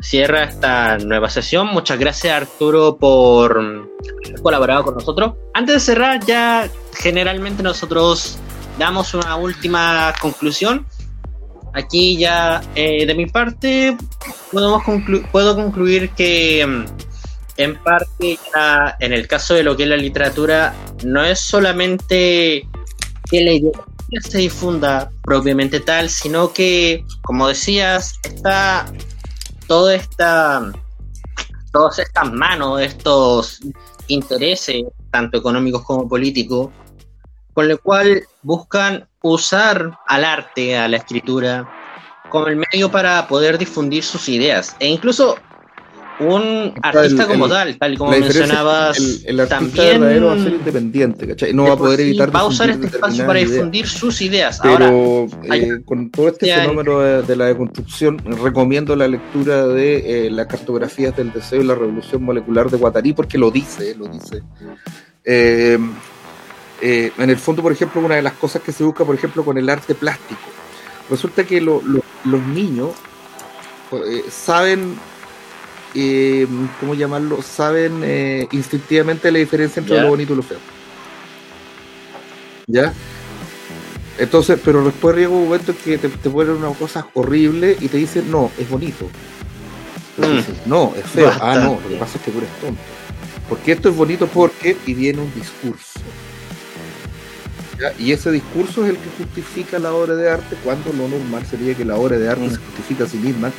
cierre 0.02 0.40
a 0.40 0.44
esta 0.44 0.98
nueva 0.98 1.30
sesión. 1.30 1.68
Muchas 1.68 1.98
gracias 1.98 2.34
Arturo 2.36 2.98
por 2.98 3.58
haber 3.58 4.42
colaborado 4.42 4.84
con 4.84 4.96
nosotros. 4.96 5.36
Antes 5.54 5.76
de 5.76 5.80
cerrar, 5.80 6.26
ya 6.26 6.70
generalmente 6.94 7.64
nosotros 7.64 8.38
damos 8.78 9.14
una 9.14 9.36
última 9.36 10.14
conclusión. 10.22 10.86
Aquí 11.74 12.18
ya 12.18 12.62
eh, 12.76 13.06
de 13.06 13.16
mi 13.16 13.28
parte 13.28 13.96
podemos 14.52 14.84
puedo 15.32 15.56
concluir 15.56 16.10
que 16.12 16.66
mm, 16.66 16.86
en 17.58 17.76
parte 17.84 18.40
en 19.00 19.14
el 19.14 19.28
caso 19.28 19.54
de 19.54 19.64
lo 19.64 19.76
que 19.76 19.84
es 19.84 19.90
la 19.90 19.98
literatura 19.98 20.74
no 21.04 21.24
es 21.24 21.40
solamente 21.40 22.68
que 23.30 23.44
la 23.44 23.52
ideología 23.52 24.22
se 24.22 24.38
difunda 24.38 25.12
propiamente 25.24 25.80
tal, 25.82 26.10
sino 26.10 26.54
que, 26.54 27.04
como 27.24 27.48
decías, 27.48 28.14
está 28.24 28.86
toda 29.68 29.96
esta 29.96 30.72
todas 31.72 32.00
estas 32.00 32.32
manos, 32.32 32.82
estos 32.82 33.60
intereses, 34.08 34.84
tanto 35.12 35.38
económicos 35.38 35.84
como 35.84 36.08
políticos, 36.08 36.70
con 37.54 37.68
lo 37.68 37.78
cual 37.80 38.24
buscan 38.48 39.06
usar 39.22 40.00
al 40.08 40.24
arte, 40.24 40.78
a 40.78 40.88
la 40.88 40.98
escritura, 40.98 41.70
como 42.30 42.48
el 42.48 42.56
medio 42.56 42.90
para 42.90 43.28
poder 43.28 43.58
difundir 43.58 44.04
sus 44.04 44.30
ideas. 44.30 44.74
E 44.80 44.88
incluso 44.88 45.36
un 46.22 46.74
artista 46.82 47.28
como 47.28 47.50
tal, 47.50 47.78
tal 47.78 47.98
como 47.98 48.12
mencionabas, 48.12 48.98
el, 49.26 49.40
artista 49.42 49.84
también 49.84 50.26
va 50.26 50.34
a 50.34 50.40
ser 50.40 50.54
independiente, 50.54 51.28
¿cachai? 51.28 51.54
No 51.54 51.66
va 51.66 51.74
a 51.74 51.78
poder 51.78 52.00
evitar. 52.00 52.34
Va 52.34 52.40
a 52.40 52.46
usar 52.46 52.70
este 52.70 52.88
espacio 52.88 53.28
para 53.28 53.40
difundir 53.40 53.86
sus 53.86 54.22
ideas. 54.22 54.62
Pero 54.64 55.28
eh, 55.54 55.82
con 55.84 56.10
todo 56.10 56.30
este 56.30 56.56
fenómeno 56.56 57.00
de, 57.00 57.36
la 57.36 57.48
deconstrucción, 57.48 58.18
recomiendo 58.42 58.96
la 58.96 59.10
lectura 59.10 59.68
de 59.68 60.28
eh, 60.28 60.32
las 60.32 60.48
cartografías 60.48 61.16
del 61.18 61.34
deseo 61.34 61.62
y 61.62 61.66
la 61.66 61.76
revolución 61.76 62.24
molecular 62.24 62.72
de 62.72 62.78
Guattari, 62.78 63.12
porque 63.12 63.38
lo 63.38 63.52
dice, 63.52 63.94
lo 63.94 64.08
dice. 64.08 64.42
Eh, 65.26 65.78
eh, 66.82 67.12
en 67.18 67.30
el 67.30 67.38
fondo, 67.38 67.62
por 67.62 67.72
ejemplo, 67.72 68.02
una 68.02 68.16
de 68.16 68.22
las 68.22 68.34
cosas 68.34 68.62
que 68.62 68.72
se 68.72 68.84
busca, 68.84 69.04
por 69.04 69.16
ejemplo, 69.16 69.44
con 69.44 69.58
el 69.58 69.70
arte 69.70 69.96
plástico, 69.96 70.42
resulta 71.10 71.44
que 71.44 71.60
los 71.62 71.84
niños 72.48 72.92
eh, 73.92 74.24
saben, 74.30 74.96
eh, 75.96 76.48
¿cómo 76.80 76.94
llamarlo? 76.94 77.42
Saben 77.42 78.48
instintivamente 78.52 79.32
la 79.32 79.40
diferencia 79.40 79.80
entre 79.80 80.02
lo 80.02 80.10
bonito 80.10 80.34
y 80.34 80.36
lo 80.36 80.44
feo. 80.44 80.60
¿Ya? 82.68 82.94
Entonces, 84.20 84.60
pero 84.64 84.84
después 84.84 85.16
llega 85.16 85.30
un 85.30 85.46
momento 85.46 85.74
que 85.84 85.98
te, 85.98 86.10
te 86.10 86.30
ponen 86.30 86.56
una 86.56 86.70
cosa 86.74 87.08
horrible 87.14 87.78
y 87.80 87.88
te 87.88 87.98
dicen, 87.98 88.30
no, 88.32 88.52
es 88.58 88.70
bonito. 88.70 89.10
Mm. 90.18 90.70
no, 90.70 90.94
es 90.96 91.06
feo. 91.06 91.32
Ah, 91.40 91.56
no, 91.56 91.80
lo 91.82 91.90
que 91.90 91.96
pasa 91.96 92.18
es 92.18 92.24
que 92.24 92.32
tú 92.32 92.40
eres 92.40 92.50
tonto. 92.60 92.82
Porque 93.48 93.72
esto 93.72 93.90
es 93.90 93.96
bonito 93.96 94.28
porque, 94.28 94.76
y 94.86 94.94
viene 94.94 95.22
un 95.22 95.34
discurso. 95.34 96.00
Y 98.00 98.12
ese 98.12 98.32
discurso 98.32 98.84
es 98.84 98.92
el 98.92 98.98
que 98.98 99.10
justifica 99.18 99.80
la 99.80 99.94
obra 99.94 100.16
de 100.16 100.30
arte, 100.30 100.56
cuando 100.64 100.92
lo 100.94 101.08
normal 101.08 101.46
sería 101.46 101.76
que 101.76 101.86
la 101.86 101.96
obra 101.96 102.18
de 102.18 102.30
arte 102.30 102.48
mm. 102.48 102.52
se 102.52 102.58
justifica 102.58 103.04
a 103.04 103.08
sí 103.08 103.18
misma 103.18 103.52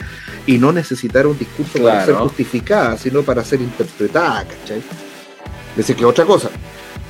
y 0.46 0.58
no 0.58 0.72
necesitar 0.72 1.26
un 1.26 1.38
discurso 1.38 1.82
para 1.82 2.04
ser 2.04 2.14
justificada, 2.16 2.96
sino 2.96 3.22
para 3.22 3.44
ser 3.44 3.60
interpretada, 3.60 4.44
¿cachai? 4.44 4.78
Es 4.78 5.76
decir, 5.76 5.96
que 5.96 6.04
otra 6.04 6.24
cosa. 6.24 6.50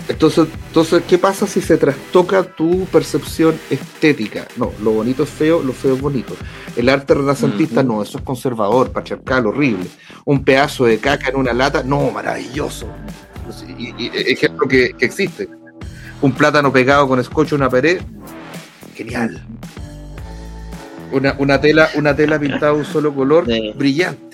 Entonces, 0.09 0.49
entonces, 0.69 1.03
¿qué 1.07 1.19
pasa 1.19 1.47
si 1.47 1.61
se 1.61 1.77
trastoca 1.77 2.43
tu 2.43 2.87
percepción 2.87 3.59
estética? 3.69 4.49
No, 4.57 4.73
lo 4.83 4.93
bonito 4.93 5.23
es 5.23 5.29
feo, 5.29 5.63
lo 5.63 5.73
feo 5.73 5.95
es 5.95 6.01
bonito. 6.01 6.35
El 6.77 6.89
arte 6.89 7.15
renacentista, 7.15 7.83
no, 7.83 8.03
eso 8.03 8.19
es 8.19 8.25
conservador, 8.25 8.91
patriarcal, 8.91 9.47
horrible. 9.47 9.87
Un 10.25 10.45
pedazo 10.45 10.87
de 10.87 10.99
caca 10.99 11.29
en 11.29 11.37
una 11.37 11.53
lata, 11.53 11.83
no, 11.83 12.11
maravilloso. 12.11 12.89
Y, 13.79 14.11
ejemplo 14.15 14.67
que, 14.67 14.95
que 14.95 15.05
existe 15.05 15.49
un 16.21 16.33
plátano 16.33 16.73
pegado 16.73 17.09
con 17.09 17.21
escocho 17.21 17.55
en 17.55 17.63
una 17.63 17.71
pared, 17.71 18.01
genial. 18.95 19.45
Una, 21.13 21.35
una 21.39 21.61
tela, 21.61 21.89
una 21.95 22.15
tela 22.15 22.39
pintada 22.39 22.73
de 22.73 22.79
un 22.79 22.85
solo 22.85 23.15
color, 23.15 23.47
brillante. 23.75 24.29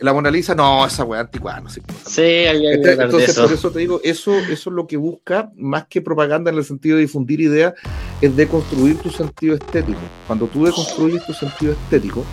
La 0.00 0.14
Mona 0.14 0.30
Lisa, 0.30 0.54
no, 0.54 0.86
esa 0.86 1.04
weá 1.04 1.20
anticuada, 1.20 1.60
no 1.60 1.68
sé. 1.68 1.82
Sí, 2.06 2.22
hay, 2.22 2.64
Entonces, 2.66 3.38
por 3.38 3.52
eso 3.52 3.70
te 3.70 3.80
digo, 3.80 4.00
eso, 4.02 4.34
eso 4.38 4.70
es 4.70 4.74
lo 4.74 4.86
que 4.86 4.96
busca, 4.96 5.50
más 5.56 5.86
que 5.88 6.00
propaganda 6.00 6.50
en 6.50 6.56
el 6.56 6.64
sentido 6.64 6.96
de 6.96 7.02
difundir 7.02 7.40
ideas, 7.42 7.74
es 8.22 8.34
deconstruir 8.34 8.96
tu 8.96 9.10
sentido 9.10 9.54
estético. 9.54 10.00
Cuando 10.26 10.46
tú 10.46 10.64
deconstruyes 10.64 11.24
tu 11.26 11.34
sentido 11.34 11.72
estético, 11.72 12.24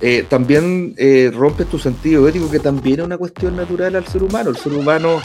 eh, 0.00 0.24
también 0.28 0.94
eh, 0.98 1.32
rompes 1.34 1.66
tu 1.66 1.80
sentido 1.80 2.28
ético, 2.28 2.48
que 2.48 2.60
también 2.60 3.00
es 3.00 3.06
una 3.06 3.18
cuestión 3.18 3.56
natural 3.56 3.96
al 3.96 4.06
ser 4.06 4.22
humano. 4.22 4.50
El 4.50 4.56
ser 4.56 4.72
humano 4.72 5.20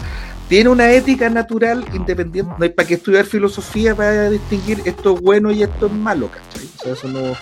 tiene 0.50 0.70
una 0.70 0.91
ética 0.91 1.30
natural 1.30 1.86
independiente. 1.93 2.52
No 2.58 2.64
hay 2.64 2.70
para 2.70 2.88
qué 2.88 2.95
estudiar 2.95 3.26
filosofía 3.26 3.95
para 3.95 4.30
distinguir 4.32 4.82
esto 4.84 5.16
es 5.16 5.22
bueno 5.22 5.52
y 5.52 5.62
esto 5.62 5.86
es 5.86 5.91
malo, 5.93 6.30
¿cachai? 6.30 6.68
O 6.76 6.84
sea, 6.84 6.93
eso 6.93 7.08
no, 7.08 7.36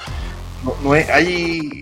no, 0.84 0.96
es. 0.96 1.10
Hay, 1.10 1.82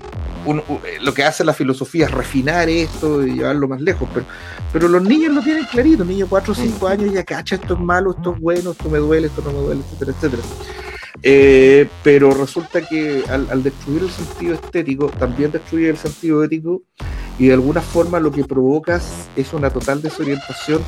lo 1.02 1.14
que 1.14 1.24
hace 1.24 1.44
la 1.44 1.54
filosofía 1.54 2.06
es 2.06 2.12
refinar 2.12 2.70
esto 2.70 3.26
y 3.26 3.34
llevarlo 3.34 3.68
más 3.68 3.82
lejos, 3.82 4.08
pero, 4.14 4.28
pero 4.72 4.88
los 4.88 5.02
niños 5.02 5.34
lo 5.34 5.42
tienen 5.42 5.66
clarito, 5.66 6.06
niños 6.06 6.30
4 6.30 6.54
o 6.54 6.56
5 6.56 6.88
años 6.88 7.12
ya 7.12 7.24
cacha 7.24 7.56
esto 7.56 7.74
es 7.74 7.80
malo, 7.80 8.12
esto 8.12 8.36
es 8.36 8.40
bueno, 8.40 8.72
esto 8.72 8.88
me 8.88 9.00
duele, 9.00 9.28
esto 9.28 9.42
no 9.42 9.52
me 9.52 9.60
duele, 9.66 9.82
etcétera, 9.82 10.12
etcétera. 10.12 10.44
Eh, 11.24 11.88
pero 12.04 12.36
resulta 12.36 12.82
que 12.82 13.24
al, 13.30 13.64
destruir 13.64 14.04
el 14.04 14.12
sentido 14.12 14.54
estético, 14.54 15.08
también 15.08 15.52
destruye 15.52 15.90
el 15.90 15.98
sentido 15.98 16.44
ético 16.44 16.84
y 17.38 17.48
de 17.48 17.54
alguna 17.54 17.82
forma 17.82 18.20
lo 18.20 18.32
que 18.32 18.44
provocas 18.44 19.28
es 19.36 19.54
una 19.54 19.70
total 19.70 20.02
desorientación, 20.02 20.82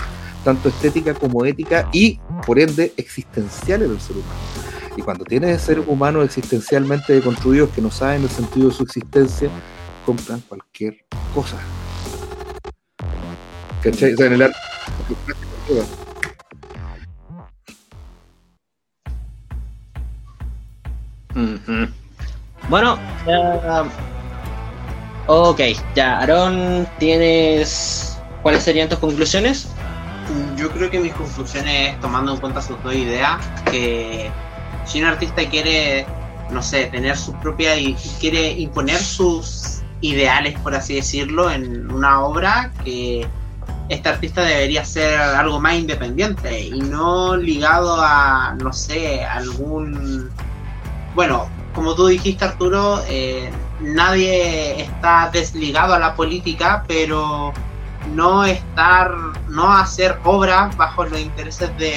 tanto 0.43 0.69
estética 0.69 1.13
como 1.13 1.45
ética 1.45 1.89
y 1.91 2.19
por 2.45 2.59
ende 2.59 2.93
existencial 2.97 3.83
en 3.83 3.91
el 3.91 3.99
ser 3.99 4.17
humano. 4.17 4.39
Y 4.95 5.01
cuando 5.01 5.25
tienes 5.25 5.61
seres 5.61 5.85
humanos 5.87 6.25
existencialmente 6.25 7.13
deconstruidos 7.13 7.69
que 7.69 7.81
no 7.81 7.91
saben 7.91 8.23
el 8.23 8.29
sentido 8.29 8.69
de 8.69 8.75
su 8.75 8.83
existencia, 8.83 9.49
compran 10.05 10.41
cualquier 10.47 11.05
cosa. 11.35 11.57
¿Cachai? 13.83 14.13
O 14.13 14.17
sea, 14.17 14.25
en 14.27 14.41
el. 14.41 14.51
Bueno, 22.69 22.97
ok, 25.27 25.61
ya, 25.95 26.19
Aaron, 26.19 26.87
¿tienes 26.99 28.17
cuáles 28.41 28.63
serían 28.63 28.89
tus 28.89 28.99
conclusiones? 28.99 29.67
Yo 30.57 30.69
creo 30.71 30.89
que 30.89 30.99
mis 30.99 31.13
conclusiones, 31.13 31.99
tomando 32.01 32.33
en 32.33 32.39
cuenta 32.39 32.61
sus 32.61 32.81
dos 32.83 32.93
ideas, 32.93 33.37
que 33.71 34.29
si 34.85 35.01
un 35.01 35.07
artista 35.07 35.47
quiere, 35.49 36.05
no 36.49 36.61
sé, 36.61 36.85
tener 36.87 37.15
su 37.17 37.33
propia 37.35 37.77
y 37.77 37.93
quiere 38.19 38.51
imponer 38.51 38.97
sus 38.97 39.81
ideales, 40.01 40.59
por 40.59 40.75
así 40.75 40.95
decirlo, 40.95 41.49
en 41.49 41.91
una 41.91 42.21
obra, 42.21 42.71
que 42.83 43.27
este 43.89 44.09
artista 44.09 44.41
debería 44.41 44.83
ser 44.83 45.17
algo 45.19 45.59
más 45.59 45.75
independiente 45.75 46.59
y 46.59 46.79
no 46.81 47.37
ligado 47.37 47.97
a, 47.99 48.55
no 48.61 48.73
sé, 48.73 49.23
algún 49.23 50.29
bueno, 51.17 51.49
como 51.73 51.95
tú 51.95 52.05
dijiste 52.05 52.45
Arturo, 52.45 53.01
eh, 53.09 53.49
nadie 53.79 54.81
está 54.81 55.29
desligado 55.31 55.93
a 55.93 55.99
la 55.99 56.15
política, 56.15 56.83
pero 56.87 57.53
no 58.13 58.45
estar, 58.45 59.11
no 59.49 59.71
hacer 59.71 60.17
obras 60.23 60.75
bajo 60.77 61.05
los 61.05 61.19
intereses 61.19 61.69
de, 61.77 61.95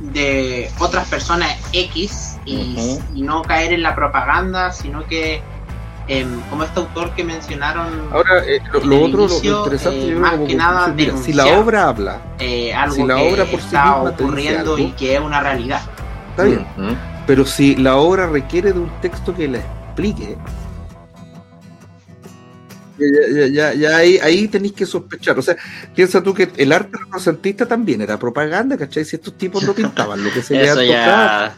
de 0.00 0.70
otras 0.78 1.08
personas 1.08 1.56
X 1.72 2.38
y, 2.44 2.98
no 3.14 3.42
caer 3.42 3.72
en 3.72 3.82
la 3.82 3.94
propaganda, 3.94 4.72
sino 4.72 5.04
que 5.06 5.42
em, 6.08 6.40
como 6.50 6.64
este 6.64 6.80
autor 6.80 7.14
que 7.14 7.24
mencionaron. 7.24 8.08
Ahora, 8.12 8.44
eh, 8.46 8.60
lo, 8.84 9.02
otro, 9.02 9.26
lo 9.28 9.34
interesante, 9.34 10.08
eh, 10.08 10.14
más 10.14 10.38
que 10.46 10.54
nada, 10.54 10.94
si 11.22 11.32
la 11.32 11.46
obra 11.58 11.88
habla, 11.88 12.20
algo 12.76 12.94
si 12.94 13.04
la 13.04 13.16
que 13.16 13.32
obra 13.32 13.44
por 13.44 13.60
está 13.60 13.96
ocurriendo 13.96 14.78
y 14.78 14.92
que 14.92 15.14
es 15.14 15.20
una 15.20 15.40
realidad. 15.40 15.82
Está 16.30 16.44
bien. 16.44 16.66
Pero 17.26 17.44
si 17.44 17.76
la 17.76 17.96
obra 17.96 18.26
requiere 18.26 18.72
de 18.72 18.80
un 18.80 18.90
texto 19.00 19.34
que 19.34 19.46
la 19.46 19.58
explique, 19.58 20.36
ya, 23.52 23.74
ya, 23.74 23.96
ahí, 23.96 24.18
ahí, 24.18 24.48
tenéis 24.48 24.72
que 24.72 24.86
sospechar. 24.86 25.38
O 25.38 25.42
sea, 25.42 25.56
piensa 25.94 26.22
tú 26.22 26.34
que 26.34 26.50
el 26.56 26.72
arte 26.72 26.98
renacentista 26.98 27.66
también 27.66 28.00
era 28.00 28.18
propaganda, 28.18 28.76
¿cachai? 28.76 29.04
Si 29.04 29.16
estos 29.16 29.36
tipos 29.36 29.62
no 29.62 29.74
pintaban 29.74 30.22
lo 30.22 30.32
que 30.32 30.42
se 30.42 30.54
le 30.54 30.68
tocado. 30.68 31.52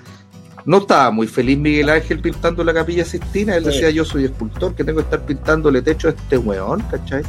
No 0.64 0.78
estaba 0.78 1.10
muy 1.10 1.26
feliz 1.26 1.58
Miguel 1.58 1.90
Ángel 1.90 2.20
pintando 2.20 2.62
la 2.62 2.72
capilla 2.72 3.04
Sistina. 3.04 3.56
Él 3.56 3.64
decía: 3.64 3.90
Yo 3.90 4.04
soy 4.04 4.24
escultor, 4.24 4.74
que 4.74 4.84
tengo 4.84 4.98
que 4.98 5.04
estar 5.04 5.26
pintándole 5.26 5.82
techo 5.82 6.08
a 6.08 6.10
este 6.12 6.38
weón, 6.38 6.80
¿cachai? 6.82 7.22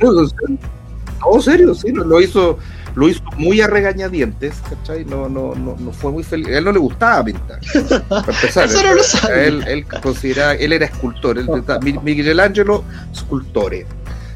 No, 0.00 1.40
serio, 1.40 1.74
sí, 1.74 1.92
lo 1.92 2.20
hizo 2.20 2.58
lo 2.94 3.08
hizo 3.08 3.22
muy 3.36 3.60
a 3.60 3.66
regañadientes, 3.66 4.54
¿cachai? 4.68 5.04
No, 5.04 5.28
no, 5.28 5.54
no, 5.54 5.76
no 5.78 5.92
fue 5.92 6.12
muy 6.12 6.22
feliz. 6.22 6.48
A 6.48 6.58
él 6.58 6.64
no 6.64 6.72
le 6.72 6.78
gustaba 6.78 7.24
pintar. 7.24 7.60
Para 8.08 8.26
empezar, 8.26 8.68
él, 9.34 9.64
él, 9.66 9.86
consideraba, 9.86 10.54
él 10.54 10.72
era 10.72 10.86
escultor, 10.86 11.38
él, 11.38 11.48
Miguel 12.02 12.40
Ángelo, 12.40 12.84
escultore. 13.12 13.86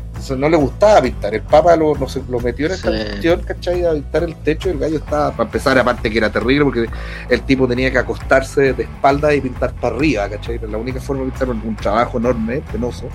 Entonces 0.08 0.38
no 0.38 0.48
le 0.48 0.56
gustaba 0.56 1.02
pintar. 1.02 1.34
El 1.34 1.42
Papa 1.42 1.76
lo, 1.76 1.94
lo, 1.94 2.40
metió 2.40 2.66
en 2.66 2.72
esta 2.72 2.88
cuestión, 2.88 3.40
¿cachai? 3.42 3.84
A 3.84 3.92
pintar 3.92 4.22
el 4.24 4.34
techo. 4.36 4.70
El 4.70 4.78
gallo 4.78 4.96
estaba, 4.96 5.30
para 5.32 5.44
empezar, 5.44 5.78
aparte 5.78 6.10
que 6.10 6.18
era 6.18 6.32
terrible, 6.32 6.64
porque 6.64 6.86
el 7.28 7.42
tipo 7.42 7.68
tenía 7.68 7.90
que 7.90 7.98
acostarse 7.98 8.72
de 8.72 8.84
espalda 8.84 9.34
y 9.34 9.42
pintar 9.42 9.74
para 9.74 9.94
arriba, 9.94 10.28
¿cachai? 10.30 10.54
Era 10.54 10.68
la 10.68 10.78
única 10.78 11.00
forma 11.00 11.24
de 11.24 11.30
pintar 11.30 11.50
un 11.50 11.76
trabajo 11.76 12.16
enorme, 12.16 12.62
penoso 12.72 13.10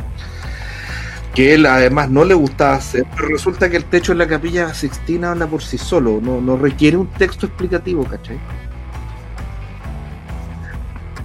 que 1.33 1.53
él 1.53 1.65
además 1.65 2.09
no 2.09 2.25
le 2.25 2.33
gustaba 2.33 2.75
hacer, 2.75 3.05
pero 3.15 3.29
resulta 3.29 3.69
que 3.69 3.77
el 3.77 3.85
techo 3.85 4.11
en 4.11 4.17
la 4.17 4.27
capilla 4.27 4.73
Sixtina 4.73 5.31
habla 5.31 5.47
por 5.47 5.61
sí 5.61 5.77
solo, 5.77 6.19
no, 6.21 6.41
no 6.41 6.57
requiere 6.57 6.97
un 6.97 7.07
texto 7.07 7.45
explicativo, 7.45 8.03
¿cachai? 8.03 8.37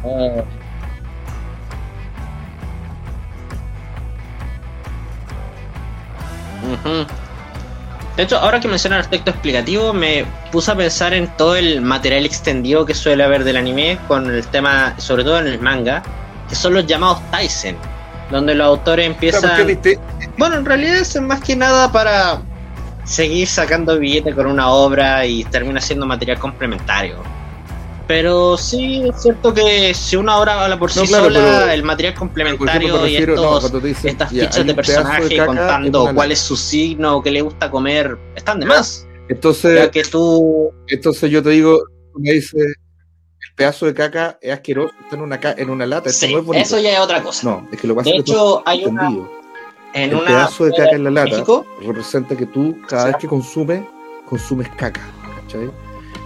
Ah. 0.04 0.44
De 8.16 8.22
hecho, 8.22 8.38
ahora 8.38 8.60
que 8.60 8.68
mencionan 8.68 9.00
el 9.00 9.08
texto 9.08 9.30
explicativo, 9.30 9.92
me 9.92 10.24
puse 10.50 10.70
a 10.70 10.76
pensar 10.76 11.12
en 11.12 11.28
todo 11.36 11.56
el 11.56 11.82
material 11.82 12.24
extendido 12.24 12.86
que 12.86 12.94
suele 12.94 13.22
haber 13.22 13.44
del 13.44 13.56
anime, 13.56 13.98
con 14.08 14.30
el 14.30 14.46
tema, 14.46 14.98
sobre 14.98 15.24
todo 15.24 15.38
en 15.40 15.48
el 15.48 15.60
manga, 15.60 16.02
que 16.48 16.54
son 16.54 16.74
los 16.74 16.86
llamados 16.86 17.20
Tyson 17.30 17.76
donde 18.30 18.54
los 18.54 18.66
autores 18.66 19.06
empiezan... 19.06 19.50
Bueno, 20.38 20.56
en 20.56 20.64
realidad 20.64 20.96
es 20.96 21.20
más 21.20 21.40
que 21.40 21.56
nada 21.56 21.90
para 21.90 22.42
seguir 23.04 23.46
sacando 23.46 23.98
billetes 23.98 24.34
con 24.34 24.46
una 24.46 24.68
obra 24.70 25.24
y 25.26 25.44
termina 25.44 25.80
siendo 25.80 26.06
material 26.06 26.38
complementario. 26.38 27.16
Pero 28.06 28.56
sí, 28.56 29.02
es 29.08 29.20
cierto 29.20 29.52
que 29.52 29.92
si 29.92 30.14
una 30.14 30.38
obra 30.38 30.62
habla 30.62 30.78
por 30.78 30.92
sí 30.92 31.06
sola, 31.06 31.74
el 31.74 31.82
material 31.82 32.14
complementario 32.14 33.06
y 33.06 33.16
estos, 33.16 33.72
estas 34.04 34.30
fichas 34.30 34.64
de 34.64 34.74
personaje 34.74 35.44
contando 35.44 36.12
cuál 36.14 36.30
es 36.30 36.38
su 36.38 36.56
signo, 36.56 37.20
qué 37.22 37.32
le 37.32 37.42
gusta 37.42 37.70
comer, 37.70 38.16
están 38.36 38.60
de 38.60 38.66
más. 38.66 39.06
Entonces, 39.28 39.90
que 39.90 40.04
tú... 40.04 40.70
entonces 40.86 41.30
yo 41.30 41.42
te 41.42 41.50
digo, 41.50 41.82
me 42.14 42.34
dice, 42.34 42.58
pedazo 43.54 43.86
de 43.86 43.94
caca 43.94 44.38
es 44.40 44.52
asqueroso, 44.52 44.94
está 45.02 45.16
en 45.16 45.22
una, 45.22 45.40
en 45.42 45.70
una 45.70 45.86
lata. 45.86 46.10
Sí, 46.10 46.34
eso 46.54 46.78
ya 46.78 46.94
es 46.94 47.00
otra 47.00 47.22
cosa. 47.22 47.48
No, 47.48 47.68
es 47.70 47.80
que 47.80 47.86
lo 47.86 47.94
pasa 47.94 48.10
de 48.10 48.16
hecho, 48.16 48.62
hay 48.66 48.84
una, 48.84 49.08
en 49.94 50.12
el 50.12 50.20
pedazo 50.20 50.66
de 50.66 50.72
caca 50.72 50.96
en 50.96 51.04
la 51.04 51.10
lata 51.10 51.44
representa 51.80 52.36
que 52.36 52.46
tú, 52.46 52.76
cada 52.86 53.06
vez 53.06 53.16
que 53.16 53.26
consumes, 53.26 53.82
consumes 54.28 54.68
caca. 54.76 55.00
¿cachai? 55.42 55.70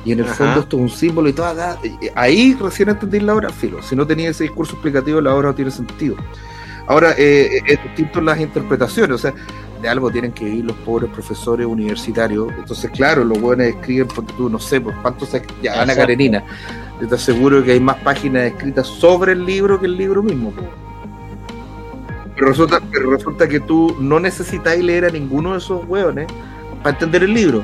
Y 0.04 0.12
en 0.12 0.20
el 0.20 0.26
fondo 0.26 0.60
esto 0.60 0.76
es 0.76 0.82
un 0.82 0.90
símbolo 0.90 1.28
y 1.28 1.32
toda. 1.32 1.78
Ahí 2.14 2.56
recién 2.58 2.88
entendí 2.88 3.20
la 3.20 3.34
obra, 3.34 3.50
filo. 3.50 3.82
Si 3.82 3.94
no 3.94 4.06
tenía 4.06 4.30
ese 4.30 4.44
discurso 4.44 4.72
explicativo, 4.72 5.20
la 5.20 5.34
obra 5.34 5.48
no 5.48 5.54
tiene 5.54 5.70
sentido. 5.70 6.16
Ahora, 6.86 7.12
eh, 7.12 7.48
eh, 7.52 7.62
es 7.66 7.82
distinto 7.84 8.20
las 8.20 8.40
interpretaciones, 8.40 9.14
o 9.14 9.18
sea, 9.18 9.34
de 9.80 9.88
algo 9.88 10.10
tienen 10.10 10.32
que 10.32 10.48
ir 10.48 10.64
los 10.64 10.76
pobres 10.78 11.10
profesores 11.10 11.66
universitarios. 11.66 12.50
Entonces, 12.58 12.90
claro, 12.90 13.24
los 13.24 13.40
buenos 13.40 13.66
escriben, 13.66 14.08
porque 14.08 14.32
tú 14.32 14.48
no 14.48 14.58
sé, 14.58 14.80
por 14.80 14.94
cuánto 15.02 15.26
se. 15.26 15.42
Ya, 15.62 15.80
Ana 15.80 15.94
Karenina, 15.94 16.42
yo 17.00 17.08
te 17.08 17.14
aseguro 17.14 17.64
que 17.64 17.72
hay 17.72 17.80
más 17.80 17.96
páginas 17.98 18.44
escritas 18.44 18.86
sobre 18.86 19.32
el 19.32 19.44
libro 19.44 19.80
que 19.80 19.86
el 19.86 19.96
libro 19.96 20.22
mismo. 20.22 20.52
Pero 22.34 22.48
resulta, 22.48 22.80
pero 22.90 23.10
resulta 23.10 23.48
que 23.48 23.60
tú 23.60 23.96
no 24.00 24.20
necesitas 24.20 24.78
leer 24.78 25.06
a 25.06 25.10
ninguno 25.10 25.52
de 25.52 25.58
esos 25.58 25.84
hueones 25.86 26.26
para 26.82 26.90
entender 26.90 27.22
el 27.22 27.32
libro. 27.32 27.62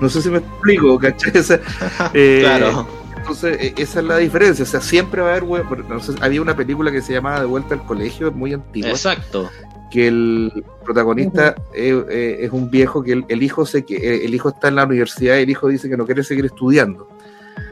No 0.00 0.08
sé 0.08 0.22
si 0.22 0.30
me 0.30 0.38
explico, 0.38 0.98
¿cachai? 0.98 1.32
Eh, 2.14 2.40
claro. 2.42 2.86
Entonces, 3.16 3.58
e, 3.60 3.74
esa 3.76 4.00
es 4.00 4.06
la 4.06 4.16
diferencia. 4.16 4.62
O 4.62 4.66
sea, 4.66 4.80
siempre 4.80 5.20
va 5.20 5.28
a 5.28 5.30
haber 5.32 5.44
hueones. 5.44 6.10
había 6.20 6.40
una 6.40 6.56
película 6.56 6.90
que 6.90 7.02
se 7.02 7.12
llamaba 7.12 7.40
De 7.40 7.46
vuelta 7.46 7.74
al 7.74 7.84
colegio, 7.84 8.32
muy 8.32 8.54
antigua. 8.54 8.90
Exacto. 8.90 9.50
Que 9.90 10.08
el 10.08 10.64
protagonista 10.84 11.54
es, 11.74 12.50
un 12.52 12.70
viejo 12.70 13.02
que 13.02 13.24
el, 13.26 13.42
hijo 13.42 13.64
se, 13.66 13.84
que 13.84 14.24
el 14.24 14.34
hijo 14.34 14.50
está 14.50 14.68
en 14.68 14.76
la 14.76 14.84
universidad 14.84 15.38
y 15.38 15.42
el 15.42 15.50
hijo 15.50 15.68
dice 15.68 15.88
que 15.88 15.96
no 15.96 16.04
quiere 16.04 16.22
seguir 16.22 16.44
estudiando 16.44 17.08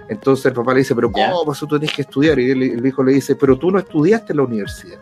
entonces 0.08 0.46
el 0.46 0.52
papá 0.52 0.72
le 0.72 0.80
dice, 0.80 0.94
pero 0.94 1.10
¿cómo 1.10 1.44
pues 1.44 1.58
tú 1.58 1.66
tenés 1.66 1.92
que 1.92 2.02
estudiar? 2.02 2.38
Y 2.38 2.50
el, 2.50 2.86
hijo 2.86 3.02
le 3.02 3.14
dice, 3.14 3.34
pero 3.36 3.58
tú 3.58 3.70
no 3.70 3.78
estudiaste 3.78 4.32
en 4.32 4.36
la 4.38 4.42
universidad. 4.44 5.00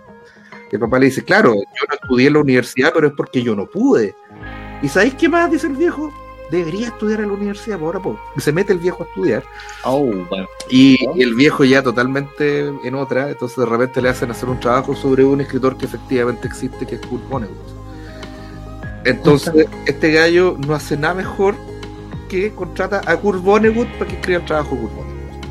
Y 0.71 0.75
el 0.75 0.81
papá 0.81 0.99
le 0.99 1.07
dice, 1.07 1.23
claro, 1.23 1.55
yo 1.55 1.87
no 1.89 1.95
estudié 1.95 2.27
en 2.29 2.33
la 2.33 2.41
universidad, 2.41 2.93
pero 2.95 3.09
es 3.09 3.13
porque 3.15 3.43
yo 3.43 3.55
no 3.55 3.67
pude. 3.67 4.15
¿Y 4.83 4.89
sabéis 4.89 5.15
qué 5.15 5.29
más? 5.29 5.51
Dice 5.51 5.67
el 5.67 5.77
viejo. 5.77 6.13
Debería 6.51 6.89
estudiar 6.89 7.21
en 7.21 7.29
la 7.29 7.35
universidad, 7.35 7.79
pues 7.79 7.87
ahora 7.87 8.01
pues. 8.01 8.45
Se 8.45 8.53
mete 8.53 8.73
el 8.73 8.79
viejo 8.79 9.03
a 9.03 9.07
estudiar. 9.07 9.43
Oh, 9.85 10.11
y, 10.71 10.97
el 11.21 11.35
viejo 11.35 11.65
ya 11.65 11.83
totalmente 11.83 12.67
en 12.67 12.95
otra, 12.95 13.31
entonces 13.31 13.57
de 13.57 13.67
repente 13.67 14.03
le 14.03 14.11
hacen 14.11 14.31
hacer 14.31 14.49
un 14.49 14.61
trabajo 14.61 14.95
sobre 14.95 15.25
un 15.25 15.41
escritor 15.41 15.77
que 15.77 15.87
efectivamente 15.87 16.47
existe, 16.47 16.87
que 16.87 16.97
es 16.97 17.01
Kurt 17.01 17.27
Vonnegut. 17.29 17.57
Entonces, 19.05 19.67
este 19.87 20.13
gallo 20.13 20.57
no 20.67 20.75
hace 20.75 20.97
nada 20.97 21.15
mejor 21.15 21.55
que 22.35 22.53
contrata 22.53 23.01
a 23.07 23.17
Kurt 23.17 23.41
Vonnegut 23.43 23.89
para 23.93 24.07
que 24.11 24.17
escriba 24.17 24.41
el 24.41 24.47
trabajo 24.47 24.75
de 24.75 24.81
Kurt 24.81 24.95
Vonnegut. 24.95 25.45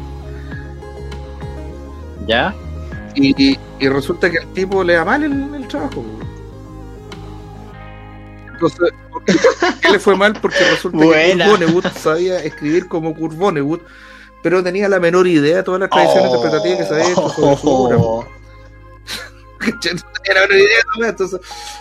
¿Ya? 2.27 2.55
Y, 3.15 3.57
Y 3.80 3.89
resulta 3.89 4.30
que 4.30 4.38
el 4.38 4.47
tipo 4.53 4.84
le 4.84 4.93
da 4.93 5.05
mal 5.05 5.23
el, 5.23 5.53
el 5.55 5.68
trabajo. 5.68 6.03
Entonces, 8.51 8.91
¿qué 9.81 9.91
le 9.91 9.99
fue 9.99 10.15
mal? 10.15 10.34
Porque 10.41 10.57
resulta 10.72 10.97
que 10.97 11.05
Kurt 11.05 11.47
Vonnegut 11.47 11.88
sabía 11.97 12.43
escribir 12.43 12.88
como 12.88 13.15
Kurt 13.15 13.38
Vonnegut, 13.38 13.81
pero 14.41 14.61
tenía 14.61 14.89
la 14.89 14.99
menor 14.99 15.26
idea 15.27 15.57
de 15.57 15.64
todas 15.64 15.80
las 15.80 15.89
tradiciones 15.89 16.31
oh, 16.31 16.35
interpretativas 16.35 16.77
que 16.80 16.85
sabía 16.85 17.15
sobre 17.15 17.57
su 17.57 17.69
obra. 17.69 18.27
Era 20.26 20.45
una 20.45 20.56
idea, 20.56 21.10
entonces 21.10 21.40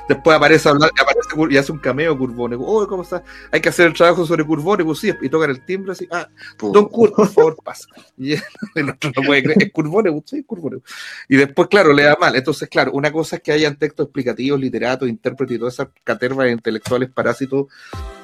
después 0.09 0.37
aparece, 0.37 0.69
aparece 0.69 1.29
y 1.51 1.57
hace 1.57 1.73
un 1.73 1.79
cameo 1.79 2.17
Curvónico. 2.17 2.65
Oh, 2.65 2.87
¿cómo 2.87 3.03
está? 3.03 3.23
Hay 3.51 3.61
que 3.61 3.69
hacer 3.69 3.87
el 3.87 3.95
trabajo 3.95 4.27
sobre 4.27 4.45
Curvónico, 4.45 4.95
sí, 4.95 5.13
y 5.21 5.29
tocan 5.29 5.51
el 5.51 5.65
timbre 5.65 5.93
así. 5.93 6.09
Ah, 6.11 6.29
Don 6.59 6.89
Kurt, 6.89 7.15
por 7.15 7.29
favor, 7.29 7.57
pasa. 7.63 7.87
Y 8.19 8.33
el 8.75 8.91
otro 8.91 9.13
no 9.17 9.23
puede 9.23 9.43
creer, 9.43 9.63
es 9.63 9.73
Curvónico, 9.73 10.23
sí, 10.27 10.43
Curvónico. 10.45 10.83
Y 11.29 11.37
después, 11.37 11.69
claro, 11.69 11.93
le 11.93 12.05
da 12.05 12.17
mal. 12.21 12.35
Entonces, 12.35 12.69
claro, 12.69 12.93
una 12.93 13.13
cosa 13.13 13.37
es 13.37 13.43
que 13.43 13.53
hayan 13.53 13.77
textos 13.77 14.07
explicativos, 14.07 14.59
literatos, 14.59 15.09
intérpretes 15.09 15.57
y 15.57 15.59
todas 15.59 15.75
esas 15.75 15.89
catervas 16.05 16.51
intelectuales 16.51 17.11
parásitos 17.11 17.67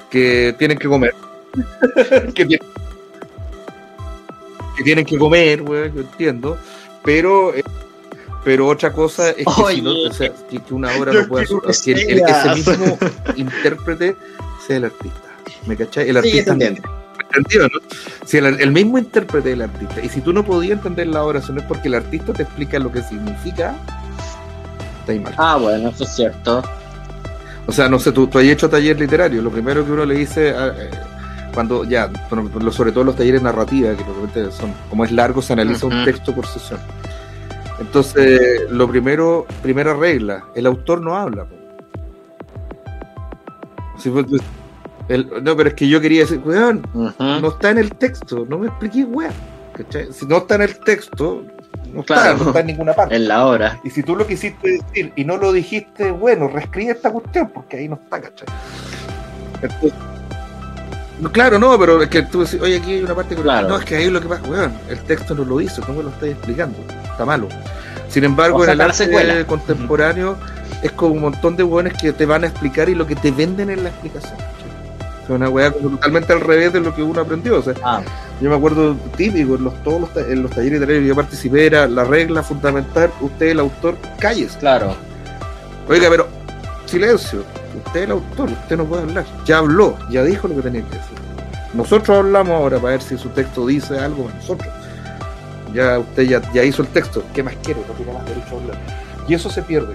que 0.09 0.55
tienen 0.57 0.77
que 0.77 0.87
comer. 0.87 1.15
que, 2.35 2.45
tienen, 2.45 2.67
que 4.77 4.83
tienen 4.83 5.05
que 5.05 5.17
comer, 5.17 5.61
güey, 5.63 5.93
yo 5.93 6.01
entiendo. 6.01 6.57
Pero. 7.03 7.55
Eh, 7.55 7.63
pero 8.43 8.67
otra 8.67 8.91
cosa 8.91 9.29
es 9.31 9.45
que, 9.45 9.75
si 9.75 9.81
no, 9.81 9.91
o 9.91 10.13
sea, 10.13 10.31
que, 10.49 10.73
una 10.73 10.95
obra 10.97 11.13
no 11.21 11.27
pueda 11.27 11.45
que, 11.45 11.91
el, 11.91 12.21
ese 12.21 12.55
mismo 12.55 12.97
intérprete 13.35 14.15
sea 14.65 14.77
el 14.77 14.85
artista. 14.85 15.29
¿Me 15.65 15.75
cachai? 15.75 16.09
El 16.09 16.17
artista. 16.17 16.55
Sí, 16.55 16.63
¿Entendido, 17.35 17.67
no? 17.67 17.79
Si 18.25 18.37
el, 18.37 18.71
mismo 18.71 18.97
intérprete 18.97 19.49
del 19.49 19.63
artista. 19.63 20.01
Y 20.03 20.09
si 20.09 20.21
tú 20.21 20.33
no 20.33 20.43
podías 20.43 20.77
entender 20.77 21.07
la 21.07 21.23
obra, 21.23 21.39
eso 21.39 21.53
no 21.53 21.61
es 21.61 21.67
porque 21.67 21.87
el 21.87 21.95
artista 21.95 22.33
te 22.33 22.43
explica 22.43 22.79
lo 22.79 22.91
que 22.91 23.03
significa, 23.03 23.75
está 25.01 25.11
ahí 25.11 25.19
mal. 25.19 25.33
Ah, 25.37 25.57
bueno, 25.57 25.89
eso 25.89 26.05
es 26.05 26.15
cierto. 26.15 26.63
O 27.67 27.71
sea, 27.71 27.87
no 27.87 27.99
sé, 27.99 28.11
tú, 28.11 28.25
tú 28.25 28.39
has 28.39 28.45
hecho 28.45 28.69
taller 28.69 28.99
literario. 28.99 29.43
Lo 29.43 29.51
primero 29.51 29.85
que 29.85 29.91
uno 29.91 30.05
le 30.05 30.15
dice. 30.15 30.53
Eh, 30.55 30.89
cuando 31.53 31.83
ya, 31.83 32.09
sobre 32.71 32.91
todo 32.91 33.03
los 33.03 33.15
talleres 33.15 33.41
narrativos, 33.41 33.97
que 33.97 34.03
normalmente 34.03 34.51
son, 34.51 34.73
como 34.89 35.03
es 35.03 35.11
largo, 35.11 35.41
se 35.41 35.53
analiza 35.53 35.87
un 35.87 36.05
texto 36.05 36.33
por 36.33 36.47
sesión. 36.47 36.79
Entonces, 37.79 38.69
lo 38.69 38.87
primero, 38.89 39.45
primera 39.61 39.93
regla, 39.93 40.45
el 40.55 40.65
autor 40.65 41.01
no 41.01 41.15
habla. 41.15 41.45
Pues, 44.03 44.25
no, 45.41 45.55
pero 45.57 45.69
es 45.69 45.75
que 45.75 45.87
yo 45.87 45.99
quería 45.99 46.21
decir, 46.21 46.41
weón, 46.43 46.81
no 46.93 47.47
está 47.47 47.71
en 47.71 47.79
el 47.79 47.91
texto, 47.95 48.45
no 48.49 48.59
me 48.59 48.67
expliqué, 48.67 49.03
weón. 49.05 49.33
Si 50.11 50.25
no 50.25 50.37
está 50.37 50.55
en 50.55 50.63
el 50.63 50.77
texto, 50.79 51.43
no, 51.93 52.01
está, 52.01 52.33
no 52.35 52.47
está 52.47 52.59
en 52.59 52.67
ninguna 52.67 52.93
parte. 52.93 53.15
En 53.15 53.27
la 53.27 53.45
hora. 53.45 53.79
Y 53.83 53.89
si 53.89 54.03
tú 54.03 54.15
lo 54.15 54.27
quisiste 54.27 54.71
decir 54.71 55.13
y 55.15 55.23
no 55.23 55.37
lo 55.37 55.53
dijiste, 55.53 56.11
bueno, 56.11 56.49
reescribe 56.49 56.91
esta 56.91 57.11
cuestión, 57.11 57.49
porque 57.53 57.77
ahí 57.77 57.87
no 57.87 57.95
está, 57.95 58.21
¿cachai? 58.21 58.47
Entonces, 59.61 59.93
Claro, 61.33 61.59
no, 61.59 61.77
pero 61.77 62.01
es 62.01 62.09
que 62.09 62.21
tú 62.23 62.43
decís, 62.43 62.61
oye, 62.61 62.77
aquí 62.77 62.93
hay 62.93 63.03
una 63.03 63.13
parte 63.13 63.35
que 63.35 63.43
no, 63.43 63.77
es 63.77 63.83
que 63.83 63.97
ahí 63.97 64.09
lo 64.09 64.21
que 64.21 64.27
pasa, 64.29 64.41
weón, 64.49 64.73
el 64.89 64.99
texto 64.99 65.35
no 65.35 65.43
lo 65.43 65.59
hizo, 65.59 65.81
me 65.91 66.01
lo 66.01 66.09
estáis 66.09 66.31
explicando, 66.33 66.77
está 67.19 67.25
malo. 67.25 67.49
Sin 68.07 68.23
embargo, 68.23 68.63
en 68.63 68.71
el 68.71 68.81
arte 68.81 69.45
contemporáneo 69.47 70.37
es 70.81 70.91
como 70.93 71.13
un 71.13 71.21
montón 71.21 71.57
de 71.57 71.63
weones 71.63 71.93
que 71.93 72.13
te 72.13 72.25
van 72.25 72.45
a 72.45 72.47
explicar 72.47 72.87
y 72.87 72.95
lo 72.95 73.05
que 73.05 73.15
te 73.15 73.31
venden 73.31 73.69
en 73.69 73.83
la 73.83 73.89
explicación. 73.89 74.37
Es 75.23 75.29
una 75.29 75.49
weá 75.49 75.69
totalmente 75.71 76.31
al 76.33 76.39
revés 76.39 76.71
de 76.71 76.79
lo 76.79 76.95
que 76.95 77.03
uno 77.03 77.21
aprendió. 77.21 77.59
O 77.59 77.61
sea, 77.61 77.73
ah. 77.83 78.01
Yo 78.41 78.49
me 78.49 78.55
acuerdo 78.55 78.95
típico, 79.17 79.55
en 79.55 79.65
los, 79.65 79.83
todos 79.83 80.01
los, 80.01 80.27
en 80.29 80.43
los 80.43 80.51
talleres 80.51 80.81
que 80.85 81.05
yo 81.05 81.13
participé, 81.13 81.65
era 81.65 81.87
la 81.87 82.05
regla 82.05 82.41
fundamental, 82.41 83.11
usted 83.19 83.47
el 83.47 83.59
autor, 83.59 83.97
calles. 84.17 84.55
Claro. 84.57 84.95
Oiga, 85.89 86.07
pero 86.09 86.27
silencio 86.85 87.43
usted 87.75 87.99
es 87.99 88.05
el 88.05 88.11
autor, 88.11 88.49
usted 88.49 88.77
no 88.77 88.85
puede 88.85 89.03
hablar. 89.03 89.25
Ya 89.45 89.57
habló, 89.57 89.97
ya 90.09 90.23
dijo 90.23 90.47
lo 90.47 90.55
que 90.55 90.61
tenía 90.61 90.81
que 90.83 90.95
decir. 90.95 91.17
Nosotros 91.73 92.17
hablamos 92.17 92.53
ahora 92.53 92.79
para 92.79 92.91
ver 92.91 93.01
si 93.01 93.17
su 93.17 93.29
texto 93.29 93.67
dice 93.67 93.99
algo 93.99 94.23
para 94.23 94.35
nosotros. 94.37 94.78
Ya 95.73 95.99
usted 95.99 96.41
ya, 96.53 96.63
hizo 96.63 96.81
el 96.81 96.87
texto, 96.89 97.23
¿qué 97.33 97.43
más 97.43 97.55
quiere? 97.63 97.81
No 97.87 97.93
tiene 97.93 98.13
más 98.13 98.25
derecho 98.25 98.55
a 98.55 98.61
hablar. 98.61 98.77
Y 99.27 99.33
eso 99.33 99.49
se 99.49 99.61
pierde. 99.61 99.93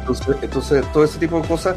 Entonces, 0.00 0.36
entonces 0.42 0.92
todo 0.92 1.04
ese 1.04 1.18
tipo 1.18 1.40
de 1.40 1.48
cosas. 1.48 1.76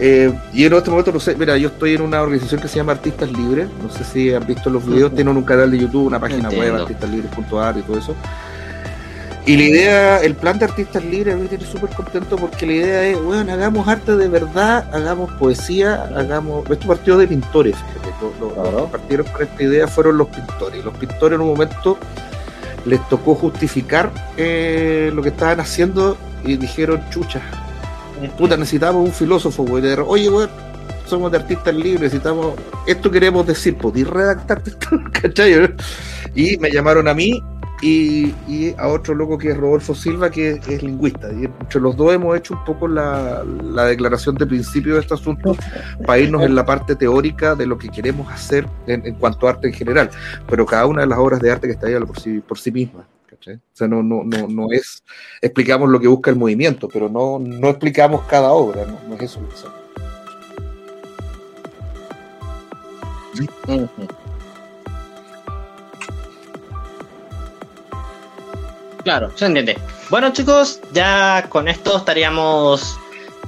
Eh, 0.00 0.32
y 0.52 0.64
en 0.64 0.72
este 0.72 0.90
momento, 0.90 1.10
no 1.10 1.18
sé, 1.18 1.34
mira, 1.34 1.56
yo 1.56 1.68
estoy 1.68 1.94
en 1.94 2.02
una 2.02 2.22
organización 2.22 2.60
que 2.60 2.68
se 2.68 2.76
llama 2.76 2.92
Artistas 2.92 3.30
Libres. 3.32 3.68
No 3.82 3.90
sé 3.90 4.04
si 4.04 4.32
han 4.32 4.46
visto 4.46 4.70
los 4.70 4.86
videos, 4.86 5.12
tienen 5.14 5.36
un 5.36 5.42
canal 5.42 5.70
de 5.70 5.78
YouTube, 5.78 6.06
una 6.06 6.20
página 6.20 6.48
web, 6.50 6.76
artistaslibres.ar 6.76 7.78
y 7.78 7.82
todo 7.82 7.98
eso. 7.98 8.14
Y 9.48 9.56
la 9.56 9.62
idea, 9.62 10.18
el 10.18 10.34
plan 10.34 10.58
de 10.58 10.66
artistas 10.66 11.02
libres 11.02 11.34
me 11.34 11.46
tiene 11.46 11.64
súper 11.64 11.88
contento 11.88 12.36
porque 12.36 12.66
la 12.66 12.72
idea 12.74 13.06
es, 13.06 13.18
bueno, 13.18 13.50
hagamos 13.50 13.88
arte 13.88 14.14
de 14.14 14.28
verdad, 14.28 14.94
hagamos 14.94 15.32
poesía, 15.38 16.02
hagamos... 16.14 16.68
Esto 16.68 16.86
partió 16.86 17.16
de 17.16 17.26
pintores, 17.26 17.74
Los, 18.20 18.52
que 18.52 18.92
partieron 18.92 19.26
con 19.28 19.42
esta 19.44 19.62
idea 19.62 19.88
fueron 19.88 20.18
los 20.18 20.28
pintores. 20.28 20.84
Los 20.84 20.94
pintores 20.98 21.36
en 21.36 21.40
un 21.40 21.46
momento 21.48 21.96
les 22.84 23.00
tocó 23.08 23.34
justificar 23.34 24.12
eh, 24.36 25.10
lo 25.14 25.22
que 25.22 25.30
estaban 25.30 25.60
haciendo 25.60 26.18
y 26.44 26.58
dijeron, 26.58 27.00
chucha, 27.08 27.40
puta, 28.36 28.54
necesitamos 28.58 29.02
un 29.02 29.14
filósofo, 29.14 29.62
güey. 29.64 29.82
Oye, 30.06 30.28
güey, 30.28 30.46
somos 31.06 31.32
de 31.32 31.38
artistas 31.38 31.74
libres, 31.74 32.02
necesitamos... 32.02 32.52
Esto 32.86 33.10
queremos 33.10 33.46
decir, 33.46 33.78
¿podéis 33.78 34.08
redactar 34.08 34.60
esto? 34.66 34.90
¿Cachai? 35.10 35.74
Y 36.34 36.58
me 36.58 36.70
llamaron 36.70 37.08
a 37.08 37.14
mí 37.14 37.42
y, 37.80 38.74
a 38.76 38.88
otro 38.88 39.14
loco 39.14 39.38
que 39.38 39.50
es 39.50 39.56
Rodolfo 39.56 39.94
Silva, 39.94 40.30
que 40.30 40.60
es, 40.68 40.82
lingüista. 40.82 41.30
Y 41.32 41.44
entre 41.44 41.80
los 41.80 41.96
dos 41.96 42.12
hemos 42.12 42.36
hecho 42.36 42.54
un 42.54 42.64
poco 42.64 42.88
la, 42.88 43.44
declaración 43.86 44.34
de 44.36 44.46
principio 44.46 44.94
de 44.94 45.00
este 45.00 45.14
asunto 45.14 45.56
para 46.06 46.18
irnos 46.18 46.42
en 46.42 46.54
la 46.54 46.64
parte 46.64 46.96
teórica 46.96 47.54
de 47.54 47.66
lo 47.66 47.78
que 47.78 47.88
queremos 47.88 48.30
hacer 48.32 48.66
en, 48.86 49.14
cuanto 49.14 49.46
a 49.46 49.50
arte 49.50 49.68
en 49.68 49.74
general. 49.74 50.10
Pero 50.48 50.66
cada 50.66 50.86
una 50.86 51.02
de 51.02 51.06
las 51.06 51.18
obras 51.18 51.40
de 51.40 51.50
arte 51.50 51.66
que 51.66 51.74
está 51.74 51.86
ahí 51.86 51.94
por 52.00 52.18
sí, 52.18 52.40
por 52.40 52.58
sí 52.58 52.70
misma. 52.70 53.06
O 53.40 53.56
sea, 53.72 53.86
no, 53.86 54.02
no, 54.02 54.24
no, 54.24 54.48
no 54.48 54.72
es, 54.72 55.04
explicamos 55.40 55.88
lo 55.88 56.00
que 56.00 56.08
busca 56.08 56.30
el 56.30 56.36
movimiento, 56.36 56.88
pero 56.88 57.08
no, 57.08 57.38
no 57.38 57.68
explicamos 57.68 58.22
cada 58.22 58.50
obra, 58.50 58.84
no, 58.84 59.14
es 59.14 59.22
eso 59.22 59.40
lo 59.40 59.48
que 59.48 59.54
Claro, 69.02 69.30
se 69.34 69.46
entiende. 69.46 69.78
Bueno 70.10 70.32
chicos, 70.32 70.80
ya 70.92 71.46
con 71.48 71.68
esto 71.68 71.98
estaríamos 71.98 72.98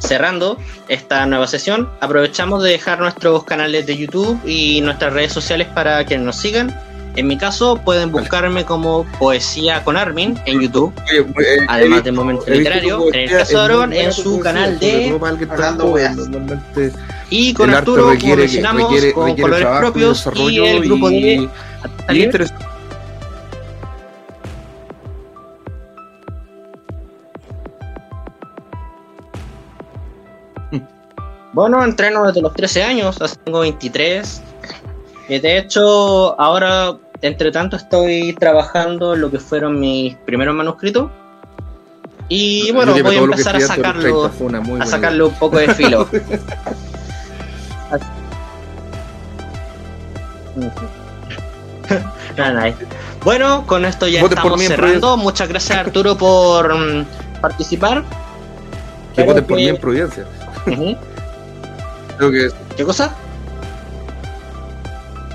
cerrando 0.00 0.58
esta 0.88 1.26
nueva 1.26 1.46
sesión. 1.46 1.88
Aprovechamos 2.00 2.62
de 2.62 2.70
dejar 2.70 3.00
nuestros 3.00 3.44
canales 3.44 3.86
de 3.86 3.96
YouTube 3.96 4.40
y 4.46 4.80
nuestras 4.80 5.12
redes 5.12 5.32
sociales 5.32 5.68
para 5.74 6.04
que 6.04 6.18
nos 6.18 6.36
sigan. 6.36 6.74
En 7.16 7.26
mi 7.26 7.36
caso, 7.36 7.80
pueden 7.84 8.12
buscarme 8.12 8.64
como 8.64 9.04
Poesía 9.18 9.82
con 9.82 9.96
Armin 9.96 10.38
en 10.46 10.60
YouTube, 10.60 10.94
eh, 11.12 11.24
además 11.66 12.04
de 12.04 12.12
Momento 12.12 12.44
Literario. 12.48 13.08
En 13.12 13.20
el 13.20 13.30
caso 13.30 13.58
de 13.58 13.64
Aaron, 13.64 13.92
en 13.92 14.12
su 14.12 14.38
canal 14.38 14.78
de 14.78 15.18
Y 17.30 17.52
con 17.52 17.74
Arturo, 17.74 18.14
como 18.18 18.36
mencionamos, 18.36 18.92
con 19.12 19.36
colores 19.36 19.68
propios 19.80 20.28
y 20.36 20.58
el 20.60 20.84
grupo 20.84 21.10
de... 21.10 21.48
Bueno, 31.52 31.84
entreno 31.84 32.26
desde 32.26 32.42
los 32.42 32.54
13 32.54 32.82
años, 32.82 33.18
tengo 33.44 33.60
23. 33.60 34.42
Y 35.28 35.38
de 35.38 35.58
hecho, 35.58 36.40
ahora, 36.40 36.96
entre 37.22 37.50
tanto, 37.50 37.76
estoy 37.76 38.34
trabajando 38.34 39.14
en 39.14 39.20
lo 39.20 39.30
que 39.30 39.38
fueron 39.38 39.80
mis 39.80 40.14
primeros 40.16 40.54
manuscritos. 40.54 41.10
Y 42.28 42.70
bueno, 42.70 42.94
voy 43.02 43.16
a 43.16 43.18
empezar 43.18 43.56
a 43.56 43.60
sacarlo, 43.60 44.24
a 44.24 45.26
un 45.26 45.34
poco 45.34 45.58
de 45.58 45.74
filo. 45.74 46.08
Bueno, 53.24 53.66
con 53.66 53.84
esto 53.84 54.08
ya 54.08 54.20
estamos 54.20 54.62
cerrando. 54.62 55.16
Muchas 55.16 55.48
gracias 55.48 55.78
Arturo 55.78 56.16
por 56.16 56.74
mm, 56.74 57.04
participar. 57.40 58.04
Que 59.14 59.24
voten 59.24 59.44
por 59.44 59.56
mí 59.56 59.68
en 59.68 59.76
¿Qué 62.76 62.84
cosa? 62.84 63.14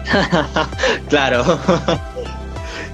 claro. 1.09 1.59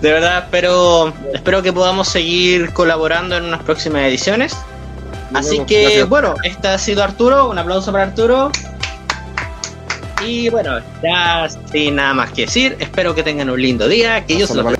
De 0.01 0.11
verdad, 0.11 0.45
espero, 0.45 1.13
espero 1.33 1.61
que 1.61 1.73
podamos 1.73 2.07
seguir 2.07 2.71
colaborando 2.73 3.35
en 3.35 3.43
unas 3.45 3.61
próximas 3.63 4.03
ediciones. 4.03 4.55
Así 5.33 5.59
que, 5.65 6.03
bueno, 6.05 6.35
este 6.43 6.69
ha 6.69 6.77
sido 6.77 7.03
Arturo. 7.03 7.49
Un 7.49 7.59
aplauso 7.59 7.91
para 7.91 8.05
Arturo. 8.05 8.51
Y 10.25 10.49
bueno, 10.49 10.79
ya 11.03 11.47
sin 11.71 11.95
nada 11.95 12.13
más 12.13 12.31
que 12.31 12.45
decir, 12.45 12.77
espero 12.79 13.15
que 13.15 13.23
tengan 13.23 13.49
un 13.49 13.61
lindo 13.61 13.87
día, 13.87 14.25
que 14.25 14.37
yo 14.37 14.45